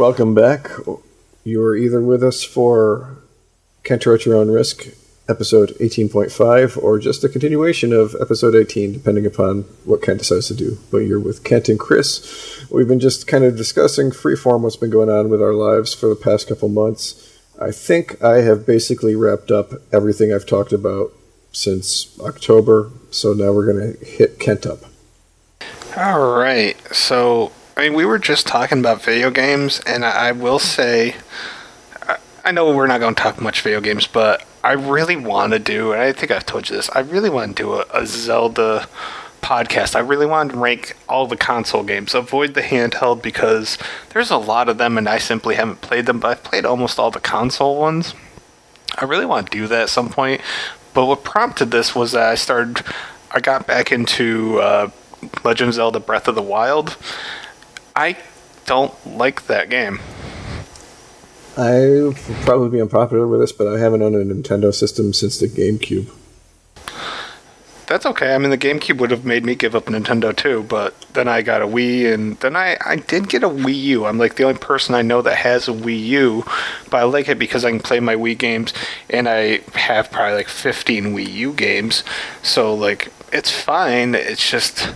Welcome 0.00 0.34
back. 0.34 0.70
You're 1.44 1.76
either 1.76 2.00
with 2.00 2.24
us 2.24 2.42
for 2.42 3.18
Kenter 3.84 4.14
at 4.14 4.24
Your 4.24 4.34
Own 4.36 4.50
Risk, 4.50 4.86
episode 5.28 5.76
18.5, 5.78 6.82
or 6.82 6.98
just 6.98 7.22
a 7.22 7.28
continuation 7.28 7.92
of 7.92 8.16
episode 8.18 8.54
18, 8.54 8.94
depending 8.94 9.26
upon 9.26 9.64
what 9.84 10.00
Kent 10.00 10.20
decides 10.20 10.48
to 10.48 10.54
do. 10.54 10.78
But 10.90 11.00
you're 11.00 11.20
with 11.20 11.44
Kent 11.44 11.68
and 11.68 11.78
Chris. 11.78 12.66
We've 12.70 12.88
been 12.88 12.98
just 12.98 13.26
kind 13.26 13.44
of 13.44 13.58
discussing 13.58 14.10
freeform 14.10 14.62
what's 14.62 14.76
been 14.76 14.88
going 14.88 15.10
on 15.10 15.28
with 15.28 15.42
our 15.42 15.52
lives 15.52 15.92
for 15.92 16.06
the 16.06 16.16
past 16.16 16.48
couple 16.48 16.70
months. 16.70 17.38
I 17.60 17.70
think 17.70 18.24
I 18.24 18.36
have 18.36 18.64
basically 18.64 19.14
wrapped 19.14 19.50
up 19.50 19.72
everything 19.92 20.32
I've 20.32 20.46
talked 20.46 20.72
about 20.72 21.12
since 21.52 22.18
October, 22.20 22.90
so 23.10 23.34
now 23.34 23.52
we're 23.52 23.70
going 23.70 23.98
to 23.98 24.02
hit 24.02 24.40
Kent 24.40 24.64
up. 24.64 24.78
All 25.94 26.38
right. 26.38 26.74
So, 26.90 27.52
I 27.80 27.84
mean, 27.84 27.94
we 27.94 28.04
were 28.04 28.18
just 28.18 28.46
talking 28.46 28.78
about 28.78 29.00
video 29.00 29.30
games, 29.30 29.80
and 29.86 30.04
I, 30.04 30.28
I 30.28 30.32
will 30.32 30.58
say, 30.58 31.16
I, 32.02 32.18
I 32.44 32.52
know 32.52 32.76
we're 32.76 32.86
not 32.86 33.00
going 33.00 33.14
to 33.14 33.22
talk 33.22 33.40
much 33.40 33.62
video 33.62 33.80
games, 33.80 34.06
but 34.06 34.44
I 34.62 34.72
really 34.72 35.16
want 35.16 35.54
to 35.54 35.58
do, 35.58 35.92
and 35.92 36.02
I 36.02 36.12
think 36.12 36.30
I've 36.30 36.44
told 36.44 36.68
you 36.68 36.76
this, 36.76 36.90
I 36.90 36.98
really 36.98 37.30
want 37.30 37.56
to 37.56 37.62
do 37.62 37.72
a, 37.72 37.86
a 37.94 38.04
Zelda 38.04 38.86
podcast. 39.40 39.96
I 39.96 40.00
really 40.00 40.26
want 40.26 40.50
to 40.50 40.58
rank 40.58 40.94
all 41.08 41.26
the 41.26 41.38
console 41.38 41.82
games. 41.82 42.14
Avoid 42.14 42.52
the 42.52 42.60
handheld 42.60 43.22
because 43.22 43.78
there's 44.10 44.30
a 44.30 44.36
lot 44.36 44.68
of 44.68 44.76
them, 44.76 44.98
and 44.98 45.08
I 45.08 45.16
simply 45.16 45.54
haven't 45.54 45.80
played 45.80 46.04
them, 46.04 46.20
but 46.20 46.28
I've 46.32 46.44
played 46.44 46.66
almost 46.66 46.98
all 46.98 47.10
the 47.10 47.18
console 47.18 47.80
ones. 47.80 48.12
I 48.98 49.06
really 49.06 49.24
want 49.24 49.50
to 49.50 49.58
do 49.58 49.66
that 49.68 49.84
at 49.84 49.88
some 49.88 50.10
point. 50.10 50.42
But 50.92 51.06
what 51.06 51.24
prompted 51.24 51.70
this 51.70 51.94
was 51.94 52.12
that 52.12 52.28
I 52.28 52.34
started, 52.34 52.84
I 53.30 53.40
got 53.40 53.66
back 53.66 53.90
into 53.90 54.58
uh, 54.60 54.90
Legend 55.44 55.68
of 55.68 55.74
Zelda 55.76 55.98
Breath 55.98 56.28
of 56.28 56.34
the 56.34 56.42
Wild. 56.42 56.98
I 57.94 58.16
don't 58.66 58.94
like 59.06 59.46
that 59.46 59.70
game. 59.70 60.00
I 61.56 61.80
will 61.80 62.14
probably 62.42 62.70
be 62.70 62.80
unpopular 62.80 63.26
with 63.26 63.40
this, 63.40 63.52
but 63.52 63.66
I 63.66 63.78
haven't 63.78 64.02
owned 64.02 64.14
a 64.14 64.24
Nintendo 64.24 64.72
system 64.72 65.12
since 65.12 65.38
the 65.38 65.48
GameCube. 65.48 66.10
That's 67.90 68.06
okay. 68.06 68.36
I 68.36 68.38
mean, 68.38 68.50
the 68.50 68.56
GameCube 68.56 68.98
would 68.98 69.10
have 69.10 69.24
made 69.24 69.44
me 69.44 69.56
give 69.56 69.74
up 69.74 69.86
Nintendo 69.86 70.34
too, 70.34 70.62
but 70.62 70.94
then 71.14 71.26
I 71.26 71.42
got 71.42 71.60
a 71.60 71.66
Wii, 71.66 72.14
and 72.14 72.36
then 72.38 72.54
I, 72.54 72.76
I 72.86 72.94
did 72.94 73.28
get 73.28 73.42
a 73.42 73.48
Wii 73.48 73.74
U. 73.82 74.06
I'm 74.06 74.16
like 74.16 74.36
the 74.36 74.44
only 74.44 74.60
person 74.60 74.94
I 74.94 75.02
know 75.02 75.20
that 75.22 75.38
has 75.38 75.66
a 75.66 75.72
Wii 75.72 76.06
U, 76.06 76.44
but 76.88 76.98
I 76.98 77.02
like 77.02 77.28
it 77.28 77.36
because 77.36 77.64
I 77.64 77.70
can 77.70 77.80
play 77.80 77.98
my 77.98 78.14
Wii 78.14 78.38
games, 78.38 78.72
and 79.08 79.28
I 79.28 79.58
have 79.74 80.12
probably 80.12 80.36
like 80.36 80.48
15 80.48 81.06
Wii 81.06 81.32
U 81.32 81.52
games. 81.52 82.04
So, 82.44 82.72
like, 82.72 83.12
it's 83.32 83.50
fine. 83.50 84.14
It's 84.14 84.48
just. 84.48 84.94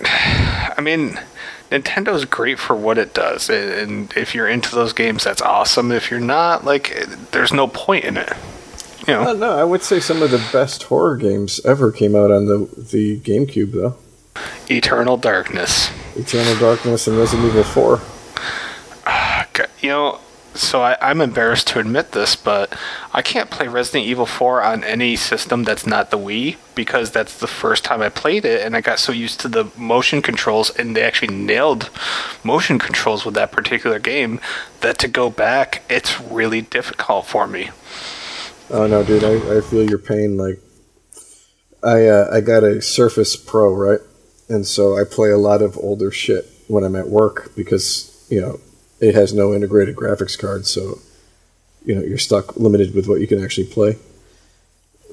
I 0.04 0.80
mean. 0.82 1.20
Nintendo's 1.70 2.24
great 2.24 2.58
for 2.58 2.76
what 2.76 2.98
it 2.98 3.12
does, 3.12 3.50
and 3.50 4.12
if 4.16 4.34
you're 4.34 4.48
into 4.48 4.74
those 4.74 4.92
games, 4.92 5.24
that's 5.24 5.42
awesome. 5.42 5.90
If 5.90 6.10
you're 6.10 6.20
not, 6.20 6.64
like, 6.64 7.06
there's 7.32 7.52
no 7.52 7.66
point 7.66 8.04
in 8.04 8.16
it. 8.16 8.32
You 9.06 9.14
know? 9.14 9.30
Uh, 9.30 9.32
no, 9.34 9.58
I 9.58 9.64
would 9.64 9.82
say 9.82 10.00
some 10.00 10.22
of 10.22 10.30
the 10.30 10.44
best 10.52 10.84
horror 10.84 11.16
games 11.16 11.60
ever 11.64 11.92
came 11.92 12.16
out 12.16 12.30
on 12.30 12.46
the 12.46 12.68
the 12.76 13.20
GameCube, 13.20 13.72
though. 13.72 13.96
Eternal 14.68 15.16
Darkness. 15.16 15.90
Eternal 16.16 16.58
Darkness 16.58 17.06
and 17.06 17.16
Resident 17.16 17.48
Evil 17.48 17.64
Four. 17.64 18.00
You 19.80 19.88
know, 19.88 20.20
so 20.56 20.82
I, 20.82 20.96
I'm 21.00 21.20
embarrassed 21.20 21.68
to 21.68 21.78
admit 21.78 22.12
this, 22.12 22.36
but 22.36 22.76
I 23.12 23.22
can't 23.22 23.50
play 23.50 23.68
Resident 23.68 24.04
Evil 24.04 24.26
4 24.26 24.62
on 24.62 24.84
any 24.84 25.16
system 25.16 25.64
that's 25.64 25.86
not 25.86 26.10
the 26.10 26.18
Wii 26.18 26.56
because 26.74 27.10
that's 27.10 27.38
the 27.38 27.46
first 27.46 27.84
time 27.84 28.02
I 28.02 28.08
played 28.08 28.44
it, 28.44 28.62
and 28.62 28.76
I 28.76 28.80
got 28.80 28.98
so 28.98 29.12
used 29.12 29.40
to 29.40 29.48
the 29.48 29.70
motion 29.76 30.22
controls, 30.22 30.70
and 30.70 30.96
they 30.96 31.02
actually 31.02 31.34
nailed 31.34 31.90
motion 32.44 32.78
controls 32.78 33.24
with 33.24 33.34
that 33.34 33.52
particular 33.52 33.98
game 33.98 34.40
that 34.80 34.98
to 34.98 35.08
go 35.08 35.30
back, 35.30 35.82
it's 35.88 36.20
really 36.20 36.60
difficult 36.60 37.26
for 37.26 37.46
me. 37.46 37.70
Oh 38.70 38.86
no, 38.86 39.04
dude, 39.04 39.24
I, 39.24 39.58
I 39.58 39.60
feel 39.60 39.88
your 39.88 39.98
pain. 39.98 40.36
Like, 40.36 40.60
I 41.82 42.06
uh, 42.06 42.28
I 42.32 42.40
got 42.40 42.64
a 42.64 42.82
Surface 42.82 43.36
Pro, 43.36 43.72
right, 43.72 44.00
and 44.48 44.66
so 44.66 44.98
I 44.98 45.04
play 45.04 45.30
a 45.30 45.38
lot 45.38 45.62
of 45.62 45.78
older 45.78 46.10
shit 46.10 46.46
when 46.68 46.82
I'm 46.82 46.96
at 46.96 47.08
work 47.08 47.52
because 47.54 48.26
you 48.28 48.40
know 48.40 48.60
it 49.00 49.14
has 49.14 49.32
no 49.32 49.54
integrated 49.54 49.96
graphics 49.96 50.38
card, 50.38 50.66
so 50.66 50.98
you 51.84 51.94
know 51.94 52.02
you're 52.02 52.18
stuck 52.18 52.56
limited 52.56 52.94
with 52.94 53.08
what 53.08 53.20
you 53.20 53.26
can 53.26 53.42
actually 53.42 53.66
play. 53.66 53.98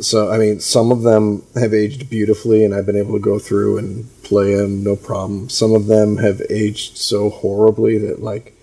So 0.02 0.32
I 0.32 0.38
mean, 0.38 0.60
some 0.60 0.92
of 0.92 1.04
them 1.04 1.44
have 1.56 1.74
aged 1.74 2.10
beautifully, 2.10 2.66
and 2.66 2.74
I've 2.74 2.86
been 2.86 2.98
able 2.98 3.14
to 3.14 3.20
go 3.20 3.40
through 3.40 3.78
and 3.78 4.10
play 4.24 4.56
them 4.56 4.84
no 4.84 4.96
problem. 4.96 5.50
Some 5.50 5.74
of 5.74 5.88
them 5.88 6.18
have 6.18 6.42
aged 6.50 6.98
so 6.98 7.30
horribly 7.30 7.98
that 8.00 8.24
like 8.24 8.58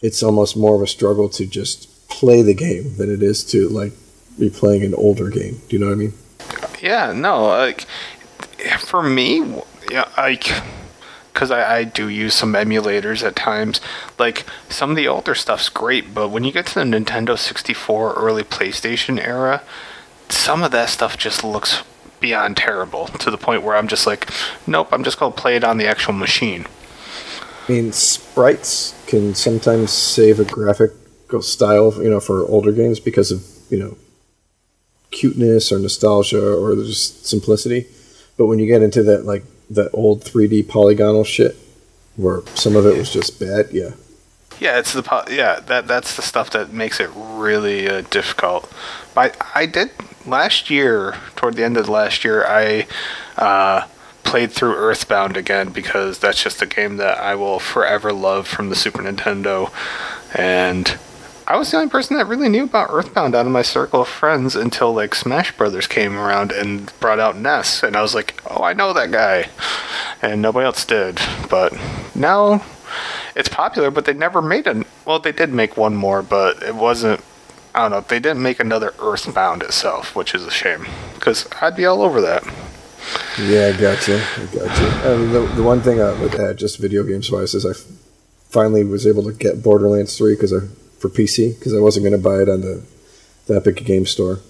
it's 0.00 0.22
almost 0.22 0.56
more 0.56 0.76
of 0.76 0.82
a 0.82 0.86
struggle 0.86 1.28
to 1.30 1.46
just 1.46 2.08
play 2.08 2.42
the 2.42 2.54
game 2.54 2.96
than 2.96 3.12
it 3.12 3.22
is 3.22 3.44
to 3.44 3.68
like 3.68 3.92
be 4.38 4.50
playing 4.50 4.84
an 4.84 4.94
older 4.94 5.30
game. 5.30 5.60
Do 5.68 5.76
you 5.76 5.78
know 5.78 5.86
what 5.86 5.92
I 5.92 5.96
mean? 5.96 6.12
Yeah, 6.80 7.12
no, 7.12 7.46
like 7.46 7.86
for 8.78 9.02
me, 9.02 9.62
yeah, 9.90 10.08
like 10.16 10.46
because 11.38 11.52
I, 11.52 11.76
I 11.76 11.84
do 11.84 12.08
use 12.08 12.34
some 12.34 12.54
emulators 12.54 13.24
at 13.24 13.36
times. 13.36 13.80
Like 14.18 14.44
some 14.68 14.90
of 14.90 14.96
the 14.96 15.06
older 15.06 15.36
stuff's 15.36 15.68
great, 15.68 16.12
but 16.12 16.30
when 16.30 16.42
you 16.42 16.50
get 16.50 16.66
to 16.66 16.74
the 16.74 16.80
Nintendo 16.80 17.38
64 17.38 18.14
early 18.14 18.42
PlayStation 18.42 19.24
era, 19.24 19.62
some 20.28 20.64
of 20.64 20.72
that 20.72 20.88
stuff 20.88 21.16
just 21.16 21.44
looks 21.44 21.84
beyond 22.18 22.56
terrible 22.56 23.06
to 23.06 23.30
the 23.30 23.38
point 23.38 23.62
where 23.62 23.76
I'm 23.76 23.86
just 23.86 24.04
like, 24.04 24.28
nope, 24.66 24.88
I'm 24.90 25.04
just 25.04 25.20
gonna 25.20 25.32
play 25.32 25.54
it 25.54 25.62
on 25.62 25.78
the 25.78 25.86
actual 25.86 26.12
machine. 26.12 26.66
I 27.68 27.72
mean, 27.72 27.92
sprites 27.92 29.00
can 29.06 29.36
sometimes 29.36 29.92
save 29.92 30.40
a 30.40 30.44
graphical 30.44 31.42
style, 31.42 32.02
you 32.02 32.10
know, 32.10 32.18
for 32.18 32.48
older 32.48 32.72
games 32.72 32.98
because 32.98 33.30
of 33.30 33.46
you 33.70 33.78
know 33.78 33.96
cuteness 35.12 35.70
or 35.70 35.78
nostalgia 35.78 36.52
or 36.52 36.74
just 36.74 37.26
simplicity. 37.26 37.86
But 38.36 38.46
when 38.46 38.58
you 38.58 38.66
get 38.66 38.82
into 38.82 39.04
that 39.04 39.24
like 39.24 39.44
that 39.70 39.90
old 39.92 40.24
3D 40.24 40.68
polygonal 40.68 41.24
shit, 41.24 41.56
where 42.16 42.42
some 42.54 42.76
of 42.76 42.86
it 42.86 42.96
was 42.96 43.12
just 43.12 43.38
bad, 43.38 43.68
yeah. 43.72 43.90
Yeah, 44.60 44.78
it's 44.78 44.92
the 44.92 45.24
yeah 45.30 45.60
that 45.60 45.86
that's 45.86 46.16
the 46.16 46.22
stuff 46.22 46.50
that 46.50 46.72
makes 46.72 46.98
it 46.98 47.10
really 47.14 47.88
uh, 47.88 48.02
difficult. 48.10 48.70
But 49.14 49.36
I, 49.54 49.62
I 49.62 49.66
did 49.66 49.90
last 50.26 50.68
year, 50.68 51.16
toward 51.36 51.54
the 51.54 51.64
end 51.64 51.76
of 51.76 51.88
last 51.88 52.24
year, 52.24 52.44
I 52.44 52.86
uh, 53.36 53.86
played 54.24 54.50
through 54.50 54.74
Earthbound 54.74 55.36
again 55.36 55.70
because 55.70 56.18
that's 56.18 56.42
just 56.42 56.60
a 56.60 56.66
game 56.66 56.96
that 56.96 57.18
I 57.18 57.34
will 57.36 57.60
forever 57.60 58.12
love 58.12 58.48
from 58.48 58.68
the 58.68 58.76
Super 58.76 59.02
Nintendo, 59.02 59.72
and 60.34 60.98
I 61.48 61.56
was 61.56 61.70
the 61.70 61.78
only 61.78 61.88
person 61.88 62.18
that 62.18 62.26
really 62.26 62.50
knew 62.50 62.64
about 62.64 62.90
Earthbound 62.90 63.34
out 63.34 63.46
of 63.46 63.52
my 63.52 63.62
circle 63.62 64.02
of 64.02 64.08
friends 64.08 64.54
until 64.54 64.92
like 64.92 65.14
Smash 65.14 65.56
Brothers 65.56 65.86
came 65.86 66.14
around 66.14 66.52
and 66.52 66.92
brought 67.00 67.18
out 67.18 67.38
Ness, 67.38 67.82
and 67.82 67.96
I 67.96 68.02
was 68.02 68.14
like, 68.14 68.38
oh, 68.50 68.62
I 68.62 68.74
know 68.74 68.92
that 68.92 69.10
guy, 69.10 69.48
and 70.20 70.42
nobody 70.42 70.66
else 70.66 70.84
did. 70.84 71.18
But 71.48 71.72
now 72.14 72.62
it's 73.34 73.48
popular, 73.48 73.90
but 73.90 74.04
they 74.04 74.12
never 74.12 74.42
made 74.42 74.66
a. 74.66 74.84
Well, 75.06 75.20
they 75.20 75.32
did 75.32 75.50
make 75.50 75.78
one 75.78 75.96
more, 75.96 76.20
but 76.20 76.62
it 76.62 76.74
wasn't. 76.74 77.24
I 77.74 77.80
don't 77.80 77.92
know. 77.92 78.00
They 78.02 78.20
didn't 78.20 78.42
make 78.42 78.60
another 78.60 78.92
Earthbound 78.98 79.62
itself, 79.62 80.14
which 80.14 80.34
is 80.34 80.44
a 80.44 80.50
shame 80.50 80.86
because 81.14 81.48
I'd 81.62 81.76
be 81.76 81.86
all 81.86 82.02
over 82.02 82.20
that. 82.20 82.44
Yeah, 83.40 83.72
I 83.74 83.80
got 83.80 84.06
you. 84.06 84.16
I 84.16 84.46
got 84.54 84.80
you. 84.80 85.26
The, 85.28 85.52
the 85.56 85.62
one 85.62 85.80
thing 85.80 85.98
I 85.98 86.12
would 86.20 86.34
add, 86.34 86.58
just 86.58 86.78
video 86.78 87.04
games 87.04 87.30
wise, 87.30 87.54
is 87.54 87.64
I 87.64 87.72
finally 88.50 88.84
was 88.84 89.06
able 89.06 89.22
to 89.22 89.32
get 89.32 89.62
Borderlands 89.62 90.18
3 90.18 90.34
because 90.34 90.52
I 90.52 90.58
for 90.98 91.08
PC 91.08 91.58
because 91.58 91.74
I 91.74 91.80
wasn't 91.80 92.04
going 92.04 92.20
to 92.20 92.28
buy 92.28 92.42
it 92.42 92.48
on 92.48 92.60
the, 92.60 92.84
the 93.46 93.56
Epic 93.56 93.84
Game 93.84 94.06
Store. 94.06 94.40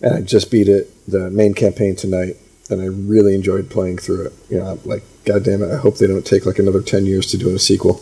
And 0.00 0.14
I 0.14 0.20
just 0.20 0.50
beat 0.50 0.68
it, 0.68 0.88
the 1.08 1.30
main 1.30 1.54
campaign 1.54 1.96
tonight, 1.96 2.36
and 2.70 2.80
I 2.80 2.84
really 2.84 3.34
enjoyed 3.34 3.68
playing 3.68 3.98
through 3.98 4.26
it. 4.26 4.32
You 4.48 4.58
know, 4.58 4.78
like, 4.84 5.02
God 5.24 5.44
damn 5.44 5.62
it, 5.62 5.72
I 5.72 5.76
hope 5.76 5.98
they 5.98 6.06
don't 6.06 6.24
take 6.24 6.46
like 6.46 6.58
another 6.58 6.82
10 6.82 7.06
years 7.06 7.26
to 7.32 7.36
do 7.36 7.54
a 7.54 7.58
sequel. 7.58 8.00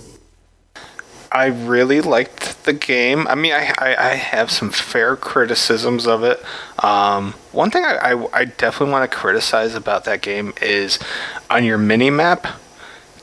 I 1.33 1.47
really 1.47 2.01
liked 2.01 2.65
the 2.65 2.73
game. 2.73 3.27
I 3.29 3.35
mean, 3.35 3.53
I, 3.53 3.73
I, 3.77 3.97
I 3.97 4.15
have 4.15 4.51
some 4.51 4.71
fair 4.71 5.17
criticisms 5.17 6.07
of 6.07 6.23
it. 6.25 6.43
Um, 6.83 7.33
one 7.53 7.71
thing 7.71 7.85
I, 7.85 8.13
I, 8.13 8.41
I 8.41 8.45
definitely 8.47 8.93
want 8.93 9.11
to 9.11 9.17
criticize 9.17 9.75
about 9.75 10.05
that 10.05 10.23
game 10.23 10.55
is 10.63 10.99
on 11.51 11.65
your 11.65 11.77
mini 11.77 12.09
map, 12.09 12.47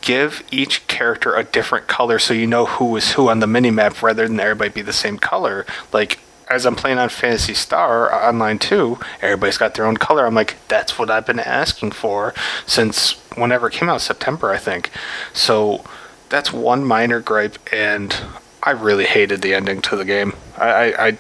give 0.04 0.44
each 0.52 0.86
character 0.88 1.34
a 1.34 1.44
different 1.46 1.88
color 1.88 2.20
so 2.20 2.34
you 2.34 2.46
know 2.46 2.66
who 2.66 2.96
is 2.98 3.14
who 3.14 3.30
on 3.30 3.40
the 3.40 3.48
mini 3.48 3.72
map 3.72 4.04
rather 4.04 4.28
than 4.28 4.40
everybody 4.40 4.70
be 4.70 4.82
the 4.82 4.94
same 4.94 5.18
color. 5.18 5.66
Like 5.92 6.20
as 6.50 6.66
I'm 6.66 6.76
playing 6.76 6.98
on 6.98 7.10
Phantasy 7.10 7.54
Star 7.54 8.12
uh, 8.12 8.30
Online 8.30 8.60
2, 8.60 9.00
everybody's 9.22 9.58
got 9.58 9.76
their 9.76 9.86
own 9.86 9.98
color. 9.98 10.26
I'm 10.26 10.36
like, 10.36 10.58
that's 10.68 11.00
what 11.00 11.10
I've 11.10 11.26
been 11.26 11.40
asking 11.40 11.92
for 11.92 12.34
since 12.66 13.14
whenever 13.36 13.68
it 13.68 13.74
came 13.74 13.90
out, 13.90 14.02
September, 14.02 14.52
I 14.52 14.58
think. 14.58 14.92
So 15.32 15.84
that's 16.30 16.52
one 16.52 16.84
minor 16.84 17.22
gripe, 17.22 17.58
and 17.74 18.16
I 18.62 18.72
really 18.72 19.06
hated 19.06 19.42
the 19.42 19.54
ending 19.54 19.82
to 19.84 19.96
the 19.96 20.06
game. 20.06 20.34
I, 20.58 20.68
I, 20.68 21.08
I, 21.08 21.18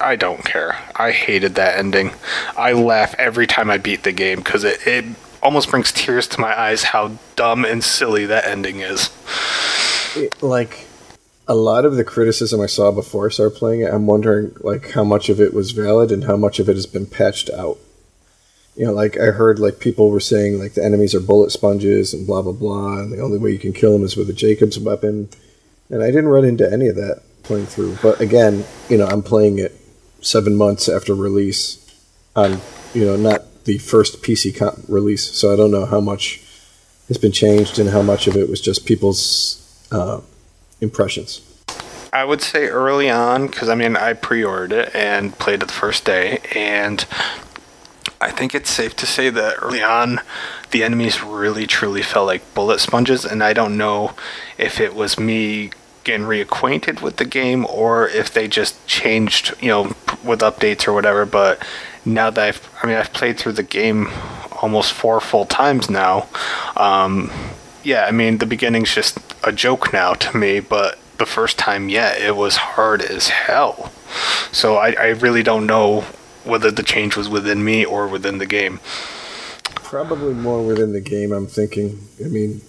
I 0.00 0.16
don't 0.16 0.44
care. 0.44 0.78
I 0.94 1.12
hated 1.12 1.54
that 1.54 1.78
ending. 1.78 2.12
I 2.56 2.72
laugh 2.72 3.14
every 3.18 3.46
time 3.46 3.70
I 3.70 3.78
beat 3.78 4.02
the 4.02 4.12
game 4.12 4.38
because 4.38 4.64
it, 4.64 4.86
it 4.86 5.04
almost 5.42 5.70
brings 5.70 5.92
tears 5.92 6.26
to 6.28 6.40
my 6.40 6.58
eyes 6.58 6.84
how 6.84 7.18
dumb 7.36 7.64
and 7.64 7.82
silly 7.82 8.26
that 8.26 8.46
ending 8.46 8.80
is. 8.80 9.10
It, 10.16 10.42
like, 10.42 10.86
a 11.48 11.54
lot 11.54 11.84
of 11.84 11.96
the 11.96 12.04
criticism 12.04 12.60
I 12.60 12.66
saw 12.66 12.92
before 12.92 13.26
I 13.26 13.30
started 13.30 13.58
playing 13.58 13.80
it, 13.80 13.92
I'm 13.92 14.06
wondering 14.06 14.54
like 14.60 14.92
how 14.92 15.04
much 15.04 15.28
of 15.28 15.40
it 15.40 15.52
was 15.52 15.72
valid 15.72 16.12
and 16.12 16.24
how 16.24 16.36
much 16.36 16.58
of 16.58 16.68
it 16.68 16.76
has 16.76 16.86
been 16.86 17.06
patched 17.06 17.50
out. 17.50 17.78
You 18.76 18.86
know, 18.86 18.92
like 18.92 19.18
I 19.18 19.26
heard 19.26 19.58
like 19.58 19.80
people 19.80 20.10
were 20.10 20.20
saying 20.20 20.58
like 20.58 20.74
the 20.74 20.84
enemies 20.84 21.14
are 21.14 21.20
bullet 21.20 21.50
sponges 21.50 22.14
and 22.14 22.26
blah 22.26 22.40
blah 22.40 22.52
blah, 22.52 23.00
and 23.00 23.12
the 23.12 23.20
only 23.20 23.38
way 23.38 23.50
you 23.50 23.58
can 23.58 23.74
kill 23.74 23.92
them 23.92 24.04
is 24.04 24.16
with 24.16 24.30
a 24.30 24.32
Jakobs 24.32 24.78
weapon. 24.78 25.28
And 25.90 26.02
I 26.02 26.06
didn't 26.06 26.28
run 26.28 26.46
into 26.46 26.70
any 26.70 26.88
of 26.88 26.96
that 26.96 27.22
playing 27.42 27.66
through. 27.66 27.98
But 28.02 28.20
again, 28.20 28.64
you 28.88 28.96
know, 28.96 29.06
I'm 29.06 29.22
playing 29.22 29.58
it 29.58 29.78
seven 30.22 30.56
months 30.56 30.88
after 30.88 31.14
release 31.14 31.78
on 32.34 32.60
you 32.94 33.04
know 33.04 33.16
not 33.16 33.42
the 33.64 33.78
first 33.78 34.22
PC 34.22 34.88
release, 34.88 35.32
so 35.32 35.52
I 35.52 35.56
don't 35.56 35.70
know 35.70 35.86
how 35.86 36.00
much 36.00 36.40
has 37.08 37.18
been 37.18 37.32
changed 37.32 37.78
and 37.78 37.90
how 37.90 38.02
much 38.02 38.26
of 38.26 38.36
it 38.36 38.48
was 38.48 38.60
just 38.60 38.86
people's 38.86 39.86
uh, 39.90 40.20
impressions. 40.80 41.40
I 42.12 42.24
would 42.24 42.42
say 42.42 42.66
early 42.66 43.08
on, 43.08 43.46
because 43.46 43.68
I 43.68 43.74
mean, 43.74 43.96
I 43.96 44.12
pre 44.12 44.44
ordered 44.44 44.72
it 44.72 44.94
and 44.94 45.38
played 45.38 45.62
it 45.62 45.66
the 45.66 45.72
first 45.72 46.04
day, 46.04 46.40
and 46.54 47.04
I 48.20 48.30
think 48.30 48.54
it's 48.54 48.70
safe 48.70 48.94
to 48.96 49.06
say 49.06 49.30
that 49.30 49.56
early 49.62 49.82
on, 49.82 50.20
the 50.70 50.84
enemies 50.84 51.22
really 51.22 51.66
truly 51.66 52.02
felt 52.02 52.26
like 52.26 52.54
bullet 52.54 52.80
sponges, 52.80 53.24
and 53.24 53.42
I 53.42 53.52
don't 53.52 53.76
know 53.76 54.12
if 54.58 54.78
it 54.78 54.94
was 54.94 55.18
me 55.18 55.70
getting 56.04 56.26
reacquainted 56.26 57.00
with 57.00 57.16
the 57.16 57.24
game 57.24 57.64
or 57.66 58.08
if 58.08 58.32
they 58.32 58.48
just 58.48 58.86
changed, 58.86 59.54
you 59.60 59.68
know, 59.68 59.82
with 60.24 60.40
updates 60.40 60.86
or 60.86 60.92
whatever. 60.92 61.24
But 61.24 61.64
now 62.04 62.30
that 62.30 62.48
I've, 62.48 62.70
I 62.82 62.86
mean, 62.86 62.96
I've 62.96 63.12
played 63.12 63.38
through 63.38 63.52
the 63.52 63.62
game 63.62 64.08
almost 64.60 64.92
four 64.92 65.20
full 65.20 65.44
times 65.44 65.90
now. 65.90 66.28
Um, 66.76 67.30
yeah, 67.82 68.04
I 68.06 68.12
mean, 68.12 68.38
the 68.38 68.46
beginning's 68.46 68.94
just 68.94 69.18
a 69.42 69.52
joke 69.52 69.92
now 69.92 70.14
to 70.14 70.36
me, 70.36 70.60
but 70.60 70.98
the 71.18 71.26
first 71.26 71.58
time, 71.58 71.88
yeah, 71.88 72.16
it 72.16 72.36
was 72.36 72.56
hard 72.56 73.02
as 73.02 73.28
hell. 73.28 73.92
So 74.52 74.76
I, 74.76 74.92
I 74.92 75.06
really 75.08 75.42
don't 75.42 75.66
know 75.66 76.02
whether 76.44 76.70
the 76.70 76.82
change 76.82 77.16
was 77.16 77.28
within 77.28 77.64
me 77.64 77.84
or 77.84 78.08
within 78.08 78.38
the 78.38 78.46
game. 78.46 78.80
Probably 79.74 80.34
more 80.34 80.62
within 80.64 80.92
the 80.92 81.00
game, 81.00 81.32
I'm 81.32 81.46
thinking. 81.46 82.08
I 82.24 82.28
mean, 82.28 82.62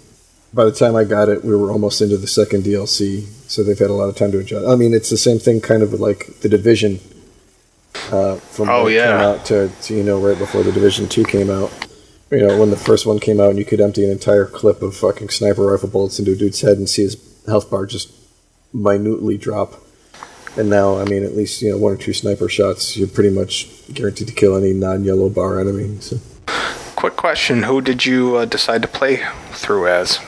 by 0.53 0.65
the 0.65 0.71
time 0.71 0.95
I 0.95 1.03
got 1.03 1.29
it, 1.29 1.43
we 1.43 1.55
were 1.55 1.71
almost 1.71 2.01
into 2.01 2.17
the 2.17 2.27
second 2.27 2.63
DLC, 2.63 3.25
so 3.49 3.63
they've 3.63 3.77
had 3.77 3.89
a 3.89 3.93
lot 3.93 4.09
of 4.09 4.15
time 4.15 4.31
to 4.33 4.39
adjust. 4.39 4.67
I 4.67 4.75
mean, 4.75 4.93
it's 4.93 5.09
the 5.09 5.17
same 5.17 5.39
thing, 5.39 5.61
kind 5.61 5.81
of 5.81 5.93
like 5.93 6.41
the 6.41 6.49
Division. 6.49 6.99
Uh, 8.11 8.35
from 8.35 8.69
oh, 8.69 8.83
when 8.83 8.93
it 8.93 8.95
yeah. 8.95 9.05
came 9.05 9.25
out 9.25 9.45
to, 9.45 9.69
to 9.81 9.95
you 9.95 10.03
know 10.03 10.19
right 10.19 10.37
before 10.37 10.63
the 10.63 10.71
Division 10.71 11.07
Two 11.07 11.23
came 11.23 11.49
out. 11.49 11.71
You 12.31 12.47
know 12.47 12.59
when 12.59 12.71
the 12.71 12.77
first 12.77 13.05
one 13.05 13.19
came 13.19 13.39
out, 13.39 13.51
and 13.51 13.59
you 13.59 13.65
could 13.65 13.79
empty 13.79 14.03
an 14.03 14.11
entire 14.11 14.45
clip 14.45 14.81
of 14.81 14.95
fucking 14.95 15.29
sniper 15.29 15.65
rifle 15.65 15.89
bullets 15.89 16.19
into 16.19 16.31
a 16.31 16.35
dude's 16.35 16.61
head 16.61 16.77
and 16.77 16.89
see 16.89 17.03
his 17.03 17.17
health 17.45 17.69
bar 17.69 17.85
just 17.85 18.11
minutely 18.73 19.37
drop. 19.37 19.75
And 20.55 20.69
now, 20.69 20.97
I 20.99 21.05
mean, 21.05 21.23
at 21.23 21.35
least 21.35 21.61
you 21.61 21.71
know 21.71 21.77
one 21.77 21.93
or 21.93 21.97
two 21.97 22.13
sniper 22.13 22.49
shots, 22.49 22.97
you're 22.97 23.07
pretty 23.07 23.29
much 23.29 23.69
guaranteed 23.93 24.27
to 24.27 24.33
kill 24.33 24.55
any 24.55 24.73
non-yellow 24.73 25.29
bar 25.29 25.59
enemy. 25.59 25.99
So. 25.99 26.19
Quick 26.95 27.15
question: 27.15 27.63
Who 27.63 27.81
did 27.81 28.05
you 28.05 28.35
uh, 28.37 28.45
decide 28.45 28.81
to 28.83 28.87
play 28.87 29.23
through 29.51 29.87
as? 29.87 30.19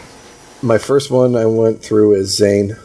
My 0.61 0.77
first 0.77 1.11
one, 1.11 1.35
I 1.35 1.45
went 1.45 1.81
through 1.81 2.15
as 2.15 2.35
Zane. 2.35 2.75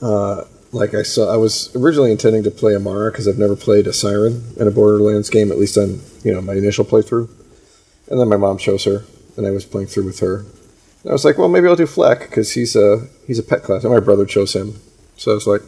Uh, 0.00 0.44
like 0.74 0.92
I 0.92 1.02
saw, 1.02 1.32
I 1.32 1.36
was 1.36 1.74
originally 1.76 2.10
intending 2.10 2.42
to 2.42 2.50
play 2.50 2.74
Amara 2.74 3.10
because 3.10 3.28
I've 3.28 3.38
never 3.38 3.56
played 3.56 3.86
a 3.86 3.92
Siren 3.92 4.42
in 4.56 4.66
a 4.66 4.70
Borderlands 4.72 5.30
game, 5.30 5.50
at 5.52 5.58
least 5.58 5.78
on 5.78 6.00
you 6.22 6.32
know 6.32 6.40
my 6.40 6.54
initial 6.54 6.84
playthrough. 6.84 7.30
And 8.10 8.20
then 8.20 8.28
my 8.28 8.36
mom 8.36 8.58
chose 8.58 8.84
her, 8.84 9.04
and 9.36 9.46
I 9.46 9.50
was 9.50 9.64
playing 9.64 9.86
through 9.86 10.04
with 10.04 10.20
her. 10.20 10.40
And 10.40 11.10
I 11.10 11.12
was 11.12 11.24
like, 11.24 11.38
well, 11.38 11.48
maybe 11.48 11.68
I'll 11.68 11.76
do 11.76 11.86
Fleck 11.86 12.20
because 12.20 12.52
he's 12.52 12.76
a 12.76 13.06
he's 13.26 13.38
a 13.38 13.42
pet 13.42 13.62
class, 13.62 13.84
and 13.84 13.92
my 13.92 14.00
brother 14.00 14.26
chose 14.26 14.54
him. 14.54 14.80
So 15.16 15.30
I 15.30 15.34
was 15.34 15.46
like, 15.46 15.62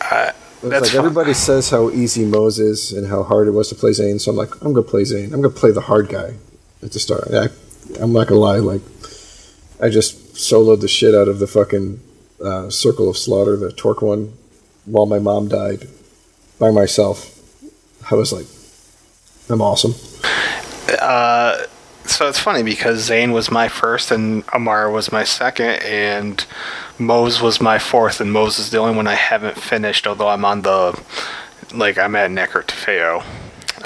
Uh, 0.00 0.32
that's 0.62 0.88
like 0.88 0.94
everybody 0.94 1.32
says 1.32 1.70
how 1.70 1.90
easy 1.90 2.24
Moze 2.24 2.58
is 2.58 2.92
and 2.92 3.06
how 3.06 3.22
hard 3.22 3.48
it 3.48 3.52
was 3.52 3.68
to 3.70 3.74
play 3.74 3.92
Zane, 3.92 4.18
so 4.18 4.30
I'm 4.30 4.36
like, 4.36 4.54
I'm 4.60 4.72
gonna 4.74 4.82
play 4.86 5.04
Zane. 5.04 5.32
I'm 5.32 5.40
gonna 5.40 5.50
play 5.54 5.70
the 5.70 5.80
hard 5.80 6.08
guy 6.08 6.34
at 6.82 6.92
the 6.92 6.98
start. 6.98 7.28
I, 7.32 7.48
I'm 8.00 8.12
not 8.12 8.28
gonna 8.28 8.40
lie, 8.40 8.58
like 8.58 8.82
I 9.80 9.88
just 9.88 10.34
soloed 10.34 10.80
the 10.80 10.88
shit 10.88 11.14
out 11.14 11.28
of 11.28 11.38
the 11.38 11.46
fucking 11.46 12.00
uh, 12.42 12.70
Circle 12.70 13.10
of 13.10 13.16
Slaughter, 13.16 13.56
the 13.56 13.70
Torgue 13.70 14.02
one, 14.02 14.34
while 14.84 15.06
my 15.06 15.18
mom 15.18 15.48
died 15.48 15.88
by 16.58 16.70
myself. 16.70 17.34
I 18.10 18.14
was 18.14 18.32
like, 18.32 18.46
I'm 19.50 19.60
awesome. 19.62 19.94
Uh, 21.00 21.64
so 22.04 22.28
it's 22.28 22.38
funny 22.38 22.62
because 22.62 23.00
Zane 23.00 23.32
was 23.32 23.50
my 23.50 23.68
first 23.68 24.10
and 24.10 24.44
Amara 24.48 24.90
was 24.90 25.12
my 25.12 25.24
second, 25.24 25.82
and 25.82 26.44
Moze 26.98 27.40
was 27.40 27.60
my 27.60 27.78
fourth, 27.78 28.20
and 28.20 28.32
Moze 28.32 28.58
is 28.58 28.70
the 28.70 28.78
only 28.78 28.96
one 28.96 29.06
I 29.06 29.14
haven't 29.14 29.58
finished, 29.58 30.06
although 30.06 30.28
I'm 30.28 30.44
on 30.44 30.62
the 30.62 31.00
like 31.74 31.98
I'm 31.98 32.16
at 32.16 32.30
Nekrotafeyo. 32.30 33.24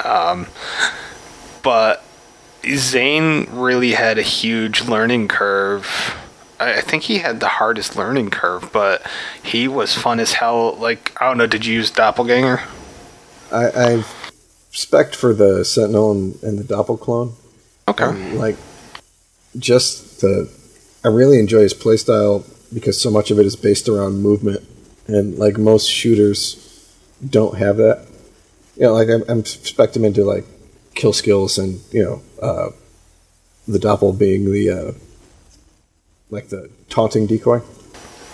Um, 0.05 0.47
but 1.61 2.03
Zane 2.65 3.47
really 3.51 3.91
had 3.91 4.17
a 4.17 4.23
huge 4.23 4.83
learning 4.83 5.27
curve. 5.27 6.15
I 6.59 6.77
I 6.77 6.81
think 6.81 7.03
he 7.03 7.19
had 7.19 7.39
the 7.39 7.47
hardest 7.47 7.95
learning 7.95 8.29
curve, 8.29 8.71
but 8.71 9.05
he 9.41 9.67
was 9.67 9.93
fun 9.93 10.19
as 10.19 10.33
hell. 10.33 10.75
Like 10.75 11.15
I 11.21 11.27
don't 11.27 11.37
know, 11.37 11.47
did 11.47 11.65
you 11.65 11.73
use 11.73 11.91
Doppelganger? 11.91 12.61
I, 13.51 13.71
I've 13.71 14.31
spec 14.71 15.13
for 15.13 15.33
the 15.33 15.63
Sentinel 15.63 16.11
and, 16.11 16.43
and 16.43 16.59
the 16.59 16.63
Doppel 16.63 16.99
clone. 16.99 17.33
Okay. 17.87 18.05
Um, 18.05 18.37
like 18.37 18.57
just 19.57 20.21
the 20.21 20.51
I 21.03 21.09
really 21.09 21.39
enjoy 21.39 21.61
his 21.61 21.73
playstyle 21.73 22.45
because 22.73 22.99
so 22.99 23.11
much 23.11 23.29
of 23.29 23.39
it 23.39 23.45
is 23.45 23.55
based 23.55 23.87
around 23.87 24.21
movement 24.21 24.65
and 25.07 25.37
like 25.37 25.57
most 25.57 25.89
shooters 25.89 26.59
don't 27.27 27.57
have 27.57 27.77
that. 27.77 28.07
You 28.75 28.83
know, 28.83 28.93
like 28.93 29.09
I'm, 29.09 29.23
I'm 29.29 29.43
him 29.95 30.05
into 30.05 30.23
like 30.23 30.45
kill 30.95 31.13
skills 31.13 31.57
and 31.57 31.81
you 31.91 32.03
know 32.03 32.21
uh, 32.41 32.69
the 33.67 33.79
Doppel 33.79 34.17
being 34.17 34.51
the 34.51 34.69
uh, 34.69 34.91
like 36.33 36.49
the 36.49 36.69
taunting 36.89 37.27
decoy. 37.27 37.61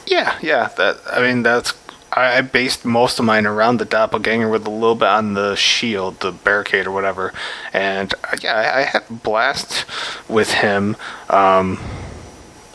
Yeah, 0.07 0.38
yeah. 0.41 0.69
That 0.77 0.97
I 1.12 1.21
mean, 1.21 1.43
that's 1.43 1.74
I, 2.12 2.41
based 2.41 2.85
most 2.85 3.19
of 3.19 3.25
mine 3.25 3.45
around 3.45 3.77
the 3.77 3.85
doppelganger 3.85 4.50
with 4.50 4.65
a 4.65 4.71
little 4.71 4.95
bit 4.95 5.07
on 5.07 5.35
the 5.35 5.55
shield, 5.55 6.19
the 6.21 6.31
barricade 6.31 6.88
or 6.88 6.91
whatever. 6.91 7.33
And 7.71 8.13
uh, 8.24 8.38
yeah, 8.41 8.55
I, 8.55 8.79
I 8.79 8.81
had 8.83 9.24
blast 9.24 9.85
with 10.27 10.51
him. 10.51 10.95
Um, 11.29 11.79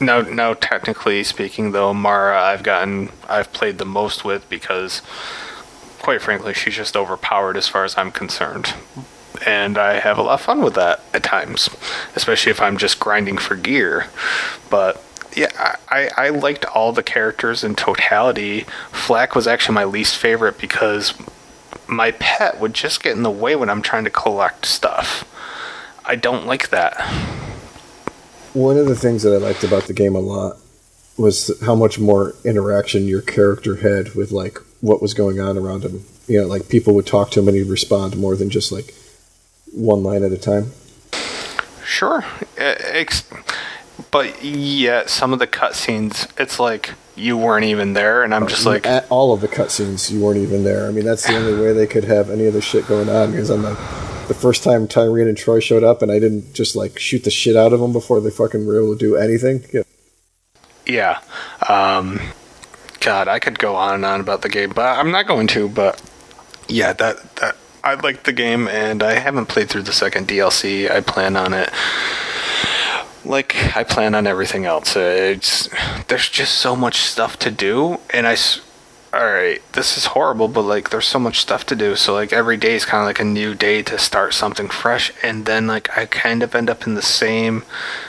now, 0.01 0.21
now, 0.23 0.55
technically 0.55 1.25
speaking, 1.25 1.73
though, 1.73 1.95
Mara, 1.95 2.41
I've 2.41 2.63
gotten, 2.63 3.11
I've 3.29 3.53
played 3.53 3.79
the 3.79 3.85
most 3.85 4.25
with 4.25 4.49
because, 4.49 5.03
quite 6.01 6.21
frankly, 6.21 6.53
she's 6.53 6.75
just 6.75 6.97
overpowered 6.97 7.57
as 7.57 7.69
far 7.69 7.85
as 7.85 7.97
I'm 7.97 8.11
concerned. 8.11 8.75
And 9.47 9.79
I 9.79 9.99
have 9.99 10.19
a 10.19 10.23
lot 10.23 10.35
of 10.35 10.41
fun 10.43 10.63
with 10.63 10.75
that 10.75 11.03
at 11.13 11.23
times, 11.23 11.69
especially 12.15 12.51
if 12.51 12.61
I'm 12.61 12.77
just 12.77 13.01
grinding 13.01 13.39
for 13.39 13.57
gear. 13.57 14.07
But 14.71 15.03
yeah, 15.35 15.77
I, 15.89 16.11
I 16.17 16.29
liked 16.31 16.65
all 16.65 16.93
the 16.93 17.03
characters 17.03 17.65
in 17.65 17.75
totality. 17.75 18.67
Flack 18.91 19.35
was 19.35 19.47
actually 19.47 19.75
my 19.75 19.85
least 19.85 20.17
favorite 20.17 20.59
because 20.59 21.15
my 21.87 22.13
pet 22.13 22.61
would 22.61 22.75
just 22.75 23.03
get 23.03 23.17
in 23.17 23.23
the 23.23 23.31
way 23.31 23.57
when 23.57 23.69
I'm 23.69 23.83
trying 23.83 24.05
to 24.05 24.11
collect 24.11 24.67
stuff. 24.67 25.31
I 26.05 26.17
don't 26.17 26.47
like 26.47 26.71
that. 26.71 27.01
One 28.53 28.77
of 28.77 28.87
the 28.87 28.95
things 28.95 29.23
that 29.23 29.35
I 29.35 29.39
liked 29.39 29.65
about 29.65 29.85
the 29.85 29.93
game 29.93 30.15
a 30.15 30.21
lot 30.21 30.57
was 31.17 31.51
how 31.65 31.75
much 31.75 31.99
more 31.99 32.35
interaction 32.45 33.07
your 33.07 33.23
character 33.23 33.77
had 33.77 34.15
with 34.15 34.33
like 34.33 34.59
what 34.81 35.01
was 35.01 35.15
going 35.15 35.41
on 35.41 35.57
around 35.57 35.85
him. 35.85 36.05
You 36.27 36.43
know, 36.43 36.47
like 36.47 36.69
people 36.69 36.95
would 36.95 37.07
talk 37.07 37.31
to 37.33 37.41
him 37.41 37.49
and 37.49 37.57
he'd 37.57 37.69
respond 37.69 38.17
more 38.17 38.37
than 38.37 38.51
just 38.51 38.73
like 38.73 38.95
one 39.73 40.03
line 40.03 40.23
at 40.25 40.33
a 40.33 40.39
time. 40.39 40.73
Sure. 41.85 42.25
Uh, 42.59 42.75
Ex- 42.79 43.29
but 44.11 44.45
yeah, 44.45 45.07
some 45.07 45.33
of 45.33 45.39
the 45.39 45.47
cutscenes, 45.47 46.29
it's 46.41 46.59
like 46.59 46.95
you 47.17 47.37
weren't 47.37 47.65
even 47.65 47.93
there, 47.93 48.23
and 48.23 48.35
I'm 48.35 48.47
just 48.49 48.67
like, 48.67 48.87
At 48.87 49.07
all 49.11 49.33
of 49.33 49.41
the 49.41 49.49
cutscenes, 49.49 50.11
you 50.11 50.21
weren't 50.21 50.39
even 50.39 50.65
there. 50.65 50.87
I 50.87 50.91
mean, 50.91 51.05
that's 51.05 51.27
the 51.27 51.37
only 51.37 51.55
way 51.61 51.73
they 51.73 51.87
could 51.87 52.05
have 52.05 52.31
any 52.31 52.47
of 52.47 52.55
the 52.55 52.61
shit 52.61 52.87
going 52.89 53.09
on. 53.09 53.31
Because 53.31 53.51
on 53.51 53.63
the 53.63 53.75
the 54.29 54.35
first 54.35 54.65
time 54.65 54.89
Tyreen 54.89 55.29
and 55.29 55.37
Troy 55.37 55.61
showed 55.61 55.85
up, 55.85 56.03
and 56.03 56.11
I 56.11 56.19
didn't 56.19 56.55
just 56.55 56.75
like 56.75 56.99
shoot 56.99 57.25
the 57.25 57.31
shit 57.31 57.57
out 57.57 57.73
of 57.73 57.81
them 57.81 57.93
before 57.93 58.21
they 58.21 58.31
fucking 58.31 58.67
were 58.67 58.79
able 58.83 58.95
to 58.95 58.99
do 58.99 59.17
anything. 59.17 59.65
Yeah. 59.73 59.83
yeah. 60.87 61.21
Um, 61.69 62.21
God, 63.01 63.29
I 63.29 63.39
could 63.39 63.59
go 63.59 63.77
on 63.77 63.95
and 63.95 64.05
on 64.05 64.21
about 64.21 64.43
the 64.43 64.49
game, 64.49 64.71
but 64.71 64.99
I'm 64.99 65.11
not 65.11 65.27
going 65.27 65.47
to. 65.49 65.69
But 65.69 66.03
yeah, 66.69 66.93
that 66.95 67.37
that 67.37 67.57
I 67.85 67.95
liked 67.95 68.25
the 68.25 68.33
game, 68.33 68.67
and 68.67 69.03
I 69.03 69.15
haven't 69.15 69.47
played 69.47 69.69
through 69.69 69.83
the 69.83 69.93
second 69.93 70.27
DLC. 70.27 70.91
I 70.91 71.01
plan 71.01 71.37
on 71.37 71.53
it. 71.53 71.71
Like 73.25 73.77
I 73.77 73.85
plan 73.85 74.15
on 74.15 74.27
everything 74.27 74.65
else. 74.65 74.97
It's 74.97 75.69
there's 76.09 76.29
just 76.29 76.55
so 76.57 76.77
much 76.77 76.97
stuff 76.97 77.39
to 77.41 77.51
do, 77.51 77.99
and 78.11 78.27
I. 78.27 78.37
All 79.13 79.25
right, 79.25 79.63
this 79.75 79.97
is 79.97 80.07
horrible, 80.07 80.49
but 80.49 80.63
like 80.63 80.91
there's 80.91 81.07
so 81.07 81.21
much 81.21 81.39
stuff 81.39 81.65
to 81.67 81.77
do. 81.77 81.95
So 81.95 82.13
like 82.13 82.33
every 82.33 82.57
day 82.57 82.75
is 82.75 82.85
kind 82.85 83.01
of 83.01 83.07
like 83.07 83.21
a 83.21 83.25
new 83.25 83.55
day 83.55 83.81
to 83.85 83.97
start 83.97 84.35
something 84.35 84.69
fresh, 84.69 85.13
and 85.23 85.47
then 85.47 85.69
like 85.69 85.97
I 85.97 86.07
kind 86.07 86.43
of 86.43 86.55
end 86.55 86.69
up 86.69 86.85
in 86.85 86.95
the 86.95 87.03
same 87.03 87.63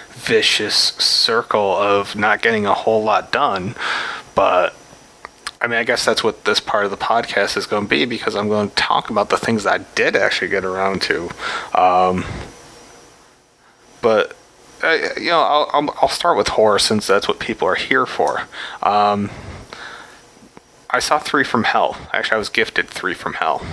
vicious 0.09 0.75
circle 0.75 1.75
of 1.75 2.15
not 2.15 2.41
getting 2.41 2.65
a 2.65 2.73
whole 2.73 3.03
lot 3.03 3.31
done. 3.31 3.75
But 4.33 4.75
I 5.61 5.67
mean, 5.67 5.77
I 5.79 5.83
guess 5.83 6.03
that's 6.05 6.23
what 6.23 6.45
this 6.45 6.59
part 6.59 6.85
of 6.85 6.91
the 6.91 6.97
podcast 6.97 7.57
is 7.57 7.65
going 7.65 7.83
to 7.83 7.89
be 7.89 8.05
because 8.05 8.35
I'm 8.35 8.47
going 8.49 8.69
to 8.69 8.75
talk 8.75 9.09
about 9.09 9.29
the 9.29 9.37
things 9.37 9.65
I 9.65 9.79
did 9.95 10.15
actually 10.15 10.49
get 10.49 10.65
around 10.65 11.01
to. 11.03 11.29
Um, 11.73 12.25
but 14.01 14.34
uh, 14.85 15.09
you 15.17 15.29
know, 15.29 15.41
I'll, 15.41 15.95
I'll 16.01 16.09
start 16.09 16.37
with 16.37 16.49
horror 16.49 16.79
since 16.79 17.07
that's 17.07 17.27
what 17.27 17.39
people 17.39 17.67
are 17.67 17.75
here 17.75 18.05
for. 18.05 18.43
Um, 18.83 19.31
I 20.89 20.99
saw 20.99 21.19
Three 21.19 21.43
from 21.43 21.63
Hell. 21.63 21.97
Actually, 22.13 22.35
I 22.35 22.39
was 22.39 22.49
gifted 22.49 22.87
Three 22.87 23.13
from 23.13 23.33
Hell, 23.33 23.65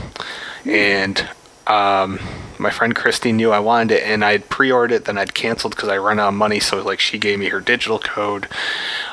and 0.65 1.29
um, 1.67 2.19
my 2.59 2.71
friend 2.71 2.97
Christy 2.97 3.31
knew 3.33 3.53
I 3.53 3.61
wanted 3.61 3.97
it, 3.97 4.03
and 4.05 4.25
I'd 4.25 4.49
pre-ordered 4.49 4.95
it. 4.95 5.05
Then 5.05 5.19
I'd 5.19 5.35
canceled 5.35 5.77
because 5.77 5.89
I 5.89 5.99
ran 5.99 6.19
out 6.19 6.29
of 6.29 6.35
money. 6.35 6.61
So 6.61 6.83
like, 6.83 7.01
she 7.01 7.19
gave 7.19 7.39
me 7.39 7.49
her 7.51 7.61
digital 7.61 7.99
code. 7.99 8.49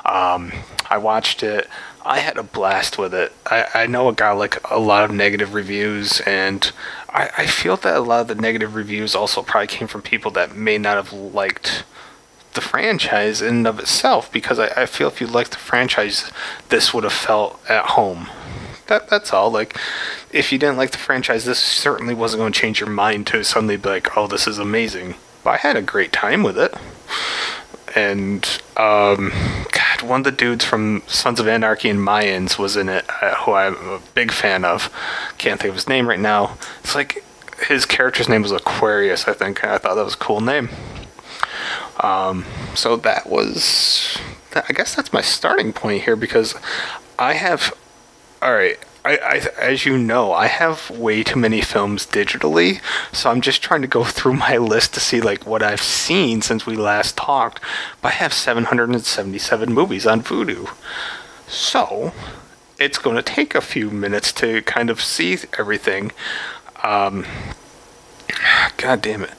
Um, 0.06 0.52
I 0.90 0.98
watched 0.98 1.44
it. 1.44 1.68
I 2.10 2.22
had 2.22 2.40
a 2.40 2.44
blast 2.44 2.98
with 2.98 3.14
it. 3.14 3.32
I, 3.46 3.68
I 3.76 3.86
know 3.86 4.10
it 4.10 4.16
got 4.16 4.36
like 4.36 4.60
a 4.72 4.80
lot 4.80 5.04
of 5.04 5.16
negative 5.16 5.54
reviews, 5.54 6.22
and 6.22 6.72
I, 7.08 7.30
I 7.38 7.46
feel 7.46 7.78
that 7.78 7.96
a 7.96 8.00
lot 8.00 8.22
of 8.22 8.28
the 8.30 8.34
negative 8.34 8.74
reviews 8.74 9.14
also 9.14 9.44
probably 9.44 9.68
came 9.68 9.88
from 9.88 10.02
people 10.02 10.32
that 10.32 10.56
may 10.56 10.80
not 10.80 10.96
have 10.96 11.14
liked 11.14 11.84
the 12.56 12.62
franchise 12.62 13.44
in 13.44 13.58
and 13.58 13.68
of 13.68 13.78
itself 13.78 14.32
because 14.32 14.58
I, 14.58 14.70
I 14.76 14.86
feel 14.88 15.08
if 15.08 15.22
you 15.22 15.28
liked 15.28 15.52
the 15.52 15.58
franchise, 15.58 16.32
this 16.70 16.96
would 16.96 17.04
have 17.04 17.14
felt 17.14 17.62
at 17.70 17.86
home. 17.92 18.28
That 18.88 19.08
that's 19.08 19.32
all. 19.32 19.52
Like, 19.52 19.78
if 20.32 20.52
you 20.52 20.58
didn't 20.58 20.78
like 20.78 20.90
the 20.90 20.98
franchise, 20.98 21.46
this 21.46 21.60
certainly 21.60 22.16
wasn't 22.16 22.42
going 22.42 22.54
to 22.54 22.60
change 22.60 22.80
your 22.80 22.90
mind 22.90 23.28
to 23.28 23.44
suddenly 23.44 23.78
be 23.78 23.88
like, 23.88 24.18
"Oh, 24.18 24.26
this 24.26 24.48
is 24.48 24.58
amazing." 24.58 25.14
But 25.44 25.52
I 25.52 25.58
had 25.58 25.78
a 25.78 25.84
great 25.84 26.12
time 26.12 26.42
with 26.42 26.58
it, 26.58 26.74
and 28.00 28.46
um, 28.78 29.32
God, 29.72 30.02
one 30.04 30.22
of 30.22 30.24
the 30.24 30.32
dudes 30.32 30.64
from 30.64 31.04
Sons 31.08 31.40
of 31.40 31.48
Anarchy 31.48 31.90
and 31.90 32.00
Mayans 32.00 32.58
was 32.58 32.78
in 32.78 32.88
it, 32.88 33.06
uh, 33.22 33.36
who 33.36 33.52
I'm 33.54 33.76
a 33.76 34.02
big 34.16 34.32
fan 34.32 34.64
of. 34.64 34.90
Can't 35.38 35.60
think 35.60 35.70
of 35.70 35.76
his 35.76 35.90
name 35.90 36.08
right 36.08 36.20
now. 36.20 36.58
It's 36.82 36.96
like 36.96 37.24
his 37.68 37.86
character's 37.86 38.30
name 38.30 38.42
was 38.42 38.54
Aquarius, 38.54 39.28
I 39.28 39.34
think. 39.34 39.64
I 39.66 39.78
thought 39.78 39.96
that 39.96 40.06
was 40.06 40.14
a 40.14 40.18
cool 40.18 40.40
name. 40.40 40.70
Um, 42.00 42.46
so 42.74 42.96
that 42.96 43.28
was, 43.30 44.18
I 44.56 44.72
guess 44.72 44.96
that's 44.96 45.12
my 45.12 45.22
starting 45.22 45.74
point 45.74 46.04
here 46.04 46.16
because 46.16 46.56
I 47.18 47.34
have, 47.34 47.74
all 48.42 48.54
right, 48.54 48.80
I, 49.06 49.18
I, 49.18 49.36
as 49.62 49.86
you 49.86 49.98
know, 49.98 50.34
I 50.34 50.48
have 50.48 50.90
way 50.90 51.24
too 51.24 51.40
many 51.40 51.62
films 51.62 52.06
digitally, 52.06 52.82
so 53.14 53.30
I'm 53.32 53.42
just 53.42 53.62
trying 53.62 53.82
to 53.82 53.88
go 53.88 54.04
through 54.06 54.34
my 54.34 54.58
list 54.58 54.94
to 54.96 55.00
see 55.00 55.22
like 55.22 55.46
what 55.46 55.64
I've 55.64 55.82
seen 55.82 56.42
since 56.42 56.66
we 56.66 56.76
last 56.76 57.18
talked. 57.18 57.62
But 58.02 58.10
I 58.10 58.12
have 58.12 58.34
777 58.34 59.74
movies 59.74 60.06
on 60.06 60.22
Vudu, 60.22 60.70
so 61.48 62.14
it's 62.78 62.98
going 62.98 63.16
to 63.16 63.24
take 63.24 63.56
a 63.56 63.62
few 63.62 63.90
minutes 63.90 64.32
to 64.34 64.62
kind 64.64 64.90
of 64.90 65.02
see 65.02 65.38
everything. 65.58 66.12
Um, 66.84 67.26
God 68.78 69.02
damn 69.02 69.24
it! 69.24 69.34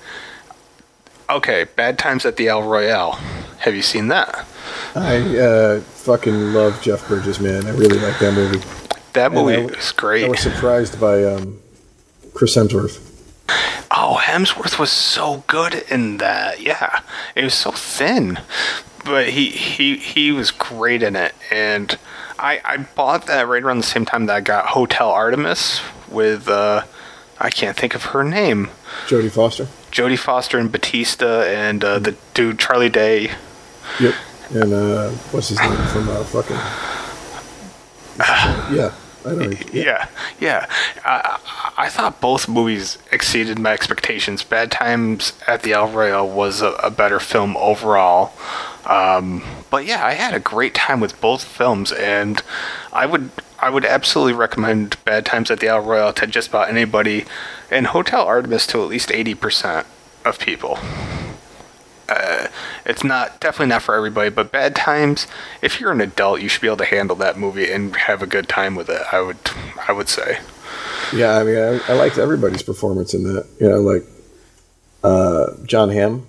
Okay, 1.29 1.64
Bad 1.76 1.99
Times 1.99 2.26
at 2.26 2.37
the 2.37 2.49
El 2.49 2.62
Royale. 2.62 3.12
Have 3.59 3.75
you 3.75 3.83
seen 3.83 4.09
that? 4.09 4.47
I 4.95 5.19
uh, 5.38 5.81
fucking 5.81 6.55
love 6.55 6.81
Jeff 6.83 7.07
Bridges, 7.07 7.38
man. 7.40 7.67
I 7.67 7.71
really 7.71 7.99
like 7.99 8.19
that 8.19 8.35
movie. 8.35 8.61
That 9.12 9.33
movie 9.33 9.55
I, 9.55 9.79
is 9.79 9.93
great. 9.93 10.25
I 10.25 10.29
was 10.29 10.40
surprised 10.40 11.00
by 11.00 11.25
um, 11.25 11.61
Chris 12.35 12.57
Hemsworth. 12.57 13.07
Oh, 13.90 14.21
Hemsworth 14.23 14.79
was 14.79 14.90
so 14.93 15.43
good 15.47 15.85
in 15.90 16.19
that. 16.19 16.61
Yeah, 16.61 17.00
it 17.35 17.43
was 17.43 17.55
so 17.55 17.73
thin, 17.73 18.38
but 19.05 19.31
he 19.31 19.50
he 19.50 19.97
he 19.97 20.31
was 20.31 20.50
great 20.52 21.02
in 21.02 21.17
it. 21.17 21.35
And 21.50 21.99
I 22.38 22.61
I 22.64 22.76
bought 22.79 23.26
that 23.26 23.49
right 23.49 23.62
around 23.62 23.79
the 23.79 23.83
same 23.83 24.05
time 24.05 24.26
that 24.26 24.37
I 24.37 24.40
got 24.40 24.67
Hotel 24.67 25.11
Artemis 25.11 25.81
with 26.09 26.49
uh, 26.49 26.85
I 27.40 27.50
can't 27.50 27.76
think 27.76 27.95
of 27.95 28.05
her 28.07 28.23
name. 28.23 28.71
Jodie 29.07 29.31
Foster. 29.31 29.67
Jodie 29.90 30.19
Foster 30.19 30.59
and 30.59 30.71
Batista 30.71 31.43
and 31.43 31.83
uh, 31.83 31.99
the 31.99 32.17
dude 32.35 32.59
Charlie 32.59 32.88
Day. 32.88 33.33
Yep. 33.99 34.14
And 34.50 34.73
uh, 34.73 35.11
what's 35.33 35.49
his 35.49 35.59
name 35.59 35.76
from 35.88 36.09
uh, 36.09 36.23
fucking? 36.25 36.57
yeah. 38.73 38.93
I 39.25 39.35
know. 39.35 39.50
Yeah, 39.73 40.09
yeah. 40.41 40.67
I, 41.05 41.39
I 41.77 41.89
thought 41.89 42.21
both 42.21 42.49
movies 42.49 42.99
exceeded 43.12 43.59
my 43.59 43.73
expectations. 43.73 44.43
Bad 44.43 44.71
Times 44.71 45.35
at 45.47 45.62
the 45.62 45.73
El 45.73 45.89
Royale 45.89 46.29
was 46.29 46.62
a, 46.62 46.71
a 46.83 46.91
better 46.91 47.21
film 47.21 47.57
overall. 47.57 48.33
Um, 48.87 49.43
but 49.71 49.85
yeah, 49.85 50.05
I 50.05 50.12
had 50.12 50.35
a 50.35 50.41
great 50.41 50.75
time 50.75 51.00
with 51.00 51.21
both 51.21 51.45
films, 51.45 51.93
and 51.93 52.43
I 52.93 53.07
would 53.07 53.31
I 53.59 53.69
would 53.69 53.85
absolutely 53.85 54.33
recommend 54.33 54.97
Bad 55.05 55.27
Times 55.27 55.50
at 55.50 55.61
the 55.61 55.69
El 55.69 55.81
Royale 55.81 56.15
to 56.15 56.27
just 56.27 56.49
about 56.49 56.69
anybody, 56.69 57.27
and 57.71 57.89
Hotel 57.89 58.23
Artemis 58.23 58.67
to 58.69 58.83
at 58.83 58.89
least 58.89 59.11
eighty 59.12 59.35
percent 59.35 59.87
of 60.25 60.39
people. 60.39 60.79
Uh, 62.11 62.49
it's 62.85 63.05
not 63.05 63.40
definitely 63.40 63.67
not 63.67 63.83
for 63.83 63.95
everybody, 63.95 64.31
but 64.31 64.50
Bad 64.50 64.75
Times. 64.75 65.26
If 65.62 65.81
you're 65.81 65.93
an 65.93 66.00
adult, 66.00 66.40
you 66.40 66.49
should 66.49 66.61
be 66.61 66.67
able 66.67 66.79
to 66.79 66.85
handle 66.85 67.17
that 67.17 67.38
movie 67.38 67.71
and 67.71 67.95
have 67.95 68.21
a 68.21 68.26
good 68.26 68.49
time 68.49 68.75
with 68.75 68.88
it. 68.90 69.00
I 69.12 69.21
would, 69.21 69.38
I 69.87 69.93
would 69.93 70.09
say. 70.09 70.40
Yeah, 71.14 71.38
I 71.38 71.45
mean, 71.45 71.57
I, 71.57 71.81
I 71.88 71.93
liked 71.95 72.19
everybody's 72.19 72.62
performance 72.62 73.14
in 73.14 73.23
that. 73.25 73.47
You 73.61 73.69
know, 73.69 73.81
like 73.81 74.05
uh, 75.05 75.52
Jon 75.64 75.90
Hamm. 75.90 76.26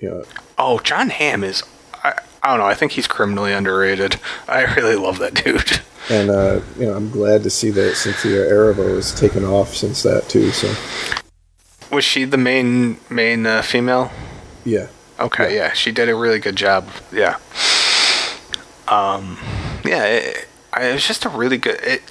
You 0.00 0.10
know. 0.10 0.24
Oh, 0.58 0.78
Jon 0.80 1.10
Hamm 1.10 1.44
is. 1.44 1.62
I, 2.04 2.14
I 2.42 2.50
don't 2.50 2.58
know. 2.58 2.66
I 2.66 2.74
think 2.74 2.92
he's 2.92 3.06
criminally 3.06 3.52
underrated. 3.52 4.16
I 4.48 4.62
really 4.74 4.96
love 4.96 5.18
that 5.18 5.34
dude. 5.34 5.80
And 6.10 6.30
uh, 6.30 6.60
you 6.78 6.86
know, 6.86 6.94
I'm 6.94 7.10
glad 7.10 7.42
to 7.44 7.50
see 7.50 7.70
that 7.70 7.94
Cynthia 7.94 8.44
Erivo 8.44 8.96
has 8.96 9.18
taken 9.18 9.44
off 9.44 9.74
since 9.74 10.02
that 10.02 10.28
too. 10.28 10.50
So. 10.50 10.74
Was 11.90 12.04
she 12.04 12.24
the 12.24 12.38
main 12.38 12.98
main 13.08 13.46
uh, 13.46 13.62
female? 13.62 14.10
Yeah. 14.64 14.88
Okay, 15.22 15.54
yeah. 15.54 15.66
yeah. 15.66 15.72
she 15.72 15.92
did 15.92 16.08
a 16.08 16.14
really 16.14 16.38
good 16.38 16.56
job. 16.56 16.88
Yeah. 17.12 17.36
Um, 18.88 19.38
yeah, 19.84 20.04
it, 20.04 20.48
it 20.78 20.92
was 20.92 21.06
just 21.06 21.24
a 21.24 21.28
really 21.28 21.56
good. 21.56 21.80
It 21.82 22.02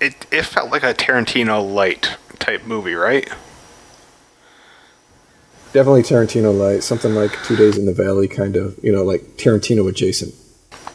it 0.00 0.26
it 0.30 0.44
felt 0.44 0.70
like 0.70 0.82
a 0.82 0.94
Tarantino 0.94 1.74
light 1.74 2.16
type 2.38 2.64
movie, 2.64 2.94
right? 2.94 3.28
Definitely 5.72 6.02
Tarantino 6.02 6.56
light, 6.56 6.82
something 6.82 7.14
like 7.14 7.32
Two 7.44 7.56
Days 7.56 7.76
in 7.76 7.84
the 7.84 7.92
Valley, 7.92 8.26
kind 8.26 8.56
of, 8.56 8.78
you 8.82 8.90
know, 8.90 9.02
like 9.02 9.20
Tarantino 9.36 9.86
adjacent. 9.88 10.34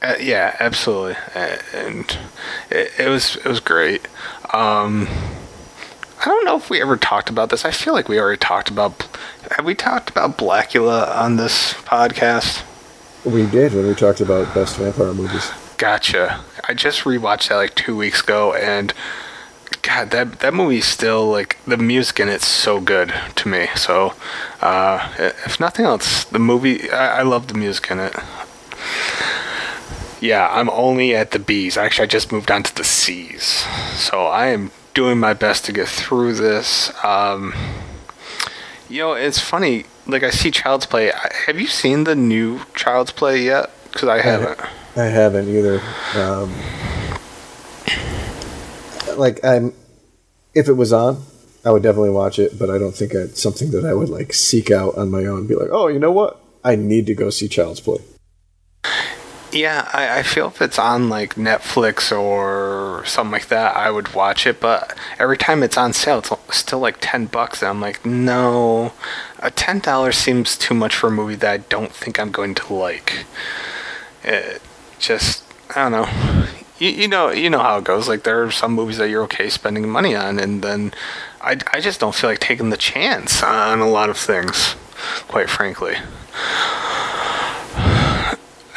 Uh, 0.02 0.16
yeah, 0.20 0.56
absolutely, 0.60 1.16
uh, 1.36 1.58
and 1.74 2.18
it, 2.72 2.92
it, 3.00 3.08
was 3.08 3.36
it 3.38 3.46
was 3.46 3.60
great. 3.60 4.08
Um, 4.54 5.08
I 6.20 6.26
don't 6.26 6.44
know 6.44 6.58
if 6.58 6.70
we 6.70 6.82
ever 6.82 6.98
talked 6.98 7.30
about 7.30 7.50
this. 7.50 7.66
I 7.66 7.72
feel 7.72 7.94
like 7.94 8.10
we 8.10 8.20
already 8.20 8.40
talked 8.40 8.70
about. 8.70 9.08
Have 9.56 9.66
we 9.66 9.76
talked 9.76 10.10
about 10.10 10.36
Blackula 10.36 11.16
on 11.16 11.36
this 11.36 11.74
podcast? 11.74 12.64
We 13.24 13.46
did 13.46 13.74
when 13.76 13.86
we 13.86 13.94
talked 13.94 14.20
about 14.20 14.52
best 14.52 14.78
vampire 14.78 15.14
movies. 15.14 15.52
Gotcha. 15.78 16.44
I 16.68 16.74
just 16.74 17.02
rewatched 17.02 17.50
that 17.50 17.58
like 17.58 17.76
two 17.76 17.96
weeks 17.96 18.24
ago, 18.24 18.56
and 18.56 18.96
God, 19.84 20.10
that 20.10 20.40
that 20.40 20.56
movie's 20.56 20.88
still 20.88 21.30
like 21.30 21.60
the 21.66 21.78
music 21.78 22.20
in 22.20 22.30
it's 22.30 22.48
so 22.48 22.82
good 22.82 23.14
to 23.36 23.48
me. 23.48 23.68
So, 23.76 24.16
uh, 24.60 25.14
if 25.20 25.60
nothing 25.60 25.86
else, 25.86 26.24
the 26.24 26.40
movie 26.40 26.90
I, 26.90 27.20
I 27.20 27.22
love 27.22 27.48
the 27.48 27.54
music 27.54 27.92
in 27.92 28.00
it. 28.00 28.16
Yeah, 30.20 30.48
I'm 30.52 30.72
only 30.72 31.16
at 31.16 31.30
the 31.30 31.38
B's. 31.38 31.78
Actually, 31.78 32.06
I 32.06 32.08
just 32.08 32.32
moved 32.32 32.50
on 32.50 32.64
to 32.64 32.76
the 32.76 32.84
C's. 32.84 33.44
So 33.98 34.26
I 34.26 34.48
am 34.48 34.72
doing 34.96 35.20
my 35.20 35.34
best 35.36 35.64
to 35.66 35.72
get 35.72 35.88
through 35.88 36.34
this. 36.34 36.92
Um, 37.04 37.54
know, 38.90 39.14
it's 39.14 39.40
funny. 39.40 39.86
Like 40.08 40.24
I 40.24 40.30
see 40.30 40.52
Child's 40.52 40.86
Play. 40.86 41.12
Have 41.46 41.60
you 41.60 41.68
seen 41.68 42.04
the 42.04 42.16
new 42.16 42.62
Child's 42.76 43.12
Play 43.12 43.44
yet? 43.44 43.72
Because 43.92 44.10
I 44.10 44.22
haven't. 44.22 44.60
I, 44.96 45.06
haven't 45.06 45.48
either. 45.50 45.82
Um, 46.16 46.54
like 49.18 49.44
I'm, 49.44 49.74
if 50.54 50.68
it 50.68 50.74
was 50.74 50.92
on, 50.94 51.24
I 51.66 51.72
would 51.72 51.84
definitely 51.84 52.10
watch 52.12 52.40
it. 52.40 52.60
But 52.60 52.70
I 52.70 52.78
don't 52.78 52.96
think 52.96 53.14
it's 53.14 53.42
something 53.42 53.72
that 53.72 53.86
I 53.86 53.94
would 53.94 54.10
like 54.10 54.34
seek 54.34 54.72
out 54.72 54.98
on 54.98 55.12
my 55.12 55.26
own. 55.26 55.48
Be 55.48 55.56
like, 55.56 55.70
oh, 55.72 55.88
you 55.88 56.00
know 56.00 56.12
what? 56.12 56.40
I 56.64 56.76
need 56.76 57.06
to 57.08 57.16
go 57.16 57.30
see 57.30 57.48
Child's 57.48 57.80
Play. 57.80 58.00
Yeah, 59.54 59.88
I, 59.94 60.20
I, 60.20 60.24
feel 60.24 60.48
if 60.48 60.64
it's 60.64 60.80
on 60.80 61.10
like 61.10 61.36
Netflix 61.36 62.12
or 62.12 63.04
something 63.06 63.32
like 63.32 63.50
that, 63.50 63.76
I 63.76 63.92
would 63.92 64.16
watch 64.16 64.48
it. 64.48 64.60
But 64.60 64.98
every 65.20 65.38
time 65.38 65.62
it's 65.62 65.78
on 65.78 65.94
sale, 65.94 66.18
it's 66.18 66.58
still 66.58 66.80
like 66.80 66.98
ten 67.00 67.28
bucks, 67.28 67.62
and 67.62 67.70
I'm 67.70 67.80
like, 67.80 68.04
no, 68.04 68.94
a 69.38 69.52
ten 69.52 69.78
dollars 69.78 70.18
seems 70.18 70.58
too 70.58 70.74
much 70.74 70.96
for 70.96 71.08
a 71.08 71.12
movie 71.12 71.36
that 71.36 71.54
I 71.54 71.58
don't 71.58 71.92
think 71.92 72.20
I'm 72.20 72.32
going 72.32 72.56
to 72.56 72.74
like. 72.74 73.26
It 74.24 74.60
just, 74.98 75.44
I 75.76 75.88
don't 75.88 75.92
know. 75.92 76.48
You, 76.80 76.90
you 76.90 77.08
know, 77.08 77.30
you 77.30 77.52
know 77.52 77.60
how 77.60 77.78
it 77.78 77.84
goes. 77.84 78.08
Like 78.08 78.24
there 78.24 78.42
are 78.42 78.50
some 78.50 78.74
movies 78.74 78.98
that 78.98 79.10
you're 79.10 79.24
okay 79.26 79.50
spending 79.50 79.88
money 79.88 80.16
on, 80.16 80.40
and 80.40 80.64
then 80.64 80.94
I, 81.42 81.60
I 81.72 81.80
just 81.80 82.00
don't 82.00 82.16
feel 82.16 82.32
like 82.32 82.40
taking 82.40 82.72
the 82.72 82.78
chance 82.78 83.44
on 83.44 83.82
a 83.82 83.90
lot 83.90 84.10
of 84.10 84.18
things, 84.18 84.76
quite 85.28 85.50
frankly 85.50 85.98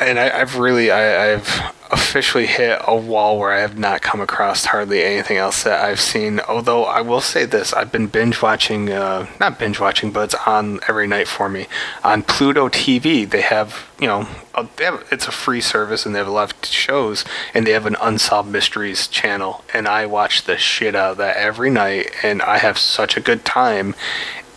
and 0.01 0.19
I, 0.19 0.39
have 0.39 0.57
really 0.57 0.91
I, 0.91 1.25
I, 1.25 1.27
have 1.27 1.75
officially 1.91 2.47
hit 2.47 2.81
a 2.87 2.97
wall 2.97 3.39
where 3.39 3.53
I 3.53 3.61
have 3.61 3.79
not 3.79 4.03
come 4.03 4.21
across 4.21 4.67
hardly 4.67 5.03
anything 5.03 5.37
else 5.37 5.63
that 5.63 5.85
I've 5.85 6.01
seen. 6.01 6.41
Although 6.41 6.85
I 6.85 7.01
will 7.01 7.21
say 7.21 7.45
this, 7.45 7.73
I've 7.73 7.93
been 7.93 8.09
binge 8.09 8.43
watching, 8.43 8.91
uh, 8.91 9.27
not 9.41 9.59
binge 9.59 9.79
watching, 9.79 10.11
but 10.11 10.25
it's 10.25 10.35
on 10.47 10.81
every 10.89 11.07
night 11.07 11.29
for 11.29 11.49
me 11.49 11.67
on 12.03 12.23
Pluto 12.23 12.69
TV. 12.69 13.29
They 13.29 13.43
have, 13.43 13.89
you 14.01 14.07
know, 14.07 14.29
a, 14.55 14.67
have, 14.81 15.07
it's 15.11 15.29
a 15.29 15.33
free 15.33 15.61
service 15.61 16.05
and 16.05 16.15
they 16.15 16.19
have 16.19 16.29
a 16.29 16.33
lot 16.33 16.53
of 16.53 16.69
shows, 16.69 17.25
and 17.55 17.67
they 17.67 17.73
have 17.73 17.87
an 17.87 17.97
unsolved 18.01 18.51
mysteries 18.51 19.07
channel, 19.07 19.65
and 19.73 19.87
I 19.87 20.07
watch 20.07 20.43
the 20.43 20.59
shit 20.59 20.95
out 20.95 21.13
of 21.13 21.17
that 21.19 21.37
every 21.37 21.71
night, 21.71 22.11
and 22.23 22.43
I 22.43 22.59
have 22.59 22.79
such 22.79 23.17
a 23.17 23.21
good 23.21 23.45
time. 23.45 23.95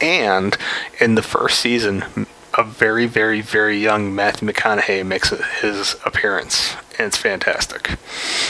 And 0.02 0.58
in 1.00 1.16
the 1.16 1.22
first 1.22 1.60
season, 1.60 2.28
a 2.60 2.64
very, 2.64 3.06
very, 3.06 3.40
very 3.40 3.82
young 3.82 4.14
Matthew 4.14 4.48
McConaughey 4.50 5.06
makes 5.06 5.30
his 5.62 5.96
appearance, 6.04 6.76
and 6.98 7.08
it's 7.08 7.16
fantastic. 7.16 7.92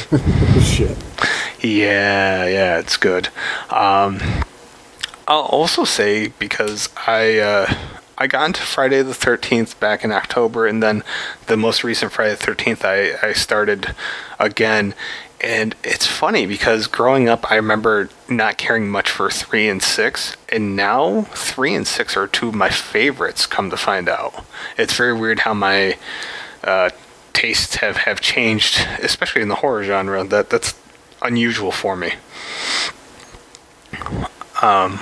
Shit. 0.63 0.97
Yeah, 1.61 2.47
yeah, 2.47 2.79
it's 2.79 2.97
good. 2.97 3.27
Um, 3.69 4.19
I'll 5.27 5.41
also 5.41 5.83
say 5.83 6.29
because 6.39 6.89
I 7.05 7.37
uh, 7.37 7.73
I 8.17 8.25
got 8.25 8.47
into 8.47 8.61
Friday 8.61 9.03
the 9.03 9.13
Thirteenth 9.13 9.79
back 9.79 10.03
in 10.03 10.11
October, 10.11 10.65
and 10.65 10.81
then 10.81 11.03
the 11.45 11.55
most 11.55 11.83
recent 11.83 12.11
Friday 12.11 12.31
the 12.31 12.37
Thirteenth 12.37 12.83
I 12.83 13.13
I 13.21 13.33
started 13.33 13.93
again, 14.39 14.95
and 15.41 15.75
it's 15.83 16.05
funny 16.05 16.45
because 16.45 16.87
growing 16.87 17.29
up, 17.29 17.49
I 17.51 17.55
remember 17.55 18.09
not 18.27 18.57
caring 18.57 18.89
much 18.89 19.09
for 19.09 19.29
three 19.29 19.69
and 19.69 19.81
six, 19.81 20.35
and 20.49 20.75
now 20.75 21.23
three 21.33 21.73
and 21.73 21.87
six 21.87 22.17
are 22.17 22.27
two 22.27 22.49
of 22.49 22.55
my 22.55 22.69
favorites. 22.69 23.45
Come 23.45 23.69
to 23.69 23.77
find 23.77 24.09
out, 24.09 24.45
it's 24.77 24.93
very 24.93 25.13
weird 25.13 25.39
how 25.39 25.53
my 25.53 25.97
uh, 26.63 26.89
tastes 27.33 27.75
have, 27.77 27.97
have 27.97 28.19
changed, 28.19 28.85
especially 29.01 29.41
in 29.41 29.47
the 29.47 29.55
horror 29.55 29.83
genre. 29.83 30.23
That 30.23 30.49
that's 30.49 30.79
unusual 31.21 31.71
for 31.71 31.95
me. 31.95 32.13
Um. 34.61 34.99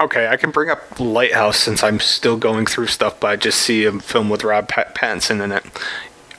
Okay, 0.00 0.26
I 0.26 0.36
can 0.36 0.50
bring 0.50 0.70
up 0.70 0.98
Lighthouse 0.98 1.56
since 1.56 1.82
I'm 1.82 2.00
still 2.00 2.36
going 2.36 2.66
through 2.66 2.88
stuff, 2.88 3.20
but 3.20 3.28
I 3.28 3.36
just 3.36 3.60
see 3.60 3.84
a 3.84 3.92
film 3.92 4.28
with 4.28 4.42
Rob 4.42 4.68
Pattinson 4.68 5.42
in 5.42 5.52
it. 5.52 5.64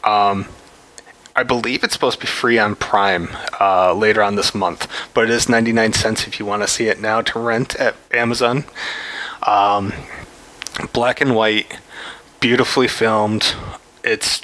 Um, 0.04 0.48
I 1.36 1.44
believe 1.44 1.84
it's 1.84 1.94
supposed 1.94 2.20
to 2.20 2.26
be 2.26 2.30
free 2.30 2.58
on 2.58 2.76
Prime 2.76 3.30
uh, 3.60 3.94
later 3.94 4.24
on 4.24 4.36
this 4.36 4.56
month, 4.56 4.90
but 5.14 5.26
it 5.26 5.30
is 5.32 5.50
99 5.50 5.92
cents 5.92 6.28
if 6.28 6.40
you 6.40 6.46
want 6.46 6.62
to 6.64 6.68
see 6.68 6.88
it 6.88 7.02
now 7.02 7.22
to 7.22 7.40
rent 7.40 7.76
at 7.76 7.96
Amazon. 8.12 8.64
Um, 9.44 9.92
black 10.94 11.20
and 11.20 11.36
white, 11.36 11.78
beautifully 12.40 12.88
filmed. 12.88 13.54
It's 14.02 14.44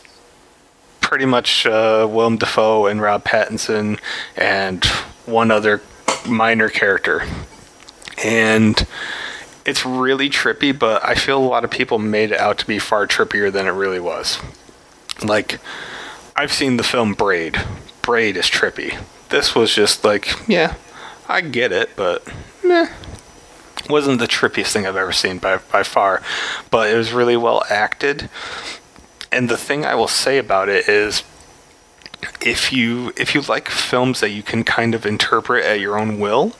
pretty 0.99 1.25
much 1.25 1.65
uh, 1.65 2.07
Willem 2.09 2.37
Dafoe 2.37 2.87
and 2.87 3.01
Rob 3.01 3.23
Pattinson 3.23 3.97
and 4.35 4.83
one 5.25 5.49
other 5.49 5.81
minor 6.27 6.67
character. 6.69 7.23
And 8.21 8.85
it's 9.65 9.85
really 9.85 10.29
trippy, 10.29 10.77
but 10.77 11.03
I 11.05 11.15
feel 11.15 11.37
a 11.37 11.45
lot 11.45 11.63
of 11.63 11.71
people 11.71 11.99
made 11.99 12.31
it 12.31 12.39
out 12.39 12.57
to 12.59 12.67
be 12.67 12.79
far 12.79 13.07
trippier 13.07 13.51
than 13.51 13.65
it 13.65 13.71
really 13.71 13.99
was. 13.99 14.39
Like, 15.23 15.59
I've 16.35 16.51
seen 16.51 16.77
the 16.77 16.83
film 16.83 17.13
Braid. 17.13 17.59
Braid 18.01 18.37
is 18.37 18.45
trippy. 18.45 18.97
This 19.29 19.55
was 19.55 19.73
just 19.73 20.03
like, 20.03 20.27
yeah, 20.47 20.75
I 21.27 21.41
get 21.41 21.71
it, 21.71 21.91
but 21.95 22.27
meh. 22.63 22.89
Wasn't 23.89 24.19
the 24.19 24.27
trippiest 24.27 24.71
thing 24.73 24.85
I've 24.85 24.95
ever 24.95 25.11
seen 25.11 25.37
by 25.39 25.57
by 25.57 25.83
far, 25.83 26.21
but 26.69 26.89
it 26.89 26.95
was 26.95 27.13
really 27.13 27.37
well 27.37 27.63
acted. 27.69 28.29
And 29.31 29.49
the 29.49 29.57
thing 29.57 29.85
I 29.85 29.95
will 29.95 30.07
say 30.07 30.37
about 30.37 30.69
it 30.69 30.87
is 30.87 31.23
if 32.41 32.71
you 32.71 33.13
if 33.17 33.33
you 33.33 33.41
like 33.41 33.69
films 33.69 34.19
that 34.19 34.29
you 34.29 34.43
can 34.43 34.63
kind 34.63 34.93
of 34.93 35.05
interpret 35.05 35.65
at 35.65 35.79
your 35.79 35.97
own 35.97 36.19
will 36.19 36.53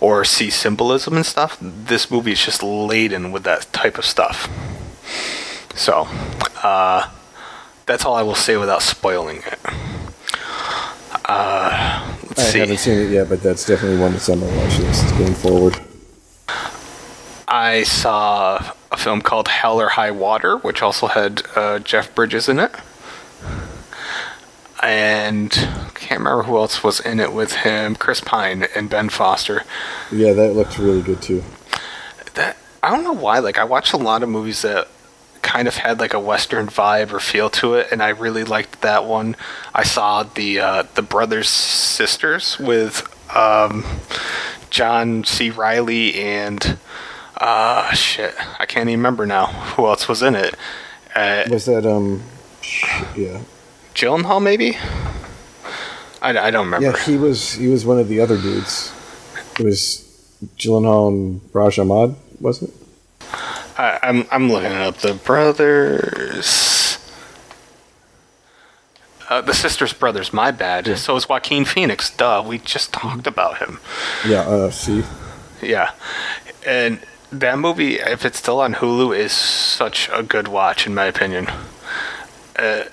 or 0.00 0.24
see 0.24 0.50
symbolism 0.50 1.14
and 1.14 1.26
stuff, 1.26 1.58
this 1.60 2.10
movie 2.10 2.32
is 2.32 2.44
just 2.44 2.62
laden 2.62 3.32
with 3.32 3.44
that 3.44 3.72
type 3.72 3.98
of 3.98 4.04
stuff. 4.04 4.48
So, 5.74 6.06
uh, 6.62 7.10
that's 7.86 8.04
all 8.04 8.14
I 8.14 8.22
will 8.22 8.34
say 8.34 8.56
without 8.56 8.82
spoiling 8.82 9.38
it. 9.38 9.58
Uh, 11.24 12.16
let's 12.28 12.40
I 12.40 12.42
see. 12.44 12.58
haven't 12.58 12.78
seen 12.78 12.98
it 12.98 13.10
yet, 13.10 13.28
but 13.28 13.42
that's 13.42 13.66
definitely 13.66 13.98
one 13.98 14.12
that's 14.12 14.28
on 14.28 14.40
my 14.40 14.46
watch 14.56 14.78
list 14.78 15.08
going 15.16 15.34
forward. 15.34 15.78
I 17.48 17.82
saw 17.82 18.72
a 18.90 18.96
film 18.96 19.20
called 19.20 19.48
Hell 19.48 19.80
or 19.80 19.88
High 19.90 20.10
Water, 20.10 20.56
which 20.58 20.82
also 20.82 21.06
had 21.06 21.42
uh, 21.54 21.78
Jeff 21.80 22.14
Bridges 22.14 22.48
in 22.48 22.58
it. 22.58 22.72
And 24.82 25.52
can't 26.12 26.18
remember 26.20 26.42
who 26.42 26.56
else 26.56 26.82
was 26.82 26.98
in 27.00 27.20
it 27.20 27.32
with 27.32 27.52
him. 27.52 27.94
Chris 27.94 28.20
Pine 28.20 28.66
and 28.74 28.90
Ben 28.90 29.08
Foster. 29.08 29.62
Yeah, 30.10 30.32
that 30.32 30.54
looked 30.54 30.78
really 30.78 31.00
good 31.00 31.22
too. 31.22 31.42
That 32.34 32.56
I 32.82 32.90
don't 32.90 33.04
know 33.04 33.12
why. 33.12 33.38
Like 33.38 33.56
I 33.56 33.64
watched 33.64 33.92
a 33.92 33.96
lot 33.96 34.22
of 34.22 34.28
movies 34.28 34.62
that 34.62 34.88
kind 35.52 35.68
of 35.68 35.76
had 35.76 36.00
like 36.00 36.14
a 36.14 36.18
western 36.20 36.66
vibe 36.66 37.12
or 37.12 37.20
feel 37.20 37.50
to 37.50 37.74
it, 37.74 37.88
and 37.92 38.02
I 38.02 38.08
really 38.08 38.42
liked 38.42 38.80
that 38.80 39.04
one. 39.04 39.36
I 39.74 39.84
saw 39.84 40.22
the 40.22 40.60
uh, 40.60 40.82
the 40.94 41.02
brothers 41.02 41.48
sisters 41.50 42.58
with 42.58 43.06
um, 43.36 43.84
John 44.70 45.24
C. 45.24 45.50
Reilly 45.50 46.14
and 46.14 46.78
uh, 47.36 47.92
shit, 47.92 48.34
I 48.58 48.64
can't 48.64 48.88
even 48.88 49.00
remember 49.00 49.26
now 49.26 49.46
who 49.46 49.86
else 49.86 50.08
was 50.08 50.22
in 50.22 50.34
it. 50.34 50.54
Uh, 51.14 51.44
Was 51.50 51.66
that 51.66 51.84
um? 51.84 52.22
Yeah. 53.14 53.42
Gyllenhaal 53.94 54.42
maybe. 54.42 54.78
I, 56.22 56.30
I 56.30 56.50
don't 56.50 56.64
remember. 56.64 56.86
Yeah, 56.86 57.04
he 57.04 57.18
was 57.18 57.52
he 57.52 57.68
was 57.68 57.84
one 57.84 57.98
of 57.98 58.08
the 58.08 58.20
other 58.20 58.38
dudes. 58.38 58.90
It 59.60 59.64
was 59.66 60.08
Gyllenhaal 60.56 61.08
and 61.08 61.40
Riz 61.52 61.78
Ahmed, 61.78 62.16
wasn't 62.40 62.70
it? 62.70 62.81
I, 63.78 63.98
I'm 64.02 64.26
I'm 64.30 64.50
looking 64.50 64.72
up 64.72 64.98
the 64.98 65.14
brothers. 65.14 66.98
Uh, 69.28 69.40
the 69.40 69.54
sisters 69.54 69.92
brothers. 69.92 70.32
My 70.32 70.50
bad. 70.50 70.98
So 70.98 71.16
is 71.16 71.28
Joaquin 71.28 71.64
Phoenix. 71.64 72.14
Duh. 72.14 72.44
We 72.46 72.58
just 72.58 72.92
talked 72.92 73.26
about 73.26 73.58
him. 73.58 73.78
Yeah. 74.26 74.40
Uh, 74.40 74.70
see. 74.70 75.04
Yeah, 75.62 75.92
and 76.66 77.00
that 77.30 77.58
movie, 77.58 77.94
if 77.94 78.24
it's 78.24 78.38
still 78.38 78.60
on 78.60 78.74
Hulu, 78.74 79.16
is 79.16 79.32
such 79.32 80.10
a 80.12 80.22
good 80.22 80.48
watch 80.48 80.86
in 80.86 80.94
my 80.94 81.06
opinion. 81.06 81.46
Uh, 82.56 82.84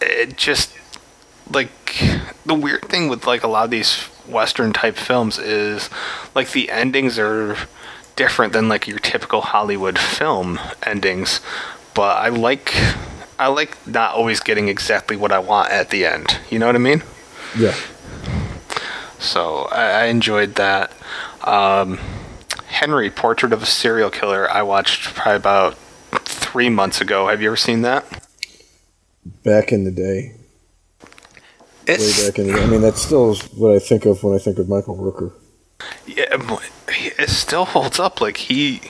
it 0.00 0.36
just 0.36 0.72
like 1.50 1.70
the 2.44 2.54
weird 2.54 2.82
thing 2.86 3.08
with 3.08 3.26
like 3.26 3.42
a 3.42 3.48
lot 3.48 3.64
of 3.64 3.70
these 3.70 4.02
western 4.28 4.72
type 4.72 4.96
films 4.96 5.38
is 5.38 5.88
like 6.34 6.50
the 6.52 6.70
endings 6.70 7.18
are 7.18 7.56
different 8.16 8.52
than 8.52 8.68
like 8.68 8.86
your 8.86 8.98
typical 8.98 9.40
Hollywood 9.40 9.98
film 9.98 10.60
endings, 10.82 11.40
but 11.94 12.18
I 12.18 12.28
like 12.28 12.74
I 13.38 13.48
like 13.48 13.86
not 13.86 14.14
always 14.14 14.40
getting 14.40 14.68
exactly 14.68 15.16
what 15.16 15.32
I 15.32 15.38
want 15.38 15.70
at 15.70 15.90
the 15.90 16.06
end. 16.06 16.38
You 16.50 16.58
know 16.58 16.66
what 16.66 16.76
I 16.76 16.78
mean? 16.78 17.02
Yeah. 17.58 17.74
So 19.18 19.68
I, 19.70 20.02
I 20.02 20.04
enjoyed 20.06 20.56
that. 20.56 20.92
Um, 21.42 21.98
Henry, 22.66 23.10
Portrait 23.10 23.52
of 23.52 23.62
a 23.62 23.66
Serial 23.66 24.10
Killer, 24.10 24.50
I 24.50 24.62
watched 24.62 25.14
probably 25.14 25.36
about 25.36 25.76
three 26.24 26.68
months 26.68 27.00
ago. 27.00 27.28
Have 27.28 27.42
you 27.42 27.48
ever 27.48 27.56
seen 27.56 27.82
that? 27.82 28.04
Back 29.44 29.72
in 29.72 29.84
the 29.84 29.90
day, 29.92 30.34
way 31.88 31.94
It's 31.94 32.26
back 32.26 32.38
in 32.38 32.46
the 32.46 32.54
day. 32.54 32.62
I 32.62 32.66
mean, 32.66 32.80
that's 32.80 33.02
still 33.02 33.34
what 33.56 33.74
I 33.74 33.78
think 33.78 34.06
of 34.06 34.22
when 34.22 34.34
I 34.34 34.38
think 34.38 34.58
of 34.58 34.68
Michael 34.68 34.96
Rooker. 34.96 35.32
yeah, 36.06 36.36
it 36.94 37.28
still 37.30 37.64
holds 37.64 37.98
up. 37.98 38.20
Like 38.20 38.36
he 38.36 38.80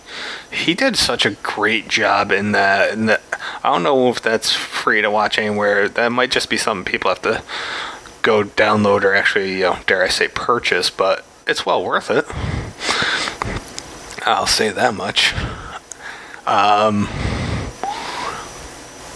he 0.51 0.75
did 0.75 0.97
such 0.97 1.25
a 1.25 1.31
great 1.31 1.89
job 1.89 2.31
in 2.31 2.53
that. 2.53 2.91
And 2.91 3.09
that, 3.09 3.23
I 3.63 3.71
don't 3.71 3.83
know 3.83 4.09
if 4.09 4.21
that's 4.21 4.53
free 4.53 5.03
to 5.03 5.11
watch 5.11 5.39
anywhere. 5.39 5.89
That 5.89 6.13
might 6.13 6.31
just 6.31 6.51
be 6.51 6.57
something 6.57 6.91
people 6.91 7.11
have 7.11 7.23
to 7.23 7.43
go 8.23 8.45
download 8.45 9.03
or 9.03 9.15
actually, 9.15 9.55
you 9.55 9.63
know, 9.63 9.79
dare 9.87 10.03
I 10.03 10.09
say, 10.09 10.29
purchase. 10.29 10.91
But 10.91 11.25
it's 11.47 11.67
well 11.67 11.85
worth 11.85 12.11
it. 12.11 12.27
I'll 14.27 14.47
say 14.47 14.71
that 14.71 14.95
much. 14.95 15.35
Um, 16.47 17.07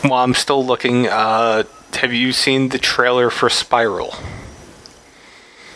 while 0.03 0.25
I'm 0.25 0.35
still 0.35 0.65
looking, 0.65 1.07
uh, 1.07 1.65
have 1.95 2.13
you 2.13 2.33
seen 2.33 2.69
the 2.69 2.79
trailer 2.79 3.31
for 3.31 3.49
Spiral? 3.49 4.15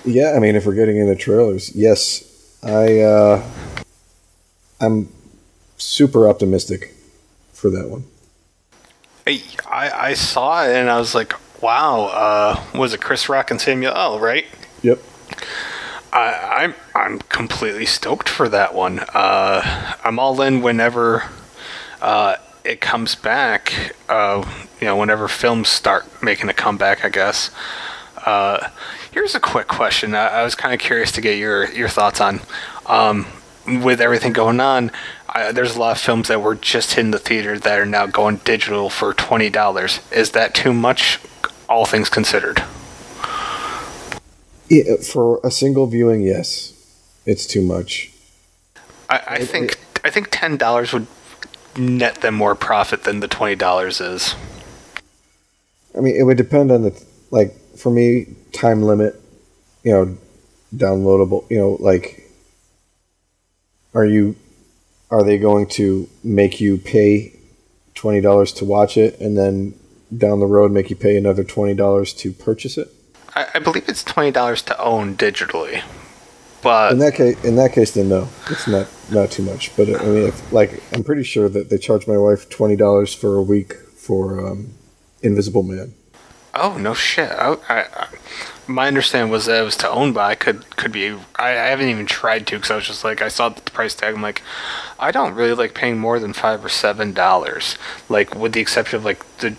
Yeah, 0.05 0.33
I 0.35 0.39
mean, 0.39 0.57
if 0.57 0.67
we're 0.67 0.75
getting 0.75 0.97
into 0.97 1.15
trailers, 1.15 1.75
yes, 1.75 2.25
I 2.63 3.01
uh, 3.01 3.43
I'm 4.81 5.09
super 5.77 6.29
optimistic 6.29 6.95
for 7.53 7.71
that 7.71 7.89
one. 7.89 8.05
I, 9.27 9.43
I 9.69 9.91
I 9.91 10.15
saw 10.15 10.65
it 10.65 10.75
and 10.75 10.91
I 10.91 10.99
was 10.99 11.15
like, 11.15 11.33
wow, 11.63 12.05
uh, 12.07 12.65
was 12.79 12.93
it 12.93 13.01
Chris 13.01 13.29
Rock 13.29 13.51
and 13.51 13.61
Samuel 13.61 13.95
L. 13.95 14.19
Right? 14.19 14.47
Yep. 14.83 15.01
I, 16.13 16.65
I'm 16.65 16.75
I'm 16.95 17.19
completely 17.21 17.87
stoked 17.87 18.29
for 18.29 18.49
that 18.49 18.75
one. 18.75 19.01
Uh, 19.15 19.95
I'm 20.05 20.19
all 20.19 20.41
in 20.43 20.61
whenever 20.61 21.25
uh, 22.01 22.37
it 22.65 22.81
comes 22.81 23.15
back, 23.15 23.95
uh, 24.09 24.45
you 24.81 24.87
know, 24.87 24.97
whenever 24.97 25.29
films 25.29 25.69
start 25.69 26.23
making 26.23 26.49
a 26.49 26.55
comeback, 26.55 27.05
I 27.05 27.09
guess. 27.09 27.51
Here's 29.13 29.35
a 29.35 29.41
quick 29.41 29.67
question. 29.67 30.15
I, 30.15 30.29
I 30.29 30.43
was 30.45 30.55
kind 30.55 30.73
of 30.73 30.81
curious 30.81 31.11
to 31.13 31.21
get 31.21 31.39
your 31.39 31.71
your 31.73 31.89
thoughts 31.89 32.21
on. 32.21 32.41
Um, 32.87 33.27
with 33.67 34.01
everything 34.01 34.33
going 34.33 34.59
on, 34.59 34.91
I, 35.29 35.53
there's 35.53 35.77
a 35.77 35.79
lot 35.79 35.93
of 35.93 36.01
films 36.01 36.29
that 36.29 36.43
were 36.43 36.55
just 36.55 36.97
in 36.97 37.11
the 37.11 37.19
theater 37.19 37.59
that 37.59 37.79
are 37.79 37.87
now 37.87 38.07
going 38.07 38.37
digital 38.39 38.91
for 38.91 39.13
twenty 39.15 39.51
dollars. 39.51 40.01
Is 40.11 40.31
that 40.33 40.55
too 40.55 40.73
much? 40.73 41.21
All 41.69 41.85
things 41.85 42.09
considered. 42.09 42.63
Yeah, 44.69 44.97
for 44.97 45.41
a 45.43 45.51
single 45.51 45.87
viewing, 45.87 46.23
yes, 46.23 46.73
it's 47.27 47.47
too 47.47 47.63
much. 47.63 48.13
I, 49.09 49.23
I 49.27 49.45
think 49.45 49.79
I 50.05 50.11
think 50.11 50.29
ten 50.31 50.57
dollars 50.57 50.93
would 50.93 51.07
net 51.77 52.17
them 52.17 52.35
more 52.35 52.55
profit 52.55 53.05
than 53.05 53.21
the 53.21 53.29
twenty 53.29 53.57
dollars 53.57 54.01
is. 54.01 54.35
I 55.97 56.01
mean, 56.01 56.15
it 56.17 56.23
would 56.23 56.37
depend 56.37 56.71
on 56.71 56.83
the 56.83 57.05
like 57.31 57.57
for 57.77 57.91
me 57.91 58.37
time 58.53 58.83
limit. 58.83 59.21
You 59.83 59.93
know, 59.93 60.19
downloadable. 60.75 61.51
You 61.51 61.59
know, 61.59 61.77
like 61.81 62.31
are 63.95 64.07
you 64.07 64.37
are 65.11 65.23
they 65.25 65.39
going 65.39 65.67
to 65.67 66.09
make 66.23 66.61
you 66.61 66.79
pay 66.79 67.35
twenty 67.95 68.21
dollars 68.21 68.53
to 68.55 68.65
watch 68.65 68.97
it 68.97 69.19
and 69.21 69.37
then 69.37 69.75
down 70.17 70.41
the 70.41 70.47
road 70.47 70.73
make 70.73 70.91
you 70.91 70.97
pay 70.97 71.17
another 71.17 71.45
twenty 71.45 71.75
dollars 71.75 72.13
to 72.15 72.33
purchase 72.33 72.79
it? 72.79 72.89
I, 73.35 73.47
I 73.55 73.59
believe 73.59 73.89
it's 73.89 74.05
twenty 74.05 74.31
dollars 74.31 74.63
to 74.63 74.81
own 74.81 75.17
digitally. 75.17 75.83
But 76.63 76.93
in 76.93 76.99
that 76.99 77.15
case, 77.15 77.43
in 77.43 77.57
that 77.57 77.73
case, 77.73 77.93
then 77.93 78.11
no, 78.11 78.29
it's 78.49 78.69
not 78.69 78.87
not 79.11 79.31
too 79.31 79.43
much. 79.43 79.75
But 79.77 79.89
I 79.89 80.05
mean, 80.05 80.29
if, 80.29 80.53
like 80.53 80.83
I'm 80.95 81.03
pretty 81.03 81.23
sure 81.23 81.49
that 81.49 81.71
they 81.71 81.79
charged 81.79 82.07
my 82.07 82.19
wife 82.19 82.49
twenty 82.51 82.77
dollars 82.77 83.15
for 83.15 83.37
a 83.37 83.43
week 83.43 83.75
for 83.75 84.47
um, 84.47 84.75
Invisible 85.23 85.63
Man. 85.63 85.95
Oh 86.55 86.77
no 86.77 86.93
shit! 86.93 87.31
I, 87.31 87.57
I, 87.69 88.09
my 88.71 88.87
understanding 88.87 89.31
was 89.31 89.47
that 89.47 89.61
it 89.61 89.65
was 89.65 89.77
to 89.79 89.91
own, 89.91 90.13
but 90.13 90.23
I 90.23 90.35
could 90.35 90.77
could 90.77 90.93
be. 90.93 91.11
I, 91.37 91.51
I 91.51 91.67
haven't 91.69 91.89
even 91.89 92.07
tried 92.07 92.47
to 92.49 92.57
because 92.57 92.71
I 92.71 92.77
was 92.77 92.87
just 92.87 93.05
like 93.05 93.21
I 93.21 93.29
saw 93.29 93.49
the 93.49 93.61
price 93.63 93.95
tag. 93.95 94.15
I'm 94.15 94.23
like, 94.23 94.43
I 94.99 95.11
don't 95.11 95.35
really 95.35 95.55
like 95.55 95.75
paying 95.75 95.99
more 95.99 96.19
than 96.19 96.33
five 96.33 96.65
or 96.65 96.69
seven 96.69 97.13
dollars. 97.13 97.77
Like 98.09 98.35
with 98.35 98.53
the 98.53 98.61
exception 98.61 98.97
of 98.97 99.05
like 99.05 99.25
the 99.39 99.57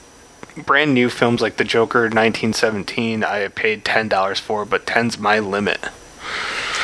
brand 0.65 0.93
new 0.93 1.09
films 1.09 1.41
like 1.41 1.57
The 1.57 1.63
Joker 1.63 2.01
1917, 2.01 3.23
I 3.23 3.47
paid 3.49 3.85
ten 3.85 4.07
dollars 4.07 4.39
for, 4.39 4.65
but 4.65 4.85
ten's 4.85 5.19
my 5.19 5.39
limit. 5.39 5.79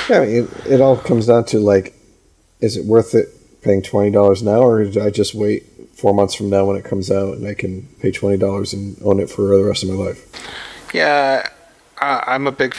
Yeah, 0.10 0.20
I 0.20 0.26
mean, 0.26 0.44
it, 0.44 0.66
it 0.66 0.82
all 0.82 0.98
comes 0.98 1.28
down 1.28 1.46
to 1.46 1.60
like, 1.60 1.94
is 2.60 2.78
it 2.78 2.86
worth 2.86 3.16
it 3.16 3.30
paying 3.62 3.82
twenty 3.82 4.12
dollars 4.12 4.44
now, 4.44 4.62
or 4.62 4.84
do 4.86 5.02
I 5.02 5.10
just 5.10 5.34
wait 5.34 5.66
four 5.94 6.14
months 6.14 6.36
from 6.36 6.50
now 6.50 6.66
when 6.66 6.78
it 6.78 6.86
comes 6.86 7.10
out 7.10 7.38
and 7.38 7.48
I 7.48 7.54
can 7.54 7.88
pay 8.00 8.12
twenty 8.12 8.38
dollars 8.38 8.74
and 8.74 8.98
own 9.04 9.20
it 9.20 9.30
for 9.30 9.58
the 9.58 9.64
rest 9.64 9.84
of 9.84 9.90
my 9.90 9.96
life? 9.96 10.26
Yeah, 10.94 11.50
I, 12.00 12.24
I'm 12.28 12.48
a 12.48 12.52
big 12.52 12.76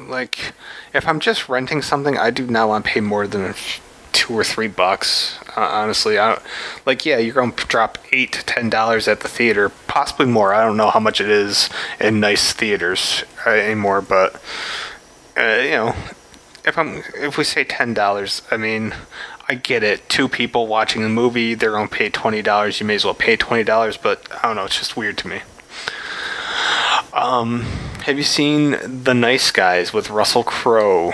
like. 0.00 0.52
If 0.94 1.06
I'm 1.06 1.20
just 1.20 1.48
renting 1.48 1.82
something, 1.82 2.16
I 2.16 2.30
do 2.30 2.46
not 2.46 2.68
want 2.68 2.84
to 2.84 2.90
pay 2.90 3.00
more 3.00 3.26
than 3.26 3.54
two 4.16 4.34
or 4.34 4.44
three 4.44 4.68
bucks. 4.68 5.38
Uh, 5.56 5.60
honestly, 5.60 6.18
I 6.18 6.40
like 6.86 7.04
yeah, 7.04 7.18
you're 7.18 7.50
to 7.50 7.66
drop 7.66 7.98
eight 8.12 8.32
to 8.32 8.44
ten 8.44 8.70
dollars 8.70 9.08
at 9.08 9.20
the 9.20 9.28
theater, 9.28 9.68
possibly 9.86 10.26
more. 10.26 10.54
I 10.54 10.64
don't 10.64 10.76
know 10.76 10.90
how 10.90 11.00
much 11.00 11.20
it 11.20 11.28
is 11.28 11.68
in 12.00 12.18
nice 12.18 12.52
theaters 12.52 13.24
uh, 13.46 13.50
anymore, 13.50 14.00
but 14.00 14.40
uh, 15.36 15.60
you 15.62 15.70
know, 15.70 15.94
if 16.64 16.78
I'm 16.78 17.02
if 17.14 17.36
we 17.36 17.44
say 17.44 17.62
ten 17.64 17.94
dollars, 17.94 18.42
I 18.50 18.56
mean, 18.56 18.94
I 19.48 19.54
get 19.54 19.82
it. 19.82 20.08
Two 20.08 20.28
people 20.28 20.66
watching 20.66 21.04
a 21.04 21.08
movie, 21.08 21.54
they're 21.54 21.72
gonna 21.72 21.88
pay 21.88 22.08
twenty 22.08 22.42
dollars. 22.42 22.80
You 22.80 22.86
may 22.86 22.94
as 22.94 23.04
well 23.04 23.14
pay 23.14 23.36
twenty 23.36 23.64
dollars, 23.64 23.96
but 23.96 24.26
I 24.42 24.46
don't 24.46 24.56
know. 24.56 24.64
It's 24.64 24.78
just 24.78 24.96
weird 24.96 25.18
to 25.18 25.28
me. 25.28 25.42
Um, 27.16 27.60
have 28.04 28.18
you 28.18 28.24
seen 28.24 28.76
The 28.84 29.14
Nice 29.14 29.50
Guys 29.50 29.90
with 29.90 30.10
Russell 30.10 30.44
Crowe? 30.44 31.12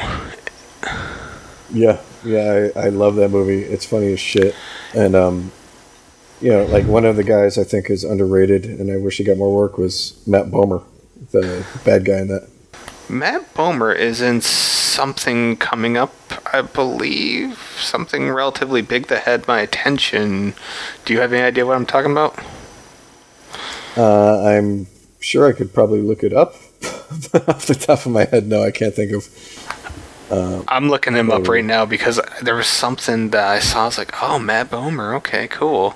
Yeah, 1.72 2.00
yeah, 2.24 2.70
I, 2.74 2.86
I 2.86 2.88
love 2.88 3.14
that 3.16 3.28
movie. 3.28 3.62
It's 3.62 3.86
funny 3.86 4.12
as 4.12 4.18
shit, 4.18 4.56
and 4.94 5.14
um, 5.14 5.52
you 6.40 6.50
know, 6.50 6.64
like 6.64 6.86
one 6.86 7.04
of 7.04 7.14
the 7.14 7.22
guys 7.22 7.56
I 7.56 7.62
think 7.62 7.88
is 7.88 8.02
underrated, 8.02 8.64
and 8.64 8.90
I 8.90 8.96
wish 8.96 9.18
he 9.18 9.24
got 9.24 9.36
more 9.36 9.54
work 9.54 9.78
was 9.78 10.20
Matt 10.26 10.46
Bomer, 10.46 10.82
the 11.30 11.64
bad 11.84 12.04
guy 12.04 12.18
in 12.18 12.28
that. 12.28 12.48
Matt 13.08 13.54
Bomer 13.54 13.96
is 13.96 14.20
in 14.20 14.40
something 14.40 15.56
coming 15.56 15.96
up, 15.96 16.16
I 16.52 16.62
believe. 16.62 17.58
Something 17.78 18.28
relatively 18.28 18.82
big 18.82 19.06
that 19.06 19.22
had 19.22 19.46
my 19.46 19.60
attention. 19.60 20.54
Do 21.04 21.14
you 21.14 21.20
have 21.20 21.32
any 21.32 21.42
idea 21.42 21.64
what 21.64 21.76
I'm 21.76 21.86
talking 21.86 22.10
about? 22.10 22.36
Uh, 23.96 24.42
I'm 24.42 24.86
sure 25.22 25.48
I 25.48 25.52
could 25.52 25.72
probably 25.72 26.02
look 26.02 26.22
it 26.22 26.32
up. 26.32 26.54
Off 27.48 27.66
the 27.66 27.74
top 27.78 28.04
of 28.04 28.12
my 28.12 28.24
head, 28.24 28.46
no, 28.46 28.62
I 28.62 28.70
can't 28.70 28.94
think 28.94 29.12
of. 29.12 29.28
Uh, 30.30 30.62
I'm 30.66 30.88
looking 30.88 31.14
him 31.14 31.30
up 31.30 31.46
right 31.46 31.64
now 31.64 31.84
because 31.84 32.18
there 32.40 32.54
was 32.54 32.66
something 32.66 33.30
that 33.30 33.46
I 33.46 33.58
saw. 33.58 33.82
I 33.82 33.84
was 33.86 33.98
like, 33.98 34.22
"Oh, 34.22 34.38
Matt 34.38 34.70
Bomer. 34.70 35.14
Okay, 35.16 35.46
cool." 35.46 35.94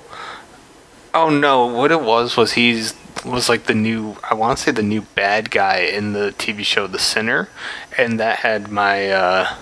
Oh 1.13 1.29
no, 1.29 1.65
what 1.65 1.91
it 1.91 2.01
was 2.01 2.37
was 2.37 2.53
he's 2.53 2.93
was 3.25 3.49
like 3.49 3.63
the 3.63 3.73
new 3.73 4.15
I 4.29 4.35
want 4.35 4.57
to 4.57 4.63
say 4.63 4.71
the 4.71 4.83
new 4.83 5.01
bad 5.01 5.49
guy 5.49 5.79
in 5.79 6.13
the 6.13 6.35
TV 6.37 6.63
show 6.63 6.85
The 6.85 6.99
Sinner, 6.99 7.49
and 7.97 8.19
that 8.19 8.39
had 8.39 8.71
my. 8.71 9.09
Uh, 9.09 9.55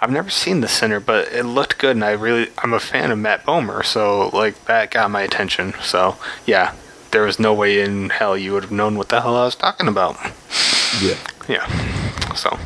I've 0.00 0.10
never 0.10 0.30
seen 0.30 0.62
The 0.62 0.68
Sinner, 0.68 0.98
but 0.98 1.28
it 1.28 1.44
looked 1.44 1.78
good, 1.78 1.94
and 1.94 2.04
I 2.04 2.10
really 2.10 2.50
I'm 2.58 2.72
a 2.72 2.80
fan 2.80 3.12
of 3.12 3.18
Matt 3.18 3.46
Bomer, 3.46 3.84
so 3.84 4.30
like 4.30 4.64
that 4.64 4.90
got 4.90 5.12
my 5.12 5.22
attention. 5.22 5.74
So 5.80 6.16
yeah, 6.44 6.74
there 7.12 7.22
was 7.22 7.38
no 7.38 7.54
way 7.54 7.80
in 7.80 8.10
hell 8.10 8.36
you 8.36 8.52
would 8.52 8.64
have 8.64 8.72
known 8.72 8.96
what 8.96 9.08
the 9.08 9.20
hell 9.20 9.36
I 9.36 9.44
was 9.44 9.54
talking 9.54 9.86
about. 9.86 10.16
Yeah. 11.00 11.16
Yeah. 11.48 12.34
So 12.34 12.58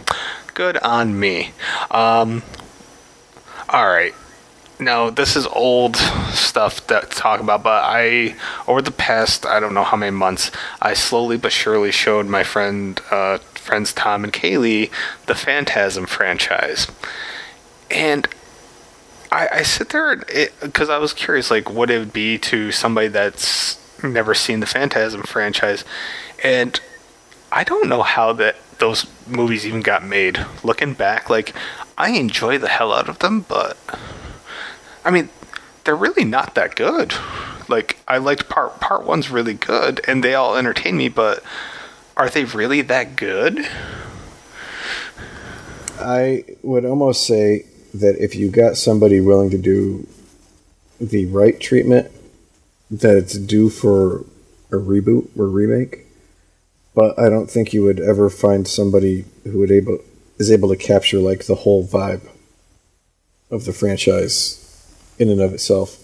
good 0.55 0.79
on 0.79 1.19
me. 1.19 1.51
Um, 1.91 2.43
all 3.69 3.89
right. 3.89 4.15
Now 4.79 5.11
this 5.11 5.37
is 5.37 5.47
old 5.47 5.97
stuff 5.97 6.87
to 6.87 7.01
talk 7.11 7.41
about, 7.41 7.63
but 7.63 7.83
I 7.85 8.37
over 8.69 8.83
the 8.83 8.91
past 8.91 9.47
I 9.47 9.59
don't 9.59 9.75
know 9.75 9.85
how 9.85 9.97
many 9.97 10.11
months 10.11 10.51
I 10.81 10.95
slowly 10.95 11.37
but 11.37 11.53
surely 11.53 11.91
showed 11.91 12.27
my 12.27 12.43
friend 12.43 13.01
uh, 13.11 13.39
friends 13.55 13.93
Tom 13.93 14.23
and 14.23 14.33
Kaylee 14.33 14.91
the 15.27 15.35
Phantasm 15.35 16.07
franchise, 16.07 16.87
and 17.91 18.29
I, 19.33 19.49
I 19.51 19.63
sit 19.63 19.89
there 19.89 20.17
because 20.61 20.91
I 20.91 20.99
was 20.99 21.15
curious 21.15 21.51
like 21.51 21.71
what 21.71 21.91
it 21.91 21.99
would 21.99 22.13
be 22.13 22.39
to 22.39 22.71
somebody 22.71 23.09
that's 23.09 23.79
never 24.13 24.35
seen 24.35 24.61
the 24.61 24.67
Phantasm 24.67 25.23
franchise, 25.23 25.85
and 26.43 26.81
I 27.51 27.65
don't 27.65 27.89
know 27.89 28.03
how 28.03 28.33
that 28.35 28.57
those 28.79 29.07
movies 29.27 29.67
even 29.67 29.81
got 29.81 30.05
made. 30.05 30.45
Looking 30.63 30.95
back, 30.95 31.31
like 31.31 31.55
I 31.97 32.11
enjoy 32.11 32.59
the 32.59 32.69
hell 32.69 32.93
out 32.93 33.09
of 33.09 33.21
them, 33.21 33.41
but 33.49 33.77
I 35.05 35.11
mean, 35.11 35.31
they're 35.85 35.97
really 35.97 36.25
not 36.25 36.55
that 36.55 36.75
good. 36.75 37.15
Like 37.69 37.99
I 38.07 38.19
liked 38.19 38.49
part 38.49 38.81
part 38.81 39.05
one's 39.07 39.31
really 39.31 39.55
good, 39.55 40.01
and 40.07 40.23
they 40.23 40.35
all 40.35 40.57
entertain 40.57 40.97
me, 40.97 41.09
but 41.09 41.43
are 42.17 42.29
they 42.29 42.45
really 42.45 42.83
that 42.83 43.17
good? 43.17 43.67
I 45.99 46.45
would 46.63 46.85
almost 46.85 47.27
say 47.27 47.67
that 47.95 48.17
if 48.23 48.35
you 48.35 48.51
got 48.51 48.77
somebody 48.77 49.21
willing 49.21 49.51
to 49.51 49.59
do 49.59 50.07
the 51.01 51.27
right 51.27 51.59
treatment, 51.59 52.11
that 52.91 53.17
it's 53.17 53.39
due 53.39 53.71
for 53.71 54.21
a 54.71 54.77
reboot 54.77 55.29
or 55.39 55.49
remake. 55.49 56.07
But 56.95 57.19
I 57.19 57.29
don't 57.29 57.51
think 57.51 57.73
you 57.73 57.83
would 57.83 58.01
ever 58.01 58.31
find 58.31 58.67
somebody 58.67 59.25
who 59.45 59.59
would 59.59 59.71
able 59.71 59.99
is 60.39 60.51
able 60.51 60.69
to 60.69 60.77
capture 60.77 61.19
like 61.19 61.47
the 61.47 61.55
whole 61.55 61.87
vibe 61.87 62.27
of 63.51 63.65
the 63.65 63.73
franchise 63.73 64.63
in 65.19 65.31
and 65.31 65.41
of 65.41 65.55
itself. 65.55 66.03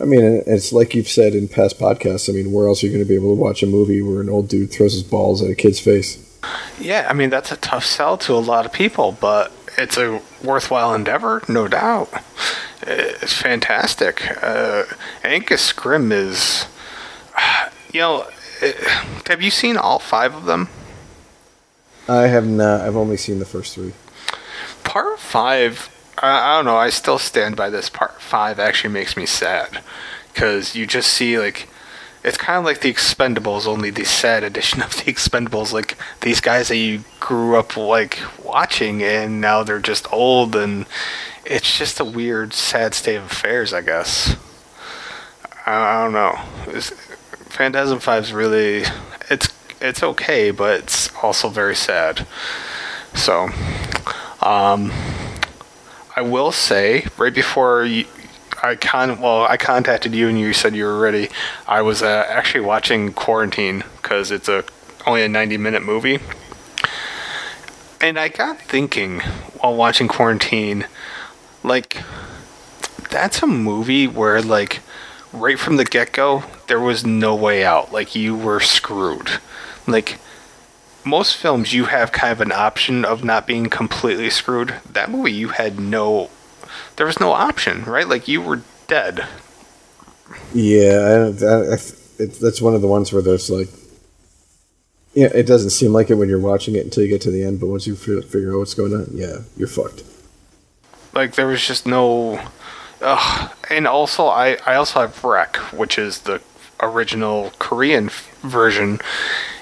I 0.00 0.04
mean, 0.04 0.42
it's 0.46 0.72
like 0.72 0.94
you've 0.94 1.08
said 1.08 1.34
in 1.34 1.48
past 1.48 1.78
podcasts. 1.78 2.28
I 2.28 2.32
mean, 2.32 2.52
where 2.52 2.66
else 2.66 2.82
are 2.82 2.86
you 2.86 2.92
going 2.92 3.04
to 3.04 3.08
be 3.08 3.14
able 3.14 3.34
to 3.34 3.40
watch 3.40 3.62
a 3.62 3.66
movie 3.66 4.02
where 4.02 4.20
an 4.20 4.28
old 4.28 4.48
dude 4.48 4.72
throws 4.72 4.92
his 4.92 5.02
balls 5.02 5.40
at 5.42 5.50
a 5.50 5.54
kid's 5.54 5.80
face? 5.80 6.20
Yeah, 6.78 7.06
I 7.08 7.14
mean 7.14 7.30
that's 7.30 7.52
a 7.52 7.56
tough 7.56 7.84
sell 7.84 8.18
to 8.18 8.34
a 8.34 8.36
lot 8.36 8.66
of 8.66 8.72
people, 8.72 9.12
but 9.12 9.52
it's 9.78 9.96
a 9.96 10.20
worthwhile 10.42 10.94
endeavor, 10.94 11.42
no 11.48 11.68
doubt. 11.68 12.12
It's 12.82 13.32
fantastic. 13.32 14.22
Uh, 14.42 14.84
Angus 15.22 15.72
Scrimm 15.72 16.12
is, 16.12 16.66
you 17.92 18.00
know, 18.00 18.26
have 19.26 19.42
you 19.42 19.50
seen 19.50 19.76
all 19.76 19.98
five 19.98 20.34
of 20.34 20.44
them? 20.44 20.68
I 22.08 22.26
have 22.26 22.46
not. 22.46 22.82
I've 22.82 22.96
only 22.96 23.16
seen 23.16 23.38
the 23.38 23.46
first 23.46 23.74
three. 23.74 23.92
Part 24.82 25.18
five, 25.18 25.88
I, 26.18 26.52
I 26.52 26.56
don't 26.56 26.66
know. 26.66 26.76
I 26.76 26.90
still 26.90 27.18
stand 27.18 27.56
by 27.56 27.70
this. 27.70 27.88
Part 27.88 28.20
five 28.20 28.58
actually 28.58 28.92
makes 28.92 29.16
me 29.16 29.24
sad 29.24 29.82
because 30.32 30.74
you 30.74 30.86
just 30.86 31.10
see 31.10 31.38
like 31.38 31.68
it's 32.24 32.38
kind 32.38 32.58
of 32.58 32.64
like 32.64 32.80
the 32.80 32.92
Expendables, 32.92 33.66
only 33.66 33.90
the 33.90 34.04
sad 34.04 34.42
edition 34.42 34.82
of 34.82 34.96
the 34.96 35.12
Expendables. 35.12 35.72
Like 35.72 35.96
these 36.20 36.40
guys 36.40 36.68
that 36.68 36.76
you 36.76 37.04
grew 37.20 37.56
up 37.56 37.76
like 37.76 38.18
watching, 38.42 39.02
and 39.02 39.40
now 39.40 39.62
they're 39.62 39.78
just 39.78 40.12
old, 40.12 40.56
and 40.56 40.86
it's 41.46 41.78
just 41.78 42.00
a 42.00 42.04
weird, 42.04 42.52
sad 42.52 42.94
state 42.94 43.16
of 43.16 43.24
affairs, 43.24 43.72
I 43.72 43.80
guess. 43.80 44.36
I, 45.66 45.72
I 45.72 46.02
don't 46.02 46.12
know. 46.12 46.38
It's, 46.72 46.90
Phantasm 47.54 48.00
Five 48.00 48.24
is 48.24 48.32
really 48.32 48.82
it's 49.30 49.48
it's 49.80 50.02
okay, 50.02 50.50
but 50.50 50.80
it's 50.80 51.14
also 51.22 51.48
very 51.48 51.76
sad. 51.76 52.26
So, 53.14 53.44
um, 54.42 54.90
I 56.16 56.22
will 56.22 56.50
say 56.50 57.06
right 57.16 57.32
before 57.32 57.84
you, 57.84 58.06
I 58.62 58.74
con 58.74 59.20
well 59.20 59.44
I 59.44 59.56
contacted 59.56 60.14
you 60.14 60.28
and 60.28 60.38
you 60.38 60.52
said 60.52 60.74
you 60.74 60.84
were 60.84 60.98
ready. 60.98 61.28
I 61.68 61.82
was 61.82 62.02
uh, 62.02 62.26
actually 62.28 62.64
watching 62.64 63.12
Quarantine 63.12 63.84
because 64.02 64.32
it's 64.32 64.48
a 64.48 64.64
only 65.06 65.22
a 65.22 65.28
ninety 65.28 65.56
minute 65.56 65.84
movie, 65.84 66.18
and 68.00 68.18
I 68.18 68.28
got 68.28 68.58
thinking 68.58 69.20
while 69.60 69.76
watching 69.76 70.08
Quarantine, 70.08 70.86
like 71.64 72.02
that's 73.10 73.42
a 73.42 73.46
movie 73.46 74.06
where 74.06 74.40
like 74.40 74.80
right 75.32 75.58
from 75.58 75.76
the 75.76 75.84
get 75.84 76.12
go 76.12 76.44
there 76.66 76.80
was 76.80 77.04
no 77.04 77.34
way 77.34 77.64
out. 77.64 77.92
Like 77.92 78.14
you 78.14 78.36
were 78.36 78.60
screwed. 78.60 79.28
Like 79.86 80.18
most 81.04 81.36
films 81.36 81.72
you 81.72 81.86
have 81.86 82.12
kind 82.12 82.32
of 82.32 82.40
an 82.40 82.52
option 82.52 83.04
of 83.04 83.24
not 83.24 83.46
being 83.46 83.66
completely 83.66 84.30
screwed. 84.30 84.74
That 84.90 85.10
movie 85.10 85.32
you 85.32 85.48
had 85.48 85.78
no 85.78 86.30
there 86.96 87.06
was 87.06 87.20
no 87.20 87.32
option, 87.32 87.84
right? 87.84 88.08
Like 88.08 88.28
you 88.28 88.40
were 88.40 88.62
dead. 88.86 89.26
Yeah, 90.52 91.30
I, 91.40 91.44
I, 91.44 91.78
it, 92.18 92.38
that's 92.40 92.60
one 92.60 92.74
of 92.74 92.80
the 92.80 92.88
ones 92.88 93.12
where 93.12 93.22
there's 93.22 93.50
like, 93.50 93.68
yeah, 95.12 95.28
it 95.34 95.46
doesn't 95.46 95.70
seem 95.70 95.92
like 95.92 96.10
it 96.10 96.14
when 96.14 96.28
you're 96.28 96.40
watching 96.40 96.74
it 96.74 96.84
until 96.84 97.02
you 97.02 97.08
get 97.08 97.20
to 97.22 97.30
the 97.30 97.44
end, 97.44 97.60
but 97.60 97.66
once 97.66 97.86
you 97.86 97.94
figure 97.94 98.54
out 98.54 98.58
what's 98.58 98.74
going 98.74 98.94
on, 98.94 99.08
yeah, 99.12 99.38
you're 99.56 99.68
fucked. 99.68 100.02
Like 101.14 101.34
there 101.34 101.46
was 101.46 101.66
just 101.66 101.86
no, 101.86 102.40
ugh. 103.00 103.52
and 103.70 103.86
also 103.86 104.26
I 104.26 104.58
I 104.66 104.74
also 104.74 105.00
have 105.00 105.22
REC, 105.22 105.56
which 105.72 105.98
is 105.98 106.20
the 106.20 106.40
original 106.80 107.52
Korean 107.58 108.10
version, 108.42 108.98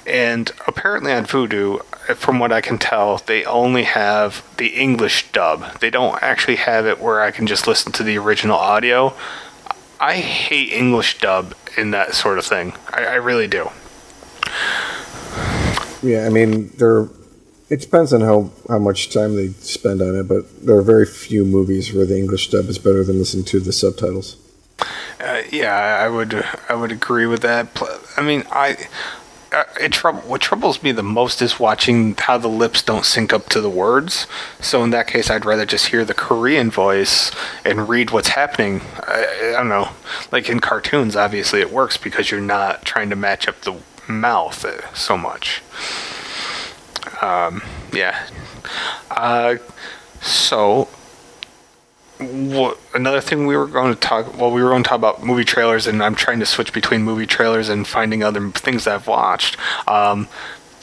and 0.06 0.50
apparently 0.66 1.12
on 1.12 1.26
Vudu, 1.26 1.84
from 2.16 2.38
what 2.38 2.52
I 2.52 2.60
can 2.60 2.78
tell, 2.78 3.18
they 3.18 3.44
only 3.44 3.84
have 3.84 4.42
the 4.56 4.68
English 4.68 5.30
dub. 5.32 5.78
They 5.80 5.90
don't 5.90 6.20
actually 6.22 6.56
have 6.56 6.86
it 6.86 7.00
where 7.00 7.20
I 7.20 7.30
can 7.30 7.46
just 7.46 7.66
listen 7.66 7.92
to 7.92 8.02
the 8.02 8.18
original 8.18 8.56
audio. 8.56 9.14
I 10.00 10.14
hate 10.14 10.72
English 10.72 11.18
dub 11.20 11.54
in 11.76 11.92
that 11.92 12.14
sort 12.14 12.38
of 12.38 12.44
thing. 12.44 12.72
I, 12.92 13.04
I 13.04 13.14
really 13.14 13.46
do. 13.46 13.70
Yeah, 16.02 16.26
I 16.26 16.30
mean, 16.30 16.72
there. 16.78 17.08
It 17.72 17.80
depends 17.80 18.12
on 18.12 18.20
how, 18.20 18.50
how 18.68 18.78
much 18.78 19.10
time 19.14 19.34
they 19.34 19.48
spend 19.48 20.02
on 20.02 20.14
it, 20.14 20.28
but 20.28 20.66
there 20.66 20.76
are 20.76 20.82
very 20.82 21.06
few 21.06 21.46
movies 21.46 21.90
where 21.94 22.04
the 22.04 22.18
English 22.18 22.50
dub 22.50 22.66
is 22.66 22.78
better 22.78 23.02
than 23.02 23.18
listening 23.18 23.46
to 23.46 23.60
the 23.60 23.72
subtitles. 23.72 24.36
Uh, 25.18 25.40
yeah, 25.50 25.72
I 26.04 26.06
would 26.10 26.44
I 26.68 26.74
would 26.74 26.92
agree 26.92 27.24
with 27.24 27.40
that. 27.40 27.68
I 28.18 28.20
mean, 28.20 28.44
I 28.50 28.76
uh, 29.52 29.64
it 29.80 29.92
troub- 29.92 30.22
what 30.24 30.42
troubles 30.42 30.82
me 30.82 30.92
the 30.92 31.02
most 31.02 31.40
is 31.40 31.58
watching 31.58 32.14
how 32.18 32.36
the 32.36 32.46
lips 32.46 32.82
don't 32.82 33.06
sync 33.06 33.32
up 33.32 33.48
to 33.48 33.60
the 33.62 33.70
words. 33.70 34.26
So 34.60 34.84
in 34.84 34.90
that 34.90 35.06
case, 35.06 35.30
I'd 35.30 35.46
rather 35.46 35.64
just 35.64 35.86
hear 35.86 36.04
the 36.04 36.12
Korean 36.12 36.70
voice 36.70 37.30
and 37.64 37.88
read 37.88 38.10
what's 38.10 38.28
happening. 38.28 38.82
I, 38.98 39.52
I 39.54 39.58
don't 39.58 39.70
know, 39.70 39.88
like 40.30 40.50
in 40.50 40.60
cartoons, 40.60 41.16
obviously 41.16 41.62
it 41.62 41.72
works 41.72 41.96
because 41.96 42.30
you're 42.30 42.40
not 42.40 42.84
trying 42.84 43.08
to 43.08 43.16
match 43.16 43.48
up 43.48 43.62
the 43.62 43.80
mouth 44.08 44.62
uh, 44.62 44.92
so 44.92 45.16
much. 45.16 45.62
Um, 47.20 47.62
yeah. 47.92 48.26
Uh, 49.10 49.56
so 50.20 50.88
what, 52.18 52.78
another 52.94 53.20
thing 53.20 53.46
we 53.46 53.56
were 53.56 53.66
going 53.66 53.92
to 53.92 53.98
talk 53.98 54.38
well 54.38 54.52
we 54.52 54.62
were 54.62 54.68
going 54.70 54.82
to 54.82 54.88
talk 54.88 54.98
about 54.98 55.24
movie 55.24 55.42
trailers 55.44 55.88
and 55.88 56.00
i'm 56.04 56.14
trying 56.14 56.38
to 56.38 56.46
switch 56.46 56.72
between 56.72 57.02
movie 57.02 57.26
trailers 57.26 57.68
and 57.68 57.84
finding 57.84 58.22
other 58.22 58.48
things 58.50 58.86
i've 58.86 59.08
watched 59.08 59.56
um, 59.88 60.28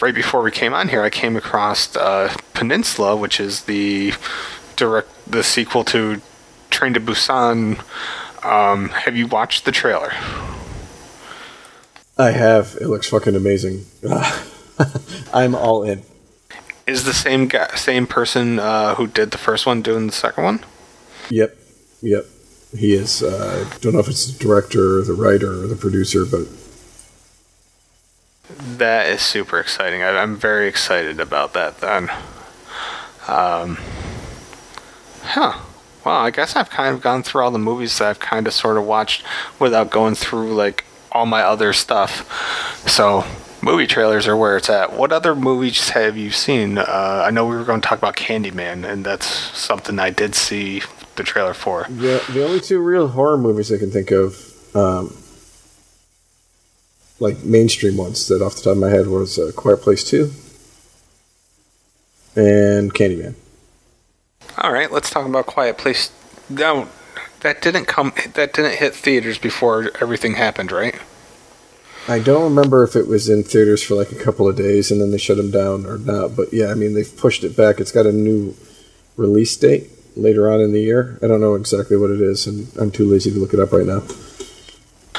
right 0.02 0.14
before 0.14 0.42
we 0.42 0.52
came 0.52 0.74
on 0.74 0.90
here 0.90 1.02
i 1.02 1.10
came 1.10 1.38
across 1.38 1.96
uh, 1.96 2.36
peninsula 2.54 3.16
which 3.16 3.40
is 3.40 3.64
the 3.64 4.14
direct 4.76 5.08
the 5.32 5.42
sequel 5.42 5.86
to 5.86 6.22
train 6.70 6.94
to 6.94 7.00
busan 7.00 7.80
um, 8.44 8.90
have 8.90 9.16
you 9.16 9.26
watched 9.26 9.64
the 9.64 9.72
trailer 9.72 10.12
I 12.20 12.32
have. 12.32 12.78
It 12.82 12.88
looks 12.90 13.08
fucking 13.08 13.34
amazing. 13.34 13.86
I'm 15.34 15.56
all 15.56 15.84
in. 15.84 16.04
Is 16.90 17.04
the 17.06 17.14
same 17.14 17.48
guy 17.48 17.68
same 17.76 18.06
person 18.06 18.60
uh, 18.60 18.96
who 18.96 19.08
did 19.08 19.32
the 19.32 19.38
first 19.38 19.66
one 19.66 19.82
doing 19.82 20.08
the 20.08 20.14
second 20.14 20.44
one 20.44 20.60
Yep, 21.30 21.56
yep. 22.02 22.26
He 22.76 22.94
is. 22.94 23.24
Uh, 23.24 23.66
I 23.72 23.78
don't 23.80 23.94
know 23.94 24.00
if 24.00 24.08
it's 24.08 24.32
the 24.32 24.44
director 24.44 25.00
or 25.00 25.02
the 25.04 25.14
writer 25.14 25.64
or 25.64 25.68
the 25.68 25.76
producer, 25.76 26.26
but 26.26 26.48
That 28.78 29.08
is 29.08 29.22
super 29.22 29.60
exciting. 29.60 30.02
I, 30.02 30.18
I'm 30.18 30.36
very 30.36 30.68
excited 30.68 31.20
about 31.20 31.54
that 31.54 31.80
then. 31.82 32.10
Um, 33.28 33.78
huh. 35.24 35.60
Well, 36.06 36.16
I 36.16 36.32
guess 36.32 36.56
I've 36.56 36.70
kind 36.70 36.96
of 36.96 37.02
gone 37.02 37.24
through 37.24 37.44
all 37.44 37.52
the 37.52 37.60
movies 37.60 37.98
that 38.00 38.08
I've 38.08 38.20
kind 38.20 38.48
of 38.48 38.54
sort 38.54 38.78
of 38.78 38.86
watched 38.86 39.24
without 39.60 39.92
going 39.92 40.16
through 40.16 40.56
like 40.56 40.86
all 41.12 41.26
my 41.26 41.42
other 41.42 41.74
stuff. 41.74 42.88
So, 42.88 43.26
movie 43.62 43.88
trailers 43.88 44.28
are 44.28 44.36
where 44.38 44.58
it's 44.58 44.70
at. 44.70 44.94
What 44.94 45.12
other 45.12 45.36
movies 45.36 45.90
have 45.90 46.18
you 46.18 46.32
seen? 46.32 46.78
Uh, 46.78 47.24
I 47.26 47.32
know 47.32 47.46
we 47.46 47.56
were 47.56 47.64
going 47.64 47.82
to 47.82 47.88
talk 47.88 47.98
about 47.98 48.16
Candyman, 48.16 48.88
and 48.90 49.06
that's 49.06 49.26
something 49.26 50.00
I 50.00 50.10
did 50.10 50.36
see 50.36 50.82
the 51.16 51.24
trailer 51.24 51.54
for. 51.54 51.86
the 51.90 52.24
the 52.32 52.46
only 52.46 52.60
two 52.62 52.80
real 52.80 53.10
horror 53.10 53.38
movies 53.38 53.72
I 53.72 53.78
can 53.78 53.92
think 53.92 54.12
of, 54.12 54.54
um, 54.76 55.16
like 57.20 57.44
mainstream 57.44 57.98
ones 57.98 58.28
that 58.28 58.42
off 58.42 58.56
the 58.56 58.62
top 58.62 58.72
of 58.74 58.78
my 58.78 58.90
head 58.90 59.08
was 59.08 59.38
uh, 59.38 59.52
Quiet 59.56 59.82
Place 59.82 60.04
Two 60.04 60.32
and 62.36 62.94
Candyman. 62.94 63.36
All 64.58 64.72
right, 64.72 64.92
let's 64.92 65.10
talk 65.10 65.26
about 65.26 65.46
Quiet 65.46 65.78
Place. 65.78 66.12
No, 66.50 66.88
that 67.42 67.62
didn't 67.62 67.86
come. 67.86 68.14
That 68.34 68.54
didn't 68.54 68.78
hit 68.78 68.96
theaters 68.96 69.38
before 69.38 69.92
everything 70.02 70.36
happened, 70.36 70.72
right? 70.72 70.96
I 72.08 72.20
don't 72.20 72.44
remember 72.56 72.84
if 72.84 72.96
it 72.96 73.08
was 73.08 73.30
in 73.30 73.44
theaters 73.44 73.84
for 73.84 73.96
like 73.96 74.12
a 74.12 74.16
couple 74.24 74.48
of 74.48 74.56
days 74.56 74.90
and 74.90 75.00
then 75.00 75.12
they 75.12 75.18
shut 75.18 75.38
them 75.38 75.52
down 75.52 75.86
or 75.86 75.98
not. 75.98 76.36
But 76.36 76.54
yeah, 76.54 76.68
I 76.68 76.74
mean 76.74 76.94
they've 76.94 77.18
pushed 77.18 77.44
it 77.44 77.56
back. 77.56 77.80
It's 77.80 77.92
got 77.92 78.06
a 78.06 78.12
new 78.12 78.56
release 79.18 79.56
date 79.56 79.90
later 80.16 80.52
on 80.52 80.62
in 80.62 80.72
the 80.72 80.82
year. 80.82 81.20
I 81.22 81.28
don't 81.28 81.42
know 81.42 81.56
exactly 81.56 81.98
what 81.98 82.10
it 82.10 82.22
is, 82.22 82.48
and 82.48 82.68
I'm 82.78 82.92
too 82.92 83.10
lazy 83.10 83.32
to 83.32 83.38
look 83.38 83.54
it 83.54 83.60
up 83.60 83.72
right 83.72 83.86
now. 83.86 84.04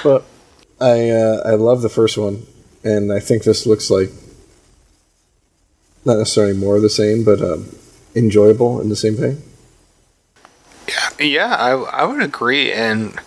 But 0.03 0.25
I 0.81 1.11
uh, 1.11 1.43
I 1.45 1.55
love 1.55 1.83
the 1.83 1.89
first 1.89 2.17
one, 2.17 2.47
and 2.83 3.13
I 3.13 3.21
think 3.21 3.45
this 3.45 3.67
looks 3.67 3.91
like 3.91 4.11
not 6.05 6.19
necessarily 6.19 6.55
more 6.55 6.77
of 6.77 6.83
the 6.83 6.91
same, 6.91 7.25
but 7.25 7.43
um, 7.43 7.69
enjoyable 8.15 8.81
in 8.81 8.89
the 8.89 8.97
same 8.97 9.17
vein. 9.17 9.43
Yeah, 10.89 11.25
yeah, 11.25 11.55
I 11.55 11.71
I 11.73 12.05
would 12.05 12.23
agree. 12.23 12.73
And 12.73 13.19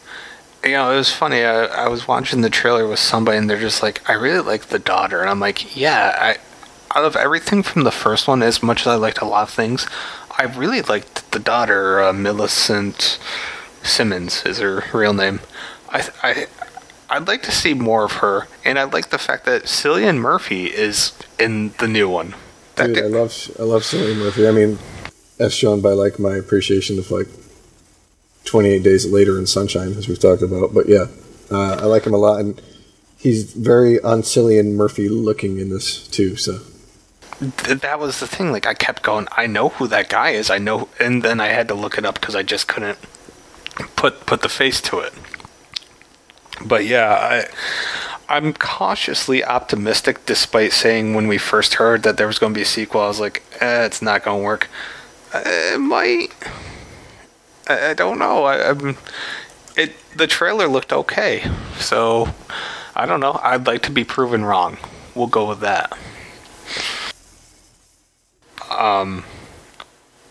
you 0.63 0.71
know, 0.71 0.91
it 0.91 0.95
was 0.95 1.11
funny. 1.11 1.43
I, 1.43 1.65
I 1.65 1.87
was 1.87 2.07
watching 2.07 2.41
the 2.41 2.49
trailer 2.49 2.87
with 2.87 2.99
somebody, 2.99 3.37
and 3.37 3.49
they're 3.49 3.59
just 3.59 3.83
like, 3.83 4.07
"I 4.09 4.13
really 4.13 4.39
like 4.41 4.67
the 4.67 4.79
daughter," 4.79 5.21
and 5.21 5.29
I'm 5.29 5.39
like, 5.39 5.75
"Yeah." 5.75 6.15
I 6.17 6.97
out 6.97 7.05
of 7.05 7.15
everything 7.15 7.63
from 7.63 7.83
the 7.83 7.91
first 7.91 8.27
one, 8.27 8.43
as 8.43 8.61
much 8.61 8.81
as 8.81 8.87
I 8.87 8.95
liked 8.95 9.19
a 9.19 9.25
lot 9.25 9.47
of 9.47 9.49
things, 9.53 9.87
I 10.37 10.43
really 10.43 10.81
liked 10.83 11.31
the 11.31 11.39
daughter, 11.39 12.01
uh, 12.01 12.13
Millicent 12.13 13.17
Simmonds 13.81 14.45
is 14.45 14.59
her 14.59 14.83
real 14.93 15.13
name. 15.13 15.39
I 15.89 16.07
I. 16.21 16.47
I'd 17.09 17.27
like 17.27 17.43
to 17.43 17.51
see 17.51 17.75
more 17.75 18.05
of 18.05 18.13
her, 18.13 18.47
and 18.65 18.79
I 18.79 18.85
like 18.85 19.09
the 19.09 19.19
fact 19.19 19.45
that 19.45 19.63
Cillian 19.63 20.17
Murphy 20.17 20.65
is 20.65 21.11
in 21.37 21.73
the 21.77 21.87
new 21.87 22.09
one. 22.09 22.33
That 22.75 22.87
Dude, 22.87 22.95
did- 22.95 23.03
I 23.03 23.07
love 23.07 23.51
I 23.59 23.63
love 23.63 23.83
Cillian 23.83 24.17
Murphy. 24.17 24.47
I 24.47 24.51
mean, 24.51 24.79
as 25.37 25.53
shown 25.53 25.81
by 25.81 25.91
like 25.91 26.17
my 26.17 26.35
appreciation 26.35 26.97
of 26.97 27.11
like 27.11 27.27
28 28.45 28.83
Days 28.83 29.05
Later 29.05 29.37
in 29.37 29.47
Sunshine, 29.47 29.93
as 29.93 30.07
we've 30.07 30.19
talked 30.19 30.41
about. 30.41 30.73
But 30.73 30.87
yeah, 30.87 31.05
uh, 31.51 31.79
I 31.81 31.85
like 31.85 32.05
him 32.05 32.13
a 32.13 32.17
lot, 32.17 32.39
and 32.39 32.61
he's 33.17 33.53
very 33.53 33.99
on 34.01 34.21
Cillian 34.21 34.73
Murphy 34.73 35.09
looking 35.09 35.59
in 35.59 35.69
this 35.69 36.07
too. 36.07 36.35
So 36.35 36.59
that 37.39 37.99
was 37.99 38.19
the 38.19 38.27
thing. 38.27 38.51
Like 38.51 38.67
I 38.67 38.73
kept 38.73 39.01
going, 39.03 39.27
I 39.31 39.47
know 39.47 39.69
who 39.69 39.87
that 39.87 40.09
guy 40.09 40.31
is. 40.31 40.49
I 40.49 40.57
know, 40.57 40.89
and 40.99 41.23
then 41.23 41.39
I 41.39 41.47
had 41.47 41.67
to 41.69 41.73
look 41.73 41.97
it 41.97 42.05
up 42.05 42.15
because 42.15 42.35
I 42.35 42.43
just 42.43 42.67
couldn't 42.67 42.97
put 43.95 44.25
put 44.25 44.41
the 44.41 44.49
face 44.49 44.81
to 44.81 44.99
it. 44.99 45.13
But 46.65 46.85
yeah, 46.85 47.09
I 47.09 47.45
I'm 48.29 48.53
cautiously 48.53 49.43
optimistic, 49.43 50.25
despite 50.25 50.71
saying 50.71 51.13
when 51.13 51.27
we 51.27 51.37
first 51.37 51.75
heard 51.75 52.03
that 52.03 52.17
there 52.17 52.27
was 52.27 52.39
going 52.39 52.53
to 52.53 52.57
be 52.57 52.63
a 52.63 52.65
sequel, 52.65 53.01
I 53.01 53.07
was 53.07 53.19
like, 53.19 53.43
eh, 53.59 53.85
it's 53.85 54.01
not 54.01 54.23
going 54.23 54.39
to 54.39 54.43
work. 54.43 54.69
Uh, 55.33 55.43
It 55.45 55.79
might. 55.79 56.29
I, 57.67 57.91
I 57.91 57.93
don't 57.93 58.19
know. 58.19 58.43
I, 58.43 58.69
I'm. 58.69 58.97
It 59.75 59.93
the 60.15 60.27
trailer 60.27 60.67
looked 60.67 60.93
okay, 60.93 61.49
so 61.77 62.29
I 62.95 63.05
don't 63.05 63.19
know. 63.19 63.39
I'd 63.41 63.65
like 63.65 63.81
to 63.83 63.91
be 63.91 64.03
proven 64.03 64.45
wrong. 64.45 64.77
We'll 65.15 65.27
go 65.27 65.47
with 65.47 65.61
that. 65.61 65.97
Um, 68.69 69.23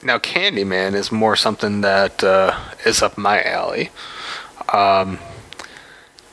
now 0.03 0.19
Candyman 0.19 0.95
is 0.95 1.13
more 1.13 1.37
something 1.37 1.81
that 1.81 2.23
uh, 2.23 2.59
is 2.85 3.03
up 3.03 3.17
my 3.17 3.43
alley. 3.43 3.91
Um, 4.73 5.19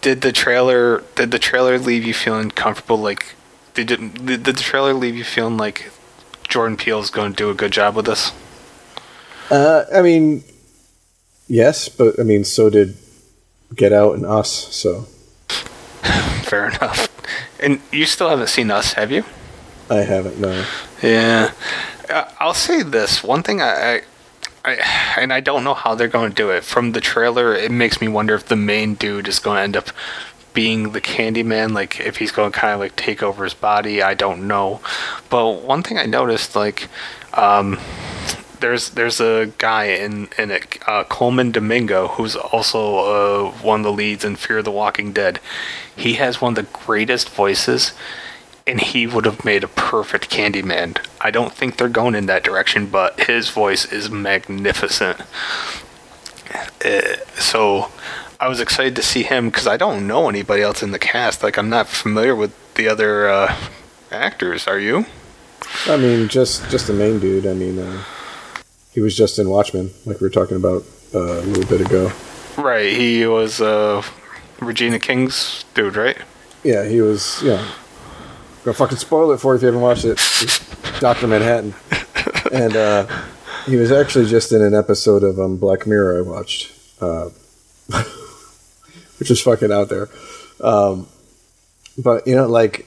did 0.01 0.21
the 0.21 0.31
trailer 0.31 1.03
did 1.15 1.31
the 1.31 1.39
trailer 1.39 1.77
leave 1.77 2.05
you 2.05 2.13
feeling 2.13 2.51
comfortable? 2.51 2.97
Like, 2.97 3.35
did 3.73 3.91
it, 3.91 4.25
did 4.25 4.43
the 4.43 4.53
trailer 4.53 4.93
leave 4.93 5.15
you 5.15 5.23
feeling 5.23 5.57
like 5.57 5.91
Jordan 6.47 6.77
Peele 6.77 6.99
is 6.99 7.09
going 7.09 7.31
to 7.33 7.37
do 7.37 7.49
a 7.49 7.53
good 7.53 7.71
job 7.71 7.95
with 7.95 8.05
this? 8.05 8.31
Uh, 9.51 9.85
I 9.93 10.01
mean, 10.01 10.43
yes, 11.49 11.89
but 11.89 12.19
I 12.19 12.23
mean, 12.23 12.45
so 12.45 12.69
did 12.69 12.95
Get 13.75 13.91
Out 13.91 14.15
and 14.15 14.25
Us. 14.25 14.73
So 14.73 15.01
fair 16.43 16.69
enough. 16.69 17.09
And 17.59 17.81
you 17.91 18.05
still 18.05 18.29
haven't 18.29 18.47
seen 18.47 18.71
Us, 18.71 18.93
have 18.93 19.11
you? 19.11 19.25
I 19.89 19.97
haven't. 19.97 20.39
No. 20.39 20.65
Yeah, 21.01 21.51
I'll 22.39 22.53
say 22.53 22.83
this 22.83 23.23
one 23.23 23.43
thing. 23.43 23.61
I, 23.61 23.95
I 23.95 24.01
I, 24.63 24.73
and 25.17 25.31
I 25.31 25.39
don't 25.39 25.63
know 25.63 25.73
how 25.73 25.95
they're 25.95 26.07
going 26.07 26.29
to 26.29 26.35
do 26.35 26.49
it. 26.49 26.63
From 26.63 26.91
the 26.91 27.01
trailer, 27.01 27.55
it 27.55 27.71
makes 27.71 28.01
me 28.01 28.07
wonder 28.07 28.35
if 28.35 28.45
the 28.45 28.55
main 28.55 28.95
dude 28.95 29.27
is 29.27 29.39
going 29.39 29.57
to 29.57 29.61
end 29.61 29.77
up 29.77 29.89
being 30.53 30.91
the 30.91 31.01
Candyman, 31.01 31.73
like 31.73 31.99
if 31.99 32.17
he's 32.17 32.31
going 32.31 32.51
to 32.51 32.57
kind 32.57 32.73
of 32.73 32.79
like 32.79 32.95
take 32.95 33.23
over 33.23 33.43
his 33.43 33.53
body. 33.53 34.01
I 34.01 34.13
don't 34.13 34.47
know. 34.47 34.81
But 35.29 35.61
one 35.61 35.83
thing 35.83 35.97
I 35.97 36.05
noticed, 36.05 36.55
like, 36.55 36.89
um, 37.33 37.79
there's 38.59 38.91
there's 38.91 39.19
a 39.19 39.51
guy 39.57 39.85
in 39.85 40.29
in 40.37 40.51
it, 40.51 40.77
uh, 40.87 41.03
Colman 41.05 41.51
Domingo, 41.51 42.07
who's 42.09 42.35
also 42.35 42.97
uh, 43.47 43.51
one 43.61 43.81
of 43.81 43.83
the 43.83 43.91
leads 43.91 44.23
in 44.23 44.35
Fear 44.35 44.63
the 44.63 44.71
Walking 44.71 45.13
Dead. 45.13 45.39
He 45.95 46.13
has 46.13 46.41
one 46.41 46.57
of 46.57 46.65
the 46.65 46.71
greatest 46.71 47.29
voices 47.29 47.93
and 48.69 48.79
he 48.79 49.07
would 49.07 49.25
have 49.25 49.43
made 49.43 49.63
a 49.63 49.67
perfect 49.67 50.29
Candyman. 50.29 51.03
I 51.19 51.31
don't 51.31 51.51
think 51.51 51.77
they're 51.77 51.89
going 51.89 52.13
in 52.13 52.27
that 52.27 52.43
direction, 52.43 52.85
but 52.85 53.19
his 53.21 53.49
voice 53.49 53.91
is 53.91 54.11
magnificent. 54.11 55.21
Uh, 56.85 57.17
so 57.35 57.91
I 58.39 58.47
was 58.47 58.59
excited 58.59 58.95
to 58.95 59.01
see 59.01 59.23
him 59.23 59.49
because 59.49 59.67
I 59.67 59.75
don't 59.75 60.07
know 60.07 60.29
anybody 60.29 60.61
else 60.61 60.83
in 60.83 60.91
the 60.91 60.99
cast. 60.99 61.41
Like 61.41 61.57
I'm 61.57 61.69
not 61.69 61.87
familiar 61.87 62.35
with 62.35 62.53
the 62.75 62.87
other 62.87 63.27
uh, 63.27 63.55
actors. 64.11 64.67
Are 64.67 64.79
you? 64.79 65.05
I 65.87 65.97
mean, 65.97 66.27
just 66.27 66.69
just 66.69 66.87
the 66.87 66.93
main 66.93 67.19
dude. 67.19 67.47
I 67.47 67.53
mean, 67.53 67.79
uh, 67.79 68.03
he 68.93 68.99
was 68.99 69.15
just 69.15 69.39
in 69.39 69.49
Watchmen, 69.49 69.91
like 70.05 70.19
we 70.19 70.25
were 70.25 70.31
talking 70.31 70.57
about 70.57 70.83
uh, 71.13 71.19
a 71.19 71.41
little 71.41 71.65
bit 71.65 71.85
ago. 71.85 72.11
Right. 72.57 72.91
He 72.91 73.25
was 73.25 73.61
uh, 73.61 74.03
Regina 74.59 74.99
King's 74.99 75.65
dude, 75.73 75.95
right? 75.95 76.17
Yeah, 76.63 76.85
he 76.85 77.01
was. 77.01 77.41
Yeah, 77.43 77.65
gonna 78.63 78.75
fucking 78.75 78.97
spoil 78.97 79.31
it 79.31 79.39
for 79.39 79.53
you 79.53 79.57
if 79.57 79.61
you 79.61 79.67
haven't 79.67 79.81
watched 79.81 80.05
it. 80.05 80.19
Doctor 80.99 81.27
Manhattan, 81.27 81.73
and 82.51 82.75
uh, 82.75 83.07
he 83.65 83.77
was 83.77 83.91
actually 83.91 84.25
just 84.25 84.51
in 84.51 84.61
an 84.61 84.75
episode 84.75 85.23
of 85.23 85.39
um, 85.39 85.57
Black 85.57 85.87
Mirror 85.87 86.17
I 86.17 86.21
watched, 86.21 86.73
uh, 86.99 87.29
which 89.19 89.31
is 89.31 89.41
fucking 89.41 89.71
out 89.71 89.89
there. 89.89 90.09
Um, 90.61 91.07
but 91.97 92.27
you 92.27 92.35
know, 92.35 92.47
like 92.47 92.85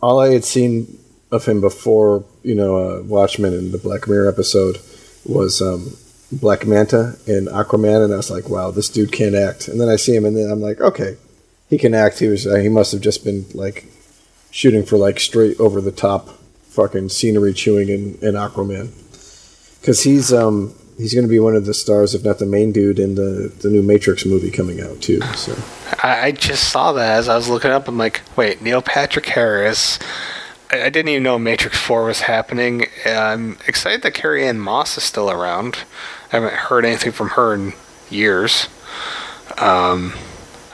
all 0.00 0.20
I 0.20 0.32
had 0.32 0.44
seen 0.44 0.98
of 1.32 1.44
him 1.44 1.60
before, 1.60 2.24
you 2.42 2.54
know, 2.54 2.76
uh, 2.76 3.02
Watchmen 3.02 3.52
and 3.52 3.72
the 3.72 3.78
Black 3.78 4.06
Mirror 4.06 4.28
episode 4.28 4.78
was 5.28 5.60
um, 5.62 5.96
Black 6.32 6.66
Manta 6.66 7.16
in 7.26 7.46
Aquaman, 7.46 8.04
and 8.04 8.12
I 8.12 8.16
was 8.16 8.30
like, 8.30 8.48
wow, 8.48 8.70
this 8.70 8.88
dude 8.88 9.12
can't 9.12 9.34
act. 9.34 9.68
And 9.68 9.80
then 9.80 9.88
I 9.88 9.96
see 9.96 10.14
him, 10.14 10.24
and 10.24 10.36
then 10.36 10.50
I'm 10.50 10.60
like, 10.60 10.80
okay, 10.80 11.16
he 11.68 11.78
can 11.78 11.94
act. 11.94 12.18
He 12.18 12.28
was 12.28 12.46
uh, 12.46 12.56
he 12.56 12.68
must 12.68 12.92
have 12.92 13.00
just 13.00 13.24
been 13.24 13.46
like 13.54 13.86
shooting 14.50 14.84
for 14.84 14.96
like 14.96 15.20
straight 15.20 15.58
over 15.60 15.80
the 15.80 15.92
top 15.92 16.28
fucking 16.68 17.08
scenery 17.10 17.52
chewing 17.52 17.88
in, 17.88 18.14
in 18.22 18.34
Aquaman. 18.34 18.90
Because 19.80 20.02
he's 20.02 20.32
um 20.32 20.74
he's 20.96 21.14
going 21.14 21.24
to 21.24 21.30
be 21.30 21.38
one 21.38 21.54
of 21.54 21.64
the 21.64 21.74
stars, 21.74 22.14
if 22.14 22.24
not 22.24 22.38
the 22.38 22.46
main 22.46 22.72
dude, 22.72 22.98
in 22.98 23.14
the 23.14 23.52
the 23.60 23.70
new 23.70 23.82
Matrix 23.82 24.26
movie 24.26 24.50
coming 24.50 24.80
out 24.80 25.00
too. 25.00 25.20
So 25.34 25.56
I, 26.02 26.26
I 26.26 26.32
just 26.32 26.70
saw 26.70 26.92
that 26.92 27.18
as 27.18 27.28
I 27.28 27.36
was 27.36 27.48
looking 27.48 27.70
up. 27.70 27.88
I'm 27.88 27.98
like, 27.98 28.22
wait, 28.36 28.60
Neil 28.62 28.82
Patrick 28.82 29.26
Harris. 29.26 29.98
I, 30.70 30.84
I 30.84 30.90
didn't 30.90 31.08
even 31.08 31.22
know 31.22 31.38
Matrix 31.38 31.78
Four 31.78 32.04
was 32.04 32.22
happening. 32.22 32.86
I'm 33.04 33.58
excited 33.66 34.02
that 34.02 34.14
Carrie 34.14 34.46
Ann 34.46 34.58
Moss 34.58 34.96
is 34.96 35.04
still 35.04 35.30
around. 35.30 35.78
I 36.32 36.36
haven't 36.36 36.54
heard 36.54 36.84
anything 36.84 37.12
from 37.12 37.30
her 37.30 37.54
in 37.54 37.72
years. 38.10 38.68
Um, 39.58 40.14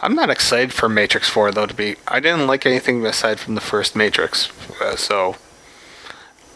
I'm 0.02 0.14
not 0.14 0.28
excited 0.28 0.72
for 0.72 0.88
Matrix 0.88 1.28
4 1.30 1.52
though. 1.52 1.66
To 1.66 1.74
be, 1.74 1.96
I 2.07 2.20
didn't 2.20 2.46
like 2.46 2.66
anything 2.66 3.04
aside 3.07 3.40
from 3.40 3.54
the 3.54 3.61
first 3.61 3.96
Matrix, 3.96 4.50
uh, 4.80 4.96
so 4.96 5.37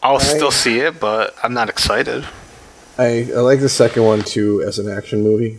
I'll 0.03 0.17
I, 0.17 0.23
still 0.23 0.51
see 0.51 0.81
it, 0.81 1.01
but 1.01 1.35
I'm 1.43 1.55
not 1.55 1.71
excited. 1.71 2.27
I, 2.99 3.31
I 3.35 3.41
like 3.41 3.61
the 3.61 3.69
second 3.69 4.03
one 4.05 4.23
too 4.23 4.63
as 4.63 4.79
an 4.79 4.89
action 4.91 5.23
movie. 5.23 5.59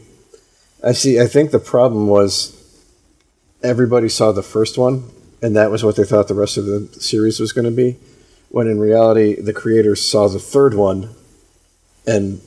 I 0.84 0.92
see. 0.92 1.20
I 1.20 1.26
think 1.26 1.52
the 1.52 1.60
problem 1.60 2.08
was 2.08 2.56
everybody 3.64 4.08
saw 4.08 4.32
the 4.32 4.44
first 4.44 4.78
one, 4.78 5.10
and 5.42 5.56
that 5.56 5.72
was 5.72 5.84
what 5.84 5.96
they 5.96 6.04
thought 6.04 6.28
the 6.28 6.34
rest 6.34 6.58
of 6.58 6.66
the 6.66 6.88
series 7.00 7.40
was 7.40 7.54
going 7.54 7.66
to 7.66 7.72
be. 7.72 7.98
When 8.50 8.68
in 8.68 8.80
reality, 8.80 9.40
the 9.40 9.54
creators 9.54 10.04
saw 10.04 10.28
the 10.28 10.40
third 10.40 10.74
one, 10.74 11.16
and 12.08 12.42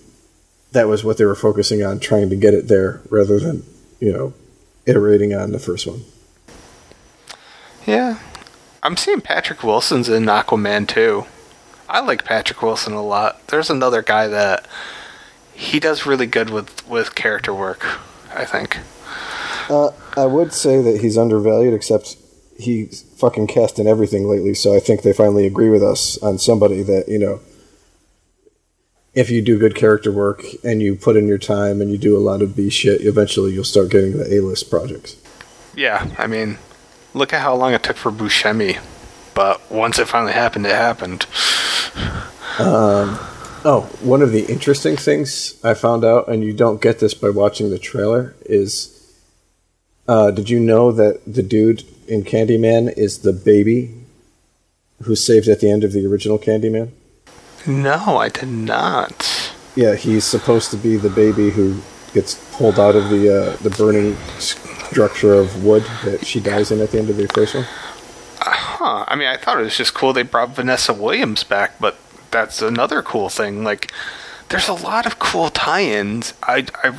that 0.73 0.89
was 0.89 1.05
what 1.05 1.19
they 1.19 1.25
were 1.25 1.35
focusing 1.35 1.83
on, 1.83 2.01
trying 2.01 2.29
to 2.31 2.37
get 2.37 2.55
it 2.55 2.69
there 2.69 3.01
rather 3.09 3.39
than 3.39 3.65
you 4.01 4.13
know 4.13 4.35
iterating 4.85 5.33
on 5.35 5.53
the 5.53 5.59
first 5.59 5.87
one. 5.87 6.05
Yeah, 7.87 8.19
I'm 8.83 8.97
seeing 8.97 9.21
Patrick 9.21 9.63
Wilson's 9.63 10.09
in 10.09 10.25
Aquaman 10.25 10.89
too. 10.89 11.27
I 11.89 12.01
like 12.01 12.25
Patrick 12.25 12.63
Wilson 12.63 12.95
a 12.95 13.03
lot. 13.03 13.47
There's 13.49 13.71
another 13.71 14.03
guy 14.03 14.27
that 14.29 14.67
he 15.53 15.79
does 15.79 16.07
really 16.07 16.27
good 16.27 16.51
with 16.51 16.89
with 16.89 17.15
character 17.15 17.55
work. 17.55 17.87
I 18.35 18.45
think. 18.45 18.79
Uh, 19.69 19.91
I 20.17 20.27
would 20.27 20.53
say 20.53 20.83
that 20.83 21.01
he's 21.01 21.17
undervalued, 21.17 21.75
except 21.75 22.17
he's 22.59 23.03
fucking 23.17 23.47
cast 23.47 23.79
in 23.79 23.87
everything 23.87 24.29
lately. 24.29 24.55
So 24.55 24.75
I 24.75 24.81
think 24.81 25.03
they 25.03 25.13
finally 25.13 25.47
agree 25.47 25.71
with 25.71 25.83
us 25.83 26.19
on 26.23 26.39
somebody 26.39 26.83
that 26.83 27.09
you 27.09 27.19
know. 27.19 27.41
If 29.15 29.29
you 29.29 29.43
do 29.43 29.59
good 29.59 29.75
character 29.75 30.11
work 30.11 30.43
and 30.65 30.81
you 30.81 30.97
put 30.97 31.19
in 31.19 31.29
your 31.29 31.37
time 31.37 31.83
and 31.83 31.91
you 31.91 31.99
do 31.99 32.17
a 32.17 32.21
lot 32.21 32.41
of 32.41 32.57
B 32.57 32.71
shit, 32.71 33.03
eventually 33.03 33.53
you'll 33.53 33.63
start 33.63 33.91
getting 33.91 34.17
the 34.17 34.35
A 34.35 34.41
list 34.41 34.71
projects. 34.71 35.17
Yeah, 35.75 36.09
I 36.17 36.27
mean, 36.27 36.57
look 37.13 37.35
at 37.35 37.43
how 37.43 37.55
long 37.55 37.75
it 37.75 37.83
took 37.83 37.99
for 37.99 38.11
Buscemi, 38.11 38.79
but 39.35 39.71
once 39.71 39.99
it 39.99 40.09
finally 40.09 40.33
happened, 40.33 40.65
it 40.65 40.73
happened. 40.73 41.27
Um, 42.59 43.19
oh, 43.65 43.91
one 44.01 44.23
of 44.23 44.33
the 44.33 44.47
interesting 44.47 44.97
things 44.97 45.63
I 45.63 45.75
found 45.75 46.05
out, 46.05 46.29
and 46.29 46.43
you 46.43 46.53
don't 46.53 46.81
get 46.81 46.99
this 46.99 47.15
by 47.15 47.31
watching 47.31 47.71
the 47.71 47.79
trailer, 47.79 48.35
is 48.47 48.93
uh, 50.09 50.31
did 50.31 50.51
you 50.51 50.59
know 50.59 50.93
that 50.93 51.21
the 51.27 51.43
dude 51.43 51.85
in 52.09 52.25
Candyman 52.25 52.97
is 52.97 53.19
the 53.19 53.33
baby 53.33 53.95
who's 55.03 55.25
saved 55.25 55.49
at 55.49 55.61
the 55.61 55.71
end 55.71 55.85
of 55.85 55.93
the 55.93 56.07
original 56.07 56.39
Candyman? 56.39 56.91
No, 57.67 58.19
I 58.19 58.29
did 58.29 58.49
not. 58.49 59.53
Yeah, 59.75 59.95
he's 59.95 60.25
supposed 60.25 60.71
to 60.71 60.77
be 60.77 60.97
the 60.97 61.11
baby 61.11 61.51
who 61.51 61.81
gets 62.13 62.35
pulled 62.57 62.79
out 62.79 62.95
of 62.95 63.09
the 63.09 63.35
uh, 63.35 63.57
the 63.59 63.71
burning 63.71 64.17
structure 64.39 65.35
of 65.35 65.65
wood 65.65 65.85
that 66.05 66.27
she 66.27 66.41
dies 66.41 66.71
in 66.71 66.81
at 66.81 66.91
the 66.91 66.99
end 66.99 67.09
of 67.09 67.17
the 67.17 67.27
first 67.29 67.55
one. 67.55 67.65
Huh. 68.39 69.05
I 69.07 69.15
mean, 69.17 69.29
I 69.29 69.37
thought 69.37 69.61
it 69.61 69.63
was 69.63 69.77
just 69.77 69.95
cool 69.95 70.13
they 70.13 70.23
brought 70.23 70.51
Vanessa 70.51 70.93
Williams 70.93 71.45
back, 71.45 71.79
but 71.81 71.97
that's 72.31 72.61
another 72.61 73.01
cool 73.01 73.29
thing. 73.29 73.63
Like, 73.63 73.93
there's 74.49 74.69
a 74.69 74.75
lot 74.75 75.07
of 75.07 75.19
cool 75.19 75.49
tie-ins. 75.51 76.35
I, 76.43 76.67
I 76.83 76.95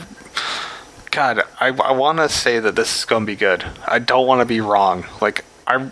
God, 1.14 1.44
I, 1.60 1.68
I 1.68 1.92
want 1.92 2.18
to 2.18 2.28
say 2.28 2.60
that 2.60 2.76
this 2.76 2.98
is 2.98 3.06
going 3.06 3.22
to 3.22 3.28
be 3.28 3.36
good. 3.36 3.64
I 3.86 4.00
don't 4.00 4.26
want 4.26 4.42
to 4.42 4.46
be 4.46 4.62
wrong. 4.62 5.06
Like, 5.22 5.46
I, 5.68 5.92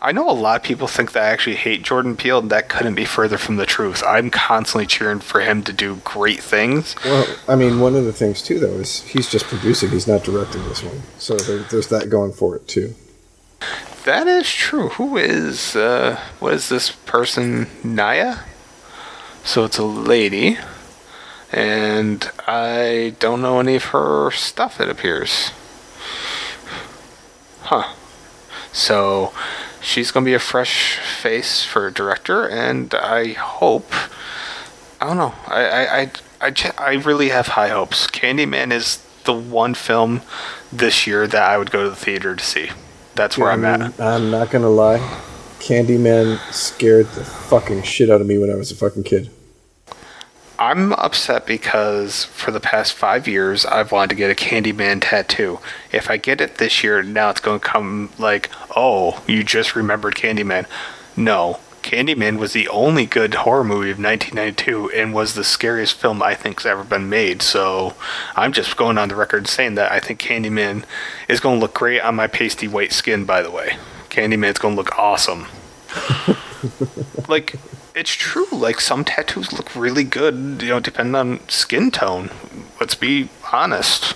I 0.00 0.12
know 0.12 0.30
a 0.30 0.32
lot 0.32 0.56
of 0.56 0.62
people 0.62 0.88
think 0.88 1.12
that 1.12 1.24
I 1.24 1.26
actually 1.26 1.56
hate 1.56 1.82
Jordan 1.82 2.16
Peele, 2.16 2.38
and 2.38 2.50
that 2.50 2.70
couldn't 2.70 2.94
be 2.94 3.04
further 3.04 3.36
from 3.36 3.56
the 3.56 3.66
truth. 3.66 4.02
I'm 4.06 4.30
constantly 4.30 4.86
cheering 4.86 5.20
for 5.20 5.42
him 5.42 5.62
to 5.64 5.74
do 5.74 5.96
great 5.96 6.40
things. 6.40 6.96
Well, 7.04 7.26
I 7.46 7.54
mean, 7.54 7.80
one 7.80 7.94
of 7.96 8.06
the 8.06 8.14
things 8.14 8.40
too, 8.40 8.58
though, 8.58 8.78
is 8.78 9.02
he's 9.02 9.28
just 9.28 9.44
producing; 9.44 9.90
he's 9.90 10.08
not 10.08 10.24
directing 10.24 10.66
this 10.70 10.82
one, 10.82 11.02
so 11.18 11.36
there, 11.36 11.58
there's 11.58 11.88
that 11.88 12.08
going 12.08 12.32
for 12.32 12.56
it 12.56 12.66
too. 12.66 12.94
That 14.06 14.26
is 14.26 14.50
true. 14.50 14.88
Who 14.90 15.18
is 15.18 15.76
uh, 15.76 16.18
what 16.40 16.54
is 16.54 16.70
this 16.70 16.92
person? 16.92 17.66
Nia. 17.84 18.42
So 19.44 19.64
it's 19.64 19.78
a 19.78 19.84
lady, 19.84 20.56
and 21.52 22.30
I 22.46 23.14
don't 23.18 23.42
know 23.42 23.60
any 23.60 23.76
of 23.76 23.84
her 23.86 24.30
stuff. 24.30 24.80
It 24.80 24.88
appears. 24.88 25.50
Huh. 27.62 27.92
So 28.72 29.32
she's 29.80 30.10
going 30.10 30.24
to 30.24 30.28
be 30.28 30.34
a 30.34 30.38
fresh 30.38 30.98
face 30.98 31.64
for 31.64 31.86
a 31.86 31.92
director, 31.92 32.48
and 32.48 32.94
I 32.94 33.32
hope. 33.32 33.90
I 35.00 35.06
don't 35.06 35.16
know. 35.16 35.34
I 35.46 35.64
I 35.64 36.00
I 36.00 36.10
I, 36.40 36.72
I 36.78 36.92
really 36.94 37.28
have 37.30 37.48
high 37.48 37.68
hopes. 37.68 38.06
Candyman 38.06 38.72
is 38.72 39.02
the 39.24 39.32
one 39.32 39.74
film 39.74 40.22
this 40.72 41.06
year 41.06 41.26
that 41.26 41.42
I 41.42 41.58
would 41.58 41.70
go 41.70 41.84
to 41.84 41.90
the 41.90 41.96
theater 41.96 42.34
to 42.34 42.44
see. 42.44 42.70
That's 43.14 43.38
where 43.38 43.50
I'm 43.50 43.64
at. 43.64 43.98
I'm 44.00 44.30
not 44.30 44.50
gonna 44.50 44.70
lie. 44.70 44.98
Candyman 45.58 46.38
scared 46.52 47.06
the 47.08 47.24
fucking 47.24 47.82
shit 47.82 48.10
out 48.10 48.20
of 48.20 48.26
me 48.26 48.38
when 48.38 48.50
I 48.50 48.54
was 48.54 48.70
a 48.70 48.76
fucking 48.76 49.04
kid. 49.04 49.30
I'm 50.58 50.92
upset 50.94 51.46
because 51.46 52.24
for 52.24 52.50
the 52.50 52.60
past 52.60 52.94
five 52.94 53.28
years 53.28 53.66
I've 53.66 53.92
wanted 53.92 54.10
to 54.10 54.16
get 54.16 54.30
a 54.30 54.34
Candyman 54.34 55.00
tattoo. 55.02 55.60
If 55.92 56.10
I 56.10 56.16
get 56.16 56.40
it 56.40 56.56
this 56.56 56.82
year, 56.82 57.02
now 57.02 57.30
it's 57.30 57.40
going 57.40 57.60
to 57.60 57.66
come 57.66 58.10
like, 58.18 58.50
oh, 58.74 59.22
you 59.26 59.44
just 59.44 59.76
remembered 59.76 60.14
Candyman. 60.14 60.66
No, 61.16 61.60
Candyman 61.82 62.38
was 62.38 62.52
the 62.52 62.68
only 62.68 63.06
good 63.06 63.34
horror 63.34 63.62
movie 63.62 63.90
of 63.90 63.98
1992 63.98 64.90
and 64.90 65.14
was 65.14 65.34
the 65.34 65.44
scariest 65.44 65.94
film 65.94 66.20
I 66.20 66.34
think's 66.34 66.66
ever 66.66 66.82
been 66.82 67.08
made. 67.08 67.42
So 67.42 67.94
I'm 68.34 68.52
just 68.52 68.76
going 68.76 68.98
on 68.98 69.08
the 69.08 69.14
record 69.14 69.46
saying 69.46 69.76
that 69.76 69.92
I 69.92 70.00
think 70.00 70.20
Candyman 70.20 70.84
is 71.28 71.38
going 71.38 71.56
to 71.56 71.60
look 71.60 71.74
great 71.74 72.00
on 72.00 72.16
my 72.16 72.26
pasty 72.26 72.66
white 72.66 72.92
skin. 72.92 73.24
By 73.24 73.42
the 73.42 73.52
way, 73.52 73.76
Candyman's 74.10 74.58
going 74.58 74.74
to 74.74 74.78
look 74.78 74.98
awesome. 74.98 75.46
like 77.28 77.54
it's 77.96 78.12
true. 78.12 78.46
Like 78.52 78.80
some 78.80 79.04
tattoos 79.04 79.52
look 79.52 79.74
really 79.74 80.04
good, 80.04 80.60
you 80.62 80.68
know, 80.68 80.80
depending 80.80 81.14
on 81.14 81.48
skin 81.48 81.90
tone. 81.90 82.30
Let's 82.78 82.94
be 82.94 83.30
honest. 83.52 84.14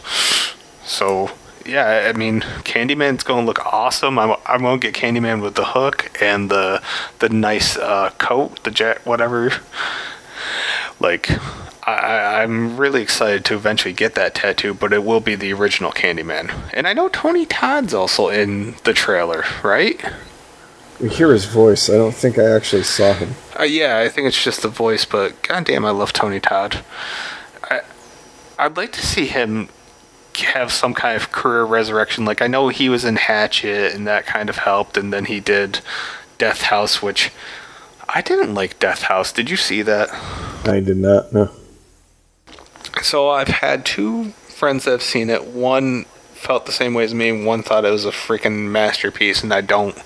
So 0.84 1.30
yeah, 1.64 2.10
I 2.12 2.16
mean, 2.16 2.40
Candyman's 2.40 3.22
to 3.42 3.46
look 3.46 3.64
awesome. 3.66 4.18
I'm, 4.18 4.36
I'm 4.46 4.60
to 4.80 4.86
get 4.90 4.94
Candyman 4.94 5.42
with 5.42 5.54
the 5.54 5.64
hook 5.64 6.10
and 6.22 6.50
the 6.50 6.82
the 7.18 7.28
nice 7.28 7.76
uh, 7.76 8.10
coat, 8.18 8.62
the 8.64 8.70
jet, 8.70 9.04
whatever. 9.06 9.52
Like, 10.98 11.30
I, 11.86 12.42
I'm 12.42 12.76
really 12.76 13.00
excited 13.00 13.44
to 13.46 13.54
eventually 13.54 13.94
get 13.94 14.14
that 14.16 14.34
tattoo, 14.34 14.74
but 14.74 14.92
it 14.92 15.02
will 15.04 15.20
be 15.20 15.34
the 15.34 15.52
original 15.54 15.92
Candyman. 15.92 16.70
And 16.74 16.86
I 16.86 16.92
know 16.92 17.08
Tony 17.08 17.46
Todd's 17.46 17.94
also 17.94 18.28
in 18.28 18.74
the 18.84 18.92
trailer, 18.92 19.44
right? 19.62 19.98
We 21.01 21.09
hear 21.09 21.32
his 21.32 21.46
voice. 21.46 21.88
I 21.88 21.94
don't 21.94 22.14
think 22.14 22.38
I 22.38 22.44
actually 22.44 22.82
saw 22.82 23.14
him. 23.14 23.34
Uh, 23.59 23.62
yeah, 23.62 23.98
I 23.98 24.09
think 24.09 24.26
it's 24.28 24.42
just 24.42 24.62
the 24.62 24.68
voice, 24.68 25.05
but 25.05 25.42
goddamn, 25.42 25.84
I 25.84 25.90
love 25.90 26.12
Tony 26.12 26.40
Todd. 26.40 26.84
I, 27.64 27.80
I'd 28.59 28.76
like 28.76 28.92
to 28.92 29.07
see 29.07 29.26
him 29.26 29.68
have 30.38 30.72
some 30.72 30.94
kind 30.94 31.16
of 31.16 31.32
career 31.32 31.64
resurrection. 31.64 32.24
Like 32.24 32.42
I 32.42 32.46
know 32.46 32.68
he 32.68 32.88
was 32.88 33.05
in 33.05 33.16
Hatchet, 33.16 33.94
and 33.94 34.07
that 34.07 34.26
kind 34.26 34.48
of 34.48 34.59
helped, 34.59 34.96
and 34.96 35.12
then 35.12 35.24
he 35.24 35.40
did 35.40 35.80
Death 36.38 36.62
House, 36.62 37.03
which 37.03 37.30
I 38.09 38.20
didn't 38.20 38.55
like. 38.55 38.78
Death 38.78 39.03
House. 39.03 39.32
Did 39.32 39.51
you 39.51 39.57
see 39.57 39.82
that? 39.82 40.11
I 40.64 40.80
did 40.80 40.96
not. 40.96 41.32
No. 41.32 41.51
So 43.03 43.30
I've 43.30 43.48
had 43.48 43.86
two 43.86 44.30
friends 44.30 44.84
that 44.84 44.90
have 44.90 45.03
seen 45.03 45.30
it. 45.30 45.46
One 45.46 46.05
felt 46.34 46.66
the 46.66 46.72
same 46.72 46.94
way 46.94 47.05
as 47.05 47.14
me. 47.14 47.44
One 47.44 47.62
thought 47.62 47.84
it 47.84 47.90
was 47.90 48.05
a 48.05 48.11
freaking 48.11 48.70
masterpiece, 48.70 49.42
and 49.42 49.53
I 49.53 49.61
don't. 49.61 49.96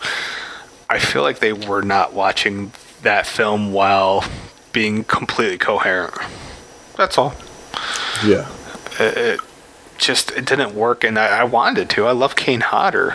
I 0.89 0.99
feel 0.99 1.23
like 1.23 1.39
they 1.39 1.53
were 1.53 1.83
not 1.83 2.13
watching 2.13 2.73
that 3.03 3.27
film 3.27 3.73
while 3.73 4.25
being 4.73 5.05
completely 5.05 5.59
coherent. 5.59 6.15
That's 6.97 7.19
all. 7.19 7.35
Yeah. 8.25 8.49
It, 8.99 9.17
it 9.17 9.41
just 9.99 10.31
it 10.33 10.45
didn't 10.45 10.75
work, 10.75 11.05
and 11.05 11.19
I, 11.19 11.41
I 11.41 11.45
wanted 11.45 11.91
to. 11.91 12.07
I 12.07 12.13
love 12.13 12.37
Kane 12.37 12.61
Hodder, 12.61 13.15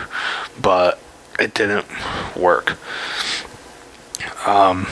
but 0.60 0.98
it 1.38 1.54
didn't 1.54 1.86
work. 2.36 2.76
Um. 4.46 4.86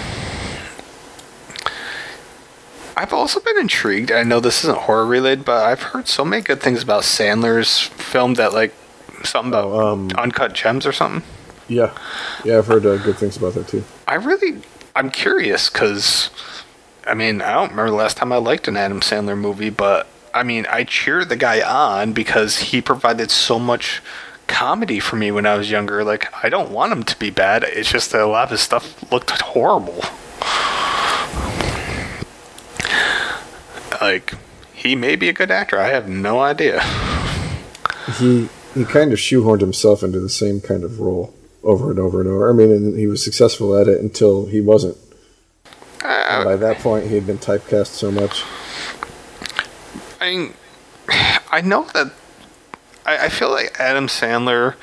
I've 2.96 3.12
also 3.12 3.38
been 3.38 3.58
intrigued. 3.58 4.10
I 4.10 4.24
know 4.24 4.40
this 4.40 4.64
isn't 4.64 4.76
horror 4.76 5.06
related, 5.06 5.44
but 5.44 5.62
I've 5.64 5.82
heard 5.82 6.08
so 6.08 6.24
many 6.24 6.42
good 6.42 6.60
things 6.60 6.82
about 6.82 7.04
Sandler's 7.04 7.78
film 7.80 8.34
that 8.34 8.52
like 8.52 8.74
something 9.22 9.52
about 9.52 9.66
Oh, 9.66 9.92
um, 9.92 10.10
uncut 10.18 10.52
gems 10.52 10.84
or 10.84 10.92
something. 10.92 11.22
Yeah. 11.68 11.96
Yeah, 12.44 12.58
I've 12.58 12.66
heard 12.66 12.86
uh, 12.86 12.96
good 12.96 13.16
things 13.16 13.36
about 13.36 13.54
that 13.54 13.68
too. 13.68 13.84
I 14.06 14.14
really, 14.14 14.62
I'm 14.96 15.10
curious 15.10 15.68
because, 15.68 16.30
I 17.06 17.14
mean, 17.14 17.42
I 17.42 17.52
don't 17.52 17.70
remember 17.70 17.90
the 17.90 17.96
last 17.96 18.16
time 18.16 18.32
I 18.32 18.38
liked 18.38 18.68
an 18.68 18.76
Adam 18.76 19.00
Sandler 19.00 19.38
movie, 19.38 19.70
but 19.70 20.08
I 20.32 20.42
mean, 20.42 20.66
I 20.70 20.84
cheered 20.84 21.28
the 21.28 21.36
guy 21.36 21.60
on 21.60 22.12
because 22.12 22.58
he 22.58 22.80
provided 22.80 23.30
so 23.30 23.58
much 23.58 24.02
comedy 24.46 24.98
for 24.98 25.16
me 25.16 25.30
when 25.30 25.46
I 25.46 25.56
was 25.56 25.70
younger. 25.70 26.02
Like, 26.04 26.32
I 26.42 26.48
don't 26.48 26.70
want 26.70 26.92
him 26.92 27.02
to 27.04 27.18
be 27.18 27.30
bad. 27.30 27.64
It's 27.64 27.90
just 27.90 28.12
that 28.12 28.22
a 28.22 28.26
lot 28.26 28.44
of 28.44 28.50
his 28.50 28.60
stuff 28.60 29.10
looked 29.12 29.30
horrible. 29.30 30.02
Like, 34.00 34.34
he 34.72 34.94
may 34.96 35.16
be 35.16 35.28
a 35.28 35.32
good 35.32 35.50
actor. 35.50 35.78
I 35.78 35.88
have 35.88 36.08
no 36.08 36.40
idea. 36.40 36.82
He 38.18 38.48
he 38.74 38.84
kind 38.84 39.12
of 39.12 39.18
shoehorned 39.18 39.60
himself 39.60 40.02
into 40.02 40.20
the 40.20 40.28
same 40.28 40.60
kind 40.60 40.84
of 40.84 41.00
role 41.00 41.34
over 41.68 41.90
and 41.90 41.98
over 41.98 42.20
and 42.20 42.30
over. 42.30 42.48
I 42.48 42.54
mean, 42.54 42.72
and 42.72 42.98
he 42.98 43.06
was 43.06 43.22
successful 43.22 43.76
at 43.76 43.86
it 43.86 44.00
until 44.00 44.46
he 44.46 44.60
wasn't. 44.60 44.96
And 46.02 46.44
by 46.44 46.56
that 46.56 46.78
point, 46.78 47.06
he 47.08 47.14
had 47.14 47.26
been 47.26 47.38
typecast 47.38 47.88
so 47.88 48.10
much. 48.10 48.44
I 50.20 50.30
mean, 50.30 50.54
I 51.50 51.60
know 51.60 51.84
that 51.92 52.12
I, 53.04 53.26
I 53.26 53.28
feel 53.28 53.50
like 53.50 53.78
Adam 53.78 54.06
Sandler. 54.06 54.74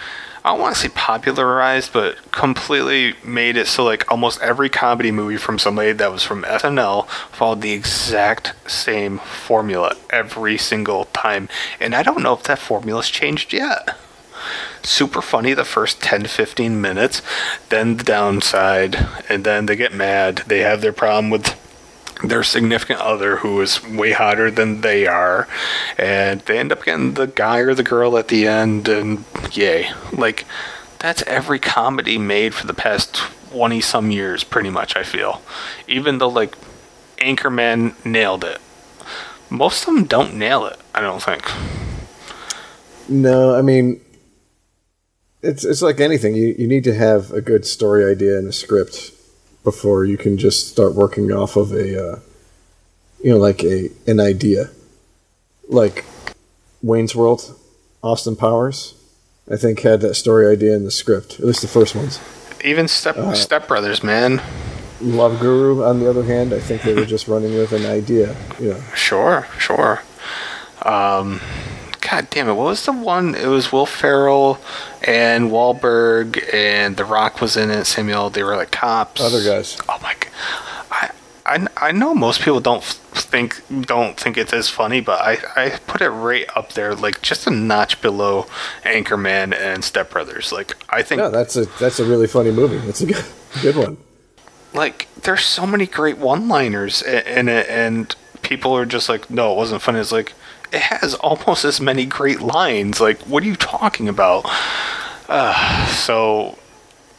I 0.44 0.50
don't 0.50 0.60
want 0.60 0.76
to 0.76 0.82
say 0.82 0.90
popularized, 0.90 1.92
but 1.92 2.32
completely 2.32 3.16
made 3.24 3.58
it 3.58 3.66
so 3.66 3.84
like 3.84 4.12
almost 4.12 4.40
every 4.42 4.70
comedy 4.70 5.10
movie 5.10 5.38
from 5.38 5.58
somebody 5.58 5.92
that 5.92 6.12
was 6.12 6.22
from 6.22 6.44
SNL 6.44 7.08
followed 7.32 7.62
the 7.62 7.72
exact 7.72 8.54
same 8.70 9.18
formula 9.18 9.96
every 10.12 10.60
single 10.60 11.06
time. 11.06 11.50
And 11.80 11.96
I 11.96 12.04
don't 12.04 12.22
know 12.22 12.34
if 12.34 12.44
that 12.44 12.60
formula's 12.60 13.10
changed 13.10 13.54
yet. 13.54 13.98
Super 14.86 15.22
funny 15.22 15.54
the 15.54 15.66
first 15.66 16.02
10 16.02 16.24
to 16.24 16.30
15 16.30 16.80
minutes, 16.80 17.22
then 17.70 17.98
the 17.98 18.04
downside, 18.04 19.08
and 19.28 19.44
then 19.44 19.66
they 19.66 19.76
get 19.76 19.94
mad. 19.94 20.44
They 20.48 20.60
have 20.60 20.82
their 20.82 20.94
problem 20.94 21.32
with 21.32 21.60
their 22.24 22.44
significant 22.44 23.00
other 23.00 23.38
who 23.38 23.60
is 23.62 23.84
way 23.84 24.12
hotter 24.14 24.50
than 24.50 24.82
they 24.82 25.06
are 25.06 25.48
and 25.98 26.40
they 26.42 26.58
end 26.58 26.72
up 26.72 26.84
getting 26.84 27.14
the 27.14 27.28
guy 27.28 27.60
or 27.60 27.74
the 27.74 27.84
girl 27.84 28.18
at 28.18 28.30
the 28.30 28.48
end 28.48 28.88
and 28.88 29.24
yay. 29.52 29.90
Like 30.14 30.46
that's 31.00 31.24
every 31.24 31.60
comedy 31.60 32.18
made 32.18 32.54
for 32.54 32.68
the 32.68 32.74
past 32.74 33.16
20 33.52 33.82
some 33.82 34.12
years 34.12 34.44
pretty 34.44 34.70
much 34.70 34.96
i 34.96 35.04
feel. 35.04 35.42
Even 35.88 36.18
though 36.20 36.30
like 36.30 36.56
anchorman 37.18 37.94
nailed 38.06 38.44
it. 38.44 38.60
Most 39.50 39.88
of 39.88 39.94
them 39.94 40.06
don't 40.06 40.36
nail 40.36 40.66
it 40.66 40.80
i 40.94 41.02
don't 41.02 41.22
think. 41.22 41.44
No, 43.08 43.54
I 43.56 43.62
mean, 43.62 44.02
it's 45.46 45.64
it's 45.64 45.82
like 45.82 46.00
anything. 46.00 46.36
You 46.36 46.56
you 46.58 46.68
need 46.68 46.84
to 46.86 46.94
have 46.94 47.32
a 47.32 47.42
good 47.42 47.66
story 47.66 48.10
idea 48.10 48.38
and 48.38 48.48
a 48.48 48.54
script 48.54 49.12
before 49.64 50.06
you 50.06 50.18
can 50.18 50.38
just 50.38 50.70
start 50.70 50.94
working 50.94 51.32
off 51.32 51.56
of 51.56 51.72
a, 51.72 52.14
uh, 52.14 52.20
you 53.24 53.32
know, 53.32 53.38
like 53.38 53.64
a 53.64 53.90
an 54.08 54.20
idea. 54.20 54.70
Like 55.68 56.06
Wayne's 56.82 57.16
World, 57.16 57.58
Austin 58.04 58.36
Powers, 58.36 58.94
I 59.52 59.56
think 59.58 59.80
had 59.82 60.02
that 60.02 60.16
story 60.16 60.48
idea 60.48 60.76
in 60.76 60.84
the 60.84 60.92
script. 60.92 61.40
At 61.40 61.46
least 61.46 61.62
the 61.62 61.68
first 61.68 61.96
ones. 61.96 62.20
even 62.64 62.88
step 62.88 63.36
step 63.36 63.68
brothers 63.68 64.04
man 64.04 64.42
Love 65.02 65.40
Guru, 65.40 65.84
on 65.84 66.00
the 66.00 66.10
other 66.10 66.24
hand, 66.24 66.54
I 66.54 66.60
think 66.60 66.82
they 66.84 66.94
were 66.94 67.06
just 67.06 67.28
running 67.28 67.56
with 67.56 67.74
an 67.74 67.86
idea. 67.86 68.36
You 68.60 68.70
know, 68.70 68.82
Sure, 68.96 69.46
sure. 69.60 70.02
Um, 70.84 71.42
God 72.10 72.28
damn 72.30 72.48
it! 72.50 72.54
What 72.54 72.66
was 72.66 72.86
the 72.86 72.92
one? 72.92 73.34
It 73.36 73.48
was 73.48 73.72
Will 73.72 73.86
Ferrell 73.86 74.60
and 75.04 75.50
Wahlberg 75.50 76.54
and 76.54 76.98
The 76.98 77.06
Rock 77.06 77.42
was 77.42 77.58
in 77.58 77.72
it. 77.72 77.86
Samuel, 77.86 78.30
they 78.30 78.44
were 78.44 78.56
like 78.56 78.72
cops. 78.72 79.22
other 79.22 79.44
guys. 79.44 79.78
Oh 79.90 79.98
my 80.04 80.14
god! 80.20 80.32
I, 80.92 81.12
I, 81.46 81.68
I 81.88 81.92
know 81.92 82.14
most 82.14 82.42
people 82.42 82.60
don't 82.60 82.84
think 82.84 83.62
don't 83.82 84.20
think 84.20 84.38
it's 84.38 84.54
as 84.54 84.70
funny, 84.70 85.02
but 85.02 85.20
I, 85.22 85.38
I 85.56 85.70
put 85.88 86.02
it 86.02 86.10
right 86.10 86.46
up 86.56 86.74
there, 86.74 86.94
like 86.94 87.22
just 87.22 87.48
a 87.48 87.50
notch 87.52 88.02
below 88.02 88.46
Anchorman 88.84 89.56
and 89.58 89.84
Step 89.84 90.12
Brothers. 90.12 90.52
Like 90.52 90.76
I 90.90 91.02
think 91.02 91.20
No, 91.20 91.32
that's 91.32 91.56
a 91.56 91.66
that's 91.80 92.00
a 92.00 92.06
really 92.06 92.28
funny 92.28 92.52
movie. 92.52 92.78
That's 92.80 93.02
a 93.02 93.06
good 93.08 93.26
good 93.62 93.76
one. 93.78 93.98
like 94.74 95.08
there's 95.24 95.44
so 95.46 95.66
many 95.66 95.88
great 95.88 96.18
one-liners 96.18 97.02
in 97.02 97.48
it 97.48 97.68
and 97.70 98.16
people 98.42 98.76
are 98.78 98.86
just 98.86 99.10
like 99.10 99.30
no 99.30 99.54
it 99.54 99.56
wasn't 99.56 99.82
funny 99.82 100.00
it's 100.00 100.12
like 100.12 100.34
it 100.72 100.82
has 100.82 101.14
almost 101.16 101.66
as 101.66 101.80
many 101.80 102.06
great 102.06 102.42
lines. 102.42 103.00
Like 103.00 103.20
what 103.24 103.44
are 103.44 103.48
you 103.48 103.56
talking 103.56 104.08
about? 104.10 104.46
Uh, 105.28 105.88
so 105.88 106.58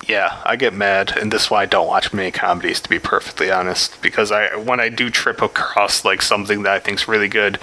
yeah 0.07 0.40
i 0.44 0.55
get 0.55 0.72
mad 0.72 1.16
and 1.16 1.32
this 1.32 1.44
is 1.44 1.51
why 1.51 1.62
i 1.62 1.66
don't 1.66 1.88
watch 1.88 2.12
many 2.12 2.30
comedies 2.30 2.80
to 2.80 2.88
be 2.88 2.99
perfectly 2.99 3.51
honest 3.51 4.01
because 4.03 4.30
i 4.30 4.55
when 4.55 4.78
i 4.78 4.88
do 4.88 5.11
trip 5.11 5.42
across 5.42 6.05
like 6.05 6.22
something 6.22 6.62
that 6.62 6.72
i 6.72 6.78
think's 6.78 7.09
really 7.09 7.26
good 7.26 7.59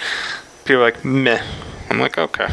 people 0.65 0.81
are 0.81 0.85
like 0.85 1.05
meh. 1.05 1.41
I'm 1.89 1.99
like 1.99 2.17
okay. 2.17 2.49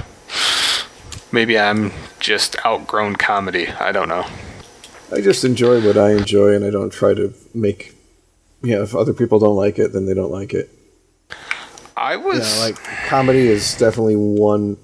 Maybe 1.33 1.59
i'm 1.59 1.93
just 2.20 2.57
outgrown 2.64 3.16
comedy. 3.16 3.68
I 3.68 3.91
don't 3.91 4.09
know. 4.09 4.26
I 5.12 5.20
just 5.20 5.45
enjoy 5.45 5.85
what 5.85 5.97
I 5.97 6.12
enjoy, 6.12 6.55
and 6.55 6.64
I 6.64 6.70
don't 6.70 6.93
try 6.93 7.14
to 7.14 7.35
make. 7.53 7.95
Yeah, 8.62 8.83
if 8.83 8.95
other 8.95 9.12
people 9.12 9.39
don't 9.39 9.57
like 9.57 9.78
it, 9.78 9.93
then 9.93 10.07
they 10.07 10.14
don't 10.14 10.31
like 10.31 10.55
it. 10.55 10.70
I 12.01 12.16
was 12.16 12.59
like 12.61 12.76
comedy 13.07 13.46
is 13.46 13.76
definitely 13.76 14.16
one 14.16 14.76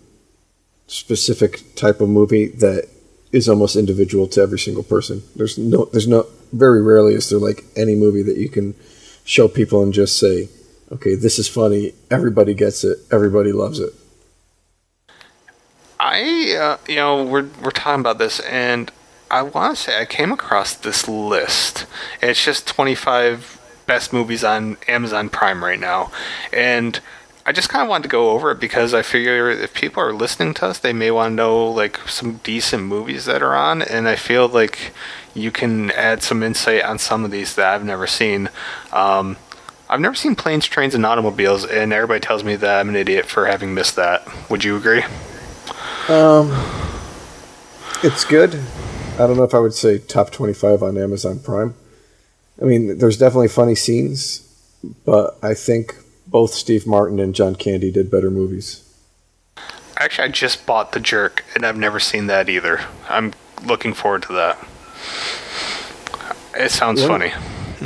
specific 0.86 1.74
type 1.74 2.00
of 2.00 2.08
movie 2.08 2.46
that 2.46 2.88
is 3.32 3.48
almost 3.48 3.76
individual 3.76 4.26
to 4.28 4.40
every 4.40 4.58
single 4.58 4.82
person. 4.82 5.22
There's 5.34 5.58
no, 5.58 5.86
there's 5.86 6.08
no, 6.08 6.26
very 6.52 6.80
rarely 6.80 7.14
is 7.14 7.28
there 7.28 7.40
like 7.40 7.64
any 7.76 7.94
movie 7.96 8.22
that 8.22 8.36
you 8.36 8.48
can 8.48 8.74
show 9.24 9.48
people 9.48 9.82
and 9.82 9.92
just 9.92 10.18
say, 10.18 10.48
okay, 10.92 11.14
this 11.16 11.38
is 11.38 11.48
funny. 11.48 11.92
Everybody 12.10 12.54
gets 12.54 12.84
it. 12.84 12.98
Everybody 13.10 13.52
loves 13.52 13.80
it. 13.80 13.92
I, 15.98 16.54
uh, 16.58 16.78
you 16.88 16.96
know, 16.96 17.24
we're 17.24 17.48
we're 17.62 17.70
talking 17.70 18.00
about 18.00 18.18
this, 18.18 18.38
and 18.40 18.92
I 19.30 19.42
want 19.42 19.76
to 19.76 19.82
say 19.82 20.00
I 20.00 20.04
came 20.04 20.30
across 20.30 20.74
this 20.74 21.08
list. 21.08 21.86
It's 22.22 22.44
just 22.44 22.68
25 22.68 23.55
best 23.87 24.12
movies 24.12 24.45
on 24.45 24.76
Amazon 24.89 25.28
Prime 25.28 25.64
right 25.64 25.80
now, 25.80 26.11
and 26.53 27.01
I 27.49 27.53
just 27.53 27.68
kind 27.68 27.82
of 27.82 27.89
wanted 27.89 28.03
to 28.03 28.09
go 28.09 28.30
over 28.30 28.51
it 28.51 28.59
because 28.59 28.93
I 28.93 29.03
figure 29.03 29.49
if 29.49 29.72
people 29.72 30.03
are 30.03 30.12
listening 30.12 30.53
to 30.55 30.66
us, 30.66 30.80
they 30.80 30.93
may 30.93 31.12
want 31.12 31.30
to 31.30 31.37
know 31.37 31.70
like 31.70 31.99
some 32.09 32.39
decent 32.39 32.82
movies 32.82 33.24
that 33.26 33.41
are 33.41 33.55
on, 33.55 33.82
and 33.82 34.09
I 34.09 34.16
feel 34.16 34.49
like 34.49 34.93
you 35.32 35.53
can 35.53 35.93
add 35.93 36.24
some 36.24 36.43
insight 36.43 36.82
on 36.82 36.99
some 36.99 37.24
of 37.24 37.30
these 37.30 37.55
that 37.55 37.72
I've 37.72 37.84
never 37.84 38.09
seen. 38.09 38.49
Um, 38.93 39.37
I've 39.89 40.01
never 40.01 40.16
seen 40.16 40.34
planes, 40.34 40.66
trains, 40.66 40.97
and 40.97 41.07
automobiles, 41.07 41.64
and 41.64 41.93
everybody 41.93 42.18
tells 42.18 42.43
me 42.43 42.57
that 42.57 42.80
I'm 42.80 42.89
an 42.89 42.97
idiot 42.97 43.26
for 43.26 43.47
having 43.47 43.74
missed 43.74 43.95
that. 43.95 44.26
Would 44.51 44.64
you 44.64 44.76
agree? 44.76 45.05
Um, 46.09 46.51
it's 48.03 48.24
good. 48.24 48.61
I 49.14 49.18
don't 49.18 49.37
know 49.37 49.45
if 49.45 49.55
I 49.55 49.61
would 49.61 49.74
say 49.74 49.99
top 49.99 50.30
25 50.30 50.82
on 50.82 50.99
Amazon 50.99 51.39
Prime. 51.39 51.74
I 52.61 52.64
mean, 52.64 52.98
there's 52.98 53.18
definitely 53.18 53.48
funny 53.48 53.74
scenes, 53.74 54.42
but 55.04 55.36
I 55.42 55.54
think 55.54 55.94
both 56.26 56.52
Steve 56.54 56.86
Martin 56.86 57.20
and 57.20 57.34
John 57.34 57.54
Candy 57.54 57.90
did 57.90 58.11
better 58.11 58.30
movies. 58.30 58.82
Actually, 59.98 60.28
I 60.28 60.30
just 60.30 60.66
bought 60.66 60.92
The 60.92 61.00
Jerk, 61.00 61.44
and 61.54 61.64
I've 61.64 61.76
never 61.76 61.98
seen 62.00 62.26
that 62.26 62.48
either. 62.48 62.80
I'm 63.09 63.32
looking 63.64 63.94
forward 63.94 64.22
to 64.24 64.32
that. 64.34 64.59
It 66.59 66.70
sounds 66.70 67.00
Yeah. 67.02 67.07
funny. 67.09 67.30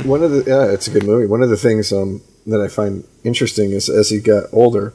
One 0.07 0.23
of 0.23 0.31
the 0.31 0.43
yeah, 0.47 0.71
it's 0.71 0.87
a 0.87 0.91
good 0.91 1.05
movie. 1.05 1.25
One 1.25 1.41
of 1.43 1.49
the 1.49 1.57
things 1.57 1.91
um, 1.91 2.21
that 2.47 2.61
I 2.61 2.67
find 2.69 3.03
interesting 3.23 3.71
is 3.71 3.89
as 3.89 4.09
he 4.09 4.19
got 4.19 4.45
older, 4.53 4.93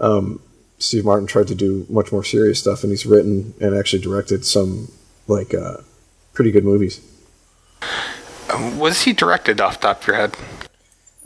um, 0.00 0.40
Steve 0.78 1.04
Martin 1.04 1.26
tried 1.26 1.48
to 1.48 1.54
do 1.54 1.86
much 1.88 2.12
more 2.12 2.22
serious 2.22 2.58
stuff, 2.60 2.82
and 2.82 2.90
he's 2.92 3.06
written 3.06 3.54
and 3.60 3.74
actually 3.76 4.02
directed 4.02 4.44
some 4.44 4.92
like 5.26 5.54
uh, 5.54 5.78
pretty 6.34 6.50
good 6.50 6.64
movies. 6.64 7.00
Was 8.78 9.02
he 9.02 9.12
directed 9.12 9.60
off 9.60 9.80
the 9.80 9.88
top 9.88 10.00
of 10.02 10.06
your 10.06 10.16
head? 10.16 10.36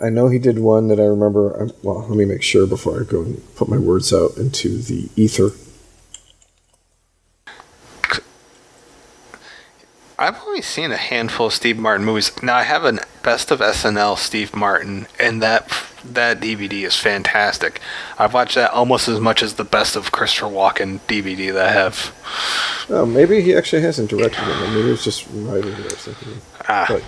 I 0.00 0.10
know 0.10 0.28
he 0.28 0.38
did 0.38 0.58
one 0.58 0.88
that 0.88 0.98
I 0.98 1.04
remember. 1.04 1.70
Well, 1.82 2.06
let 2.08 2.16
me 2.16 2.24
make 2.24 2.42
sure 2.42 2.66
before 2.66 3.00
I 3.00 3.04
go 3.04 3.22
and 3.22 3.54
put 3.54 3.68
my 3.68 3.78
words 3.78 4.12
out 4.12 4.36
into 4.36 4.78
the 4.78 5.08
ether. 5.14 5.50
I've 10.18 10.40
only 10.44 10.62
seen 10.62 10.92
a 10.92 10.96
handful 10.96 11.46
of 11.46 11.52
Steve 11.52 11.78
Martin 11.78 12.04
movies. 12.04 12.30
Now 12.42 12.56
I 12.56 12.62
have 12.62 12.84
a 12.84 13.00
best 13.22 13.50
of 13.50 13.60
SNL 13.60 14.18
Steve 14.18 14.54
Martin, 14.54 15.06
and 15.18 15.42
that 15.42 15.68
that 16.04 16.40
DVD 16.40 16.84
is 16.84 16.96
fantastic. 16.96 17.80
I've 18.18 18.34
watched 18.34 18.56
that 18.56 18.72
almost 18.72 19.08
as 19.08 19.20
much 19.20 19.42
as 19.42 19.54
the 19.54 19.64
best 19.64 19.96
of 19.96 20.12
Christopher 20.12 20.46
Walken 20.46 21.00
DVD 21.08 21.52
that 21.52 21.68
I 21.68 21.72
have. 21.72 22.86
Oh, 22.88 23.06
maybe 23.06 23.40
he 23.40 23.54
actually 23.54 23.82
hasn't 23.82 24.10
directed 24.10 24.42
it. 24.46 24.70
Maybe 24.70 24.90
it's 24.90 25.04
just 25.04 25.26
writing 25.32 25.72
it 25.72 25.92
or 25.92 25.96
something. 25.96 26.40
Ah, 26.68 26.86
But 26.88 27.02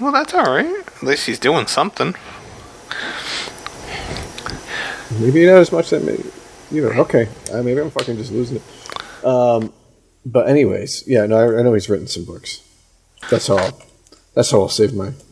well, 0.00 0.12
that's 0.12 0.32
all 0.34 0.44
right. 0.44 0.66
At 0.86 1.02
least 1.02 1.26
he's 1.26 1.38
doing 1.38 1.66
something. 1.66 2.14
maybe 5.18 5.44
not 5.46 5.56
as 5.58 5.72
much 5.72 5.90
that 5.90 6.02
maybe 6.04 6.24
either. 6.72 6.94
Okay, 6.94 7.28
uh, 7.52 7.62
maybe 7.62 7.80
I'm 7.80 7.90
fucking 7.90 8.16
just 8.16 8.32
losing 8.32 8.56
it. 8.58 9.24
Um, 9.24 9.72
but 10.24 10.48
anyways, 10.48 11.04
yeah, 11.06 11.26
no, 11.26 11.36
I, 11.36 11.58
I 11.60 11.62
know 11.62 11.74
he's 11.74 11.88
written 11.88 12.06
some 12.06 12.24
books. 12.24 12.62
That's 13.30 13.50
all. 13.50 13.80
That's 14.34 14.50
how 14.50 14.60
I'll 14.62 14.68
save 14.68 14.94
my. 14.94 15.12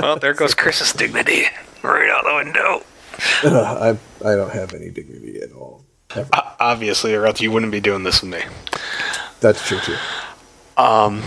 Well, 0.00 0.16
there 0.18 0.34
goes 0.34 0.54
Chris's 0.54 0.92
dignity 0.92 1.44
right 1.82 2.10
out 2.10 2.24
the 2.24 2.34
window. 2.34 2.82
I 3.44 3.98
I 4.28 4.34
don't 4.34 4.52
have 4.52 4.74
any 4.74 4.90
dignity 4.90 5.40
at 5.40 5.52
all. 5.52 5.84
O- 6.16 6.54
Obviously, 6.58 7.14
or 7.14 7.24
else 7.26 7.40
you 7.40 7.52
wouldn't 7.52 7.70
be 7.70 7.80
doing 7.80 8.02
this 8.02 8.20
with 8.22 8.30
me. 8.32 8.40
That's 9.40 9.66
true 9.66 9.78
too. 9.80 9.96
Um, 10.76 11.22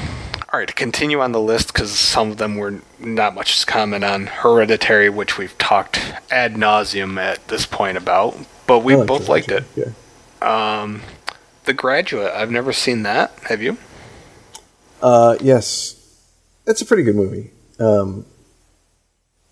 all 0.51 0.59
right, 0.59 0.68
to 0.68 0.74
continue 0.74 1.22
on 1.22 1.32
the 1.32 1.41
list, 1.41 1.74
because 1.74 1.91
some 1.91 2.32
of 2.32 2.38
them 2.38 2.57
were 2.57 2.82
not 2.99 3.36
much 3.36 3.59
to 3.62 3.66
comment 3.66 4.03
on. 4.03 4.28
Hereditary, 4.28 5.09
which 5.09 5.38
we've 5.38 5.57
talked 5.57 5.99
ad 6.30 6.55
nauseum 6.55 7.18
at 7.18 7.47
this 7.47 7.66
point 7.66 7.97
about, 7.97 8.38
but 8.68 8.80
we 8.80 8.95
like 8.95 9.07
both 9.07 9.30
liked 9.30 9.49
it. 9.49 9.64
Yeah. 9.76 9.91
Um, 10.41 11.01
The 11.66 11.74
Graduate, 11.74 12.34
I've 12.34 12.51
never 12.51 12.74
seen 12.74 13.03
that. 13.03 13.32
Have 13.43 13.62
you? 13.62 13.78
Uh, 15.01 15.38
yes, 15.41 15.95
it's 16.68 16.82
a 16.82 16.86
pretty 16.86 17.03
good 17.03 17.16
movie. 17.16 17.51
Um, 17.80 18.26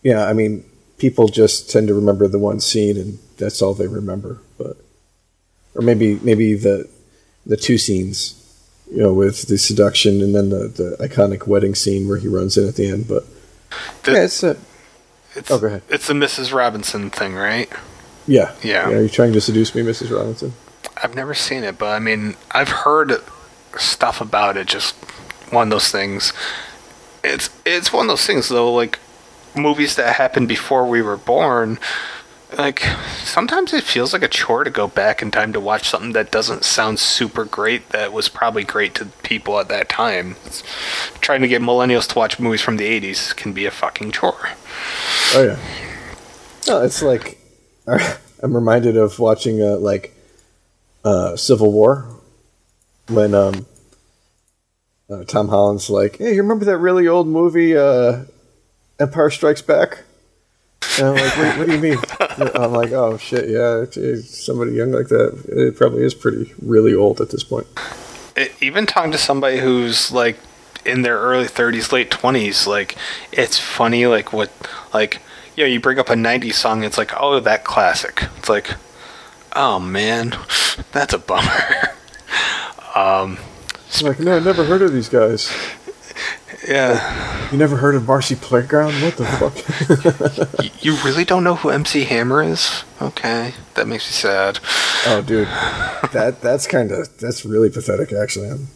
yeah, 0.04 0.26
I 0.26 0.34
mean, 0.34 0.64
people 0.98 1.28
just 1.28 1.70
tend 1.70 1.88
to 1.88 1.94
remember 1.94 2.28
the 2.28 2.40
one 2.40 2.60
scene, 2.60 2.98
and 2.98 3.20
that's 3.38 3.62
all 3.62 3.74
they 3.74 3.88
remember. 3.88 4.42
But, 4.58 4.78
or 5.76 5.82
maybe 5.82 6.20
maybe 6.22 6.56
the 6.56 6.90
the 7.46 7.58
two 7.58 7.78
scenes, 7.78 8.39
you 8.92 8.98
know, 9.04 9.14
with 9.14 9.44
the 9.48 9.58
seduction 9.58 10.22
and 10.22 10.34
then 10.34 10.50
the, 10.50 10.68
the 10.68 10.98
iconic 11.00 11.48
wedding 11.48 11.76
scene 11.76 12.08
where 12.08 12.18
he 12.18 12.28
runs 12.28 12.58
in 12.58 12.68
at 12.68 12.76
the 12.76 12.88
end. 12.90 13.08
But 13.08 13.26
The- 14.04 14.12
yeah, 14.14 14.24
it's 14.24 14.44
a 14.44 14.58
It's, 15.36 15.52
Oh, 15.52 15.60
go 15.60 15.68
ahead. 15.68 15.82
It's 15.90 16.08
the 16.08 16.14
Mrs. 16.14 16.54
Robinson 16.54 17.10
thing, 17.10 17.36
right? 17.36 17.70
yeah, 18.28 18.54
Yeah. 18.64 18.90
Are 18.90 19.02
you 19.02 19.10
trying 19.10 19.34
to 19.34 19.42
seduce 19.42 19.74
me, 19.76 19.82
Mrs. 19.84 20.16
Robinson? 20.16 20.54
I've 21.02 21.16
never 21.16 21.34
seen 21.34 21.64
it, 21.64 21.78
but 21.78 21.88
I 21.94 22.00
mean, 22.00 22.36
I've 22.52 22.70
heard 22.70 23.14
stuff 23.78 24.22
about 24.22 24.58
it. 24.58 24.68
Just 24.68 24.96
one 25.52 25.68
of 25.68 25.72
those 25.72 25.90
things. 25.92 26.34
It's 27.24 27.50
it's 27.66 27.94
one 27.94 28.06
of 28.06 28.10
those 28.10 28.26
things 28.26 28.50
though, 28.50 28.74
like 28.74 29.00
movies 29.56 29.96
that 29.96 30.16
happened 30.16 30.48
before 30.48 30.86
we 30.88 31.02
were 31.02 31.18
born. 31.18 31.80
Like 32.58 32.80
sometimes 33.24 33.74
it 33.74 33.84
feels 33.84 34.12
like 34.12 34.24
a 34.24 34.28
chore 34.28 34.64
to 34.64 34.72
go 34.72 34.88
back 34.88 35.22
in 35.22 35.30
time 35.30 35.54
to 35.54 35.60
watch 35.60 35.88
something 35.88 36.14
that 36.14 36.32
doesn't 36.32 36.64
sound 36.64 37.00
super 37.00 37.46
great. 37.46 37.90
That 37.90 38.12
was 38.12 38.28
probably 38.28 38.64
great 38.64 38.96
to 38.96 39.06
people 39.24 39.60
at 39.60 39.68
that 39.70 39.88
time. 39.88 40.36
It's, 40.46 40.64
trying 41.22 41.42
to 41.42 41.48
get 41.48 41.62
millennials 41.62 42.08
to 42.10 42.18
watch 42.18 42.40
movies 42.40 42.62
from 42.62 42.78
the 42.78 42.86
'80s 42.86 43.36
can 43.36 43.54
be 43.54 43.66
a 43.66 43.72
fucking 43.72 44.12
chore. 44.12 44.50
Oh 45.36 45.44
yeah. 45.44 45.60
No, 46.68 46.82
it's 46.82 47.04
like 47.04 47.38
I'm 47.88 48.56
reminded 48.56 48.98
of 48.98 49.20
watching 49.20 49.62
uh, 49.62 49.78
like 49.78 50.16
uh, 51.06 51.36
Civil 51.36 51.72
War 51.72 52.08
when 53.10 53.34
um, 53.36 53.68
uh, 55.10 55.24
Tom 55.26 55.50
Holland's 55.50 55.90
like, 55.90 56.18
"Hey, 56.18 56.34
you 56.34 56.42
remember 56.42 56.66
that 56.66 56.78
really 56.78 57.08
old 57.08 57.28
movie, 57.28 57.78
uh, 57.78 58.24
Empire 59.00 59.30
Strikes 59.30 59.62
Back?" 59.62 60.04
I'm 61.02 61.16
like, 61.16 61.38
what, 61.38 61.58
"What 61.58 61.68
do 61.68 61.74
you 61.74 61.80
mean?" 61.80 61.98
I'm 62.56 62.74
like, 62.74 62.92
"Oh 62.92 63.18
shit, 63.18 63.50
yeah, 63.50 63.86
somebody 64.22 64.72
young 64.74 64.92
like 64.92 65.08
that, 65.10 65.44
it 65.48 65.76
probably 65.76 66.04
is 66.04 66.14
pretty 66.14 66.54
really 66.62 66.94
old 66.94 67.22
at 67.22 67.30
this 67.30 67.44
point." 67.44 67.68
it, 68.36 68.54
even 68.62 68.86
talking 68.86 69.12
to 69.12 69.18
somebody 69.18 69.60
who's 69.60 70.12
like 70.12 70.38
in 70.86 71.02
their 71.02 71.18
early 71.18 71.46
30s 71.46 71.92
late 71.92 72.10
20s 72.10 72.66
like 72.66 72.96
it's 73.34 73.60
funny 73.60 74.06
like 74.06 74.32
what 74.32 74.50
like 74.94 75.20
you 75.58 75.64
know 75.64 75.68
you 75.68 75.78
bring 75.80 76.00
up 76.00 76.10
a 76.10 76.14
90s 76.14 76.54
song 76.54 76.84
it's 76.86 76.98
like 76.98 77.12
oh 77.20 77.40
that 77.42 77.66
classic 77.66 78.24
it's 78.38 78.48
like 78.48 78.76
oh 79.58 79.78
man 79.78 80.30
that's 80.94 81.14
a 81.14 81.18
bummer 81.18 81.50
um 82.96 83.38
It's 83.88 84.02
like, 84.04 84.20
no, 84.20 84.38
I 84.38 84.40
never 84.40 84.64
heard 84.64 84.84
of 84.84 84.94
these 84.94 85.10
guys. 85.10 85.52
Yeah 86.68 87.52
You 87.52 87.58
never 87.58 87.78
heard 87.78 87.96
of 87.96 88.08
Marcy 88.08 88.36
Playground? 88.36 88.94
What 89.02 89.16
the 89.18 89.26
fuck? 89.26 90.66
You 90.84 90.96
really 91.04 91.26
don't 91.26 91.44
know 91.44 91.56
who 91.56 91.70
mc 91.72 92.04
hammer 92.06 92.42
is 92.44 92.84
okay 93.02 93.54
that 93.76 93.88
makes 93.88 94.08
me 94.08 94.12
sad 94.14 94.60
Oh, 95.08 95.22
dude, 95.26 95.48
that 96.14 96.40
that's 96.42 96.68
kind 96.68 96.92
of 96.92 97.18
that's 97.20 97.46
really 97.46 97.70
pathetic, 97.70 98.12
actually. 98.14 98.50
I'm, 98.50 98.68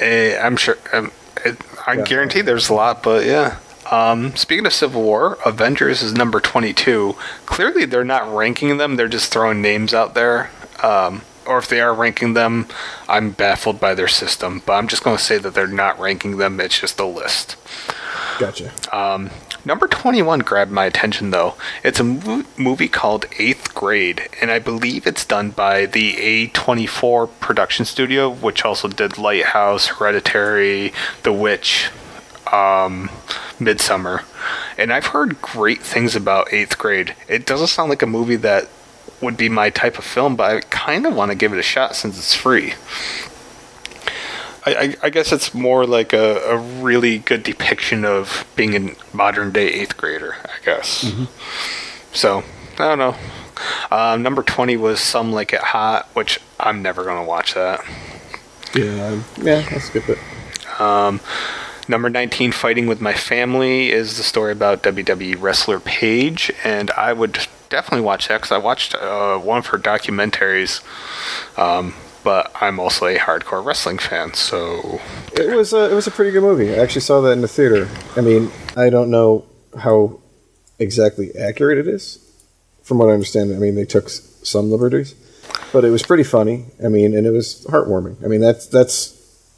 Eh, 0.00 0.38
i'm 0.40 0.56
sure 0.56 0.76
um, 0.92 1.10
it, 1.44 1.56
i 1.86 1.94
Yeah. 1.94 2.04
guarantee 2.04 2.40
there's 2.42 2.68
a 2.68 2.74
lot 2.74 3.02
but 3.02 3.24
yeah 3.26 3.58
um, 3.90 4.36
speaking 4.36 4.66
of 4.66 4.72
Civil 4.72 5.02
War, 5.02 5.36
Avengers 5.44 6.00
is 6.00 6.12
number 6.12 6.38
22. 6.38 7.16
Clearly, 7.46 7.86
they're 7.86 8.04
not 8.04 8.32
ranking 8.32 8.76
them, 8.76 8.94
they're 8.94 9.08
just 9.08 9.32
throwing 9.32 9.60
names 9.60 9.92
out 9.92 10.14
there. 10.14 10.48
Um, 10.80 11.22
or 11.50 11.58
if 11.58 11.68
they 11.68 11.80
are 11.80 11.92
ranking 11.92 12.34
them, 12.34 12.66
I'm 13.08 13.32
baffled 13.32 13.80
by 13.80 13.94
their 13.94 14.08
system. 14.08 14.62
But 14.64 14.74
I'm 14.74 14.86
just 14.86 15.02
going 15.02 15.16
to 15.16 15.22
say 15.22 15.36
that 15.38 15.52
they're 15.52 15.66
not 15.66 15.98
ranking 15.98 16.36
them, 16.36 16.60
it's 16.60 16.80
just 16.80 17.00
a 17.00 17.04
list. 17.04 17.56
gotcha. 18.38 18.70
Um, 18.96 19.30
number 19.64 19.88
21 19.88 20.38
grabbed 20.40 20.70
my 20.70 20.84
attention, 20.84 21.30
though. 21.30 21.56
It's 21.82 21.98
a 21.98 22.04
mo- 22.04 22.44
movie 22.56 22.86
called 22.88 23.26
Eighth 23.36 23.74
Grade, 23.74 24.28
and 24.40 24.52
I 24.52 24.60
believe 24.60 25.08
it's 25.08 25.24
done 25.24 25.50
by 25.50 25.86
the 25.86 26.12
A24 26.48 27.28
production 27.40 27.84
studio, 27.84 28.30
which 28.30 28.64
also 28.64 28.86
did 28.86 29.18
Lighthouse, 29.18 29.88
Hereditary, 29.88 30.92
The 31.24 31.32
Witch, 31.32 31.90
um, 32.52 33.10
Midsommar. 33.58 34.22
And 34.78 34.92
I've 34.92 35.06
heard 35.06 35.42
great 35.42 35.82
things 35.82 36.14
about 36.14 36.52
Eighth 36.52 36.78
Grade. 36.78 37.16
It 37.26 37.44
doesn't 37.44 37.66
sound 37.66 37.90
like 37.90 38.02
a 38.02 38.06
movie 38.06 38.36
that 38.36 38.68
would 39.20 39.36
be 39.36 39.48
my 39.48 39.70
type 39.70 39.98
of 39.98 40.04
film, 40.04 40.36
but 40.36 40.50
I 40.50 40.60
kind 40.60 41.06
of 41.06 41.14
want 41.14 41.30
to 41.30 41.34
give 41.36 41.52
it 41.52 41.58
a 41.58 41.62
shot 41.62 41.94
since 41.96 42.18
it's 42.18 42.34
free. 42.34 42.74
I, 44.66 44.74
I, 44.74 44.96
I 45.04 45.10
guess 45.10 45.32
it's 45.32 45.54
more 45.54 45.86
like 45.86 46.12
a, 46.12 46.36
a 46.42 46.58
really 46.58 47.18
good 47.18 47.42
depiction 47.42 48.04
of 48.04 48.46
being 48.56 48.76
a 48.76 48.94
modern 49.14 49.52
day 49.52 49.68
eighth 49.68 49.96
grader. 49.96 50.36
I 50.44 50.64
guess. 50.64 51.04
Mm-hmm. 51.04 51.24
So 52.14 52.42
I 52.78 52.94
don't 52.94 52.98
know. 52.98 53.16
Um, 53.90 54.22
number 54.22 54.42
twenty 54.42 54.76
was 54.76 55.00
Some 55.00 55.32
Like 55.32 55.52
It 55.52 55.60
Hot, 55.60 56.08
which 56.14 56.40
I'm 56.58 56.82
never 56.82 57.04
gonna 57.04 57.24
watch 57.24 57.54
that. 57.54 57.80
Yeah, 58.74 59.20
yeah, 59.40 59.66
I'll 59.70 59.80
skip 59.80 60.08
it. 60.08 60.18
Um, 60.80 61.20
number 61.88 62.08
19, 62.08 62.52
Fighting 62.52 62.86
with 62.86 63.00
My 63.00 63.12
Family, 63.12 63.90
is 63.90 64.16
the 64.16 64.22
story 64.22 64.52
about 64.52 64.82
WWE 64.82 65.40
wrestler 65.40 65.80
Paige, 65.80 66.52
and 66.64 66.90
I 66.92 67.12
would 67.12 67.46
definitely 67.70 68.02
watch 68.04 68.28
that 68.28 68.38
because 68.38 68.52
I 68.52 68.58
watched 68.58 68.94
uh, 68.94 69.38
one 69.38 69.58
of 69.58 69.66
her 69.66 69.78
documentaries. 69.78 70.82
Um, 71.58 71.94
but 72.22 72.52
I'm 72.60 72.78
also 72.78 73.06
a 73.06 73.16
hardcore 73.16 73.64
wrestling 73.64 73.96
fan, 73.96 74.34
so 74.34 75.00
It 75.32 75.56
was 75.56 75.72
a, 75.72 75.90
it 75.90 75.94
was 75.94 76.06
a 76.06 76.10
pretty 76.10 76.30
good 76.32 76.42
movie. 76.42 76.74
I 76.74 76.76
actually 76.76 77.00
saw 77.00 77.22
that 77.22 77.30
in 77.32 77.40
the 77.40 77.48
theater. 77.48 77.88
I 78.14 78.20
mean, 78.20 78.50
I 78.76 78.90
don't 78.90 79.10
know 79.10 79.46
how 79.78 80.20
exactly 80.78 81.34
accurate 81.34 81.78
it 81.78 81.88
is. 81.88 82.18
From 82.82 82.98
what 82.98 83.08
I 83.08 83.12
understand, 83.12 83.54
I 83.54 83.58
mean 83.58 83.74
they 83.74 83.86
took 83.86 84.10
some 84.10 84.70
liberties, 84.70 85.14
but 85.72 85.84
it 85.84 85.90
was 85.90 86.02
pretty 86.02 86.24
funny. 86.24 86.66
I 86.84 86.88
mean, 86.88 87.14
and 87.16 87.26
it 87.26 87.30
was 87.30 87.64
heartwarming. 87.70 88.22
I 88.22 88.26
mean, 88.26 88.40
that's 88.40 88.66
that's 88.66 89.16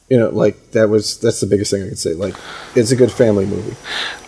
you 0.09 0.19
know 0.19 0.29
like 0.29 0.73
that 0.73 0.89
was 0.89 1.19
that's 1.19 1.41
the 1.41 1.47
biggest 1.47 1.71
thing 1.73 1.83
I 1.83 1.89
could 1.89 1.99
say. 1.99 2.13
Like, 2.13 2.35
it's 2.77 2.93
a 2.93 2.97
good 2.97 3.11
family 3.11 3.47
movie. 3.47 3.75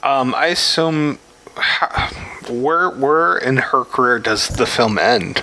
um, 0.03 0.35
I 0.35 0.47
assume 0.47 1.19
how, 1.57 2.09
where 2.49 2.91
where 2.91 3.37
in 3.37 3.57
her 3.57 3.85
career 3.85 4.19
does 4.19 4.49
the 4.49 4.67
film 4.67 4.99
end? 4.99 5.43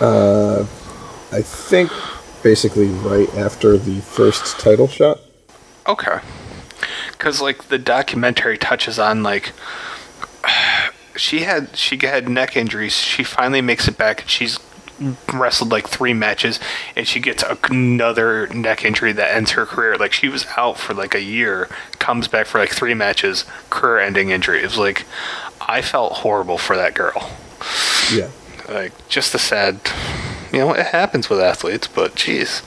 Uh, 0.00 0.66
I 1.30 1.42
think 1.42 1.90
basically 2.42 2.88
right 2.88 3.32
after 3.36 3.78
the 3.78 4.00
first 4.00 4.58
title 4.58 4.88
shot. 4.88 5.20
Okay. 5.86 6.18
Because 7.12 7.40
like 7.40 7.68
the 7.68 7.78
documentary 7.78 8.58
touches 8.58 8.98
on 8.98 9.22
like 9.22 9.52
she 11.16 11.40
had 11.40 11.76
she 11.76 11.98
had 12.02 12.28
neck 12.28 12.56
injuries. 12.56 12.94
She 12.94 13.22
finally 13.22 13.60
makes 13.60 13.88
it 13.88 13.96
back, 13.96 14.22
and 14.22 14.30
she's 14.30 14.58
wrestled 15.32 15.70
like 15.70 15.88
three 15.88 16.14
matches, 16.14 16.58
and 16.96 17.06
she 17.06 17.20
gets 17.20 17.44
another 17.70 18.46
neck 18.48 18.84
injury 18.84 19.12
that 19.12 19.34
ends 19.34 19.52
her 19.52 19.66
career. 19.66 19.96
Like 19.96 20.12
she 20.12 20.28
was 20.28 20.46
out 20.56 20.78
for 20.78 20.94
like 20.94 21.14
a 21.14 21.22
year, 21.22 21.68
comes 21.98 22.28
back 22.28 22.46
for 22.46 22.58
like 22.58 22.70
three 22.70 22.94
matches, 22.94 23.44
career-ending 23.70 24.30
injury. 24.30 24.60
It 24.60 24.64
was 24.64 24.78
like 24.78 25.04
I 25.60 25.82
felt 25.82 26.12
horrible 26.14 26.58
for 26.58 26.76
that 26.76 26.94
girl. 26.94 27.30
Yeah. 28.12 28.30
Like 28.68 28.92
just 29.08 29.34
a 29.34 29.38
sad, 29.38 29.80
you 30.52 30.58
know, 30.60 30.72
it 30.72 30.86
happens 30.86 31.28
with 31.28 31.40
athletes, 31.40 31.86
but 31.88 32.14
jeez. 32.14 32.62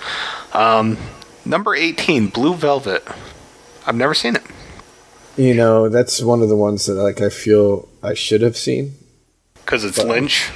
Um, 0.56 0.98
number 1.46 1.76
eighteen, 1.76 2.28
Blue 2.28 2.54
Velvet. 2.54 3.04
I've 3.88 3.96
never 3.96 4.14
seen 4.14 4.36
it. 4.36 4.44
You 5.38 5.54
know, 5.54 5.90
that's 5.90 6.22
one 6.22 6.42
of 6.42 6.50
the 6.50 6.56
ones 6.56 6.86
that 6.86 6.94
like 6.96 7.22
I 7.22 7.30
feel 7.30 7.88
I 8.02 8.14
should 8.14 8.42
have 8.42 8.56
seen. 8.58 8.94
Because 9.56 9.84
it's 9.84 9.98
But- 9.98 10.08
Lynch. 10.08 10.50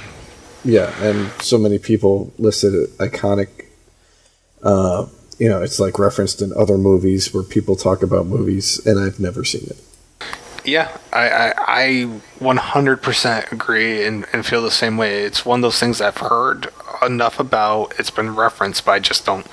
Yeah, 0.64 0.92
and 1.02 1.30
so 1.42 1.58
many 1.58 1.78
people 1.78 2.32
listed 2.38 2.74
it 2.74 2.90
iconic. 2.98 3.66
Uh, 4.62 5.06
you 5.38 5.48
know, 5.48 5.62
it's 5.62 5.80
like 5.80 5.98
referenced 5.98 6.42
in 6.42 6.52
other 6.52 6.76
movies 6.76 7.32
where 7.32 7.42
people 7.42 7.76
talk 7.76 8.02
about 8.02 8.26
movies, 8.26 8.84
and 8.86 9.00
I've 9.00 9.18
never 9.18 9.44
seen 9.44 9.66
it. 9.68 9.78
Yeah, 10.64 10.94
I, 11.12 11.28
I, 11.30 11.54
I 11.56 12.20
100% 12.38 13.52
agree 13.52 14.04
and, 14.04 14.26
and 14.32 14.44
feel 14.44 14.62
the 14.62 14.70
same 14.70 14.98
way. 14.98 15.22
It's 15.22 15.46
one 15.46 15.60
of 15.60 15.62
those 15.62 15.80
things 15.80 16.02
I've 16.02 16.18
heard 16.18 16.68
enough 17.00 17.40
about. 17.40 17.94
It's 17.98 18.10
been 18.10 18.36
referenced, 18.36 18.84
but 18.84 18.92
I 18.92 18.98
just 18.98 19.24
don't, 19.24 19.46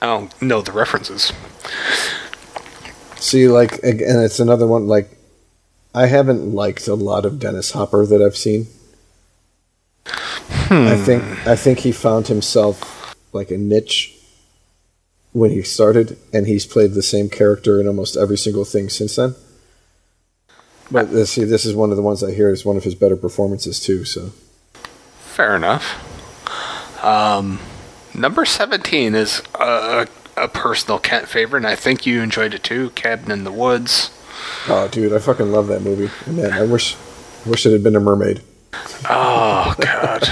I 0.00 0.06
don't 0.06 0.40
know 0.40 0.62
the 0.62 0.72
references. 0.72 1.34
See, 3.16 3.48
like, 3.48 3.72
and 3.82 4.00
it's 4.00 4.40
another 4.40 4.66
one. 4.66 4.88
Like, 4.88 5.18
I 5.94 6.06
haven't 6.06 6.54
liked 6.54 6.88
a 6.88 6.94
lot 6.94 7.26
of 7.26 7.38
Dennis 7.38 7.72
Hopper 7.72 8.06
that 8.06 8.22
I've 8.22 8.36
seen. 8.36 8.68
I 10.50 10.96
think 10.96 11.22
I 11.46 11.56
think 11.56 11.80
he 11.80 11.92
found 11.92 12.28
himself 12.28 13.14
like 13.32 13.50
a 13.50 13.58
niche 13.58 14.16
when 15.32 15.50
he 15.50 15.62
started, 15.62 16.18
and 16.32 16.46
he's 16.46 16.66
played 16.66 16.92
the 16.92 17.02
same 17.02 17.28
character 17.28 17.80
in 17.80 17.86
almost 17.86 18.16
every 18.16 18.36
single 18.36 18.64
thing 18.64 18.88
since 18.88 19.16
then. 19.16 19.34
But 20.90 21.06
uh, 21.08 21.24
see, 21.24 21.44
this 21.44 21.64
is 21.64 21.74
one 21.74 21.90
of 21.90 21.96
the 21.96 22.02
ones 22.02 22.22
I 22.22 22.32
hear 22.32 22.50
is 22.50 22.64
one 22.64 22.76
of 22.76 22.84
his 22.84 22.94
better 22.96 23.16
performances 23.16 23.78
too. 23.78 24.04
So 24.04 24.32
Fair 25.20 25.54
enough. 25.54 26.06
Um, 27.04 27.60
number 28.14 28.44
17 28.44 29.14
is 29.14 29.40
a, 29.54 30.06
a 30.36 30.48
personal 30.48 30.98
Kent 30.98 31.28
favorite, 31.28 31.60
and 31.60 31.66
I 31.66 31.76
think 31.76 32.04
you 32.04 32.20
enjoyed 32.20 32.52
it 32.52 32.62
too 32.64 32.90
Cabin 32.90 33.30
in 33.30 33.44
the 33.44 33.52
Woods. 33.52 34.10
Oh, 34.68 34.88
dude, 34.88 35.12
I 35.12 35.18
fucking 35.18 35.52
love 35.52 35.68
that 35.68 35.82
movie. 35.82 36.10
Man, 36.30 36.52
I 36.52 36.62
wish, 36.62 36.96
wish 37.46 37.64
it 37.64 37.72
had 37.72 37.82
been 37.82 37.96
a 37.96 38.00
mermaid. 38.00 38.42
Oh 39.08 39.74
God, 39.80 40.28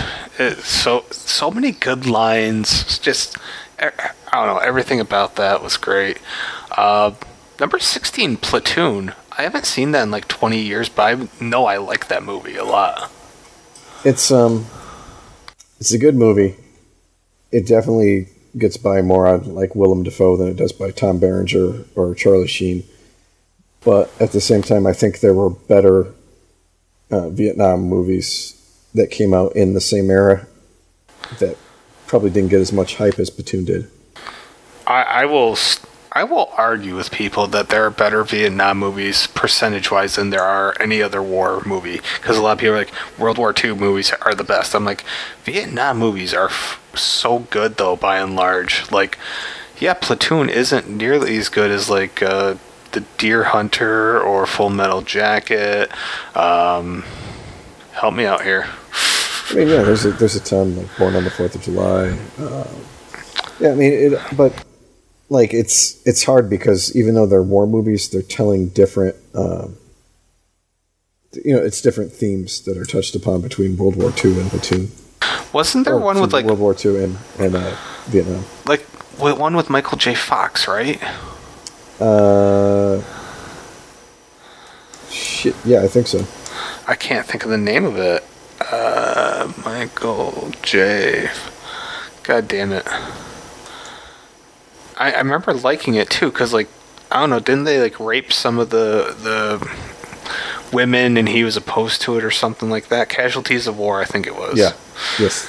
so 0.62 1.04
so 1.10 1.50
many 1.50 1.72
good 1.72 2.06
lines. 2.06 2.82
It's 2.82 2.98
just 2.98 3.36
I 3.78 3.90
I 4.32 4.44
don't 4.44 4.54
know. 4.54 4.58
Everything 4.58 5.00
about 5.00 5.36
that 5.36 5.62
was 5.62 5.76
great. 5.76 6.18
Uh, 6.70 7.12
number 7.60 7.78
sixteen, 7.78 8.36
Platoon. 8.36 9.12
I 9.36 9.42
haven't 9.42 9.66
seen 9.66 9.92
that 9.92 10.02
in 10.04 10.10
like 10.10 10.28
twenty 10.28 10.60
years, 10.60 10.88
but 10.88 11.02
I 11.02 11.28
know 11.44 11.66
I 11.66 11.76
like 11.76 12.08
that 12.08 12.22
movie 12.22 12.56
a 12.56 12.64
lot. 12.64 13.10
It's 14.04 14.30
um, 14.30 14.66
it's 15.78 15.92
a 15.92 15.98
good 15.98 16.14
movie. 16.14 16.56
It 17.50 17.66
definitely 17.66 18.28
gets 18.56 18.76
by 18.76 19.02
more 19.02 19.26
on 19.26 19.54
like 19.54 19.74
Willem 19.74 20.02
Dafoe 20.02 20.36
than 20.36 20.48
it 20.48 20.56
does 20.56 20.72
by 20.72 20.90
Tom 20.90 21.18
Berenger 21.18 21.84
or 21.94 22.14
Charlie 22.14 22.48
Sheen. 22.48 22.84
But 23.84 24.10
at 24.20 24.32
the 24.32 24.40
same 24.40 24.62
time, 24.62 24.86
I 24.86 24.92
think 24.92 25.20
there 25.20 25.34
were 25.34 25.50
better 25.50 26.12
uh, 27.10 27.28
Vietnam 27.28 27.82
movies 27.82 28.57
that 28.94 29.10
came 29.10 29.34
out 29.34 29.54
in 29.54 29.74
the 29.74 29.80
same 29.80 30.10
era 30.10 30.46
that 31.38 31.56
probably 32.06 32.30
didn't 32.30 32.50
get 32.50 32.60
as 32.60 32.72
much 32.72 32.96
hype 32.96 33.18
as 33.18 33.30
Platoon 33.30 33.64
did. 33.64 33.90
I, 34.86 35.02
I 35.02 35.24
will 35.26 35.56
I 36.12 36.24
will 36.24 36.50
argue 36.56 36.96
with 36.96 37.10
people 37.10 37.46
that 37.48 37.68
there 37.68 37.84
are 37.84 37.90
better 37.90 38.24
Vietnam 38.24 38.78
movies 38.78 39.26
percentage 39.26 39.90
wise 39.90 40.16
than 40.16 40.30
there 40.30 40.42
are 40.42 40.74
any 40.80 41.02
other 41.02 41.22
war 41.22 41.62
movie 41.66 42.00
because 42.16 42.38
a 42.38 42.42
lot 42.42 42.52
of 42.52 42.58
people 42.58 42.74
are 42.74 42.78
like 42.78 42.92
World 43.18 43.36
War 43.38 43.54
II 43.62 43.74
movies 43.74 44.12
are 44.22 44.34
the 44.34 44.42
best. 44.44 44.74
I'm 44.74 44.84
like 44.84 45.04
Vietnam 45.44 45.98
movies 45.98 46.32
are 46.32 46.46
f- 46.48 46.80
so 46.94 47.40
good 47.50 47.76
though 47.76 47.94
by 47.94 48.18
and 48.18 48.34
large. 48.34 48.90
Like 48.90 49.18
yeah, 49.78 49.94
Platoon 49.94 50.48
isn't 50.48 50.88
nearly 50.88 51.36
as 51.36 51.48
good 51.48 51.70
as 51.70 51.88
like 51.90 52.22
uh, 52.22 52.56
the 52.92 53.00
Deer 53.18 53.44
Hunter 53.44 54.18
or 54.20 54.46
Full 54.46 54.70
Metal 54.70 55.02
Jacket. 55.02 55.90
Um, 56.34 57.04
help 58.00 58.14
me 58.14 58.24
out 58.24 58.42
here. 58.42 58.66
I 59.50 59.54
mean, 59.54 59.68
yeah, 59.68 59.82
there's 59.82 60.04
a, 60.04 60.10
there's 60.12 60.36
a 60.36 60.40
ton 60.40 60.76
like 60.76 60.98
Born 60.98 61.14
on 61.16 61.24
the 61.24 61.30
Fourth 61.30 61.54
of 61.54 61.62
July. 61.62 62.18
Uh, 62.38 62.66
yeah, 63.60 63.70
I 63.72 63.74
mean, 63.74 63.92
it, 63.92 64.18
but 64.36 64.52
like 65.30 65.52
it's 65.54 66.00
it's 66.06 66.24
hard 66.24 66.48
because 66.50 66.94
even 66.96 67.14
though 67.14 67.26
they're 67.26 67.42
war 67.42 67.66
movies, 67.66 68.08
they're 68.08 68.22
telling 68.22 68.68
different. 68.68 69.16
Um, 69.34 69.76
you 71.44 71.54
know, 71.54 71.62
it's 71.62 71.80
different 71.82 72.12
themes 72.12 72.60
that 72.62 72.76
are 72.78 72.84
touched 72.86 73.14
upon 73.14 73.42
between 73.42 73.76
World 73.76 73.96
War 73.96 74.12
II 74.24 74.40
and 74.40 74.50
Platoon. 74.50 74.90
Wasn't 75.52 75.84
there 75.84 75.94
Or, 75.94 76.00
one 76.00 76.20
with 76.20 76.32
like 76.32 76.44
World 76.44 76.58
War 76.58 76.74
II 76.82 77.02
and 77.04 77.18
and 77.38 77.54
uh, 77.56 77.76
Vietnam? 78.06 78.44
like 78.66 78.82
one 79.18 79.56
with 79.56 79.68
Michael 79.70 79.98
J. 79.98 80.14
Fox, 80.14 80.68
right? 80.68 81.00
Uh, 82.00 83.02
shit, 85.10 85.54
yeah, 85.64 85.82
I 85.82 85.88
think 85.88 86.06
so. 86.06 86.24
I 86.88 86.94
can't 86.94 87.26
think 87.26 87.44
of 87.44 87.50
the 87.50 87.58
name 87.58 87.84
of 87.84 87.98
it. 87.98 88.24
Uh, 88.72 89.52
Michael 89.62 90.50
J. 90.62 91.28
God 92.22 92.48
damn 92.48 92.72
it. 92.72 92.86
I, 94.96 95.12
I 95.12 95.18
remember 95.18 95.52
liking 95.52 95.94
it 95.94 96.08
too, 96.08 96.32
cause 96.32 96.54
like 96.54 96.68
I 97.12 97.20
don't 97.20 97.30
know, 97.30 97.40
didn't 97.40 97.64
they 97.64 97.78
like 97.80 98.00
rape 98.00 98.32
some 98.32 98.58
of 98.58 98.70
the 98.70 99.14
the 99.22 99.70
women 100.72 101.16
and 101.16 101.28
he 101.28 101.44
was 101.44 101.56
opposed 101.56 102.00
to 102.02 102.16
it 102.16 102.24
or 102.24 102.30
something 102.30 102.70
like 102.70 102.88
that? 102.88 103.10
Casualties 103.10 103.66
of 103.66 103.78
War, 103.78 104.00
I 104.00 104.06
think 104.06 104.26
it 104.26 104.34
was. 104.34 104.58
Yeah, 104.58 104.72
yes. 105.18 105.48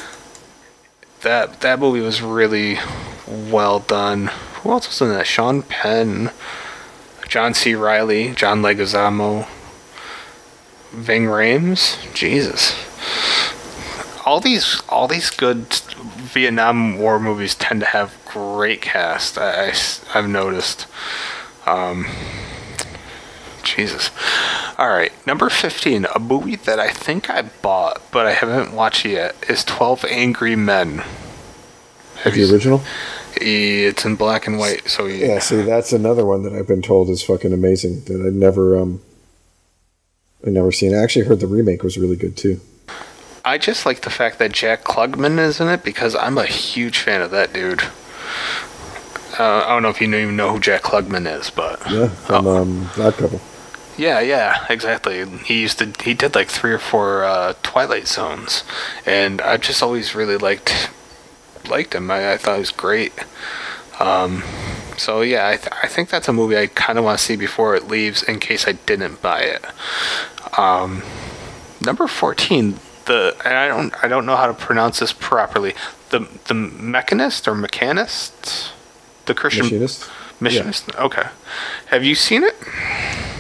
That 1.22 1.62
that 1.62 1.80
movie 1.80 2.02
was 2.02 2.22
really 2.22 2.80
well 3.28 3.80
done. 3.80 4.28
Who 4.62 4.72
else 4.72 4.88
was 4.88 5.02
in 5.02 5.10
that? 5.10 5.26
Sean 5.26 5.64
Penn, 5.64 6.32
John 7.30 7.54
C. 7.54 7.76
Reilly, 7.76 8.34
John 8.36 8.62
Leguizamo, 8.62 9.48
Ving 10.92 11.24
Rhames. 11.26 11.98
Jesus. 12.14 12.74
All 14.26 14.40
these 14.40 14.82
all 14.90 15.08
these 15.08 15.30
good 15.30 15.66
Vietnam 16.34 17.00
War 17.00 17.20
movies 17.20 17.56
tend 17.56 17.80
to 17.80 17.86
have 17.88 18.16
great 18.28 18.82
cast. 18.82 19.38
I, 19.38 19.74
I've 20.14 20.30
noticed. 20.30 20.86
Um, 21.66 22.08
Jesus. 23.64 24.12
All 24.78 24.90
right, 24.90 25.12
number 25.28 25.50
fifteen, 25.50 26.06
a 26.16 26.20
movie 26.20 26.56
that 26.56 26.80
I 26.80 26.90
think 26.90 27.30
I 27.30 27.42
bought 27.44 28.02
but 28.12 28.26
I 28.26 28.34
haven't 28.34 28.74
watched 28.74 29.06
yet 29.06 29.36
is 29.50 29.64
Twelve 29.64 30.06
Angry 30.06 30.56
Men. 30.56 31.04
Have 32.24 32.34
The 32.34 32.40
you? 32.42 32.52
original. 32.54 32.82
It's 33.36 34.06
in 34.06 34.16
black 34.16 34.48
and 34.48 34.58
white, 34.58 34.90
so 34.90 35.06
you, 35.06 35.26
Yeah, 35.26 35.40
see, 35.40 35.62
that's 35.62 35.94
another 35.94 36.26
one 36.26 36.44
that 36.44 36.54
I've 36.54 36.68
been 36.68 36.82
told 36.82 37.10
is 37.10 37.22
fucking 37.24 37.54
amazing 37.54 38.02
that 38.06 38.22
I 38.26 38.30
never 38.36 38.78
um 38.78 39.02
I 40.46 40.50
never 40.50 40.72
seen. 40.72 40.94
I 40.96 41.04
actually 41.04 41.26
heard 41.26 41.40
the 41.40 41.48
remake 41.48 41.84
was 41.84 41.98
really 41.98 42.16
good 42.16 42.38
too. 42.38 42.60
I 43.44 43.58
just 43.58 43.86
like 43.86 44.02
the 44.02 44.10
fact 44.10 44.40
that 44.40 44.52
Jack 44.52 44.84
Klugman 44.84 45.40
is 45.40 45.60
in 45.60 45.68
it 45.70 45.84
because 45.84 46.16
I'm 46.16 46.38
a 46.38 46.46
huge 46.46 47.00
fan 47.00 47.22
of 47.22 47.32
that 47.32 47.54
dude. 47.54 47.82
Uh, 49.40 49.64
I 49.66 49.70
don't 49.70 49.84
know 49.84 49.90
if 49.90 50.02
you 50.02 50.08
even 50.14 50.36
know 50.36 50.52
who 50.54 50.60
Jack 50.60 50.82
Klugman 50.84 51.26
is, 51.40 51.50
but 51.50 51.80
Yeah, 51.90 52.08
from 52.10 52.48
Oh. 52.48 52.58
um 52.62 52.90
Odd 52.98 53.14
Couple. 53.16 53.42
yeah, 53.98 54.20
yeah, 54.20 54.66
exactly. 54.70 55.26
He 55.46 55.62
used 55.62 55.80
to 55.80 55.92
he 56.04 56.14
did 56.14 56.36
like 56.36 56.50
three 56.50 56.74
or 56.74 56.80
four 56.80 57.24
uh, 57.24 57.54
Twilight 57.64 58.08
Zones, 58.08 58.64
and 59.06 59.42
I've 59.42 59.62
just 59.62 59.82
always 59.82 60.14
really 60.16 60.38
liked 60.38 60.90
liked 61.70 61.96
him. 61.96 62.12
I, 62.12 62.34
I 62.34 62.38
thought 62.38 62.56
he 62.56 62.60
was 62.60 62.72
great. 62.72 63.14
Um, 64.00 64.44
so 65.00 65.22
yeah, 65.22 65.48
I, 65.48 65.56
th- 65.58 65.74
I 65.84 65.88
think 65.88 66.10
that's 66.10 66.28
a 66.28 66.34
movie 66.34 66.58
I 66.58 66.68
kind 66.68 66.98
of 67.00 67.06
want 67.06 67.18
to 67.18 67.24
see 67.24 67.36
before 67.36 67.76
it 67.76 67.88
leaves, 67.88 68.22
in 68.24 68.40
case 68.40 68.68
I 68.68 68.74
didn't 68.74 69.22
buy 69.22 69.42
it. 69.42 69.64
Um, 70.58 71.02
number 71.86 72.08
fourteen, 72.08 72.76
the 73.06 73.36
and 73.46 73.54
I 73.56 73.68
don't 73.68 73.94
I 74.04 74.08
don't 74.08 74.26
know 74.26 74.36
how 74.36 74.48
to 74.48 74.54
pronounce 74.54 75.00
this 75.00 75.14
properly. 75.14 75.74
The 76.10 76.20
the 76.48 76.54
mechanist 76.54 77.48
or 77.48 77.54
mechanist, 77.56 78.72
the 79.26 79.34
Christian 79.34 79.66
Machinist. 79.66 80.10
missionist. 80.42 80.96
Okay, 81.00 81.28
have 81.88 82.04
you 82.04 82.16
seen 82.16 82.44
it? 82.44 82.56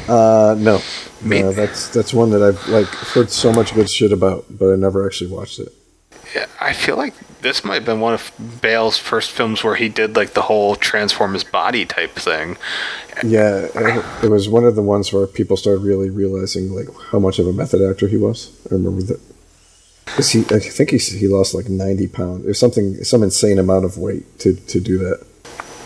Uh 0.07 0.55
no. 0.57 0.81
Me- 1.21 1.41
No, 1.41 1.51
that's 1.51 1.89
that's 1.89 2.13
one 2.13 2.29
that 2.31 2.41
I've 2.41 2.67
like 2.69 2.87
heard 2.87 3.29
so 3.29 3.51
much 3.51 3.73
good 3.75 3.89
shit 3.89 4.11
about, 4.11 4.45
but 4.49 4.71
I 4.71 4.75
never 4.75 5.05
actually 5.05 5.29
watched 5.31 5.59
it. 5.59 5.73
Yeah, 6.35 6.45
I 6.59 6.73
feel 6.73 6.95
like 6.97 7.13
this 7.41 7.63
might 7.63 7.75
have 7.75 7.85
been 7.85 7.99
one 8.01 8.13
of 8.13 8.31
Bale's 8.61 8.97
first 8.97 9.31
films 9.31 9.63
where 9.63 9.75
he 9.75 9.89
did 9.89 10.15
like 10.15 10.33
the 10.33 10.43
whole 10.43 10.75
transform 10.75 11.33
his 11.33 11.43
body 11.43 11.85
type 11.85 12.11
thing. 12.11 12.57
Yeah, 13.23 13.67
it 14.23 14.29
was 14.29 14.47
one 14.49 14.63
of 14.65 14.75
the 14.75 14.81
ones 14.81 15.11
where 15.11 15.25
people 15.27 15.57
started 15.57 15.81
really 15.81 16.09
realizing 16.09 16.71
like 16.73 16.87
how 17.11 17.19
much 17.19 17.39
of 17.39 17.47
a 17.47 17.53
method 17.53 17.81
actor 17.81 18.07
he 18.07 18.17
was. 18.17 18.51
I 18.69 18.75
remember 18.75 19.01
that. 19.03 19.19
'Cause 20.05 20.31
he, 20.31 20.39
I 20.49 20.59
think 20.59 20.89
he 20.89 20.97
he 20.97 21.27
lost 21.27 21.53
like 21.53 21.69
ninety 21.69 22.07
pounds 22.07 22.45
or 22.47 22.53
something, 22.55 23.03
some 23.03 23.21
insane 23.23 23.59
amount 23.59 23.85
of 23.85 23.97
weight 23.97 24.39
to 24.39 24.53
to 24.55 24.79
do 24.79 24.97
that. 24.99 25.23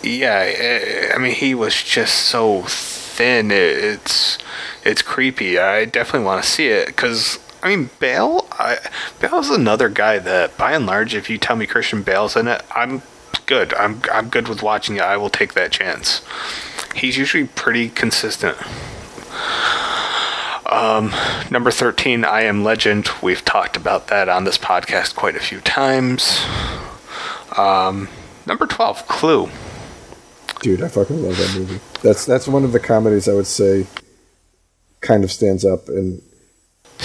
Yeah, 0.02 0.40
eh, 0.46 1.12
I 1.14 1.18
mean 1.18 1.34
he 1.34 1.54
was 1.54 1.74
just 1.82 2.14
so 2.14 2.62
thin. 2.66 3.50
It's 3.50 4.38
it's 4.82 5.02
creepy. 5.02 5.58
I 5.58 5.84
definitely 5.84 6.24
want 6.26 6.42
to 6.42 6.48
see 6.50 6.68
it 6.68 6.86
because 6.86 7.38
I 7.64 7.74
mean 7.74 7.88
Bale. 7.98 8.46
I, 8.52 8.78
Bale's 9.20 9.48
another 9.48 9.88
guy 9.88 10.18
that, 10.18 10.56
by 10.58 10.72
and 10.72 10.84
large, 10.84 11.14
if 11.14 11.30
you 11.30 11.38
tell 11.38 11.56
me 11.56 11.66
Christian 11.66 12.02
Bale's 12.02 12.36
in 12.36 12.46
it, 12.46 12.62
I'm 12.70 13.02
good. 13.46 13.72
I'm 13.74 14.02
I'm 14.12 14.28
good 14.28 14.48
with 14.48 14.62
watching 14.62 14.96
it. 14.96 15.02
I 15.02 15.16
will 15.16 15.30
take 15.30 15.54
that 15.54 15.72
chance. 15.72 16.22
He's 16.94 17.16
usually 17.16 17.44
pretty 17.44 17.88
consistent. 17.88 18.56
Um, 20.66 21.12
number 21.50 21.70
13, 21.70 22.24
I 22.24 22.42
Am 22.42 22.64
Legend. 22.64 23.08
We've 23.22 23.44
talked 23.44 23.76
about 23.76 24.08
that 24.08 24.28
on 24.28 24.44
this 24.44 24.58
podcast 24.58 25.14
quite 25.14 25.36
a 25.36 25.40
few 25.40 25.60
times. 25.60 26.44
Um, 27.56 28.08
number 28.46 28.66
12, 28.66 29.06
Clue. 29.06 29.50
Dude, 30.60 30.82
I 30.82 30.88
fucking 30.88 31.22
love 31.22 31.36
that 31.36 31.54
movie. 31.54 31.80
That's 32.02 32.26
that's 32.26 32.48
one 32.48 32.64
of 32.64 32.72
the 32.72 32.80
comedies 32.80 33.28
I 33.28 33.34
would 33.34 33.46
say 33.46 33.86
kind 35.00 35.24
of 35.24 35.30
stands 35.30 35.64
up, 35.64 35.88
and 35.88 36.22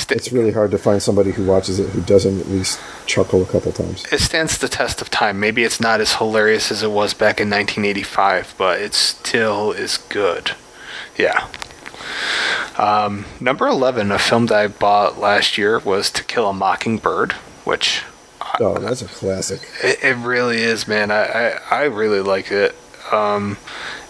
it's 0.09 0.31
really 0.31 0.51
hard 0.51 0.71
to 0.71 0.77
find 0.77 1.01
somebody 1.01 1.31
who 1.31 1.45
watches 1.45 1.79
it 1.79 1.89
who 1.89 2.01
doesn't 2.01 2.39
at 2.39 2.47
least 2.47 2.79
chuckle 3.05 3.41
a 3.41 3.45
couple 3.45 3.71
times. 3.71 4.05
it 4.11 4.19
stands 4.19 4.57
the 4.57 4.67
test 4.69 5.01
of 5.01 5.09
time. 5.09 5.39
Maybe 5.39 5.63
it's 5.63 5.79
not 5.79 6.01
as 6.01 6.15
hilarious 6.15 6.71
as 6.71 6.83
it 6.83 6.91
was 6.91 7.13
back 7.13 7.39
in 7.39 7.49
1985, 7.49 8.55
but 8.57 8.79
it 8.79 8.93
still 8.93 9.71
is 9.71 9.97
good. 9.97 10.51
Yeah. 11.17 11.47
Um, 12.77 13.25
number 13.39 13.67
11, 13.67 14.11
a 14.11 14.19
film 14.19 14.45
that 14.47 14.57
I 14.57 14.67
bought 14.67 15.19
last 15.19 15.57
year 15.57 15.79
was 15.79 16.09
To 16.11 16.23
Kill 16.23 16.49
a 16.49 16.53
Mockingbird, 16.53 17.33
which 17.65 18.03
Oh, 18.59 18.77
that's 18.79 19.01
a 19.01 19.05
classic. 19.05 19.61
It, 19.83 20.03
it 20.03 20.15
really 20.17 20.57
is, 20.61 20.87
man. 20.87 21.11
I, 21.11 21.23
I, 21.25 21.59
I 21.71 21.83
really 21.83 22.21
like 22.21 22.51
it. 22.51 22.75
Um, 23.11 23.57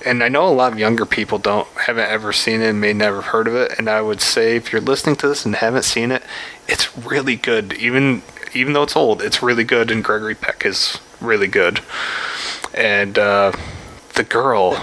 and 0.05 0.23
I 0.23 0.29
know 0.29 0.47
a 0.47 0.53
lot 0.53 0.71
of 0.71 0.79
younger 0.79 1.05
people 1.05 1.37
don't 1.37 1.67
haven't 1.69 2.09
ever 2.09 2.31
seen 2.31 2.61
it 2.61 2.69
and 2.69 2.81
may 2.81 2.93
never 2.93 3.21
heard 3.21 3.47
of 3.47 3.55
it. 3.55 3.77
And 3.77 3.89
I 3.89 4.01
would 4.01 4.21
say 4.21 4.55
if 4.55 4.71
you're 4.71 4.81
listening 4.81 5.15
to 5.17 5.27
this 5.27 5.45
and 5.45 5.55
haven't 5.55 5.83
seen 5.83 6.11
it, 6.11 6.23
it's 6.67 6.95
really 6.97 7.35
good. 7.35 7.73
Even 7.73 8.21
even 8.53 8.73
though 8.73 8.83
it's 8.83 8.95
old, 8.95 9.21
it's 9.21 9.43
really 9.43 9.63
good. 9.63 9.91
And 9.91 10.03
Gregory 10.03 10.35
Peck 10.35 10.65
is 10.65 10.99
really 11.21 11.47
good. 11.47 11.81
And 12.73 13.17
uh, 13.17 13.51
the 14.15 14.23
girl, 14.23 14.75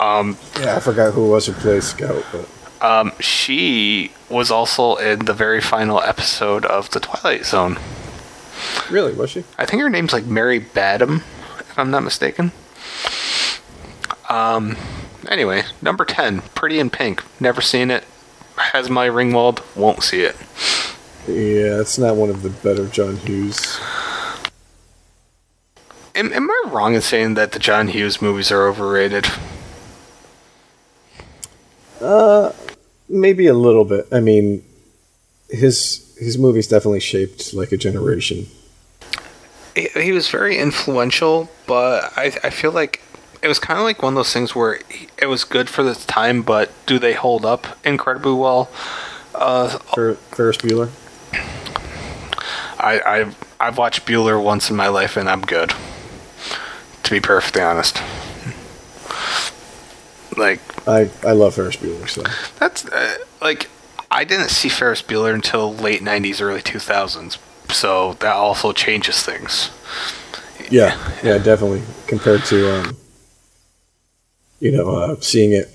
um, 0.00 0.36
Yeah, 0.60 0.76
I 0.76 0.80
forgot 0.80 1.14
who 1.14 1.28
was 1.28 1.46
who 1.46 1.52
played 1.52 1.82
Scout, 1.82 2.24
but 2.32 2.48
um, 2.80 3.12
she 3.20 4.12
was 4.28 4.50
also 4.50 4.96
in 4.96 5.24
the 5.24 5.34
very 5.34 5.60
final 5.60 6.00
episode 6.00 6.64
of 6.64 6.90
The 6.90 7.00
Twilight 7.00 7.44
Zone. 7.44 7.78
really, 8.90 9.12
was 9.12 9.30
she? 9.30 9.44
I 9.58 9.66
think 9.66 9.82
her 9.82 9.90
name's 9.90 10.12
like 10.12 10.26
Mary 10.26 10.58
Badham, 10.58 11.22
if 11.58 11.78
I'm 11.78 11.90
not 11.90 12.04
mistaken. 12.04 12.52
Um. 14.28 14.76
Anyway, 15.28 15.64
number 15.82 16.04
ten, 16.04 16.40
Pretty 16.54 16.78
in 16.78 16.90
Pink. 16.90 17.22
Never 17.40 17.60
seen 17.60 17.90
it. 17.90 18.04
Has 18.56 18.88
Molly 18.88 19.08
Ringwald. 19.08 19.62
Won't 19.76 20.02
see 20.02 20.22
it. 20.22 20.36
Yeah, 21.26 21.80
it's 21.80 21.98
not 21.98 22.16
one 22.16 22.30
of 22.30 22.42
the 22.42 22.50
better 22.50 22.86
John 22.86 23.16
Hughes. 23.16 23.78
Am, 26.14 26.32
am 26.32 26.50
I 26.50 26.64
wrong 26.68 26.94
in 26.94 27.00
saying 27.00 27.34
that 27.34 27.52
the 27.52 27.58
John 27.58 27.88
Hughes 27.88 28.22
movies 28.22 28.50
are 28.50 28.66
overrated? 28.66 29.26
Uh, 32.00 32.52
maybe 33.08 33.46
a 33.46 33.54
little 33.54 33.84
bit. 33.84 34.06
I 34.10 34.20
mean, 34.20 34.64
his 35.50 36.16
his 36.18 36.38
movies 36.38 36.66
definitely 36.66 37.00
shaped 37.00 37.54
like 37.54 37.72
a 37.72 37.76
generation. 37.76 38.46
He, 39.74 39.88
he 39.94 40.12
was 40.12 40.28
very 40.28 40.58
influential, 40.58 41.50
but 41.66 42.12
I 42.16 42.36
I 42.42 42.50
feel 42.50 42.72
like 42.72 43.02
it 43.42 43.48
was 43.48 43.58
kind 43.58 43.78
of 43.78 43.84
like 43.84 44.02
one 44.02 44.12
of 44.14 44.16
those 44.16 44.32
things 44.32 44.54
where 44.54 44.80
it 45.20 45.26
was 45.26 45.44
good 45.44 45.68
for 45.68 45.82
the 45.82 45.94
time, 45.94 46.42
but 46.42 46.70
do 46.86 46.98
they 46.98 47.12
hold 47.14 47.44
up 47.44 47.66
incredibly 47.84 48.32
well? 48.32 48.70
Uh, 49.34 49.68
Fer- 49.94 50.14
Ferris 50.14 50.56
Bueller. 50.56 50.90
I, 52.80 53.00
I've 53.04 53.36
I've 53.60 53.76
watched 53.78 54.06
Bueller 54.06 54.42
once 54.42 54.70
in 54.70 54.76
my 54.76 54.88
life 54.88 55.16
and 55.16 55.28
I'm 55.28 55.42
good. 55.42 55.72
To 57.04 57.10
be 57.10 57.20
perfectly 57.20 57.62
honest. 57.62 57.96
Like 60.36 60.60
I 60.86 61.10
I 61.26 61.32
love 61.32 61.54
Ferris 61.54 61.76
Bueller. 61.76 62.08
So 62.08 62.22
that's 62.58 62.84
uh, 62.86 63.18
like 63.40 63.68
I 64.10 64.24
didn't 64.24 64.50
see 64.50 64.68
Ferris 64.68 65.02
Bueller 65.02 65.34
until 65.34 65.74
late 65.74 66.00
'90s, 66.00 66.40
early 66.40 66.60
2000s, 66.62 67.38
so 67.72 68.14
that 68.14 68.34
also 68.34 68.72
changes 68.72 69.22
things. 69.22 69.70
yeah, 70.70 70.96
yeah, 71.24 71.38
definitely 71.38 71.82
compared 72.06 72.44
to 72.46 72.72
um, 72.72 72.96
you 74.60 74.72
know, 74.72 74.90
uh, 74.90 75.16
seeing 75.20 75.52
it 75.52 75.70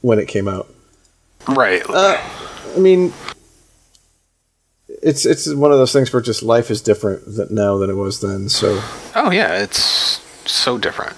when 0.00 0.18
it 0.18 0.28
came 0.28 0.48
out. 0.48 0.68
Right. 1.48 1.82
Uh, 1.88 2.20
I 2.74 2.78
mean, 2.78 3.12
it's 5.02 5.24
it's 5.24 5.52
one 5.52 5.72
of 5.72 5.78
those 5.78 5.92
things 5.92 6.12
where 6.12 6.22
just 6.22 6.42
life 6.42 6.70
is 6.70 6.80
different 6.80 7.24
th- 7.24 7.50
now 7.50 7.78
than 7.78 7.90
it 7.90 7.94
was 7.94 8.20
then. 8.20 8.48
So 8.48 8.82
oh 9.14 9.30
yeah, 9.30 9.62
it's 9.62 10.20
so 10.50 10.78
different. 10.78 11.16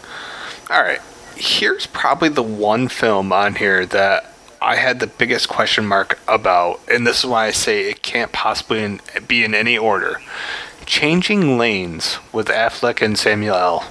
All 0.70 0.82
right. 0.82 1.00
Here's 1.36 1.86
probably 1.86 2.28
the 2.28 2.42
one 2.42 2.88
film 2.88 3.32
on 3.32 3.54
here 3.54 3.86
that 3.86 4.34
I 4.60 4.76
had 4.76 5.00
the 5.00 5.06
biggest 5.06 5.48
question 5.48 5.86
mark 5.86 6.18
about, 6.28 6.80
and 6.86 7.06
this 7.06 7.20
is 7.20 7.26
why 7.26 7.46
I 7.46 7.50
say 7.50 7.88
it 7.88 8.02
can't 8.02 8.30
possibly 8.30 8.82
in, 8.82 9.00
be 9.26 9.42
in 9.42 9.54
any 9.54 9.78
order. 9.78 10.20
Changing 10.84 11.56
Lanes 11.56 12.18
with 12.32 12.48
Affleck 12.48 13.00
and 13.00 13.18
Samuel 13.18 13.56
L. 13.56 13.88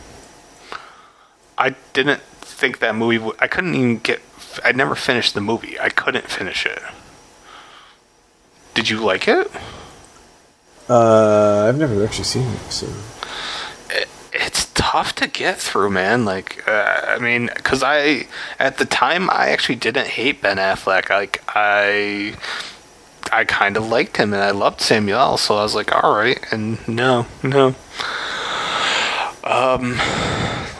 I 1.57 1.75
didn't 1.93 2.21
think 2.59 2.79
that 2.79 2.95
movie. 2.95 3.17
W- 3.17 3.35
I 3.39 3.47
couldn't 3.47 3.75
even 3.75 3.97
get. 3.99 4.21
I 4.63 4.71
never 4.71 4.95
finished 4.95 5.33
the 5.33 5.41
movie. 5.41 5.79
I 5.79 5.89
couldn't 5.89 6.27
finish 6.27 6.65
it. 6.65 6.81
Did 8.73 8.89
you 8.89 8.99
like 8.99 9.27
it? 9.27 9.49
uh, 10.89 11.65
I've 11.67 11.77
never 11.77 12.03
actually 12.03 12.23
seen 12.25 12.47
it. 12.47 12.71
So 12.71 12.87
it's 14.33 14.65
tough 14.73 15.13
to 15.15 15.27
get 15.27 15.57
through, 15.59 15.89
man. 15.91 16.25
Like, 16.25 16.67
uh, 16.67 17.01
I 17.07 17.19
mean, 17.19 17.49
because 17.55 17.83
I 17.83 18.27
at 18.59 18.77
the 18.77 18.85
time 18.85 19.29
I 19.29 19.49
actually 19.49 19.75
didn't 19.75 20.07
hate 20.07 20.41
Ben 20.41 20.57
Affleck. 20.57 21.09
Like, 21.09 21.43
I 21.47 22.35
I 23.31 23.45
kind 23.45 23.77
of 23.77 23.87
liked 23.87 24.17
him 24.17 24.33
and 24.33 24.41
I 24.41 24.51
loved 24.51 24.81
Samuel, 24.81 25.37
so 25.37 25.55
I 25.57 25.63
was 25.63 25.75
like, 25.75 25.91
all 26.03 26.15
right. 26.15 26.39
And 26.51 26.85
no, 26.87 27.25
no. 27.43 27.75
Um, 29.43 29.95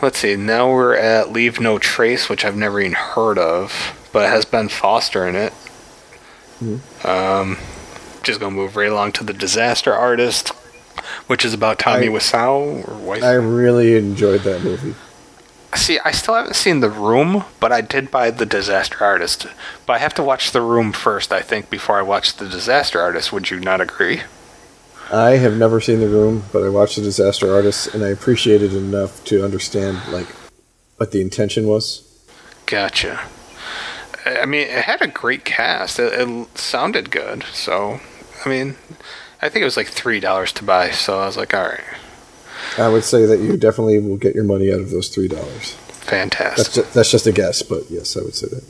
let's 0.02 0.18
see. 0.18 0.36
Now 0.36 0.70
we're 0.70 0.94
at 0.94 1.32
Leave 1.32 1.60
No 1.60 1.78
Trace, 1.78 2.28
which 2.28 2.44
I've 2.44 2.56
never 2.56 2.80
even 2.80 2.92
heard 2.92 3.38
of, 3.38 3.96
but 4.12 4.24
it 4.26 4.28
has 4.30 4.44
Ben 4.44 4.68
Foster 4.68 5.26
in 5.26 5.36
it. 5.36 5.52
Um, 7.04 7.56
just 8.22 8.38
gonna 8.40 8.54
move 8.54 8.76
right 8.76 8.90
along 8.90 9.12
to 9.12 9.24
the 9.24 9.32
Disaster 9.32 9.94
Artist, 9.94 10.50
which 11.26 11.44
is 11.44 11.54
about 11.54 11.78
Tommy 11.78 12.06
I- 12.08 12.10
Wiseau 12.10 12.86
or 12.86 13.16
Wiseau. 13.16 13.22
I 13.22 13.32
really 13.34 13.96
enjoyed 13.96 14.42
that 14.42 14.62
movie. 14.62 14.94
See, 15.74 16.00
I 16.04 16.10
still 16.10 16.34
haven't 16.34 16.56
seen 16.56 16.80
The 16.80 16.90
Room, 16.90 17.44
but 17.60 17.70
I 17.70 17.80
did 17.80 18.10
buy 18.10 18.30
The 18.32 18.44
Disaster 18.44 19.04
Artist. 19.04 19.46
But 19.86 19.92
I 19.94 19.98
have 19.98 20.12
to 20.14 20.22
watch 20.22 20.50
The 20.50 20.60
Room 20.60 20.92
first, 20.92 21.32
I 21.32 21.42
think, 21.42 21.70
before 21.70 21.96
I 21.96 22.02
watch 22.02 22.34
The 22.36 22.48
Disaster 22.48 23.00
Artist. 23.00 23.32
Would 23.32 23.50
you 23.50 23.60
not 23.60 23.80
agree? 23.80 24.22
I 25.12 25.30
have 25.38 25.56
never 25.56 25.80
seen 25.80 26.00
The 26.00 26.08
Room, 26.08 26.44
but 26.52 26.62
I 26.62 26.68
watched 26.68 26.96
The 26.96 27.02
Disaster 27.02 27.52
Artist, 27.52 27.94
and 27.94 28.04
I 28.04 28.08
appreciated 28.08 28.72
it 28.72 28.76
enough 28.78 29.24
to 29.24 29.44
understand 29.44 29.98
like 30.12 30.28
what 30.96 31.10
the 31.10 31.20
intention 31.20 31.66
was. 31.66 32.06
Gotcha. 32.66 33.20
I 34.24 34.46
mean, 34.46 34.68
it 34.68 34.84
had 34.84 35.02
a 35.02 35.08
great 35.08 35.44
cast. 35.44 35.98
It, 35.98 36.12
it 36.12 36.58
sounded 36.58 37.10
good. 37.10 37.42
So, 37.52 38.00
I 38.44 38.48
mean, 38.48 38.76
I 39.42 39.48
think 39.48 39.62
it 39.62 39.64
was 39.64 39.76
like 39.76 39.88
three 39.88 40.20
dollars 40.20 40.52
to 40.54 40.64
buy. 40.64 40.90
So 40.90 41.18
I 41.20 41.26
was 41.26 41.36
like, 41.36 41.54
all 41.54 41.64
right, 41.64 41.80
I 42.78 42.88
would 42.88 43.02
say 43.04 43.26
that 43.26 43.40
you 43.40 43.56
definitely 43.56 43.98
will 43.98 44.18
get 44.18 44.34
your 44.34 44.44
money 44.44 44.72
out 44.72 44.78
of 44.80 44.90
those 44.90 45.08
three 45.08 45.26
dollars. 45.26 45.72
fantastic. 45.88 46.56
That's 46.56 46.74
just, 46.74 46.94
that's 46.94 47.10
just 47.10 47.26
a 47.26 47.32
guess, 47.32 47.62
but 47.62 47.90
yes, 47.90 48.16
I 48.16 48.20
would 48.20 48.34
say 48.34 48.46
that. 48.48 48.62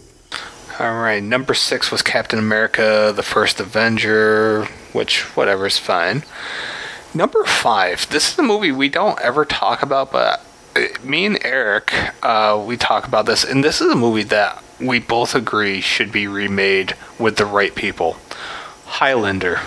All 0.78 0.98
right, 1.02 1.22
number 1.22 1.52
six 1.52 1.90
was 1.90 2.00
Captain 2.00 2.38
America: 2.38 3.12
The 3.14 3.22
First 3.24 3.60
Avenger, 3.60 4.66
which 4.92 5.22
whatever 5.36 5.66
is 5.66 5.78
fine. 5.78 6.24
Number 7.14 7.44
five. 7.44 8.08
This 8.08 8.32
is 8.32 8.38
a 8.38 8.42
movie 8.42 8.72
we 8.72 8.88
don't 8.88 9.20
ever 9.20 9.44
talk 9.44 9.82
about, 9.82 10.12
but 10.12 10.44
uh, 10.76 10.86
me 11.02 11.26
and 11.26 11.38
Eric, 11.44 11.92
uh, 12.22 12.62
we 12.64 12.76
talk 12.76 13.06
about 13.06 13.26
this, 13.26 13.44
and 13.44 13.64
this 13.64 13.80
is 13.80 13.90
a 13.90 13.96
movie 13.96 14.22
that 14.24 14.62
we 14.80 14.98
both 14.98 15.34
agree 15.34 15.80
should 15.80 16.12
be 16.12 16.26
remade 16.26 16.94
with 17.18 17.36
the 17.36 17.46
right 17.46 17.74
people. 17.74 18.16
Highlander. 18.86 19.60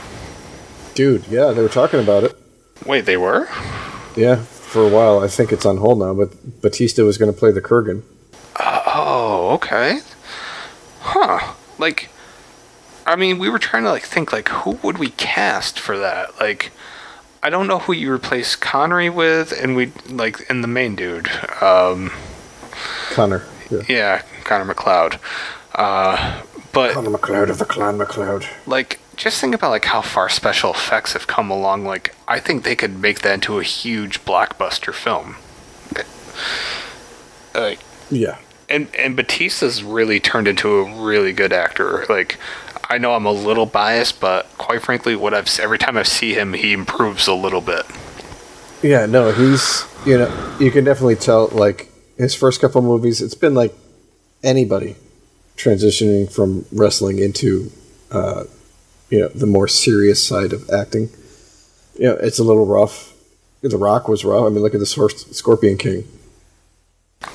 Dude, 0.95 1.27
yeah, 1.27 1.51
they 1.51 1.61
were 1.61 1.69
talking 1.69 1.99
about 1.99 2.23
it. 2.23 2.37
Wait, 2.85 3.05
they 3.05 3.17
were? 3.17 3.47
Yeah, 4.15 4.37
for 4.37 4.85
a 4.85 4.89
while. 4.89 5.19
I 5.19 5.27
think 5.27 5.51
it's 5.51 5.65
on 5.65 5.77
hold 5.77 5.99
now, 5.99 6.13
but 6.13 6.61
Batista 6.61 7.03
was 7.03 7.17
going 7.17 7.31
to 7.31 7.37
play 7.37 7.51
the 7.51 7.61
Kurgan. 7.61 8.03
Oh, 8.59 9.51
okay. 9.55 9.99
Huh. 10.99 11.53
Like, 11.77 12.09
I 13.05 13.15
mean, 13.15 13.37
we 13.39 13.49
were 13.49 13.59
trying 13.59 13.83
to 13.83 13.89
like 13.91 14.03
think 14.03 14.31
like 14.31 14.49
who 14.49 14.71
would 14.83 14.97
we 14.97 15.09
cast 15.09 15.79
for 15.79 15.97
that? 15.97 16.39
Like, 16.39 16.71
I 17.41 17.49
don't 17.49 17.67
know 17.67 17.79
who 17.79 17.93
you 17.93 18.11
replace 18.11 18.55
Connery 18.55 19.09
with, 19.09 19.51
and 19.51 19.75
we 19.75 19.91
like 20.09 20.49
and 20.49 20.63
the 20.63 20.67
main 20.67 20.95
dude. 20.95 21.29
Um, 21.61 22.11
Connor. 23.11 23.45
Yeah. 23.69 23.81
yeah, 23.89 24.21
Connor 24.43 24.65
MacLeod. 24.65 25.19
Uh, 25.75 26.41
but 26.71 26.93
Connor 26.93 27.09
MacLeod 27.09 27.49
of 27.49 27.57
the 27.57 27.65
Clan 27.65 27.97
MacLeod. 27.97 28.47
like, 28.67 28.99
just 29.15 29.39
think 29.41 29.53
about 29.55 29.71
like 29.71 29.85
how 29.85 30.01
far 30.01 30.29
special 30.29 30.71
effects 30.71 31.13
have 31.13 31.27
come 31.27 31.49
along. 31.51 31.85
Like, 31.85 32.15
I 32.27 32.39
think 32.39 32.63
they 32.63 32.75
could 32.75 32.99
make 32.99 33.21
that 33.21 33.33
into 33.35 33.59
a 33.59 33.63
huge 33.63 34.23
blockbuster 34.25 34.93
film. 34.93 35.35
Like, 37.53 37.79
Yeah. 38.09 38.37
and 38.69 38.87
and 38.95 39.15
Batista's 39.15 39.83
really 39.83 40.19
turned 40.19 40.47
into 40.47 40.77
a 40.79 41.03
really 41.03 41.31
good 41.33 41.53
actor. 41.53 42.05
Like, 42.09 42.37
I 42.89 42.97
know 42.97 43.13
I'm 43.13 43.25
a 43.25 43.31
little 43.31 43.65
biased, 43.65 44.19
but 44.19 44.45
quite 44.57 44.81
frankly, 44.81 45.15
what 45.15 45.33
I've 45.33 45.49
every 45.59 45.77
time 45.77 45.97
I 45.97 46.03
see 46.03 46.33
him, 46.33 46.53
he 46.53 46.73
improves 46.73 47.27
a 47.27 47.33
little 47.33 47.61
bit. 47.61 47.85
Yeah, 48.81 49.05
no, 49.05 49.31
he's, 49.31 49.85
you 50.05 50.17
know, 50.17 50.57
you 50.59 50.69
can 50.69 50.83
definitely 50.83 51.15
tell, 51.15 51.47
like, 51.47 51.89
his 52.17 52.35
first 52.35 52.59
couple 52.61 52.81
movies, 52.81 53.21
it's 53.21 53.35
been 53.35 53.53
like 53.53 53.73
anybody 54.43 54.97
transitioning 55.55 56.31
from 56.31 56.65
wrestling 56.71 57.19
into, 57.19 57.71
uh, 58.11 58.43
you 59.09 59.19
know, 59.19 59.29
the 59.29 59.47
more 59.47 59.67
serious 59.67 60.25
side 60.25 60.53
of 60.53 60.69
acting. 60.69 61.09
You 61.97 62.09
know, 62.09 62.15
it's 62.15 62.39
a 62.39 62.43
little 62.43 62.65
rough. 62.65 63.13
The 63.61 63.77
Rock 63.77 64.07
was 64.07 64.25
rough. 64.25 64.43
I 64.43 64.49
mean, 64.49 64.61
look 64.61 64.73
at 64.73 64.79
this 64.79 64.91
Scorpion 64.91 65.77
King. 65.77 66.05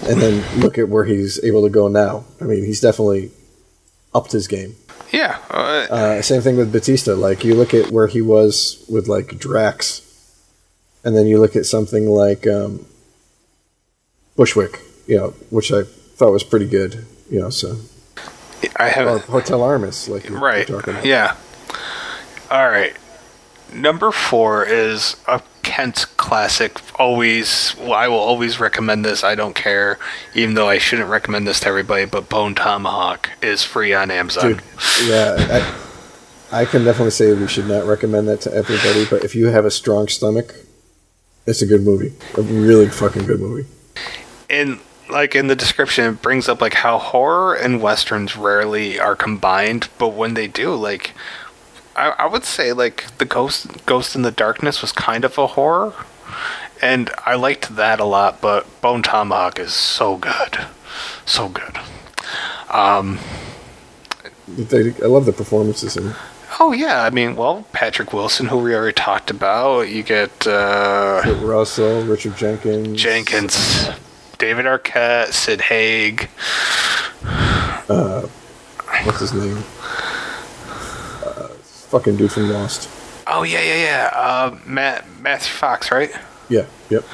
And 0.02 0.20
then 0.20 0.60
look 0.60 0.76
at 0.76 0.88
where 0.88 1.04
he's 1.04 1.42
able 1.42 1.62
to 1.62 1.70
go 1.70 1.88
now. 1.88 2.24
I 2.40 2.44
mean, 2.44 2.64
he's 2.64 2.80
definitely 2.80 3.30
upped 4.14 4.32
his 4.32 4.46
game. 4.46 4.76
Yeah, 5.12 5.38
uh, 5.50 5.86
Uh, 5.90 6.22
same 6.22 6.42
thing 6.42 6.56
with 6.56 6.72
Batista. 6.72 7.14
Like 7.14 7.44
you 7.44 7.54
look 7.54 7.72
at 7.74 7.90
where 7.90 8.06
he 8.06 8.20
was 8.20 8.84
with 8.88 9.08
like 9.08 9.38
Drax, 9.38 10.02
and 11.04 11.16
then 11.16 11.26
you 11.26 11.40
look 11.40 11.56
at 11.56 11.66
something 11.66 12.06
like 12.08 12.46
um, 12.46 12.86
Bushwick, 14.36 14.80
you 15.06 15.16
know, 15.16 15.28
which 15.50 15.72
I 15.72 15.82
thought 15.84 16.32
was 16.32 16.44
pretty 16.44 16.68
good. 16.68 17.06
You 17.30 17.40
know, 17.40 17.50
so 17.50 17.76
I 18.76 18.88
have 18.88 19.24
Hotel 19.24 19.62
Artemis, 19.62 20.08
like 20.08 20.28
right. 20.30 20.66
Yeah. 21.04 21.36
All 22.50 22.68
right. 22.68 22.96
Number 23.72 24.10
four 24.12 24.64
is 24.64 25.16
a 25.26 25.42
Kent 25.62 26.06
classic. 26.16 26.80
Always, 26.98 27.74
well, 27.78 27.92
I 27.92 28.08
will 28.08 28.16
always 28.16 28.58
recommend 28.58 29.04
this. 29.04 29.22
I 29.22 29.34
don't 29.34 29.54
care, 29.54 29.98
even 30.34 30.54
though 30.54 30.68
I 30.68 30.78
shouldn't 30.78 31.10
recommend 31.10 31.46
this 31.46 31.60
to 31.60 31.68
everybody. 31.68 32.06
But 32.06 32.28
Bone 32.30 32.54
Tomahawk 32.54 33.28
is 33.42 33.64
free 33.64 33.92
on 33.92 34.10
Amazon. 34.10 34.52
Dude, 34.52 34.62
yeah, 35.04 35.36
I, 36.50 36.60
I 36.62 36.64
can 36.64 36.84
definitely 36.84 37.10
say 37.10 37.34
we 37.34 37.46
should 37.48 37.68
not 37.68 37.84
recommend 37.84 38.28
that 38.28 38.40
to 38.42 38.52
everybody. 38.54 39.04
But 39.04 39.24
if 39.24 39.34
you 39.34 39.48
have 39.48 39.66
a 39.66 39.70
strong 39.70 40.08
stomach, 40.08 40.54
it's 41.46 41.60
a 41.60 41.66
good 41.66 41.82
movie. 41.82 42.14
A 42.38 42.42
really 42.42 42.88
fucking 42.88 43.26
good 43.26 43.40
movie. 43.40 43.68
and 44.48 44.80
like 45.10 45.34
in 45.34 45.46
the 45.46 45.56
description 45.56 46.04
it 46.14 46.22
brings 46.22 46.48
up 46.48 46.60
like 46.60 46.74
how 46.74 46.98
horror 46.98 47.54
and 47.54 47.80
westerns 47.80 48.36
rarely 48.36 49.00
are 49.00 49.16
combined 49.16 49.88
but 49.96 50.08
when 50.08 50.34
they 50.34 50.46
do 50.46 50.74
like 50.74 51.12
I, 51.98 52.14
I 52.24 52.26
would 52.26 52.44
say 52.44 52.72
like 52.72 53.04
the 53.18 53.24
ghost 53.24 53.84
ghost 53.86 54.14
in 54.16 54.22
the 54.22 54.30
darkness 54.30 54.80
was 54.82 54.92
kind 54.92 55.24
of 55.24 55.36
a 55.38 55.46
horror 55.48 55.92
and 56.80 57.10
i 57.26 57.34
liked 57.34 57.74
that 57.76 57.98
a 58.00 58.04
lot 58.04 58.40
but 58.40 58.66
bone 58.80 59.02
tomahawk 59.02 59.58
is 59.58 59.72
so 59.74 60.16
good 60.16 60.66
so 61.26 61.48
good 61.48 61.76
um 62.70 63.18
They, 64.46 64.94
I 65.02 65.06
love 65.06 65.26
the 65.26 65.32
performances 65.32 65.96
in. 65.96 66.08
it. 66.10 66.16
oh 66.60 66.72
yeah 66.72 67.02
i 67.02 67.10
mean 67.10 67.34
well 67.36 67.66
patrick 67.72 68.12
wilson 68.12 68.46
who 68.46 68.58
we 68.58 68.74
already 68.74 68.94
talked 68.94 69.30
about 69.30 69.88
you 69.88 70.02
get 70.02 70.46
uh 70.46 71.20
Kurt 71.24 71.42
Russell, 71.42 72.02
Richard 72.04 72.36
Jenkins, 72.36 73.00
jenkins 73.00 73.88
david 74.38 74.66
arquette 74.66 75.32
sid 75.32 75.62
haig 75.62 76.28
Uh, 77.90 78.26
What's 79.04 79.20
his 79.20 79.32
name? 79.32 79.62
Fucking 81.88 82.16
dude 82.16 82.32
from 82.32 82.50
Lost. 82.50 82.88
Oh 83.26 83.42
yeah, 83.42 83.62
yeah, 83.62 83.76
yeah. 83.76 84.10
Uh, 84.14 84.58
Matt 84.66 85.04
Matthew 85.20 85.52
Fox, 85.52 85.90
right? 85.90 86.10
Yeah. 86.48 86.66
Yep. 86.90 87.04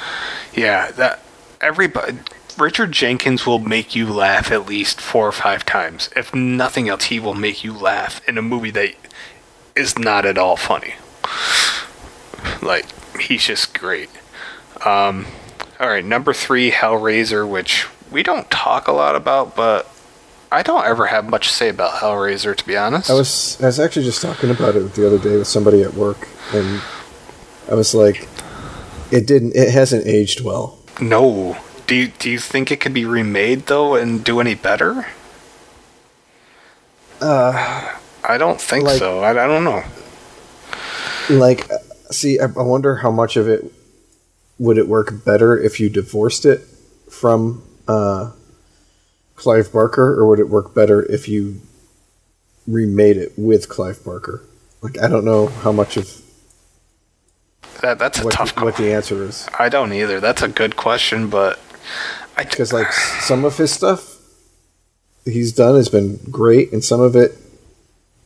Yeah, 0.55 0.91
that 0.93 1.21
everybody. 1.61 2.19
Richard 2.57 2.93
Jenkins 2.93 3.47
will 3.47 3.59
make 3.59 3.97
you 3.97 4.07
laugh 4.13 4.53
at 4.53 4.67
least 4.67 5.01
four 5.01 5.27
or 5.27 5.33
five 5.33 5.67
times. 5.67 6.09
If 6.15 6.33
nothing 6.33 6.89
else, 6.89 7.05
he 7.05 7.19
will 7.19 7.35
make 7.35 7.65
you 7.65 7.73
laugh 7.73 8.27
in 8.29 8.39
a 8.39 8.43
movie 8.43 8.71
that 8.71 8.95
is 9.75 9.99
not 9.99 10.25
at 10.25 10.39
all 10.39 10.57
funny. 10.57 10.95
Like 12.63 12.87
he's 13.19 13.45
just 13.45 13.79
great. 13.79 14.09
Um, 14.85 15.27
all 15.81 15.89
right, 15.89 16.05
number 16.05 16.33
three, 16.33 16.71
Hellraiser, 16.71 17.49
which 17.49 17.87
we 18.11 18.23
don't 18.23 18.49
talk 18.51 18.87
a 18.87 18.93
lot 18.93 19.17
about, 19.17 19.57
but 19.57 19.89
I 20.55 20.63
don't 20.63 20.85
ever 20.85 21.07
have 21.07 21.29
much 21.29 21.49
to 21.49 21.53
say 21.53 21.69
about 21.69 21.95
Hellraiser, 21.95 22.55
to 22.57 22.65
be 22.67 22.77
honest. 22.77 23.11
I 23.11 23.15
was 23.15 23.61
I 23.61 23.67
was 23.67 23.81
actually 23.81 24.05
just 24.05 24.23
talking 24.23 24.51
about 24.51 24.77
it 24.77 24.95
the 24.95 25.05
other 25.07 25.19
day 25.19 25.37
with 25.37 25.49
somebody 25.49 25.83
at 25.83 25.95
work, 25.95 26.29
and 26.53 26.81
I 27.71 27.75
was 27.75 27.93
like, 27.95 28.29
it 29.11 29.27
didn't. 29.27 29.57
It 29.57 29.71
hasn't 29.73 30.07
aged 30.07 30.43
well. 30.43 30.79
No. 31.01 31.57
Do 31.89 31.95
you, 31.97 32.09
do 32.09 32.31
you 32.31 32.39
think 32.39 32.71
it 32.71 32.79
could 32.81 32.95
be 32.95 33.05
remade 33.05 33.67
though 33.67 33.97
and 33.97 34.25
do 34.25 34.41
any 34.41 34.55
better? 34.55 35.07
Uh, 37.21 37.93
I 38.23 38.39
don't 38.39 38.61
think 38.61 38.85
Like- 38.85 38.99
so. 38.99 39.21
I, 39.21 39.31
I 39.31 39.47
don't 39.47 39.65
know. 39.65 39.83
like, 41.31 41.71
uh, 41.71 41.79
see, 42.11 42.39
I, 42.39 42.45
I 42.45 42.63
wonder 42.63 42.97
how 42.97 43.11
much 43.11 43.37
of 43.37 43.49
it 43.49 43.65
would 44.59 44.79
it 44.79 44.87
work 44.89 45.25
better 45.25 45.59
if 45.59 45.81
you 45.81 45.91
divorced 45.91 46.45
it 46.47 46.61
from 47.11 47.63
uh, 47.89 48.31
Clive 49.45 49.71
Barker, 49.71 50.19
or 50.19 50.27
would 50.27 50.39
it 50.39 50.49
work 50.49 50.75
better 50.75 51.03
if 51.03 51.29
you 51.29 51.61
remade 52.67 53.19
it 53.19 53.35
with 53.37 53.69
Clive 53.69 54.03
Barker? 54.03 54.43
Like, 54.81 54.99
I 54.99 55.07
don't 55.07 55.27
know 55.27 55.49
how 55.49 55.71
much 55.71 55.99
of 55.99 56.23
That 57.83 57.99
that's 57.99 58.21
a 58.21 58.25
what, 58.25 58.33
tough 58.33 58.55
the, 58.55 58.65
what 58.65 58.79
the 58.79 58.91
answer 58.91 59.23
is. 59.23 59.47
I 59.59 59.69
don't 59.69 59.93
either. 59.93 60.19
That's 60.19 60.41
a 60.41 60.49
good 60.49 60.77
question, 60.77 61.29
but 61.29 61.61
because 62.39 62.73
like 62.73 62.91
some 62.91 63.45
of 63.45 63.59
his 63.59 63.71
stuff 63.71 64.17
he's 65.27 65.53
done 65.53 65.75
has 65.75 65.91
been 65.91 66.19
great 66.31 66.73
and 66.73 66.83
some 66.83 67.01
of 67.01 67.15
it 67.15 67.39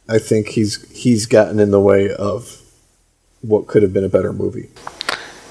i 0.08 0.18
think 0.18 0.48
he's 0.48 0.90
he's 0.90 1.26
gotten 1.26 1.60
in 1.60 1.70
the 1.70 1.78
way 1.78 2.10
of 2.10 2.62
what 3.42 3.66
could 3.66 3.82
have 3.82 3.92
been 3.92 4.04
a 4.04 4.08
better 4.08 4.32
movie 4.32 4.70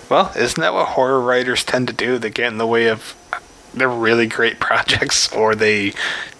well, 0.09 0.32
isn't 0.38 0.59
that 0.61 0.74
what 0.74 0.89
horror 0.89 1.20
writers 1.20 1.63
tend 1.65 1.88
to 1.88 1.93
do? 1.93 2.18
They 2.18 2.30
get 2.30 2.47
in 2.47 2.57
the 2.57 2.68
way 2.68 2.88
of 2.88 3.15
their 3.78 3.89
really 3.89 4.28
great 4.28 4.59
projects, 4.67 5.32
or 5.34 5.55
they 5.55 5.93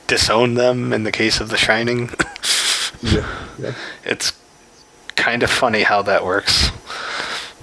disown 0.08 0.56
them. 0.56 0.94
In 0.94 1.04
the 1.04 1.12
case 1.12 1.40
of 1.40 1.50
The 1.50 1.58
Shining, 1.58 2.10
yeah, 3.02 3.48
yeah. 3.60 3.74
it's 4.04 4.34
kind 5.16 5.44
of 5.44 5.50
funny 5.50 5.84
how 5.84 6.02
that 6.04 6.26
works. 6.26 6.72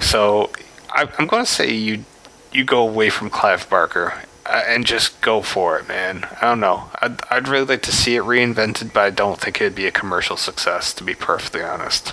So 0.01 0.51
I, 0.91 1.09
I'm 1.19 1.27
going 1.27 1.45
to 1.45 1.51
say 1.51 1.73
you 1.73 2.05
you 2.53 2.65
go 2.65 2.87
away 2.87 3.11
from 3.11 3.31
Clive 3.31 3.69
Barker, 3.69 4.15
uh, 4.47 4.63
and 4.67 4.85
just 4.87 5.21
go 5.21 5.41
for 5.41 5.79
it, 5.79 5.89
man. 5.89 6.29
I 6.41 6.43
don't 6.43 6.61
know. 6.61 6.91
I'd, 7.01 7.21
I'd 7.31 7.49
really 7.49 7.65
like 7.65 7.83
to 7.83 7.93
see 7.93 8.17
it 8.17 8.23
reinvented, 8.23 8.93
but 8.93 9.01
I 9.01 9.11
don't 9.11 9.41
think 9.41 9.61
it'd 9.61 9.75
be 9.75 9.87
a 9.87 9.91
commercial 9.91 10.37
success, 10.37 10.93
to 10.95 11.05
be 11.05 11.15
perfectly 11.15 11.63
honest. 11.63 12.13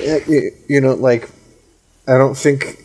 You 0.00 0.80
know, 0.80 0.94
like 0.94 1.30
I 2.08 2.18
don't 2.18 2.36
think 2.36 2.82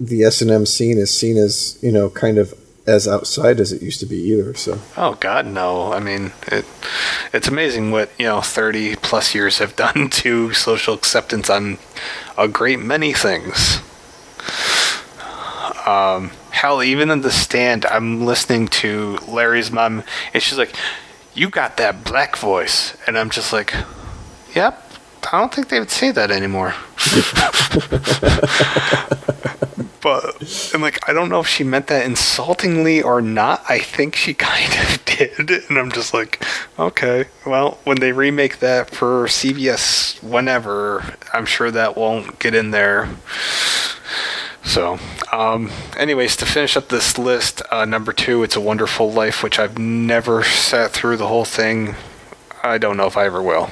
the 0.00 0.24
S 0.24 0.40
and 0.40 0.50
M 0.50 0.66
scene 0.66 0.98
is 0.98 1.12
seen 1.12 1.36
as 1.36 1.78
you 1.82 1.92
know 1.92 2.10
kind 2.10 2.38
of 2.38 2.54
as 2.86 3.06
outside 3.06 3.60
as 3.60 3.70
it 3.70 3.82
used 3.82 4.00
to 4.00 4.06
be 4.06 4.16
either. 4.16 4.54
So 4.54 4.78
Oh 4.96 5.14
God, 5.14 5.46
no! 5.46 5.92
I 5.92 6.00
mean, 6.00 6.32
it 6.46 6.64
it's 7.32 7.48
amazing 7.48 7.90
what 7.90 8.10
you 8.18 8.26
know 8.26 8.40
thirty 8.40 8.96
plus 8.96 9.34
years 9.34 9.58
have 9.58 9.76
done 9.76 10.08
to 10.10 10.52
social 10.52 10.94
acceptance 10.94 11.50
on 11.50 11.78
a 12.36 12.48
great 12.48 12.80
many 12.80 13.12
things. 13.12 13.80
Um, 15.86 16.30
hell, 16.50 16.82
even 16.82 17.10
in 17.10 17.22
the 17.22 17.30
stand, 17.30 17.86
I'm 17.86 18.26
listening 18.26 18.68
to 18.68 19.18
Larry's 19.26 19.70
mom, 19.70 20.02
and 20.34 20.42
she's 20.42 20.58
like, 20.58 20.74
"You 21.34 21.48
got 21.50 21.76
that 21.78 22.04
black 22.04 22.36
voice," 22.36 22.96
and 23.06 23.18
I'm 23.18 23.30
just 23.30 23.52
like, 23.52 23.74
"Yep." 24.54 24.84
I 25.30 25.38
don't 25.38 25.52
think 25.52 25.68
they 25.68 25.78
would 25.78 25.90
say 25.90 26.10
that 26.12 26.30
anymore. 26.30 26.74
but 30.08 30.72
I'm 30.72 30.80
like, 30.80 31.06
I 31.06 31.12
don't 31.12 31.28
know 31.28 31.40
if 31.40 31.46
she 31.46 31.64
meant 31.64 31.88
that 31.88 32.06
insultingly 32.06 33.02
or 33.02 33.20
not. 33.20 33.62
I 33.68 33.78
think 33.78 34.16
she 34.16 34.32
kind 34.50 34.72
of 34.88 35.04
did, 35.04 35.68
and 35.68 35.78
I'm 35.78 35.92
just 35.92 36.14
like, 36.14 36.42
okay, 36.78 37.26
well, 37.44 37.78
when 37.84 37.98
they 38.00 38.12
remake 38.12 38.60
that 38.60 38.88
for 38.88 39.26
CBS, 39.26 40.22
whenever, 40.22 41.18
I'm 41.34 41.44
sure 41.44 41.70
that 41.70 41.94
won't 41.94 42.38
get 42.38 42.54
in 42.54 42.70
there. 42.70 43.10
So, 44.64 44.98
um, 45.30 45.70
anyways, 45.98 46.36
to 46.36 46.46
finish 46.46 46.74
up 46.74 46.88
this 46.88 47.18
list, 47.18 47.60
uh, 47.70 47.84
number 47.84 48.14
two, 48.14 48.42
It's 48.42 48.56
a 48.56 48.62
Wonderful 48.62 49.12
Life, 49.12 49.42
which 49.42 49.58
I've 49.58 49.76
never 49.76 50.42
sat 50.42 50.92
through 50.92 51.18
the 51.18 51.28
whole 51.28 51.44
thing. 51.44 51.96
I 52.62 52.78
don't 52.78 52.96
know 52.96 53.06
if 53.06 53.18
I 53.18 53.26
ever 53.26 53.42
will. 53.42 53.68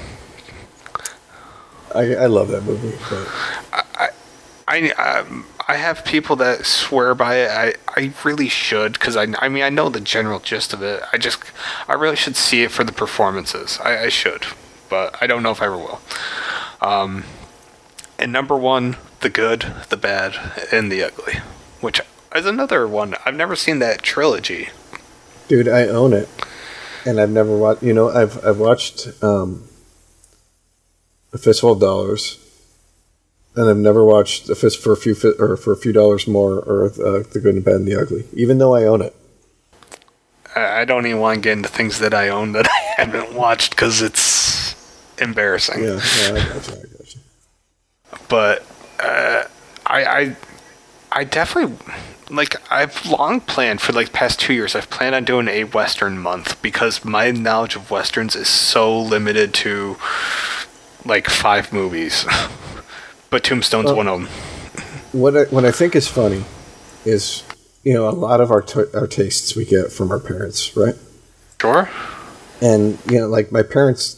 I, 1.95 2.15
I 2.15 2.27
love 2.27 2.49
that 2.49 2.65
movie. 2.65 2.95
But 3.09 3.27
I, 3.73 4.11
I, 4.69 4.91
um, 4.91 5.47
I 5.69 5.77
have 5.77 6.05
people 6.05 6.37
that 6.37 6.65
swear 6.65 7.15
by 7.15 7.37
it. 7.37 7.51
I, 7.51 7.75
I 7.89 8.13
really 8.25 8.49
should 8.49 8.93
because 8.93 9.17
I, 9.17 9.27
I 9.39 9.49
mean 9.49 9.63
I 9.65 9.69
know 9.69 9.89
the 9.89 10.01
general 10.01 10.39
gist 10.39 10.73
of 10.73 10.83
it. 10.83 11.03
I 11.13 11.19
just 11.19 11.43
I 11.89 11.95
really 11.95 12.17
should 12.17 12.37
see 12.37 12.63
it 12.63 12.71
for 12.71 12.85
the 12.85 12.93
performances. 12.93 13.79
I, 13.83 14.05
I 14.05 14.09
should, 14.09 14.47
but 14.89 15.17
I 15.21 15.27
don't 15.27 15.43
know 15.43 15.51
if 15.51 15.61
I 15.61 15.67
ever 15.67 15.77
will. 15.77 16.01
Um, 16.81 17.25
and 18.19 18.31
number 18.33 18.57
one, 18.57 18.97
the 19.21 19.29
good, 19.31 19.67
the 19.89 19.97
bad, 19.97 20.37
and 20.73 20.91
the 20.91 21.03
ugly, 21.03 21.41
which 21.81 22.01
is 22.35 22.47
another 22.47 22.87
one. 22.87 23.15
I've 23.25 23.35
never 23.35 23.57
seen 23.57 23.79
that 23.81 24.03
trilogy. 24.03 24.69
dude, 25.49 25.69
I 25.69 25.89
own 25.89 26.13
it, 26.13 26.29
and 27.05 27.21
I've 27.21 27.31
never 27.31 27.57
watched. 27.57 27.83
You 27.83 27.93
know, 27.93 28.09
I've 28.11 28.43
I've 28.45 28.59
watched 28.59 29.09
um, 29.23 29.65
a 31.33 31.39
fistful 31.39 31.73
of 31.73 31.81
dollars, 31.81 32.39
and 33.57 33.71
I've 33.71 33.77
never 33.77 34.05
watched 34.05 34.49
a 34.51 34.55
fist 34.55 34.83
for 34.83 34.93
a 34.93 34.97
few 34.97 35.15
fi- 35.15 35.33
or 35.39 35.57
for 35.57 35.73
a 35.73 35.77
few 35.77 35.93
dollars 35.93 36.27
more 36.27 36.59
or 36.61 36.85
uh, 36.87 37.23
the 37.33 37.41
good 37.43 37.55
and 37.55 37.59
the 37.59 37.61
bad 37.63 37.77
and 37.77 37.89
the 37.89 37.99
ugly, 37.99 38.25
even 38.35 38.59
though 38.59 38.75
I 38.75 38.85
own 38.85 39.01
it. 39.01 39.17
I, 40.55 40.87
don't 40.87 41.05
even 41.07 41.21
want 41.21 41.37
to 41.37 41.41
get 41.43 41.53
into 41.53 41.69
things 41.69 41.99
that 41.99 42.15
I 42.15 42.31
own 42.31 42.53
that 42.53 42.67
I 42.71 43.03
haven't 43.03 43.35
watched 43.35 43.71
because 43.71 44.01
it's 44.01 44.75
embarrassing. 45.19 45.83
Yeah, 45.83 46.01
yeah, 46.19 46.29
I 46.29 46.49
got 46.49 46.69
you. 46.69 46.75
I 46.75 46.99
got 46.99 47.15
you. 47.15 47.21
but 48.29 48.67
uh, 49.01 49.45
I, 49.87 50.05
I 50.05 50.37
I 51.13 51.25
definitely 51.25 51.77
like 52.31 52.57
I've 52.71 53.07
long 53.07 53.41
planned 53.41 53.81
for 53.81 53.93
like 53.93 54.13
past 54.13 54.41
two 54.41 54.53
years. 54.53 54.75
I've 54.75 54.91
planned 54.91 55.15
on 55.15 55.25
doing 55.25 55.49
a 55.49 55.65
Western 55.65 56.19
month 56.19 56.61
because 56.63 57.05
my 57.05 57.31
knowledge 57.31 57.77
of 57.77 57.91
westerns 57.91 58.37
is 58.37 58.49
so 58.49 58.99
limited 58.99 59.55
to 59.55 59.97
like 61.05 61.29
five 61.29 61.73
movies. 61.73 62.27
but 63.37 63.45
Tombstone's 63.45 63.85
Well- 63.85 63.97
one 63.97 64.09
of 64.09 64.21
them. 64.21 64.29
What 65.13 65.37
I, 65.37 65.45
what 65.45 65.67
I 65.67 65.71
think 65.71 65.95
is 65.95 66.09
funny 66.09 66.43
is 67.05 67.43
you 67.85 67.93
know 67.93 68.09
a 68.09 68.17
lot 68.27 68.41
of 68.41 68.51
our 68.51 68.63
t- 68.63 68.91
our 68.95 69.07
tastes 69.07 69.55
we 69.55 69.67
get 69.67 69.93
from 69.93 70.11
our 70.11 70.19
parents, 70.19 70.75
right? 70.75 70.95
Sure. 71.61 71.91
and 72.63 72.99
you 73.11 73.19
know 73.21 73.29
like 73.29 73.53
my 73.53 73.63
parents 73.63 74.17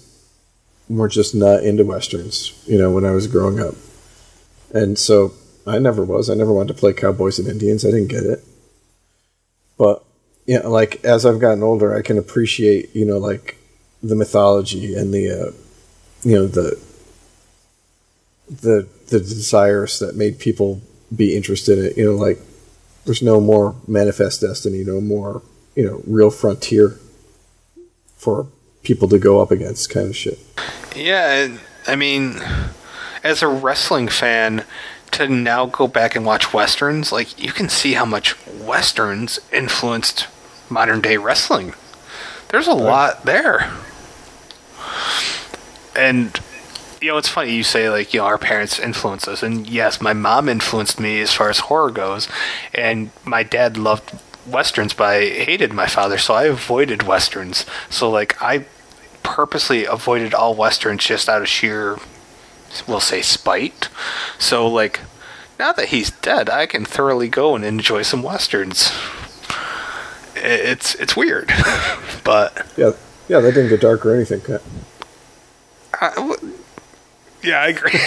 were 0.89 1.09
just 1.09 1.35
not 1.35 1.65
into 1.65 1.85
westerns 1.85 2.53
you 2.67 2.79
know 2.79 2.93
when 2.93 3.05
i 3.05 3.11
was 3.11 3.27
growing 3.27 3.59
up 3.59 3.75
and 4.73 4.97
so 4.99 5.33
i 5.67 5.79
never 5.79 6.05
was 6.05 6.31
i 6.31 6.35
never 6.35 6.53
wanted 6.53 6.69
to 6.69 6.79
play 6.81 6.93
cowboys 6.93 7.39
and 7.41 7.49
indians 7.49 7.85
i 7.85 7.91
didn't 7.91 8.07
get 8.09 8.23
it 8.25 8.45
but 9.77 10.05
you 10.47 10.59
know 10.61 10.71
like 10.71 11.05
as 11.05 11.27
i've 11.27 11.41
gotten 11.41 11.63
older 11.65 11.97
i 11.97 12.03
can 12.03 12.17
appreciate 12.19 12.95
you 12.95 13.05
know 13.05 13.19
like 13.19 13.57
the 14.03 14.15
mythology 14.15 14.95
and 14.95 15.13
the 15.13 15.25
uh, 15.31 15.51
you 16.23 16.35
know 16.37 16.47
the 16.47 16.79
the 18.49 18.87
the 19.09 19.21
desires 19.21 19.99
that 19.99 20.17
made 20.17 20.39
people 20.39 20.81
be 21.15 21.35
interested 21.37 21.79
in 21.79 21.85
it 21.87 21.97
you 21.97 22.05
know 22.05 22.17
like 22.17 22.39
there's 23.05 23.23
no 23.23 23.41
more 23.41 23.75
manifest 23.87 24.41
destiny 24.41 24.85
no 24.85 25.01
more 25.01 25.43
you 25.75 25.85
know 25.85 26.03
real 26.07 26.31
frontier 26.31 26.99
for 28.17 28.47
people 28.83 29.09
to 29.09 29.19
go 29.19 29.41
up 29.41 29.51
against 29.51 29.91
kind 29.91 30.09
of 30.09 30.17
shit. 30.17 30.39
Yeah, 30.95 31.57
I 31.87 31.97
mean, 31.97 32.41
as 33.23 33.43
a 33.43 33.49
wrestling 33.49 34.09
fan, 34.09 34.65
to 35.13 35.29
now 35.29 35.67
go 35.67 35.87
back 35.87 36.17
and 36.17 36.27
watch 36.27 36.53
westerns, 36.53 37.13
like 37.13 37.43
you 37.43 37.53
can 37.53 37.69
see 37.69 37.95
how 37.95 38.05
much 38.05 38.35
westerns 38.47 39.39
influenced 39.53 40.27
modern 40.69 41.01
day 41.01 41.17
wrestling. 41.17 41.75
There's 42.49 42.67
a 42.67 42.75
lot 42.75 43.25
there. 43.25 43.71
And 45.95 46.39
you 47.01 47.09
know, 47.09 47.17
it's 47.19 47.29
funny 47.29 47.53
you 47.55 47.63
say 47.63 47.89
like, 47.91 48.13
you 48.13 48.21
know, 48.21 48.27
our 48.27 48.39
parents 48.39 48.79
influenced 48.79 49.29
us 49.29 49.43
and 49.43 49.69
yes, 49.69 50.01
my 50.01 50.13
mom 50.13 50.49
influenced 50.49 50.99
me 51.01 51.21
as 51.21 51.33
far 51.33 51.49
as 51.51 51.61
horror 51.61 51.91
goes 51.91 52.29
and 52.75 53.11
my 53.25 53.43
dad 53.43 53.77
loved 53.77 54.19
westerns 54.47 54.95
but 54.95 55.05
I 55.05 55.21
hated 55.29 55.73
my 55.73 55.87
father, 55.87 56.19
so 56.19 56.35
I 56.35 56.45
avoided 56.45 57.03
westerns. 57.03 57.67
So 57.91 58.11
like 58.11 58.41
I 58.43 58.67
purposely 59.23 59.85
avoided 59.85 60.33
all 60.35 60.55
westerns 60.55 61.05
just 61.05 61.29
out 61.29 61.43
of 61.43 61.49
sheer 61.49 61.99
we'll 62.87 63.01
say 63.01 63.23
spite. 63.23 63.89
So 64.39 64.67
like 64.67 65.01
now 65.59 65.73
that 65.73 65.89
he's 65.89 66.11
dead, 66.11 66.49
I 66.49 66.67
can 66.67 66.85
thoroughly 66.85 67.29
go 67.29 67.55
and 67.57 67.65
enjoy 67.65 68.03
some 68.03 68.23
westerns. 68.23 68.93
It's 70.37 70.95
it's 70.95 71.17
weird, 71.17 71.49
but 72.25 72.67
Yeah, 72.77 72.93
yeah, 73.29 73.41
that 73.41 73.53
didn't 73.55 73.71
get 73.71 73.81
dark 73.81 74.07
or 74.07 74.15
anything. 74.15 74.41
Kat. 74.41 74.63
I 76.01 76.15
w- 76.15 76.58
yeah, 77.43 77.61
I 77.61 77.69
agree. 77.69 77.93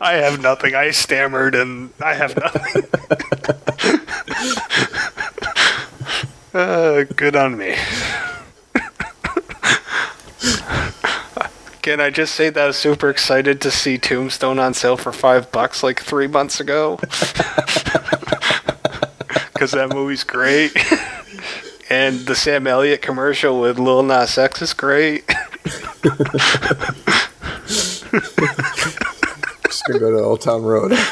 I 0.00 0.14
have 0.14 0.40
nothing. 0.40 0.74
I 0.74 0.90
stammered 0.90 1.54
and 1.54 1.90
I 2.00 2.14
have 2.14 2.36
nothing. 2.36 2.82
uh, 6.54 7.04
good 7.16 7.36
on 7.36 7.56
me. 7.56 7.76
Can 11.82 12.00
I 12.00 12.08
just 12.10 12.34
say 12.34 12.48
that 12.48 12.62
I 12.62 12.66
was 12.68 12.78
super 12.78 13.10
excited 13.10 13.60
to 13.60 13.70
see 13.70 13.98
Tombstone 13.98 14.58
on 14.58 14.72
sale 14.72 14.96
for 14.96 15.12
five 15.12 15.52
bucks 15.52 15.82
like 15.82 16.00
three 16.00 16.26
months 16.26 16.60
ago? 16.60 16.98
Because 19.54 19.70
that 19.70 19.90
movie's 19.90 20.24
great. 20.24 20.72
And 21.90 22.20
the 22.20 22.34
Sam 22.34 22.66
Elliott 22.66 23.02
commercial 23.02 23.60
with 23.60 23.78
Lil 23.78 24.02
Nas 24.02 24.38
X 24.38 24.62
is 24.62 24.72
great. 24.72 25.24
Just 29.64 29.86
gonna 29.86 29.98
go 29.98 30.10
to 30.10 30.18
Old 30.22 30.40
Town 30.40 30.62
Road. 30.62 30.92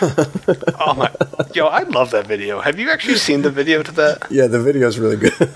Oh 0.85 0.95
my, 0.95 1.11
yo, 1.55 1.67
I 1.69 1.85
love 1.85 2.11
that 2.11 2.27
video. 2.27 2.61
Have 2.61 2.77
you 2.79 2.91
actually 2.91 3.15
seen 3.17 3.43
the 3.43 3.51
video 3.51 3.85
to 3.85 3.93
that? 3.93 4.27
yeah, 4.31 4.49
the 4.49 4.61
video 4.61 4.89
is 4.89 4.99
really 4.99 5.17
good. 5.17 5.33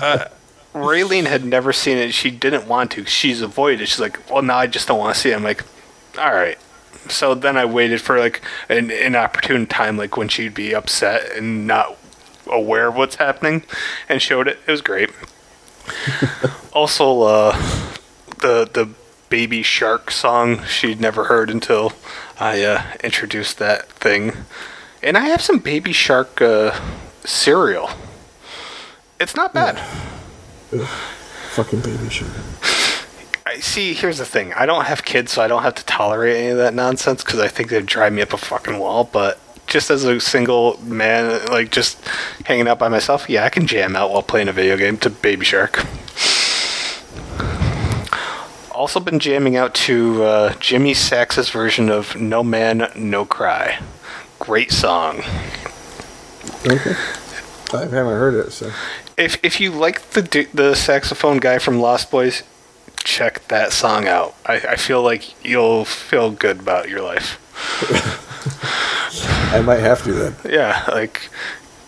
Uh, 0.00 0.26
Raylene 0.74 1.26
had 1.26 1.44
never 1.44 1.72
seen 1.72 1.98
it. 1.98 2.12
She 2.14 2.30
didn't 2.30 2.66
want 2.66 2.90
to. 2.92 3.04
She's 3.04 3.42
avoided. 3.42 3.82
it. 3.82 3.88
She's 3.88 4.00
like, 4.00 4.18
well, 4.30 4.42
now 4.42 4.56
I 4.56 4.66
just 4.66 4.88
don't 4.88 4.98
want 4.98 5.14
to 5.14 5.20
see 5.20 5.30
it. 5.30 5.34
I'm 5.34 5.42
like, 5.42 5.62
all 6.18 6.32
right. 6.32 6.58
So 7.08 7.34
then 7.34 7.56
I 7.58 7.64
waited 7.66 8.00
for 8.00 8.18
like 8.18 8.40
an 8.70 8.90
inopportune 8.90 9.66
time, 9.66 9.96
like 9.98 10.16
when 10.16 10.28
she'd 10.28 10.54
be 10.54 10.74
upset 10.74 11.30
and 11.36 11.66
not 11.66 11.96
aware 12.46 12.88
of 12.88 12.96
what's 12.96 13.16
happening, 13.16 13.64
and 14.08 14.20
showed 14.20 14.48
it. 14.48 14.58
It 14.66 14.70
was 14.70 14.82
great. 14.82 15.10
also, 16.72 17.22
uh, 17.22 17.52
the 18.38 18.68
the 18.72 18.90
baby 19.28 19.62
shark 19.62 20.10
song 20.10 20.62
she'd 20.64 21.00
never 21.00 21.24
heard 21.24 21.48
until 21.48 21.92
I 22.38 22.62
uh, 22.62 22.82
introduced 23.02 23.58
that 23.58 23.88
thing, 23.92 24.32
and 25.02 25.16
I 25.16 25.26
have 25.26 25.40
some 25.40 25.58
baby 25.58 25.92
shark 25.92 26.40
uh, 26.42 26.78
cereal. 27.24 27.90
It's 29.18 29.36
not 29.36 29.54
bad. 29.54 29.78
Fucking 31.52 31.80
baby 31.80 32.08
shark. 32.10 32.30
I, 33.46 33.58
see, 33.60 33.92
here's 33.92 34.18
the 34.18 34.24
thing. 34.24 34.52
I 34.54 34.66
don't 34.66 34.86
have 34.86 35.04
kids, 35.04 35.32
so 35.32 35.42
I 35.42 35.48
don't 35.48 35.62
have 35.62 35.74
to 35.76 35.84
tolerate 35.84 36.36
any 36.36 36.48
of 36.48 36.56
that 36.56 36.74
nonsense 36.74 37.22
because 37.22 37.38
I 37.38 37.48
think 37.48 37.68
they'd 37.70 37.86
drive 37.86 38.12
me 38.12 38.22
up 38.22 38.32
a 38.32 38.38
fucking 38.38 38.78
wall. 38.78 39.04
But 39.04 39.38
just 39.72 39.90
as 39.90 40.04
a 40.04 40.20
single 40.20 40.78
man, 40.82 41.44
like 41.46 41.70
just 41.70 41.98
hanging 42.44 42.68
out 42.68 42.78
by 42.78 42.88
myself, 42.88 43.28
yeah, 43.28 43.44
I 43.44 43.48
can 43.48 43.66
jam 43.66 43.96
out 43.96 44.10
while 44.10 44.22
playing 44.22 44.48
a 44.48 44.52
video 44.52 44.76
game 44.76 44.98
to 44.98 45.10
Baby 45.10 45.46
Shark. 45.46 45.84
Also, 48.70 49.00
been 49.00 49.18
jamming 49.18 49.56
out 49.56 49.74
to 49.74 50.22
uh, 50.24 50.54
Jimmy 50.54 50.92
Sax's 50.92 51.48
version 51.48 51.88
of 51.88 52.20
"No 52.20 52.42
Man, 52.42 52.90
No 52.94 53.24
Cry." 53.24 53.78
Great 54.38 54.72
song. 54.72 55.20
Okay. 56.66 56.94
I 57.72 57.80
haven't 57.82 57.92
heard 57.92 58.34
it, 58.34 58.52
so. 58.52 58.72
If 59.16 59.42
if 59.42 59.60
you 59.60 59.70
like 59.70 60.10
the 60.10 60.48
the 60.52 60.74
saxophone 60.74 61.38
guy 61.38 61.58
from 61.58 61.80
Lost 61.80 62.10
Boys, 62.10 62.42
check 63.04 63.46
that 63.48 63.72
song 63.72 64.06
out. 64.06 64.34
I, 64.44 64.54
I 64.54 64.76
feel 64.76 65.02
like 65.02 65.44
you'll 65.44 65.84
feel 65.84 66.30
good 66.30 66.60
about 66.60 66.88
your 66.88 67.00
life. 67.00 67.38
I 69.52 69.60
might 69.60 69.80
have 69.80 70.02
to 70.04 70.12
then. 70.12 70.36
Yeah, 70.50 70.84
like 70.88 71.28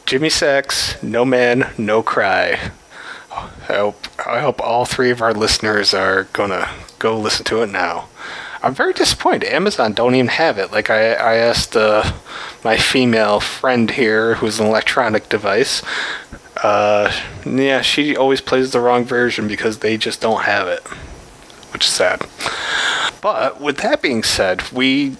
Jimmy 0.04 0.28
Sax, 0.28 1.02
No 1.02 1.24
Man, 1.24 1.70
No 1.78 2.02
Cry. 2.02 2.70
I 3.32 3.72
hope 3.72 4.06
I 4.26 4.40
hope 4.40 4.60
all 4.60 4.84
three 4.84 5.10
of 5.10 5.22
our 5.22 5.32
listeners 5.32 5.94
are 5.94 6.24
gonna 6.34 6.68
go 6.98 7.18
listen 7.18 7.44
to 7.46 7.62
it 7.62 7.70
now. 7.70 8.08
I'm 8.62 8.74
very 8.74 8.92
disappointed. 8.92 9.52
Amazon 9.52 9.94
don't 9.94 10.14
even 10.14 10.28
have 10.28 10.58
it. 10.58 10.72
Like 10.72 10.90
I, 10.90 11.14
I 11.14 11.36
asked 11.36 11.74
uh, 11.74 12.12
my 12.62 12.76
female 12.76 13.40
friend 13.40 13.90
here, 13.90 14.34
who's 14.36 14.60
an 14.60 14.66
electronic 14.66 15.28
device. 15.28 15.82
Uh, 16.62 17.12
yeah, 17.46 17.80
she 17.80 18.14
always 18.14 18.40
plays 18.42 18.72
the 18.72 18.80
wrong 18.80 19.04
version 19.04 19.48
because 19.48 19.78
they 19.78 19.96
just 19.96 20.20
don't 20.20 20.42
have 20.42 20.68
it, 20.68 20.80
which 21.72 21.84
is 21.86 21.92
sad. 21.92 22.20
But 23.20 23.60
with 23.60 23.78
that 23.78 24.00
being 24.02 24.22
said, 24.22 24.70
we, 24.70 25.16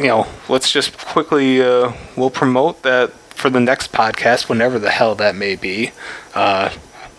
you 0.00 0.08
know, 0.08 0.26
let's 0.48 0.72
just 0.72 0.96
quickly 0.96 1.60
uh, 1.60 1.92
we'll 2.16 2.30
promote 2.30 2.82
that 2.82 3.12
for 3.12 3.50
the 3.50 3.60
next 3.60 3.92
podcast, 3.92 4.48
whenever 4.48 4.78
the 4.78 4.90
hell 4.90 5.14
that 5.14 5.34
may 5.34 5.56
be. 5.56 5.92
Uh, 6.34 6.70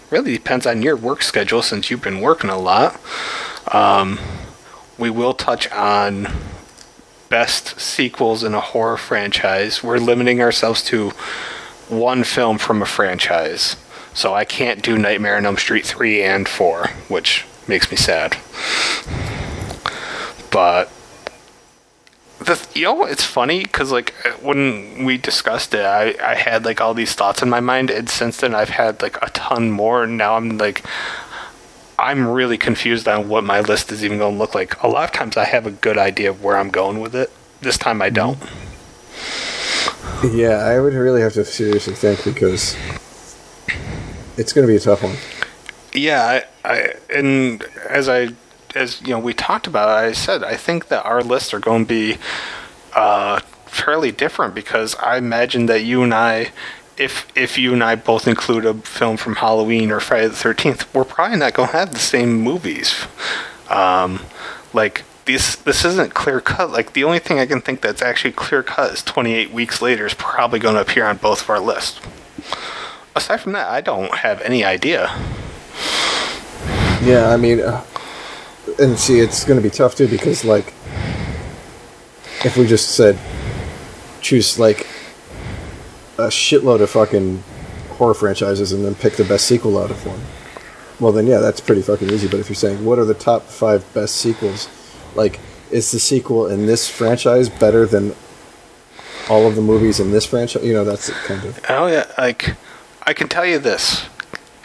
really 0.10 0.34
depends 0.34 0.66
on 0.66 0.82
your 0.82 0.96
work 0.96 1.22
schedule 1.22 1.62
since 1.62 1.92
you've 1.92 2.02
been 2.02 2.22
working 2.22 2.50
a 2.50 2.58
lot. 2.58 3.00
Um, 3.72 4.20
we 4.98 5.12
will 5.12 5.34
touch 5.34 5.72
on 5.72 6.28
best 7.30 7.80
sequels 7.80 8.44
in 8.44 8.56
a 8.56 8.60
horror 8.60 8.98
franchise. 8.98 9.84
We're 9.84 10.00
limiting 10.00 10.42
ourselves 10.42 10.84
to 10.86 11.12
one 11.88 12.24
film 12.24 12.58
from 12.58 12.82
a 12.82 12.86
franchise. 12.86 13.76
So 14.14 14.34
I 14.34 14.44
can't 14.44 14.82
do 14.82 14.98
Nightmare 14.98 15.38
on 15.38 15.46
Elm 15.46 15.58
Street 15.58 15.86
3 15.86 16.24
and 16.24 16.48
4, 16.48 16.88
which 17.08 17.46
makes 17.68 17.90
me 17.92 17.96
sad. 17.96 18.38
But 20.52 20.92
the 22.46 22.68
you 22.74 22.86
know 22.86 23.06
it's 23.06 23.24
funny 23.24 23.64
because 23.64 23.92
like 23.92 24.14
uh, 24.26 24.32
when 24.42 25.06
we 25.06 25.18
discussed 25.18 25.74
it 25.74 25.86
I, 25.86 26.16
I 26.24 26.36
had 26.36 26.66
like 26.66 26.82
all 26.82 26.94
these 26.94 27.14
thoughts 27.14 27.42
in 27.42 27.50
my 27.50 27.60
mind 27.60 27.90
and 27.92 28.10
since 28.10 28.38
then 28.38 28.56
i've 28.56 28.70
had 28.70 29.02
like 29.02 29.18
a 29.22 29.30
ton 29.30 29.72
more. 29.72 30.04
And 30.04 30.18
now 30.18 30.36
i'm 30.36 30.58
like 30.58 30.84
i'm 32.00 32.28
really 32.28 32.58
confused 32.58 33.08
on 33.08 33.30
what 33.30 33.44
my 33.44 33.62
list 33.62 33.92
is 33.92 34.04
even 34.04 34.18
going 34.18 34.34
to 34.34 34.40
look 34.40 34.56
like. 34.56 34.82
A 34.82 34.88
lot 34.88 35.04
of 35.06 35.12
times 35.12 35.38
i 35.38 35.46
have 35.46 35.68
a 35.68 35.72
good 35.72 35.98
idea 35.98 36.30
of 36.32 36.44
where 36.44 36.58
i'm 36.58 36.70
going 36.70 37.00
with 37.00 37.16
it. 37.16 37.32
This 37.62 37.78
time 37.78 38.02
i 38.02 38.10
don't. 38.10 38.40
Yeah, 40.24 40.58
I 40.58 40.80
would 40.80 40.94
really 40.94 41.22
have 41.22 41.34
to 41.34 41.44
seriously 41.46 41.96
think 41.96 42.24
because 42.24 42.76
it's 44.38 44.54
going 44.54 44.66
to 44.66 44.72
be 44.72 44.78
a 44.78 44.80
tough 44.80 45.04
one. 45.04 45.16
yeah 45.94 46.42
I, 46.64 46.70
I 46.70 46.94
and 47.14 47.64
as 47.90 48.08
i 48.10 48.30
as 48.76 49.02
you 49.02 49.10
know 49.10 49.20
we 49.20 49.34
talked 49.34 49.68
about 49.68 49.90
i 49.90 50.12
said 50.12 50.44
i 50.44 50.56
think 50.56 50.88
that 50.88 51.06
our 51.06 51.22
lists 51.22 51.54
are 51.54 51.60
going 51.60 51.86
to 51.86 51.90
be 51.90 52.18
uh 52.96 53.40
fairly 53.66 54.12
different 54.12 54.54
because 54.54 54.96
i 54.96 55.18
imagine 55.18 55.66
that 55.66 55.84
you 55.84 56.04
and 56.04 56.14
i 56.14 56.52
if 56.98 57.28
if 57.36 57.58
you 57.58 57.74
and 57.74 57.84
i 57.84 57.96
both 57.96 58.28
include 58.28 58.66
a 58.66 58.74
film 58.74 59.18
from 59.18 59.36
halloween 59.36 59.92
or 59.92 60.00
friday 60.00 60.28
the 60.28 60.34
13th 60.34 60.86
we're 60.94 61.04
probably 61.06 61.38
not 61.38 61.54
going 61.54 61.70
to 61.70 61.78
have 61.78 61.94
the 61.94 62.00
same 62.00 62.40
movies. 62.42 63.06
Um 63.70 64.22
like 64.74 65.04
this 65.26 65.56
this 65.56 65.86
isn't 65.86 66.14
clear 66.14 66.42
cut. 66.42 66.72
Like 66.72 66.94
the 66.94 67.04
only 67.04 67.20
thing 67.20 67.40
i 67.40 67.46
can 67.46 67.62
think 67.62 67.82
that's 67.82 68.02
actually 68.02 68.34
clear 68.34 68.64
cut 68.64 68.92
is 68.94 69.04
28 69.04 69.52
weeks 69.52 69.82
later 69.82 70.06
is 70.06 70.14
probably 70.14 70.60
going 70.60 70.76
to 70.76 70.82
appear 70.82 71.06
on 71.06 71.18
both 71.18 71.42
of 71.42 71.50
our 71.50 71.60
lists. 71.60 72.00
Aside 73.16 73.38
from 73.38 73.54
that 73.54 73.68
i 73.70 73.82
don't 73.82 74.14
have 74.16 74.42
any 74.42 74.64
idea. 74.64 75.08
Yeah, 77.04 77.30
I 77.30 77.38
mean, 77.38 77.62
uh, 77.62 77.84
and 78.80 78.98
see, 78.98 79.20
it's 79.20 79.44
going 79.44 79.62
to 79.62 79.64
be 79.64 79.70
tough 79.70 79.96
too 79.96 80.08
because, 80.08 80.44
like, 80.46 80.74
if 82.44 82.58
we 82.58 82.66
just 82.66 82.96
said 82.96 83.18
choose 84.22 84.60
like 84.60 84.82
a 86.18 86.28
shitload 86.28 86.82
of 86.82 86.90
fucking 86.90 87.44
horror 87.92 88.14
franchises 88.14 88.72
and 88.72 88.86
then 88.86 88.96
pick 88.96 89.14
the 89.14 89.24
best 89.24 89.48
sequel 89.48 89.78
out 89.78 89.92
of 89.92 90.06
one, 90.06 90.22
well, 91.00 91.12
then 91.12 91.28
yeah, 91.28 91.40
that's 91.40 91.60
pretty 91.60 91.82
fucking 91.82 92.10
easy. 92.10 92.28
But 92.28 92.40
if 92.40 92.50
you're 92.50 92.56
saying 92.56 92.84
what 92.86 93.00
are 93.00 93.06
the 93.06 93.14
top 93.14 93.44
five 93.44 93.86
best 93.94 94.16
sequels, 94.16 94.70
like, 95.16 95.40
is 95.72 95.92
the 95.92 96.00
sequel 96.00 96.48
in 96.48 96.66
this 96.66 96.90
franchise 96.90 97.50
better 97.50 97.86
than 97.86 98.16
all 99.30 99.48
of 99.48 99.56
the 99.56 99.62
movies 99.62 100.00
in 100.00 100.12
this 100.12 100.26
franchise? 100.26 100.64
You 100.64 100.74
know, 100.74 100.84
that's 100.84 101.10
kind 101.26 101.44
of 101.44 101.60
Oh 101.70 101.88
yeah, 101.88 102.12
like 102.18 102.56
I 103.04 103.14
can 103.14 103.28
tell 103.28 103.46
you 103.46 103.60
this: 103.60 104.06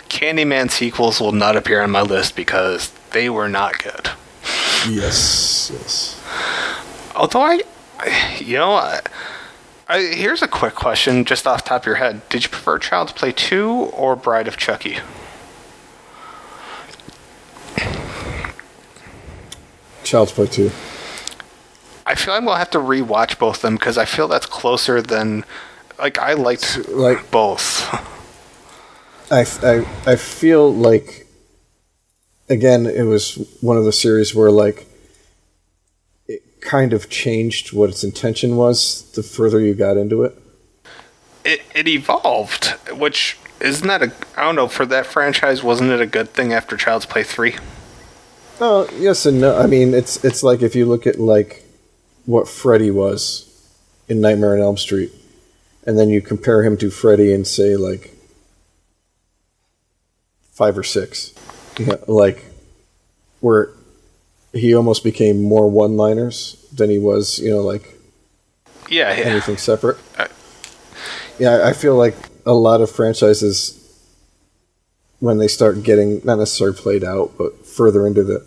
Candyman 0.09 0.71
sequels 0.71 1.21
will 1.21 1.33
not 1.33 1.57
appear 1.57 1.83
on 1.83 1.91
my 1.91 2.03
list 2.03 2.37
because 2.37 2.93
they 3.17 3.31
were 3.31 3.49
not 3.49 3.83
good. 3.83 4.11
yes, 4.87 5.71
yes. 5.73 6.23
Although 7.15 7.41
I, 7.41 7.63
you 8.39 8.59
know, 8.59 8.73
I, 8.73 9.01
I, 9.89 10.01
here's 10.03 10.43
a 10.43 10.49
quick 10.49 10.75
question, 10.75 11.25
just 11.25 11.47
off 11.47 11.65
the 11.65 11.71
top 11.71 11.83
of 11.83 11.87
your 11.87 11.95
head: 11.95 12.29
Did 12.29 12.43
you 12.43 12.51
prefer 12.51 12.79
Child's 12.79 13.13
Play 13.13 13.33
two 13.33 13.71
or 13.71 14.17
Bride 14.17 14.47
of 14.47 14.59
Chucky? 14.59 14.99
Child's 20.05 20.33
Play 20.33 20.47
two. 20.47 20.71
I 22.05 22.15
feel 22.17 22.35
I'm 22.35 22.45
gonna 22.45 22.59
have 22.59 22.71
to 22.71 22.79
rewatch 22.79 23.39
both 23.39 23.57
of 23.57 23.63
them 23.63 23.77
because 23.77 23.97
I 23.97 24.05
feel 24.05 24.29
that's 24.29 24.45
closer 24.45 25.01
than, 25.01 25.47
like, 25.99 26.19
I 26.19 26.35
liked 26.35 26.87
Like 26.89 27.31
both. 27.31 27.83
I, 29.31 29.47
I, 29.63 29.87
I 30.07 30.17
feel 30.17 30.71
like 30.71 31.26
again 32.49 32.87
it 32.87 33.03
was 33.03 33.35
one 33.61 33.77
of 33.77 33.85
the 33.85 33.93
series 33.93 34.35
where 34.35 34.51
like 34.51 34.87
it 36.29 36.61
kind 36.61 36.93
of 36.93 37.09
changed 37.11 37.73
what 37.73 37.91
its 37.91 38.05
intention 38.05 38.57
was 38.57 39.11
the 39.13 39.23
further 39.23 39.61
you 39.61 39.75
got 39.75 39.97
into 39.97 40.23
it. 40.23 40.37
It 41.45 41.63
it 41.75 41.89
evolved, 41.89 42.67
which 42.93 43.39
isn't 43.61 43.87
that 43.87 44.03
a 44.03 44.13
I 44.37 44.43
don't 44.43 44.57
know 44.57 44.69
for 44.69 44.87
that 44.87 45.07
franchise 45.07 45.63
wasn't 45.63 45.91
it 45.91 46.01
a 46.01 46.07
good 46.07 46.31
thing 46.31 46.53
after 46.53 46.77
Child's 46.77 47.07
Play 47.07 47.23
three? 47.23 47.57
oh 48.61 48.89
yes 48.99 49.27
and 49.27 49.41
no. 49.41 49.57
I 49.57 49.67
mean 49.67 49.95
it's 49.95 50.25
it's 50.25 50.43
like 50.43 50.63
if 50.63 50.75
you 50.75 50.87
look 50.87 51.07
at 51.07 51.19
like 51.19 51.65
what 52.25 52.49
freddy 52.49 52.91
was 52.91 53.43
in 54.09 54.21
nightmare 54.21 54.55
on 54.55 54.61
elm 54.61 54.77
street 54.77 55.13
and 55.87 55.99
then 55.99 56.09
you 56.09 56.21
compare 56.21 56.65
him 56.65 56.77
to 56.79 56.91
freddy 56.91 57.33
and 57.33 57.47
say 57.47 57.77
like 57.77 58.13
five 60.51 60.77
or 60.77 60.83
six 60.83 61.33
you 61.79 61.87
know, 61.87 61.99
like 62.07 62.45
where 63.41 63.71
he 64.53 64.75
almost 64.75 65.05
became 65.05 65.43
more 65.43 65.69
one 65.71 65.97
liners 65.97 66.57
than 66.73 66.89
he 66.91 66.99
was 66.99 67.39
you 67.39 67.51
know 67.51 67.61
like 67.61 67.95
Yeah, 68.89 69.11
yeah. 69.17 69.25
anything 69.27 69.57
separate. 69.57 69.99
I- 70.19 70.29
Yeah, 71.39 71.67
I 71.67 71.73
feel 71.75 71.97
like 71.97 72.15
a 72.47 72.55
lot 72.55 72.81
of 72.81 72.91
franchises, 72.91 73.75
when 75.21 75.39
they 75.39 75.49
start 75.49 75.83
getting 75.83 76.21
not 76.25 76.39
necessarily 76.39 76.77
played 76.77 77.05
out, 77.05 77.33
but 77.37 77.67
further 77.67 78.07
into 78.07 78.23
the, 78.23 78.45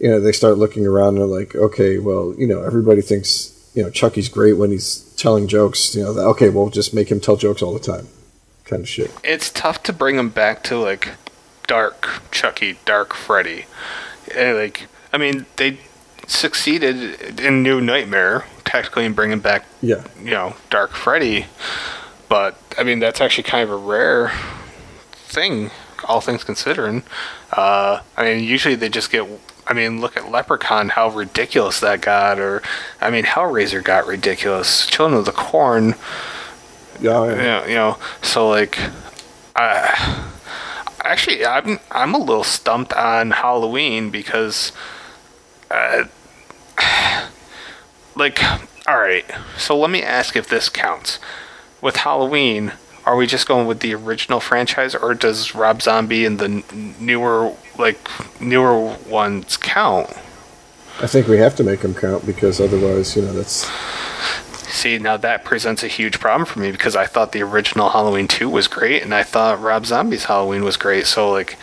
you 0.00 0.08
know, 0.08 0.20
they 0.20 0.32
start 0.32 0.58
looking 0.58 0.86
around 0.86 1.08
and 1.10 1.18
they're 1.18 1.38
like, 1.40 1.54
okay, 1.54 1.98
well, 1.98 2.34
you 2.38 2.46
know, 2.46 2.62
everybody 2.62 3.02
thinks 3.02 3.50
you 3.74 3.82
know 3.82 3.90
Chucky's 3.90 4.28
great 4.28 4.54
when 4.54 4.70
he's 4.70 5.00
telling 5.16 5.46
jokes. 5.48 5.94
You 5.94 6.02
know, 6.04 6.12
that, 6.12 6.22
okay, 6.34 6.48
well, 6.48 6.70
just 6.70 6.94
make 6.94 7.08
him 7.10 7.20
tell 7.20 7.36
jokes 7.36 7.62
all 7.62 7.72
the 7.74 7.80
time, 7.80 8.08
kind 8.64 8.82
of 8.82 8.88
shit. 8.88 9.10
it's 9.22 9.50
tough 9.50 9.82
to 9.84 9.92
bring 9.92 10.16
him 10.16 10.28
back 10.30 10.62
to 10.64 10.78
like 10.78 11.10
dark 11.66 12.22
Chucky, 12.30 12.78
dark 12.84 13.14
Freddy. 13.14 13.66
And, 14.34 14.56
like, 14.56 14.86
I 15.12 15.18
mean, 15.18 15.46
they 15.56 15.78
succeeded 16.26 17.40
in 17.40 17.62
New 17.62 17.80
Nightmare 17.80 18.44
technically 18.64 19.04
in 19.04 19.12
bringing 19.12 19.40
back, 19.40 19.66
Yeah, 19.80 20.04
you 20.18 20.30
know, 20.30 20.56
Dark 20.70 20.90
Freddy, 20.90 21.46
but 22.28 22.58
I 22.76 22.82
mean 22.82 22.98
that's 22.98 23.20
actually 23.20 23.44
kind 23.44 23.62
of 23.62 23.70
a 23.70 23.76
rare 23.76 24.32
thing, 25.12 25.70
all 26.08 26.20
things 26.20 26.42
considering. 26.44 27.04
Uh, 27.52 28.00
I 28.16 28.24
mean, 28.24 28.44
usually 28.44 28.74
they 28.74 28.88
just 28.88 29.10
get. 29.10 29.26
I 29.66 29.72
mean, 29.72 30.00
look 30.02 30.16
at 30.16 30.30
Leprechaun, 30.30 30.90
how 30.90 31.08
ridiculous 31.08 31.80
that 31.80 32.02
got, 32.02 32.38
or 32.38 32.62
I 33.00 33.08
mean, 33.08 33.24
Hellraiser 33.24 33.82
got 33.82 34.06
ridiculous. 34.06 34.86
Children 34.86 35.20
of 35.20 35.24
the 35.24 35.32
Corn, 35.32 35.94
yeah, 37.00 37.24
you 37.24 37.36
know, 37.36 37.64
you 37.66 37.74
know 37.74 37.98
so 38.22 38.48
like 38.48 38.78
I 39.56 40.32
Actually, 41.04 41.44
I'm 41.44 41.78
I'm 41.90 42.14
a 42.14 42.18
little 42.18 42.44
stumped 42.44 42.92
on 42.94 43.32
Halloween 43.32 44.10
because, 44.10 44.72
uh, 45.70 46.04
like, 48.16 48.42
all 48.88 48.98
right. 48.98 49.24
So 49.58 49.78
let 49.78 49.90
me 49.90 50.02
ask 50.02 50.34
if 50.36 50.48
this 50.48 50.68
counts. 50.68 51.18
With 51.80 51.96
Halloween, 51.96 52.72
are 53.04 53.16
we 53.16 53.26
just 53.26 53.46
going 53.46 53.66
with 53.66 53.80
the 53.80 53.94
original 53.94 54.40
franchise, 54.40 54.94
or 54.94 55.12
does 55.14 55.54
Rob 55.54 55.82
Zombie 55.82 56.24
and 56.24 56.38
the 56.38 56.64
newer 56.98 57.54
like 57.78 57.98
newer 58.40 58.96
ones 59.06 59.58
count? 59.58 60.10
I 61.00 61.06
think 61.06 61.26
we 61.26 61.38
have 61.38 61.56
to 61.56 61.64
make 61.64 61.80
them 61.80 61.94
count 61.94 62.24
because 62.24 62.60
otherwise, 62.60 63.16
you 63.16 63.22
know, 63.22 63.32
that's 63.32 63.68
See, 64.74 64.98
now 64.98 65.16
that 65.18 65.44
presents 65.44 65.84
a 65.84 65.88
huge 65.88 66.18
problem 66.18 66.44
for 66.44 66.58
me 66.58 66.72
because 66.72 66.96
I 66.96 67.06
thought 67.06 67.30
the 67.30 67.42
original 67.42 67.90
Halloween 67.90 68.26
2 68.26 68.50
was 68.50 68.66
great 68.66 69.04
and 69.04 69.14
I 69.14 69.22
thought 69.22 69.62
Rob 69.62 69.86
Zombie's 69.86 70.24
Halloween 70.24 70.64
was 70.64 70.76
great. 70.76 71.06
So, 71.06 71.30
like, 71.30 71.56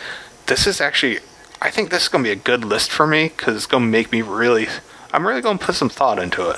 this 0.46 0.66
is 0.66 0.80
actually, 0.80 1.18
I 1.60 1.70
think 1.70 1.90
this 1.90 2.04
is 2.04 2.08
going 2.08 2.24
to 2.24 2.28
be 2.28 2.32
a 2.32 2.42
good 2.42 2.64
list 2.64 2.90
for 2.90 3.06
me 3.06 3.28
because 3.28 3.54
it's 3.54 3.66
going 3.66 3.84
to 3.84 3.88
make 3.88 4.12
me 4.12 4.22
really, 4.22 4.66
I'm 5.12 5.26
really 5.26 5.42
going 5.42 5.58
to 5.58 5.64
put 5.64 5.74
some 5.74 5.90
thought 5.90 6.18
into 6.18 6.48
it. 6.48 6.56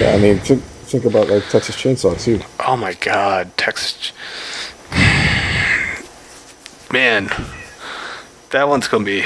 yeah. 0.00 0.12
I 0.12 0.18
mean, 0.18 0.40
think 0.40 0.62
think 0.62 1.04
about 1.04 1.28
like 1.28 1.48
Texas 1.50 1.76
Chainsaw 1.76 2.20
too. 2.20 2.40
Oh 2.66 2.76
my 2.76 2.94
god, 2.94 3.56
Texas. 3.56 4.12
Man, 6.92 7.30
that 8.50 8.68
one's 8.68 8.88
going 8.88 9.04
to 9.04 9.22
be. 9.22 9.24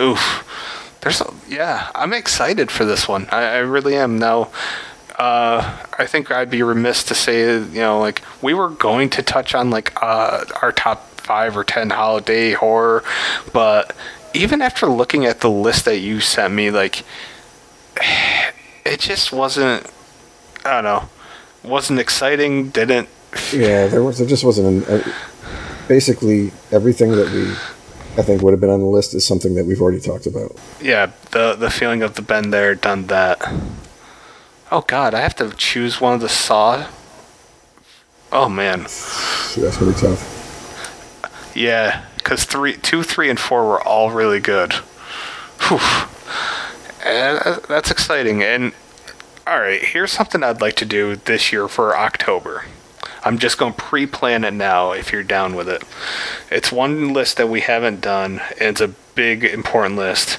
Oof. 0.00 0.48
There's 1.00 1.20
a, 1.20 1.31
yeah, 1.48 1.90
I'm 1.94 2.12
excited 2.12 2.70
for 2.70 2.84
this 2.84 3.08
one. 3.08 3.28
I, 3.30 3.42
I 3.42 3.58
really 3.58 3.96
am. 3.96 4.18
Now, 4.18 4.50
uh, 5.18 5.84
I 5.98 6.06
think 6.06 6.30
I'd 6.30 6.50
be 6.50 6.62
remiss 6.62 7.04
to 7.04 7.14
say, 7.14 7.58
you 7.58 7.80
know, 7.80 8.00
like 8.00 8.22
we 8.40 8.54
were 8.54 8.70
going 8.70 9.10
to 9.10 9.22
touch 9.22 9.54
on 9.54 9.70
like 9.70 9.92
uh, 10.02 10.44
our 10.60 10.72
top 10.72 11.08
five 11.20 11.56
or 11.56 11.64
ten 11.64 11.90
holiday 11.90 12.52
horror, 12.52 13.04
but 13.52 13.94
even 14.34 14.62
after 14.62 14.86
looking 14.86 15.26
at 15.26 15.40
the 15.40 15.50
list 15.50 15.84
that 15.84 15.98
you 15.98 16.20
sent 16.20 16.54
me, 16.54 16.70
like 16.70 17.04
it 18.84 19.00
just 19.00 19.32
wasn't. 19.32 19.86
I 20.64 20.80
don't 20.80 20.84
know, 20.84 21.08
wasn't 21.64 21.98
exciting. 21.98 22.70
Didn't. 22.70 23.08
Yeah, 23.52 23.88
there 23.88 24.02
was 24.02 24.18
there 24.18 24.26
just 24.26 24.44
wasn't. 24.44 24.86
An, 24.88 25.00
uh, 25.00 25.12
basically, 25.88 26.52
everything 26.70 27.10
that 27.12 27.30
we 27.30 27.54
I 28.16 28.22
think 28.22 28.42
would 28.42 28.52
have 28.52 28.60
been 28.60 28.70
on 28.70 28.80
the 28.80 28.86
list 28.86 29.14
is 29.14 29.24
something 29.24 29.54
that 29.54 29.64
we've 29.64 29.80
already 29.80 30.00
talked 30.00 30.26
about. 30.26 30.54
Yeah, 30.80 31.12
the 31.30 31.54
the 31.54 31.70
feeling 31.70 32.02
of 32.02 32.14
the 32.14 32.22
been 32.22 32.50
there, 32.50 32.74
done 32.74 33.06
that. 33.06 33.40
Oh 34.70 34.82
God, 34.82 35.14
I 35.14 35.20
have 35.20 35.34
to 35.36 35.50
choose 35.50 36.00
one 36.00 36.14
of 36.14 36.20
the 36.20 36.28
Saw. 36.28 36.88
Oh 38.30 38.48
man. 38.48 38.82
That's 38.82 39.76
gonna 39.76 39.92
be 39.92 39.98
tough. 39.98 41.52
Yeah, 41.54 42.04
because 42.16 42.44
three, 42.44 42.76
two, 42.76 43.02
three, 43.02 43.30
and 43.30 43.38
four 43.38 43.66
were 43.66 43.82
all 43.82 44.10
really 44.10 44.40
good. 44.40 44.74
Whew. 45.68 45.80
And 47.04 47.38
uh, 47.44 47.60
that's 47.68 47.90
exciting. 47.90 48.42
And 48.42 48.72
all 49.46 49.58
right, 49.58 49.82
here's 49.82 50.12
something 50.12 50.42
I'd 50.42 50.60
like 50.60 50.76
to 50.76 50.84
do 50.84 51.16
this 51.16 51.52
year 51.52 51.66
for 51.66 51.96
October. 51.96 52.64
I'm 53.24 53.38
just 53.38 53.58
going 53.58 53.72
to 53.72 53.80
pre-plan 53.80 54.44
it 54.44 54.52
now 54.52 54.92
if 54.92 55.12
you're 55.12 55.22
down 55.22 55.54
with 55.54 55.68
it. 55.68 55.82
It's 56.50 56.72
one 56.72 57.12
list 57.12 57.36
that 57.36 57.48
we 57.48 57.60
haven't 57.60 58.00
done, 58.00 58.40
and 58.58 58.68
it's 58.70 58.80
a 58.80 58.88
big 59.14 59.44
important 59.44 59.96
list. 59.96 60.38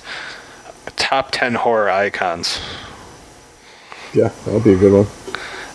Top 0.97 1.29
10 1.31 1.55
horror 1.55 1.89
icons. 1.89 2.59
Yeah, 4.13 4.29
that'll 4.45 4.59
be 4.59 4.73
a 4.73 4.77
good 4.77 5.05
one. 5.05 5.07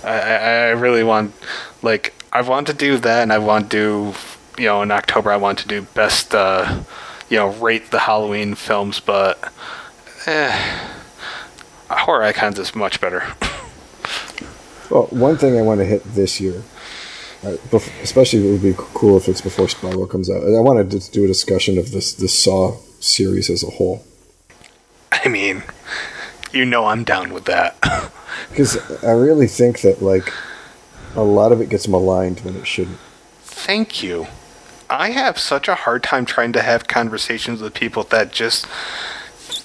I, 0.05 0.19
I 0.19 0.69
really 0.71 1.03
want, 1.03 1.35
like, 1.83 2.15
I 2.33 2.43
want 2.43 2.67
to 2.67 2.75
do 2.75 2.99
that, 2.99 3.23
and 3.23 3.33
I 3.33 3.39
want 3.39 3.71
to 3.71 4.13
do, 4.15 4.63
you 4.63 4.69
know, 4.69 4.83
in 4.83 4.91
October, 4.91 5.31
I 5.31 5.37
want 5.37 5.59
to 5.61 5.69
do 5.69 5.83
best, 5.83 6.35
uh, 6.35 6.81
you 7.31 7.39
know, 7.39 7.49
rate 7.49 7.91
the 7.91 8.01
Halloween 8.01 8.55
films, 8.55 9.01
but, 9.01 9.53
eh, 10.27 10.89
horror 11.91 12.23
icons 12.23 12.59
is 12.59 12.75
much 12.75 13.01
better. 13.01 13.25
Well, 14.91 15.03
one 15.11 15.37
thing 15.37 15.59
I 15.59 15.63
want 15.63 15.81
to 15.81 15.85
hit 15.85 16.03
this 16.15 16.41
year, 16.41 16.63
Uh, 17.45 17.57
especially 18.03 18.47
it 18.49 18.51
would 18.51 18.63
be 18.63 18.75
cool 18.77 19.17
if 19.17 19.29
it's 19.29 19.41
before 19.41 19.69
Spiral 19.69 20.07
comes 20.07 20.29
out. 20.29 20.43
I 20.43 20.61
wanted 20.61 20.91
to 20.91 21.11
do 21.13 21.25
a 21.25 21.29
discussion 21.29 21.79
of 21.79 21.93
this 21.93 22.13
this 22.13 22.35
Saw 22.35 22.77
series 23.01 23.49
as 23.49 23.63
a 23.63 23.71
whole 23.71 24.05
I 25.25 25.29
mean, 25.29 25.63
you 26.53 26.65
know 26.65 26.87
I'm 26.87 27.05
down 27.05 27.33
with 27.33 27.45
that. 27.47 27.77
because 28.51 28.77
I 29.03 29.13
really 29.13 29.47
think 29.47 29.81
that 29.81 30.03
like 30.03 30.33
a 31.15 31.23
lot 31.23 31.53
of 31.53 31.61
it 31.61 31.69
gets 31.69 31.89
maligned 31.89 32.41
when 32.41 32.57
it 32.57 32.67
shouldn't. 32.67 32.99
Thank 33.43 34.03
you. 34.03 34.27
I 34.91 35.11
have 35.11 35.39
such 35.39 35.69
a 35.69 35.75
hard 35.75 36.03
time 36.03 36.25
trying 36.25 36.53
to 36.55 36.63
have 36.63 36.89
conversations 36.89 37.61
with 37.61 37.75
people 37.75 38.05
that 38.05 38.33
just 38.33 38.67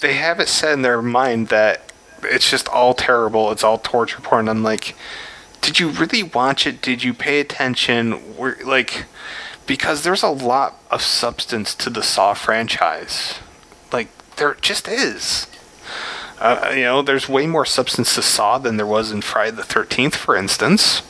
they 0.01 0.15
have 0.15 0.39
it 0.39 0.49
set 0.49 0.73
in 0.73 0.81
their 0.81 1.01
mind 1.01 1.47
that 1.47 1.91
it's 2.23 2.49
just 2.49 2.67
all 2.69 2.93
terrible, 2.93 3.51
it's 3.51 3.63
all 3.63 3.77
torture 3.77 4.21
porn. 4.21 4.49
I'm 4.49 4.63
like, 4.63 4.95
did 5.63 5.79
you 5.79 5.89
really 5.89 6.21
watch 6.21 6.67
it? 6.67 6.81
Did 6.81 7.03
you 7.03 7.13
pay 7.13 7.39
attention? 7.39 8.37
We're 8.37 8.57
like 8.63 9.05
because 9.65 10.03
there's 10.03 10.21
a 10.21 10.29
lot 10.29 10.75
of 10.91 11.01
substance 11.01 11.73
to 11.75 11.89
the 11.89 12.03
Saw 12.03 12.33
franchise. 12.33 13.39
Like 13.91 14.09
there 14.35 14.55
just 14.55 14.87
is. 14.87 15.47
Uh, 16.39 16.73
you 16.75 16.81
know, 16.81 17.01
there's 17.01 17.29
way 17.29 17.47
more 17.47 17.65
substance 17.65 18.15
to 18.15 18.21
Saw 18.21 18.57
than 18.57 18.75
there 18.75 18.85
was 18.85 19.11
in 19.11 19.21
Friday 19.21 19.55
the 19.55 19.63
Thirteenth, 19.63 20.15
for 20.15 20.35
instance. 20.35 21.01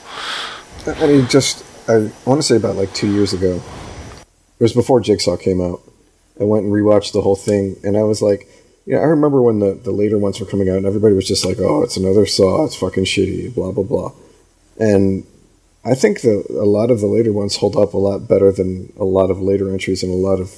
I 0.86 1.08
mean, 1.08 1.28
just 1.28 1.66
I 1.90 2.12
want 2.26 2.40
to 2.40 2.44
say 2.44 2.56
about 2.56 2.76
like 2.76 2.94
two 2.94 3.12
years 3.12 3.34
ago. 3.34 3.60
It 4.60 4.64
was 4.64 4.74
before 4.74 5.02
Jigsaw 5.02 5.36
came 5.36 5.62
out. 5.62 5.82
I 6.40 6.44
went 6.44 6.66
and 6.66 6.74
rewatched 6.74 7.12
the 7.12 7.22
whole 7.22 7.36
thing, 7.36 7.76
and 7.84 7.98
I 7.98 8.04
was 8.04 8.22
like, 8.22 8.48
yeah, 8.86 8.98
I 8.98 9.04
remember 9.04 9.42
when 9.42 9.60
the, 9.60 9.74
the 9.74 9.92
later 9.92 10.18
ones 10.18 10.40
were 10.40 10.46
coming 10.46 10.70
out, 10.70 10.78
and 10.78 10.86
everybody 10.86 11.16
was 11.16 11.28
just 11.28 11.44
like, 11.44 11.58
oh, 11.60 11.82
it's 11.82 11.98
another 11.98 12.26
Saw, 12.26 12.66
it's 12.66 12.76
fucking 12.76 13.06
shitty, 13.06 13.56
blah 13.56 13.72
blah 13.72 13.84
blah. 13.84 14.12
And 14.80 15.26
I 15.86 15.96
think 15.96 16.22
that 16.22 16.46
a 16.50 16.66
lot 16.66 16.92
of 16.92 17.00
the 17.02 17.08
later 17.08 17.34
ones 17.34 17.58
hold 17.58 17.76
up 17.76 17.94
a 17.94 17.98
lot 17.98 18.28
better 18.28 18.52
than 18.52 18.92
a 18.98 19.04
lot 19.04 19.30
of 19.30 19.42
later 19.42 19.70
entries 19.72 20.04
in 20.04 20.10
a 20.10 20.14
lot 20.14 20.40
of 20.40 20.52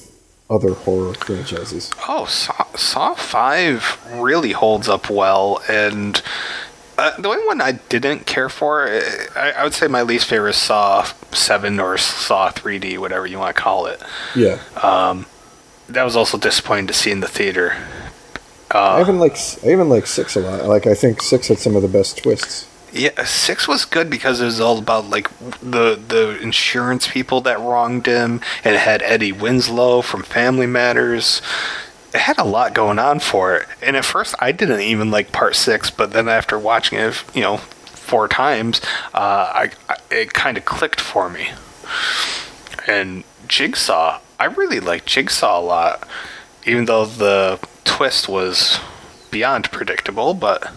other 0.50 0.74
horror 0.74 1.14
franchises. 1.16 1.92
Oh, 2.08 2.26
Saw, 2.26 2.66
Saw 2.76 3.16
5 3.16 4.14
really 4.20 4.52
holds 4.52 4.88
up 4.88 5.10
well, 5.10 5.60
and 5.68 6.22
uh, 7.00 7.20
the 7.20 7.28
only 7.28 7.46
one 7.48 7.60
I 7.62 7.74
didn't 7.74 8.28
care 8.28 8.48
for, 8.50 8.88
uh, 8.88 9.02
I, 9.36 9.52
I 9.54 9.64
would 9.64 9.74
say 9.74 9.88
my 9.88 10.04
least 10.04 10.28
favorite 10.28 10.52
is 10.52 10.58
Saw 10.58 11.04
7 11.32 11.80
or 11.80 11.98
Saw 11.98 12.52
3D, 12.52 13.00
whatever 13.00 13.26
you 13.26 13.40
want 13.40 13.56
to 13.56 13.62
call 13.62 13.88
it. 13.88 14.02
Yeah, 14.36 14.60
Um, 14.82 15.26
That 15.90 16.04
was 16.04 16.16
also 16.16 16.38
disappointing 16.38 16.88
to 16.88 16.94
see 16.94 17.10
in 17.12 17.20
the 17.22 17.28
theater. 17.28 17.76
I 18.72 19.02
even 19.02 19.20
like 19.20 19.38
I 19.64 19.72
even 19.72 19.88
like 19.88 20.06
six 20.08 20.36
a 20.36 20.42
lot. 20.42 20.66
Like 20.66 20.86
I 20.88 20.96
think 20.96 21.22
six 21.22 21.48
had 21.48 21.60
some 21.60 21.76
of 21.76 21.82
the 21.82 21.88
best 21.88 22.18
twists. 22.22 22.68
Yeah, 22.96 23.26
six 23.26 23.68
was 23.68 23.84
good 23.84 24.10
because 24.10 24.40
it 24.40 24.46
was 24.46 24.62
all 24.62 24.80
about 24.80 25.10
like 25.10 25.30
the 25.60 26.00
the 26.08 26.40
insurance 26.42 27.10
people 27.10 27.42
that 27.42 27.60
wronged 27.60 28.06
him, 28.06 28.40
and 28.64 28.76
it 28.76 28.80
had 28.80 29.02
Eddie 29.02 29.34
Winslow 29.34 30.02
from 30.02 30.24
Family 30.24 30.66
Matters. 30.66 31.42
It 32.14 32.22
had 32.22 32.38
a 32.38 32.46
lot 32.46 32.74
going 32.74 32.98
on 32.98 33.20
for 33.20 33.54
it, 33.58 33.68
and 33.82 33.98
at 33.98 34.06
first 34.06 34.34
I 34.40 34.54
didn't 34.54 34.80
even 34.80 35.12
like 35.12 35.34
part 35.34 35.58
six, 35.58 35.90
but 35.90 36.14
then 36.14 36.30
after 36.30 36.58
watching 36.58 36.98
it, 36.98 37.22
you 37.34 37.42
know, 37.42 37.58
four 37.58 38.30
times, 38.30 38.80
uh, 39.14 39.52
I, 39.54 39.72
I 39.90 39.98
it 40.10 40.34
kind 40.34 40.58
of 40.58 40.64
clicked 40.64 41.02
for 41.02 41.30
me. 41.30 41.50
And 42.88 43.26
Jigsaw, 43.50 44.22
I 44.40 44.46
really 44.46 44.80
liked 44.80 45.06
Jigsaw 45.06 45.60
a 45.60 45.62
lot, 45.62 46.08
even 46.66 46.86
though 46.86 47.04
the 47.04 47.60
twist 47.84 48.30
was 48.30 48.80
beyond 49.32 49.70
predictable, 49.70 50.34
but 50.34 50.72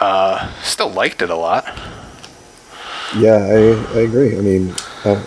uh, 0.00 0.52
still 0.62 0.90
liked 0.90 1.22
it 1.22 1.30
a 1.30 1.36
lot. 1.36 1.64
Yeah, 3.16 3.36
I, 3.36 3.96
I 3.96 4.00
agree. 4.02 4.36
I 4.36 4.40
mean, 4.40 4.74
uh, 5.04 5.22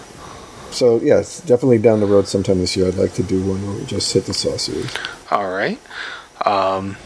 so 0.72 1.00
yes, 1.02 1.42
definitely 1.42 1.78
down 1.78 2.00
the 2.00 2.06
road 2.06 2.28
sometime 2.28 2.60
this 2.60 2.76
year. 2.76 2.88
I'd 2.88 2.96
like 2.96 3.14
to 3.14 3.24
do 3.24 3.42
one 3.44 3.66
where 3.66 3.78
we 3.78 3.86
just 3.86 4.12
hit 4.14 4.26
the 4.26 4.34
Saw 4.34 4.58
series. 4.58 4.94
All 5.32 5.52
right. 5.52 5.80
Um, 6.46 6.98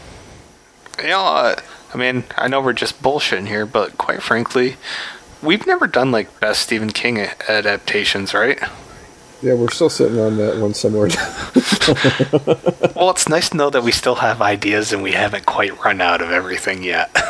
you 0.98 1.08
know, 1.08 1.20
uh, 1.20 1.56
I 1.92 1.96
mean, 1.96 2.24
I 2.36 2.48
know 2.48 2.60
we're 2.60 2.72
just 2.72 3.02
bullshitting 3.02 3.48
here, 3.48 3.66
but 3.66 3.98
quite 3.98 4.22
frankly, 4.22 4.76
we've 5.42 5.66
never 5.66 5.86
done 5.86 6.10
like 6.10 6.40
best 6.40 6.62
Stephen 6.62 6.90
King 6.90 7.18
adaptations, 7.48 8.34
right? 8.34 8.58
Yeah, 9.40 9.54
we're 9.54 9.70
still 9.70 9.90
sitting 9.90 10.18
on 10.18 10.36
that 10.38 10.58
one 10.58 10.74
somewhere. 10.74 11.08
Well, 12.98 13.10
it's 13.10 13.28
nice 13.28 13.50
to 13.50 13.56
know 13.56 13.70
that 13.70 13.84
we 13.84 13.92
still 13.92 14.16
have 14.16 14.42
ideas 14.42 14.92
and 14.92 15.04
we 15.04 15.12
haven't 15.12 15.46
quite 15.46 15.78
run 15.84 16.00
out 16.00 16.20
of 16.20 16.32
everything 16.32 16.82
yet. 16.82 17.14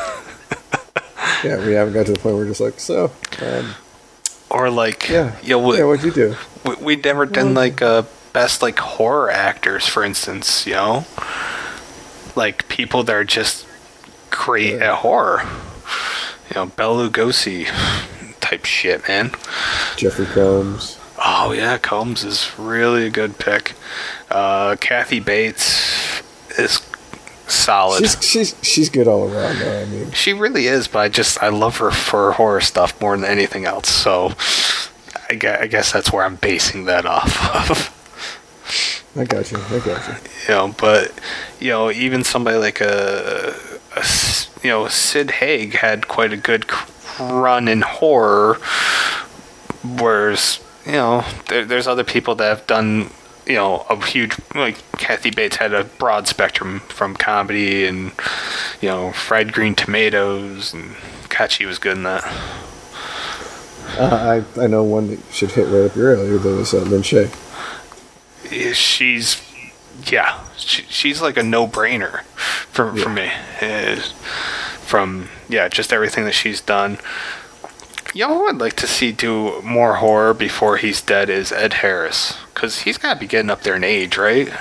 yeah, 1.44 1.64
we 1.64 1.72
haven't 1.72 1.94
got 1.94 2.06
to 2.06 2.12
the 2.12 2.18
point 2.18 2.36
where 2.36 2.44
we're 2.44 2.48
just 2.48 2.60
like, 2.60 2.78
so, 2.80 3.12
um, 3.42 3.74
or 4.50 4.70
like, 4.70 5.08
yeah, 5.08 5.36
know, 5.44 5.58
we, 5.68 5.78
yeah. 5.78 5.84
What'd 5.84 6.04
you 6.04 6.12
do? 6.12 6.36
we, 6.64 6.74
we'd 6.76 7.04
never 7.04 7.26
done 7.26 7.54
like 7.54 7.82
uh, 7.82 8.02
best 8.32 8.62
like 8.62 8.78
horror 8.78 9.30
actors, 9.30 9.86
for 9.86 10.02
instance. 10.04 10.66
You 10.66 10.74
know, 10.74 11.06
like 12.36 12.68
people 12.68 13.02
that 13.04 13.14
are 13.14 13.24
just 13.24 13.66
great 14.30 14.74
Yeah. 14.76 14.92
at 14.92 14.94
horror. 14.96 15.42
You 16.50 16.54
know, 16.54 16.66
Bela 16.66 17.08
Lugosi 17.10 17.66
type 18.40 18.64
shit, 18.64 19.06
man. 19.06 19.32
Jeffrey 19.96 20.26
Combs. 20.26 20.98
Oh 21.22 21.52
yeah, 21.52 21.76
Combs 21.78 22.24
is 22.24 22.50
really 22.58 23.06
a 23.06 23.10
good 23.10 23.38
pick. 23.38 23.74
Uh, 24.30 24.76
Kathy 24.80 25.20
Bates 25.20 26.22
is 26.58 26.78
solid. 27.48 28.00
She's 28.02 28.24
she's 28.24 28.56
she's 28.62 28.90
good 28.90 29.08
all 29.08 29.24
around. 29.24 29.58
Though 29.58 29.82
I 29.82 29.84
mean, 29.86 30.12
she 30.12 30.32
really 30.32 30.66
is, 30.66 30.88
but 30.88 31.00
I 31.00 31.08
just 31.08 31.42
I 31.42 31.48
love 31.48 31.78
her 31.78 31.90
for 31.90 32.32
horror 32.32 32.60
stuff 32.60 33.00
more 33.00 33.16
than 33.16 33.24
anything 33.28 33.64
else. 33.64 33.88
So 33.88 34.32
I 35.28 35.34
guess, 35.34 35.60
I 35.60 35.66
guess 35.66 35.92
that's 35.92 36.12
where 36.12 36.24
I'm 36.24 36.36
basing 36.36 36.84
that 36.86 37.06
off 37.06 37.70
of. 37.70 37.94
I 39.16 39.24
got 39.24 39.50
you. 39.50 39.58
I 39.58 39.78
got 39.80 40.06
you. 40.08 40.14
You 40.48 40.54
know, 40.54 40.74
but 40.78 41.12
you 41.60 41.70
know, 41.70 41.90
even 41.90 42.24
somebody 42.24 42.56
like 42.58 42.80
uh, 42.80 42.84
a, 42.86 44.00
a 44.00 44.04
you 44.62 44.70
know 44.70 44.88
Sid 44.88 45.32
Haig 45.32 45.74
had 45.74 46.08
quite 46.08 46.32
a 46.32 46.36
good 46.36 46.66
run 47.18 47.68
in 47.68 47.82
horror, 47.82 48.54
whereas 49.98 50.60
you 50.86 50.92
know 50.92 51.24
there, 51.48 51.64
there's 51.64 51.86
other 51.86 52.04
people 52.04 52.34
that 52.36 52.48
have 52.48 52.66
done 52.66 53.10
you 53.48 53.54
know 53.54 53.86
a 53.88 54.04
huge 54.04 54.36
like 54.54 54.76
Kathy 54.92 55.30
Bates 55.30 55.56
had 55.56 55.72
a 55.72 55.84
broad 55.84 56.28
spectrum 56.28 56.80
from 56.80 57.16
comedy 57.16 57.86
and 57.86 58.12
you 58.80 58.88
know 58.88 59.12
fried 59.12 59.52
green 59.52 59.74
tomatoes 59.74 60.74
and 60.74 60.94
she 61.48 61.66
was 61.66 61.78
good 61.78 61.96
in 61.96 62.02
that. 62.02 62.24
Uh, 63.96 64.42
I 64.58 64.62
I 64.62 64.66
know 64.66 64.82
one 64.82 65.08
that 65.08 65.20
should 65.32 65.52
hit 65.52 65.68
right 65.68 65.88
up 65.88 65.96
your 65.96 66.14
alley. 66.14 66.36
That 66.36 66.48
was 66.48 66.74
uh, 66.74 66.78
Lin 66.78 67.02
Shaye. 67.02 67.32
She's 68.74 69.40
yeah, 70.10 70.44
she, 70.56 70.82
she's 70.82 71.22
like 71.22 71.36
a 71.36 71.42
no 71.44 71.68
brainer 71.68 72.22
for 72.72 72.96
yeah. 72.96 73.02
for 73.04 73.10
me. 73.10 73.30
Is 73.62 74.12
from 74.82 75.28
yeah, 75.48 75.68
just 75.68 75.92
everything 75.92 76.24
that 76.24 76.34
she's 76.34 76.60
done. 76.60 76.98
Y'all 78.14 78.48
I'd 78.48 78.56
like 78.56 78.74
to 78.76 78.86
see 78.86 79.12
do 79.12 79.62
more 79.62 79.96
horror 79.96 80.34
before 80.34 80.78
he's 80.78 81.00
dead 81.00 81.30
is 81.30 81.52
Ed 81.52 81.74
Harris 81.74 82.36
because 82.58 82.80
he's 82.80 82.98
got 82.98 83.14
to 83.14 83.20
be 83.20 83.26
getting 83.28 83.50
up 83.50 83.62
there 83.62 83.76
in 83.76 83.84
age, 83.84 84.18
right? 84.18 84.52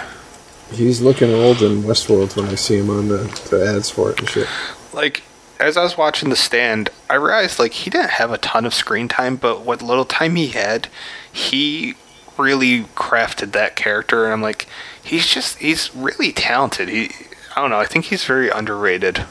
He's 0.69 1.01
looking 1.01 1.33
old 1.33 1.63
in 1.63 1.81
Westworld 1.81 2.35
when 2.35 2.45
I 2.45 2.53
see 2.53 2.77
him 2.77 2.91
on 2.91 3.07
the, 3.07 3.17
the 3.49 3.67
ads 3.67 3.89
for 3.89 4.11
it 4.11 4.19
and 4.19 4.29
shit. 4.29 4.47
Like 4.93 5.23
as 5.59 5.77
I 5.77 5.83
was 5.83 5.97
watching 5.97 6.29
The 6.29 6.35
Stand, 6.35 6.91
I 7.09 7.15
realized 7.15 7.57
like 7.57 7.73
he 7.73 7.89
didn't 7.89 8.11
have 8.11 8.31
a 8.31 8.37
ton 8.37 8.67
of 8.67 8.75
screen 8.75 9.07
time, 9.07 9.35
but 9.35 9.61
what 9.61 9.81
little 9.81 10.05
time 10.05 10.35
he 10.35 10.49
had, 10.49 10.89
he 11.31 11.95
really 12.37 12.81
crafted 12.95 13.53
that 13.53 13.75
character, 13.75 14.25
and 14.25 14.33
I'm 14.33 14.43
like, 14.43 14.67
he's 15.01 15.25
just 15.25 15.57
he's 15.57 15.95
really 15.95 16.31
talented. 16.31 16.89
He, 16.89 17.09
I 17.55 17.61
don't 17.61 17.71
know, 17.71 17.79
I 17.79 17.85
think 17.85 18.05
he's 18.05 18.25
very 18.25 18.49
underrated. 18.49 19.25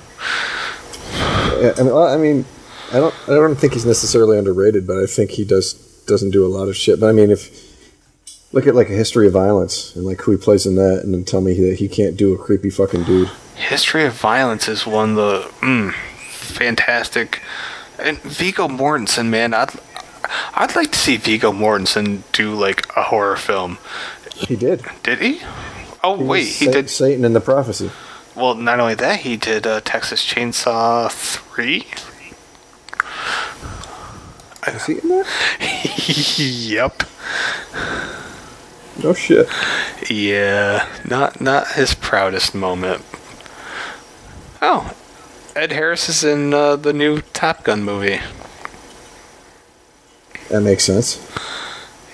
Yeah, 1.12 1.72
I 1.78 1.82
mean, 1.82 1.93
I 1.93 2.16
mean, 2.16 2.44
I 2.88 2.94
don't, 2.94 3.14
I 3.28 3.34
don't 3.34 3.55
think 3.55 3.74
he's 3.74 3.86
necessarily 3.86 4.36
underrated, 4.36 4.88
but 4.88 4.98
I 4.98 5.06
think 5.06 5.30
he 5.30 5.44
does 5.44 5.74
doesn't 6.06 6.30
do 6.30 6.44
a 6.44 6.48
lot 6.48 6.68
of 6.68 6.76
shit. 6.76 6.98
But 6.98 7.10
I 7.10 7.12
mean, 7.12 7.30
if 7.30 7.65
look 8.52 8.66
at 8.66 8.74
like 8.74 8.89
a 8.89 8.93
history 8.94 9.27
of 9.27 9.32
violence 9.32 9.94
and 9.97 10.05
like 10.05 10.20
who 10.23 10.32
he 10.32 10.36
plays 10.36 10.66
in 10.66 10.77
that, 10.77 11.01
and 11.02 11.12
then 11.12 11.24
tell 11.24 11.40
me 11.40 11.55
that 11.68 11.78
he 11.78 11.89
can't 11.89 12.16
do 12.16 12.35
a 12.35 12.39
creepy 12.39 12.70
fucking 12.70 13.05
dude. 13.05 13.31
History 13.55 14.05
of 14.05 14.12
Violence 14.14 14.68
is 14.68 14.86
one 14.86 15.10
of 15.10 15.16
the 15.16 15.40
mm, 15.60 15.93
fantastic, 15.94 17.40
and 17.98 18.18
Viggo 18.18 18.68
Mortensen, 18.68 19.28
man, 19.28 19.55
I'd 19.55 19.70
I'd 20.55 20.77
like 20.77 20.93
to 20.93 20.98
see 20.98 21.16
Viggo 21.16 21.52
Mortensen 21.52 22.23
do 22.32 22.55
like 22.55 22.86
a 22.97 23.02
horror 23.05 23.36
film. 23.36 23.78
He 24.35 24.56
did. 24.56 24.85
Did 25.02 25.20
he? 25.20 25.40
Oh 26.05 26.16
he 26.16 26.24
wait, 26.24 26.47
he 26.47 26.66
Sa- 26.66 26.70
did 26.70 26.90
Satan 26.90 27.24
in 27.24 27.32
the 27.32 27.40
Prophecy. 27.40 27.90
Well, 28.35 28.55
not 28.55 28.81
only 28.81 28.94
that, 28.97 29.20
he 29.20 29.36
did 29.39 29.66
uh, 29.66 29.81
Texas 29.82 30.24
Chainsaw 30.24 31.10
Three. 31.10 31.86
Is 34.66 34.85
he 34.86 34.98
in 34.98 35.09
that? 35.09 36.35
yep. 36.39 37.02
No 39.02 39.12
shit. 39.12 39.48
Yeah, 40.10 40.89
not 41.05 41.40
not 41.40 41.73
his 41.73 41.94
proudest 41.94 42.55
moment. 42.55 43.05
Oh, 44.62 44.94
Ed 45.55 45.73
Harris 45.73 46.09
is 46.09 46.24
in 46.24 46.55
uh, 46.55 46.77
the 46.77 46.93
new 46.93 47.20
Top 47.20 47.64
Gun 47.64 47.82
movie. 47.82 48.20
That 50.48 50.62
makes 50.62 50.85
sense. 50.85 51.20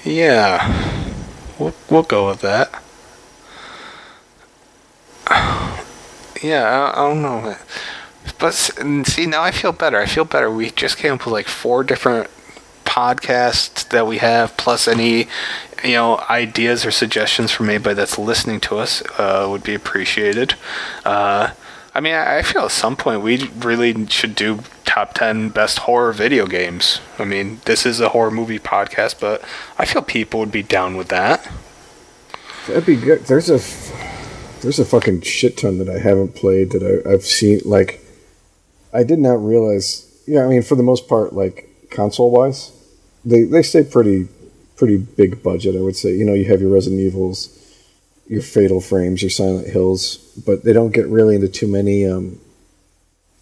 Yeah, 0.05 1.07
we'll 1.59 1.75
we'll 1.89 2.03
go 2.03 2.29
with 2.29 2.41
that. 2.41 2.83
Yeah, 6.43 6.65
I, 6.65 7.05
I 7.05 7.09
don't 7.09 7.23
know, 7.23 7.55
but 8.41 8.53
see 8.53 9.27
now 9.27 9.43
I 9.43 9.53
feel 9.53 9.71
better. 9.71 9.99
I 10.01 10.07
feel 10.07 10.25
better. 10.25 10.51
We 10.51 10.71
just 10.71 10.97
came 10.97 11.13
up 11.13 11.25
with 11.25 11.33
like 11.33 11.47
four 11.47 11.85
different 11.85 12.29
podcasts 12.85 13.89
that 13.91 14.09
we 14.09 14.19
have, 14.19 14.57
plus 14.57 14.89
any 14.89 15.29
you 15.85 15.95
know 15.95 16.19
ideas 16.31 16.85
or 16.87 16.91
suggestions 16.91 17.51
from 17.51 17.69
anybody 17.69 17.95
that's 17.95 18.19
listening 18.19 18.61
to 18.61 18.79
us 18.79 19.03
uh, 19.19 19.47
would 19.49 19.63
be 19.63 19.75
appreciated. 19.75 20.55
Uh, 21.05 21.51
I 21.95 22.01
mean, 22.01 22.15
I 22.15 22.43
feel 22.43 22.63
at 22.63 22.71
some 22.71 22.97
point 22.97 23.21
we 23.21 23.49
really 23.59 24.07
should 24.07 24.35
do 24.35 24.61
top 24.87 25.13
10 25.13 25.51
best 25.51 25.81
horror 25.81 26.13
video 26.13 26.47
games. 26.47 27.01
I 27.19 27.25
mean, 27.25 27.61
this 27.67 27.85
is 27.85 28.01
a 28.01 28.11
horror 28.11 28.31
movie 28.31 28.59
podcast, 28.59 29.21
but 29.21 29.43
I 29.79 29.85
feel 29.85 30.01
people 30.01 30.41
would 30.41 30.53
be 30.53 30.63
down 30.63 30.97
with 30.97 31.09
that. 31.09 31.51
That'd 32.67 32.87
be 32.87 32.97
good. 32.97 33.27
There's 33.27 33.51
a 33.51 33.61
there's 34.63 34.79
a 34.79 34.85
fucking 34.85 35.23
shit 35.23 35.59
ton 35.59 35.79
that 35.79 35.89
I 35.89 35.99
haven't 35.99 36.35
played 36.35 36.71
that 36.71 36.83
I, 36.83 37.11
I've 37.11 37.25
seen. 37.25 37.61
Like, 37.65 38.01
I 38.93 39.03
did 39.03 39.19
not 39.19 39.45
realize. 39.45 40.09
Yeah, 40.27 40.45
I 40.45 40.49
mean, 40.49 40.63
for 40.63 40.77
the 40.77 40.83
most 40.83 41.09
part, 41.09 41.33
like 41.33 41.69
console 41.91 42.31
wise, 42.31 42.73
they 43.25 43.43
they 43.43 43.63
stay 43.63 43.83
pretty 43.83 44.29
pretty 44.83 44.97
big 44.97 45.45
budget. 45.45 45.77
I 45.77 45.81
would 45.81 45.95
say. 45.95 46.13
You 46.13 46.25
know, 46.25 46.35
you 46.35 46.47
have 46.47 46.61
your 46.61 46.71
Resident 46.71 47.01
Evils, 47.01 47.57
your 48.27 48.43
Fatal 48.43 48.81
Frames, 48.81 49.23
your 49.23 49.31
Silent 49.31 49.69
Hills, 49.69 50.17
but 50.45 50.65
they 50.65 50.73
don't 50.73 50.91
get 50.91 51.07
really 51.07 51.37
into 51.37 51.49
too 51.49 51.69
many 51.69 52.05
um, 52.05 52.41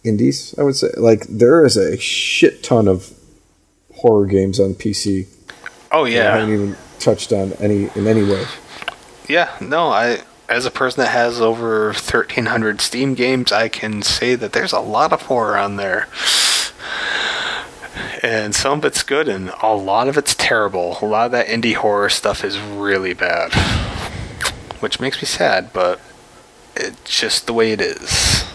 indies. 0.03 0.53
I 0.59 0.63
would 0.63 0.75
say 0.75 0.89
like 0.97 1.25
there 1.27 1.65
is 1.65 1.77
a 1.77 1.97
shit 1.97 2.61
ton 2.61 2.87
of 2.87 3.11
horror 3.95 4.27
games 4.27 4.59
on 4.59 4.75
PC. 4.75 5.27
Oh 5.91 6.05
yeah, 6.05 6.35
I 6.35 6.37
haven't 6.37 6.53
even 6.53 6.77
touched 6.99 7.33
on 7.33 7.53
any 7.53 7.89
in 7.95 8.05
any 8.05 8.21
way. 8.21 8.45
Yeah, 9.27 9.49
no, 9.59 9.87
I 9.87 10.21
as 10.47 10.67
a 10.67 10.71
person 10.71 11.01
that 11.01 11.09
has 11.09 11.41
over 11.41 11.87
1300 11.87 12.81
Steam 12.81 13.15
games, 13.15 13.51
I 13.51 13.67
can 13.67 14.03
say 14.03 14.35
that 14.35 14.53
there's 14.53 14.73
a 14.73 14.79
lot 14.79 15.11
of 15.11 15.23
horror 15.23 15.57
on 15.57 15.77
there. 15.77 16.07
And 18.23 18.53
some 18.53 18.79
of 18.79 18.85
it's 18.85 19.03
good 19.03 19.27
and 19.27 19.51
a 19.61 19.73
lot 19.73 20.07
of 20.07 20.17
it's 20.17 20.35
terrible. 20.35 20.97
A 21.01 21.05
lot 21.05 21.25
of 21.25 21.31
that 21.31 21.47
indie 21.47 21.75
horror 21.75 22.09
stuff 22.09 22.43
is 22.43 22.59
really 22.59 23.13
bad. 23.13 23.53
Which 24.79 24.99
makes 24.99 25.21
me 25.21 25.25
sad, 25.25 25.73
but 25.73 25.99
it's 26.75 27.19
just 27.19 27.47
the 27.47 27.53
way 27.53 27.71
it 27.71 27.81
is. 27.81 28.45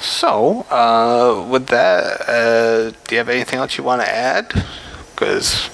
So, 0.00 0.62
uh, 0.62 1.46
with 1.48 1.68
that, 1.68 2.28
uh, 2.28 2.90
do 3.06 3.14
you 3.14 3.18
have 3.18 3.28
anything 3.28 3.58
else 3.58 3.78
you 3.78 3.84
want 3.84 4.02
to 4.02 4.08
add? 4.08 4.52
Because 5.14 5.70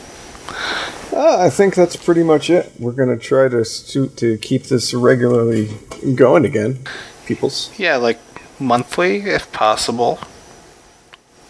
uh, 1.12 1.38
I 1.38 1.48
think 1.48 1.74
that's 1.74 1.96
pretty 1.96 2.22
much 2.22 2.50
it. 2.50 2.72
We're 2.78 2.92
gonna 2.92 3.16
try 3.16 3.48
to 3.48 3.64
to, 3.64 4.06
to 4.08 4.36
keep 4.38 4.64
this 4.64 4.92
regularly 4.92 5.70
going 6.14 6.44
again, 6.44 6.80
peoples. 7.24 7.72
Yeah, 7.78 7.96
like 7.96 8.18
monthly 8.60 9.22
if 9.22 9.50
possible. 9.52 10.18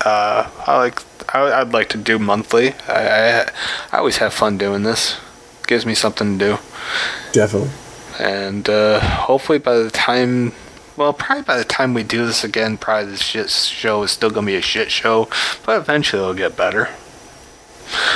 Uh, 0.00 0.48
I 0.66 0.78
like. 0.78 1.02
I, 1.34 1.62
would 1.62 1.72
like 1.72 1.88
to 1.90 1.98
do 1.98 2.18
monthly. 2.18 2.74
I, 2.88 3.42
I 3.42 3.50
I 3.92 3.98
always 3.98 4.18
have 4.18 4.32
fun 4.32 4.58
doing 4.58 4.82
this. 4.82 5.18
Gives 5.66 5.84
me 5.84 5.94
something 5.94 6.38
to 6.38 6.44
do. 6.44 6.58
Definitely. 7.32 7.70
And 8.18 8.68
uh, 8.68 9.00
hopefully 9.00 9.58
by 9.58 9.76
the 9.76 9.90
time 9.90 10.52
well, 10.98 11.12
probably 11.12 11.44
by 11.44 11.56
the 11.56 11.64
time 11.64 11.94
we 11.94 12.02
do 12.02 12.26
this 12.26 12.42
again, 12.42 12.76
probably 12.76 13.12
this 13.12 13.22
shit 13.22 13.50
show 13.50 14.02
is 14.02 14.10
still 14.10 14.30
gonna 14.30 14.46
be 14.46 14.56
a 14.56 14.60
shit 14.60 14.90
show, 14.90 15.28
but 15.64 15.80
eventually 15.80 16.20
it'll 16.20 16.34
get 16.34 16.56
better. 16.56 16.88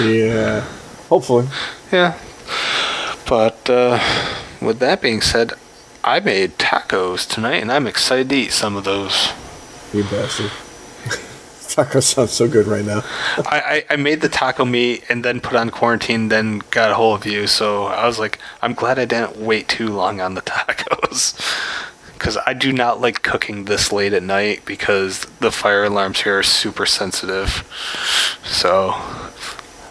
Yeah, 0.00 0.62
hopefully. 1.08 1.46
Yeah, 1.92 2.18
but 3.28 3.70
uh, 3.70 4.00
with 4.60 4.80
that 4.80 5.00
being 5.00 5.20
said, 5.20 5.52
I 6.02 6.18
made 6.18 6.58
tacos 6.58 7.28
tonight, 7.28 7.62
and 7.62 7.70
I'm 7.70 7.86
excited 7.86 8.28
to 8.30 8.34
eat 8.34 8.52
some 8.52 8.74
of 8.74 8.82
those. 8.82 9.28
You 9.94 10.02
bastard. 10.02 10.50
Taco 11.74 12.00
sounds 12.00 12.32
so 12.32 12.48
good 12.48 12.66
right 12.66 12.84
now. 12.84 13.02
I, 13.46 13.84
I, 13.88 13.94
I, 13.94 13.96
made 13.96 14.20
the 14.20 14.28
taco 14.28 14.64
meat 14.64 15.04
and 15.08 15.24
then 15.24 15.40
put 15.40 15.56
on 15.56 15.70
quarantine, 15.70 16.28
then 16.28 16.60
got 16.70 16.90
a 16.90 16.94
hold 16.94 17.20
of 17.20 17.26
you. 17.26 17.46
So 17.46 17.84
I 17.86 18.06
was 18.06 18.18
like, 18.18 18.38
I'm 18.60 18.74
glad 18.74 18.98
I 18.98 19.04
didn't 19.04 19.36
wait 19.36 19.68
too 19.68 19.88
long 19.88 20.20
on 20.20 20.34
the 20.34 20.42
tacos 20.42 21.38
because 22.22 22.38
I 22.46 22.52
do 22.52 22.72
not 22.72 23.00
like 23.00 23.22
cooking 23.22 23.64
this 23.64 23.90
late 23.90 24.12
at 24.12 24.22
night 24.22 24.64
because 24.64 25.24
the 25.40 25.50
fire 25.50 25.84
alarms 25.84 26.20
here 26.20 26.38
are 26.38 26.42
super 26.44 26.86
sensitive. 26.86 27.66
So 28.44 28.90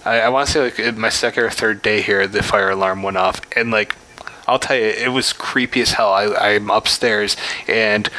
I, 0.05 0.21
I 0.21 0.29
want 0.29 0.47
to 0.47 0.53
say 0.53 0.83
like 0.85 0.97
my 0.97 1.09
second 1.09 1.43
or 1.43 1.49
third 1.49 1.81
day 1.81 2.01
here, 2.01 2.27
the 2.27 2.41
fire 2.41 2.69
alarm 2.69 3.03
went 3.03 3.17
off, 3.17 3.41
and 3.55 3.71
like 3.71 3.95
I'll 4.51 4.59
tell 4.59 4.75
you, 4.75 4.83
it 4.83 5.13
was 5.13 5.31
creepy 5.31 5.79
as 5.79 5.93
hell. 5.93 6.11
I, 6.11 6.25
I'm 6.25 6.69
upstairs, 6.69 7.37
and 7.69 8.09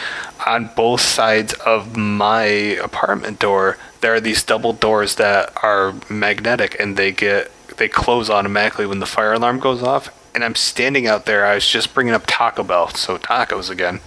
on 0.46 0.70
both 0.74 1.02
sides 1.02 1.52
of 1.52 1.94
my 1.94 2.42
apartment 2.42 3.38
door, 3.38 3.76
there 4.00 4.14
are 4.14 4.20
these 4.20 4.42
double 4.42 4.72
doors 4.72 5.16
that 5.16 5.52
are 5.62 5.94
magnetic, 6.08 6.74
and 6.80 6.96
they 6.96 7.12
get 7.12 7.50
they 7.76 7.86
close 7.86 8.30
automatically 8.30 8.86
when 8.86 8.98
the 8.98 9.06
fire 9.06 9.34
alarm 9.34 9.60
goes 9.60 9.82
off. 9.82 10.08
And 10.34 10.42
I'm 10.42 10.54
standing 10.54 11.06
out 11.06 11.26
there. 11.26 11.44
I 11.44 11.54
was 11.54 11.68
just 11.68 11.92
bringing 11.92 12.14
up 12.14 12.22
Taco 12.26 12.62
Bell, 12.62 12.88
so 12.88 13.18
tacos 13.18 13.68
again. 13.68 14.00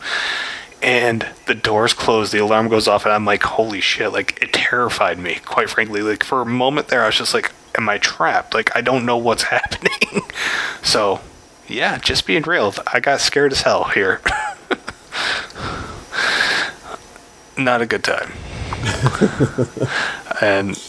And 0.81 1.27
the 1.45 1.53
doors 1.53 1.93
close, 1.93 2.31
the 2.31 2.39
alarm 2.39 2.69
goes 2.69 2.87
off, 2.87 3.05
and 3.05 3.13
I'm 3.13 3.25
like, 3.25 3.43
holy 3.43 3.81
shit! 3.81 4.11
Like 4.11 4.41
it 4.41 4.51
terrified 4.51 5.19
me, 5.19 5.35
quite 5.45 5.69
frankly. 5.69 6.01
Like 6.01 6.23
for 6.23 6.41
a 6.41 6.45
moment 6.45 6.87
there, 6.87 7.03
I 7.03 7.05
was 7.05 7.17
just 7.17 7.35
like, 7.35 7.51
am 7.77 7.87
I 7.87 7.99
trapped? 7.99 8.55
Like 8.55 8.75
I 8.75 8.81
don't 8.81 9.05
know 9.05 9.17
what's 9.17 9.43
happening. 9.57 10.23
so, 10.81 11.21
yeah, 11.67 11.97
just 11.97 12.25
being 12.27 12.43
real, 12.43 12.73
I 12.91 12.99
got 12.99 13.21
scared 13.21 13.51
as 13.51 13.61
hell 13.61 13.85
here. 13.85 14.21
Not 17.57 17.81
a 17.81 17.85
good 17.85 18.03
time. 18.03 18.31
and 20.41 20.79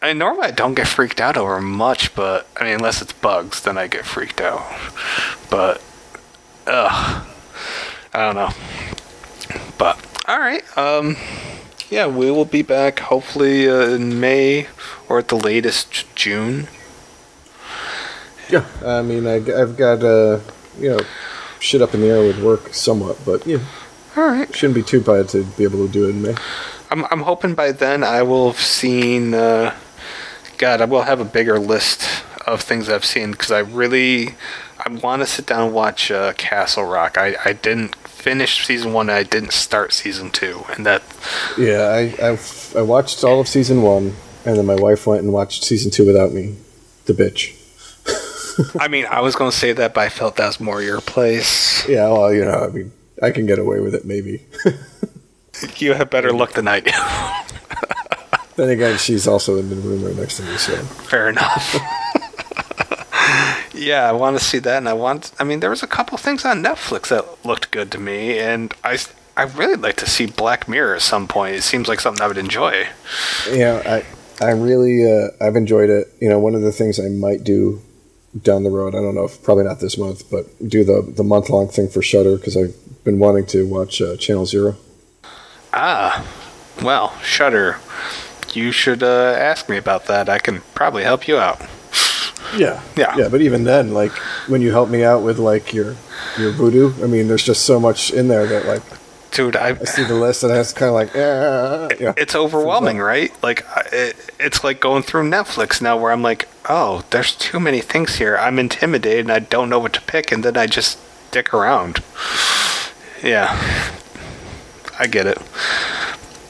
I 0.00 0.08
mean, 0.08 0.18
normally 0.18 0.48
I 0.48 0.50
don't 0.52 0.74
get 0.74 0.86
freaked 0.86 1.20
out 1.20 1.36
over 1.36 1.60
much, 1.60 2.14
but 2.14 2.46
I 2.56 2.64
mean, 2.64 2.74
unless 2.74 3.02
it's 3.02 3.12
bugs, 3.12 3.62
then 3.62 3.76
I 3.76 3.88
get 3.88 4.04
freaked 4.04 4.40
out. 4.40 4.64
But, 5.50 5.82
ugh, 6.66 7.26
I 8.14 8.18
don't 8.18 8.36
know. 8.36 8.50
But 9.78 9.98
all 10.28 10.38
right, 10.38 10.62
um, 10.78 11.16
yeah, 11.90 12.06
we 12.06 12.30
will 12.30 12.44
be 12.44 12.62
back 12.62 13.00
hopefully 13.00 13.68
uh, 13.68 13.88
in 13.88 14.20
May 14.20 14.68
or 15.08 15.18
at 15.18 15.28
the 15.28 15.36
latest 15.36 16.14
June. 16.14 16.68
Yeah, 18.48 18.66
I 18.84 19.02
mean, 19.02 19.26
I, 19.26 19.40
have 19.40 19.76
got 19.76 20.02
uh, 20.02 20.40
you 20.78 20.90
know, 20.90 21.00
shit 21.58 21.82
up 21.82 21.94
in 21.94 22.00
the 22.00 22.08
air 22.08 22.20
with 22.20 22.42
work 22.42 22.72
somewhat, 22.74 23.18
but 23.24 23.46
yeah, 23.46 23.58
all 24.16 24.26
right, 24.26 24.54
shouldn't 24.54 24.74
be 24.74 24.82
too 24.82 25.00
bad 25.00 25.28
to 25.30 25.44
be 25.44 25.64
able 25.64 25.86
to 25.86 25.92
do 25.92 26.06
it 26.06 26.10
in 26.10 26.22
May. 26.22 26.34
I'm 26.90 27.04
I'm 27.06 27.22
hoping 27.22 27.54
by 27.54 27.72
then 27.72 28.04
I 28.04 28.22
will 28.22 28.52
have 28.52 28.60
seen. 28.60 29.34
Uh, 29.34 29.74
God, 30.58 30.80
I 30.80 30.86
will 30.86 31.02
have 31.02 31.20
a 31.20 31.24
bigger 31.24 31.58
list 31.58 32.08
of 32.46 32.62
things 32.62 32.88
I've 32.88 33.04
seen 33.04 33.32
because 33.32 33.50
I 33.50 33.58
really 33.58 34.36
I 34.78 34.90
want 34.90 35.22
to 35.22 35.26
sit 35.26 35.46
down 35.46 35.66
and 35.66 35.74
watch 35.74 36.10
uh, 36.10 36.32
Castle 36.34 36.84
Rock. 36.84 37.18
I, 37.18 37.36
I 37.44 37.52
didn't 37.52 37.96
finish 38.06 38.64
season 38.64 38.92
one. 38.92 39.10
I 39.10 39.22
didn't 39.24 39.52
start 39.52 39.92
season 39.92 40.30
two, 40.30 40.64
and 40.76 40.86
that. 40.86 41.02
Yeah, 41.58 41.82
I 41.82 42.14
I've, 42.22 42.74
I 42.76 42.82
watched 42.82 43.24
all 43.24 43.40
of 43.40 43.48
season 43.48 43.82
one, 43.82 44.14
and 44.44 44.56
then 44.56 44.66
my 44.66 44.76
wife 44.76 45.06
went 45.06 45.22
and 45.22 45.32
watched 45.32 45.64
season 45.64 45.90
two 45.90 46.06
without 46.06 46.32
me. 46.32 46.56
The 47.06 47.12
bitch. 47.12 47.56
I 48.78 48.88
mean, 48.88 49.06
I 49.06 49.20
was 49.20 49.36
going 49.36 49.50
to 49.50 49.56
say 49.56 49.72
that, 49.72 49.94
but 49.94 50.00
I 50.00 50.08
felt 50.08 50.36
that 50.36 50.46
was 50.46 50.60
more 50.60 50.82
your 50.82 51.00
place. 51.00 51.86
Yeah, 51.88 52.08
well, 52.08 52.32
you 52.32 52.44
know, 52.44 52.64
I 52.64 52.68
mean, 52.68 52.92
I 53.22 53.30
can 53.30 53.46
get 53.46 53.58
away 53.58 53.80
with 53.80 53.94
it, 53.94 54.04
maybe. 54.04 54.44
you 55.76 55.94
have 55.94 56.10
better 56.10 56.32
luck 56.32 56.52
than 56.52 56.68
I 56.68 56.80
do. 56.80 56.90
then 58.56 58.70
again, 58.70 58.98
she's 58.98 59.26
also 59.26 59.58
in 59.58 59.68
the 59.68 59.76
room 59.76 60.04
right 60.04 60.16
next 60.16 60.38
to 60.38 60.42
me, 60.42 60.56
so. 60.56 60.76
Fair 60.76 61.28
enough. 61.28 61.74
yeah, 63.74 64.08
I 64.08 64.12
want 64.12 64.38
to 64.38 64.44
see 64.44 64.58
that, 64.58 64.78
and 64.78 64.88
I 64.88 64.94
want. 64.94 65.32
I 65.38 65.44
mean, 65.44 65.60
there 65.60 65.70
was 65.70 65.82
a 65.82 65.86
couple 65.88 66.16
things 66.18 66.44
on 66.44 66.62
Netflix 66.62 67.08
that 67.08 67.44
looked 67.44 67.70
good 67.70 67.90
to 67.92 67.98
me, 67.98 68.38
and 68.38 68.72
I. 68.84 68.98
I 69.38 69.42
really 69.42 69.76
like 69.76 69.96
to 69.96 70.08
see 70.08 70.24
Black 70.24 70.66
Mirror 70.66 70.94
at 70.94 71.02
some 71.02 71.28
point. 71.28 71.56
It 71.56 71.62
seems 71.62 71.88
like 71.88 72.00
something 72.00 72.22
I 72.22 72.26
would 72.26 72.38
enjoy. 72.38 72.86
Yeah, 73.52 73.82
I 73.84 74.44
I 74.44 74.52
really 74.52 75.04
uh, 75.04 75.28
I've 75.42 75.56
enjoyed 75.56 75.90
it. 75.90 76.08
You 76.22 76.30
know, 76.30 76.38
one 76.38 76.54
of 76.54 76.62
the 76.62 76.72
things 76.72 76.98
I 76.98 77.08
might 77.08 77.44
do 77.44 77.82
down 78.42 78.64
the 78.64 78.70
road. 78.70 78.94
I 78.94 79.00
don't 79.00 79.14
know 79.14 79.24
if 79.24 79.42
probably 79.42 79.64
not 79.64 79.80
this 79.80 79.98
month, 79.98 80.30
but 80.30 80.46
do 80.68 80.84
the 80.84 81.02
the 81.02 81.24
month 81.24 81.50
long 81.50 81.68
thing 81.68 81.88
for 81.88 82.02
Shudder 82.02 82.36
because 82.36 82.56
I've 82.56 82.74
been 83.04 83.18
wanting 83.18 83.46
to 83.46 83.66
watch 83.66 84.00
uh, 84.00 84.16
Channel 84.16 84.46
Zero. 84.46 84.76
Ah, 85.72 86.26
well, 86.82 87.16
Shudder. 87.22 87.78
You 88.52 88.72
should 88.72 89.02
uh, 89.02 89.34
ask 89.36 89.68
me 89.68 89.76
about 89.76 90.06
that. 90.06 90.28
I 90.28 90.38
can 90.38 90.62
probably 90.74 91.02
help 91.04 91.28
you 91.28 91.36
out. 91.38 91.60
Yeah, 92.56 92.80
yeah, 92.96 93.16
yeah. 93.18 93.28
But 93.28 93.40
even 93.40 93.64
then, 93.64 93.92
like 93.92 94.12
when 94.46 94.62
you 94.62 94.70
help 94.70 94.88
me 94.88 95.02
out 95.02 95.22
with 95.24 95.38
like 95.38 95.74
your 95.74 95.96
your 96.38 96.52
voodoo, 96.52 96.92
I 97.02 97.08
mean, 97.08 97.26
there's 97.26 97.42
just 97.42 97.66
so 97.66 97.80
much 97.80 98.12
in 98.12 98.28
there 98.28 98.46
that 98.46 98.66
like 98.66 98.82
dude 99.30 99.56
I, 99.56 99.68
I, 99.68 99.84
see 99.84 100.04
the 100.04 100.14
list 100.14 100.42
and 100.42 100.52
it's 100.52 100.72
kind 100.72 100.88
of 100.88 100.94
like 100.94 101.14
eh, 101.14 101.88
yeah. 102.00 102.12
it's 102.16 102.34
overwhelming 102.34 102.98
right? 102.98 103.30
Like 103.42 103.66
it, 103.92 104.16
it's 104.38 104.64
like 104.64 104.80
going 104.80 105.02
through 105.02 105.28
netflix 105.28 105.80
now 105.82 105.96
where 105.96 106.12
i'm 106.12 106.22
like 106.22 106.48
oh 106.68 107.04
there's 107.10 107.34
too 107.34 107.60
many 107.60 107.80
things 107.80 108.16
here. 108.16 108.36
I'm 108.36 108.58
intimidated 108.58 109.26
and 109.26 109.32
i 109.32 109.38
don't 109.38 109.68
know 109.68 109.78
what 109.78 109.92
to 109.94 110.00
pick 110.02 110.32
and 110.32 110.44
then 110.44 110.56
i 110.56 110.66
just 110.66 110.98
stick 111.36 111.52
around. 111.52 112.02
Yeah. 113.22 113.50
I 114.98 115.06
get 115.06 115.26
it. 115.26 115.38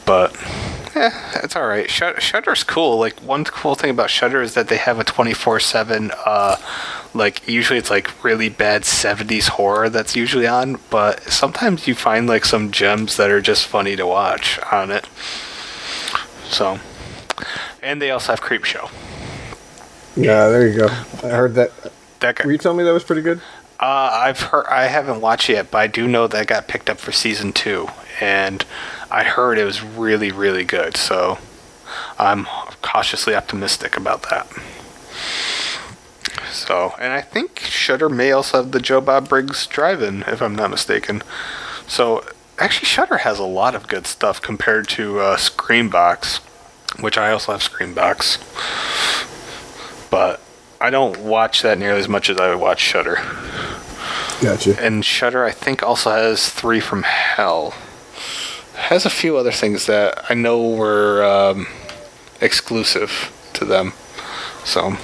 But 0.04 0.32
yeah, 0.96 1.40
it's 1.44 1.54
all 1.54 1.66
right. 1.66 1.90
Shudder's 1.90 2.64
cool. 2.64 2.98
Like 2.98 3.18
one 3.20 3.44
cool 3.44 3.74
thing 3.74 3.90
about 3.90 4.08
Shudder 4.08 4.40
is 4.40 4.54
that 4.54 4.68
they 4.68 4.78
have 4.78 4.98
a 4.98 5.04
twenty 5.04 5.34
four 5.34 5.60
seven. 5.60 6.10
Uh, 6.24 6.56
like 7.12 7.46
usually 7.46 7.78
it's 7.78 7.90
like 7.90 8.24
really 8.24 8.48
bad 8.48 8.84
seventies 8.86 9.48
horror 9.48 9.90
that's 9.90 10.16
usually 10.16 10.46
on, 10.46 10.78
but 10.88 11.22
sometimes 11.24 11.86
you 11.86 11.94
find 11.94 12.26
like 12.26 12.46
some 12.46 12.70
gems 12.70 13.18
that 13.18 13.30
are 13.30 13.42
just 13.42 13.66
funny 13.66 13.94
to 13.96 14.06
watch 14.06 14.58
on 14.72 14.90
it. 14.90 15.06
So, 16.48 16.78
and 17.82 18.00
they 18.00 18.10
also 18.10 18.32
have 18.32 18.40
Creepshow. 18.40 18.90
Yeah, 20.16 20.48
there 20.48 20.66
you 20.66 20.78
go. 20.78 20.86
I 21.22 21.28
heard 21.28 21.54
that. 21.54 21.72
That 22.20 22.36
guy. 22.36 22.46
Were 22.46 22.52
you 22.52 22.58
telling 22.58 22.78
me 22.78 22.84
that 22.84 22.92
was 22.94 23.04
pretty 23.04 23.20
good? 23.20 23.42
Uh, 23.78 24.10
I've 24.12 24.40
heard. 24.40 24.66
I 24.68 24.86
haven't 24.86 25.20
watched 25.20 25.50
it 25.50 25.54
yet, 25.54 25.70
but 25.70 25.78
I 25.78 25.86
do 25.88 26.08
know 26.08 26.26
that 26.26 26.46
got 26.46 26.68
picked 26.68 26.88
up 26.88 26.98
for 26.98 27.12
season 27.12 27.52
two, 27.52 27.88
and 28.18 28.64
I 29.10 29.24
heard 29.24 29.58
it 29.58 29.64
was 29.64 29.82
really, 29.82 30.30
really 30.30 30.64
good. 30.64 30.96
So 30.96 31.38
I'm 32.18 32.46
cautiously 32.82 33.34
optimistic 33.34 33.96
about 33.96 34.28
that. 34.30 34.46
So, 36.50 36.94
and 36.98 37.12
I 37.12 37.20
think 37.20 37.60
Shudder 37.60 38.08
may 38.08 38.32
also 38.32 38.62
have 38.62 38.72
the 38.72 38.80
Joe 38.80 39.00
Bob 39.00 39.28
Briggs 39.28 39.66
drive-in, 39.66 40.22
if 40.22 40.40
I'm 40.40 40.54
not 40.54 40.70
mistaken. 40.70 41.22
So, 41.86 42.24
actually, 42.58 42.86
Shudder 42.86 43.18
has 43.18 43.38
a 43.38 43.44
lot 43.44 43.74
of 43.74 43.88
good 43.88 44.06
stuff 44.06 44.40
compared 44.40 44.88
to 44.90 45.20
uh, 45.20 45.36
Screambox, 45.36 46.38
which 47.00 47.18
I 47.18 47.30
also 47.30 47.52
have 47.52 47.60
Screambox. 47.60 48.38
But 50.10 50.40
I 50.80 50.90
don't 50.90 51.18
watch 51.20 51.62
that 51.62 51.78
nearly 51.78 52.00
as 52.00 52.08
much 52.08 52.30
as 52.30 52.38
I 52.38 52.54
watch 52.54 52.80
Shudder. 52.80 53.16
Gotcha. 54.40 54.82
And 54.82 55.04
Shudder, 55.04 55.44
I 55.44 55.50
think, 55.50 55.82
also 55.82 56.10
has 56.10 56.48
Three 56.48 56.80
from 56.80 57.02
Hell 57.02 57.74
has 58.76 59.06
a 59.06 59.10
few 59.10 59.36
other 59.36 59.52
things 59.52 59.86
that 59.86 60.24
I 60.30 60.34
know 60.34 60.68
were 60.68 61.24
um, 61.24 61.66
exclusive 62.40 63.32
to 63.54 63.64
them. 63.64 63.92
So, 64.64 64.96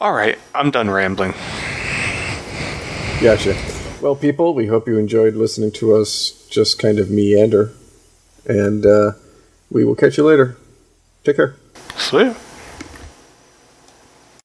all 0.00 0.12
right, 0.12 0.38
I'm 0.54 0.70
done 0.70 0.90
rambling. 0.90 1.34
Gotcha. 3.20 3.56
Well, 4.00 4.14
people, 4.14 4.54
we 4.54 4.66
hope 4.66 4.86
you 4.86 4.96
enjoyed 4.96 5.34
listening 5.34 5.72
to 5.72 5.94
us 5.94 6.46
just 6.50 6.78
kind 6.78 6.98
of 6.98 7.10
meander, 7.10 7.72
and 8.46 8.86
uh, 8.86 9.12
we 9.70 9.84
will 9.84 9.96
catch 9.96 10.16
you 10.16 10.24
later. 10.24 10.56
Take 11.24 11.36
care. 11.36 11.56
See 11.96 12.32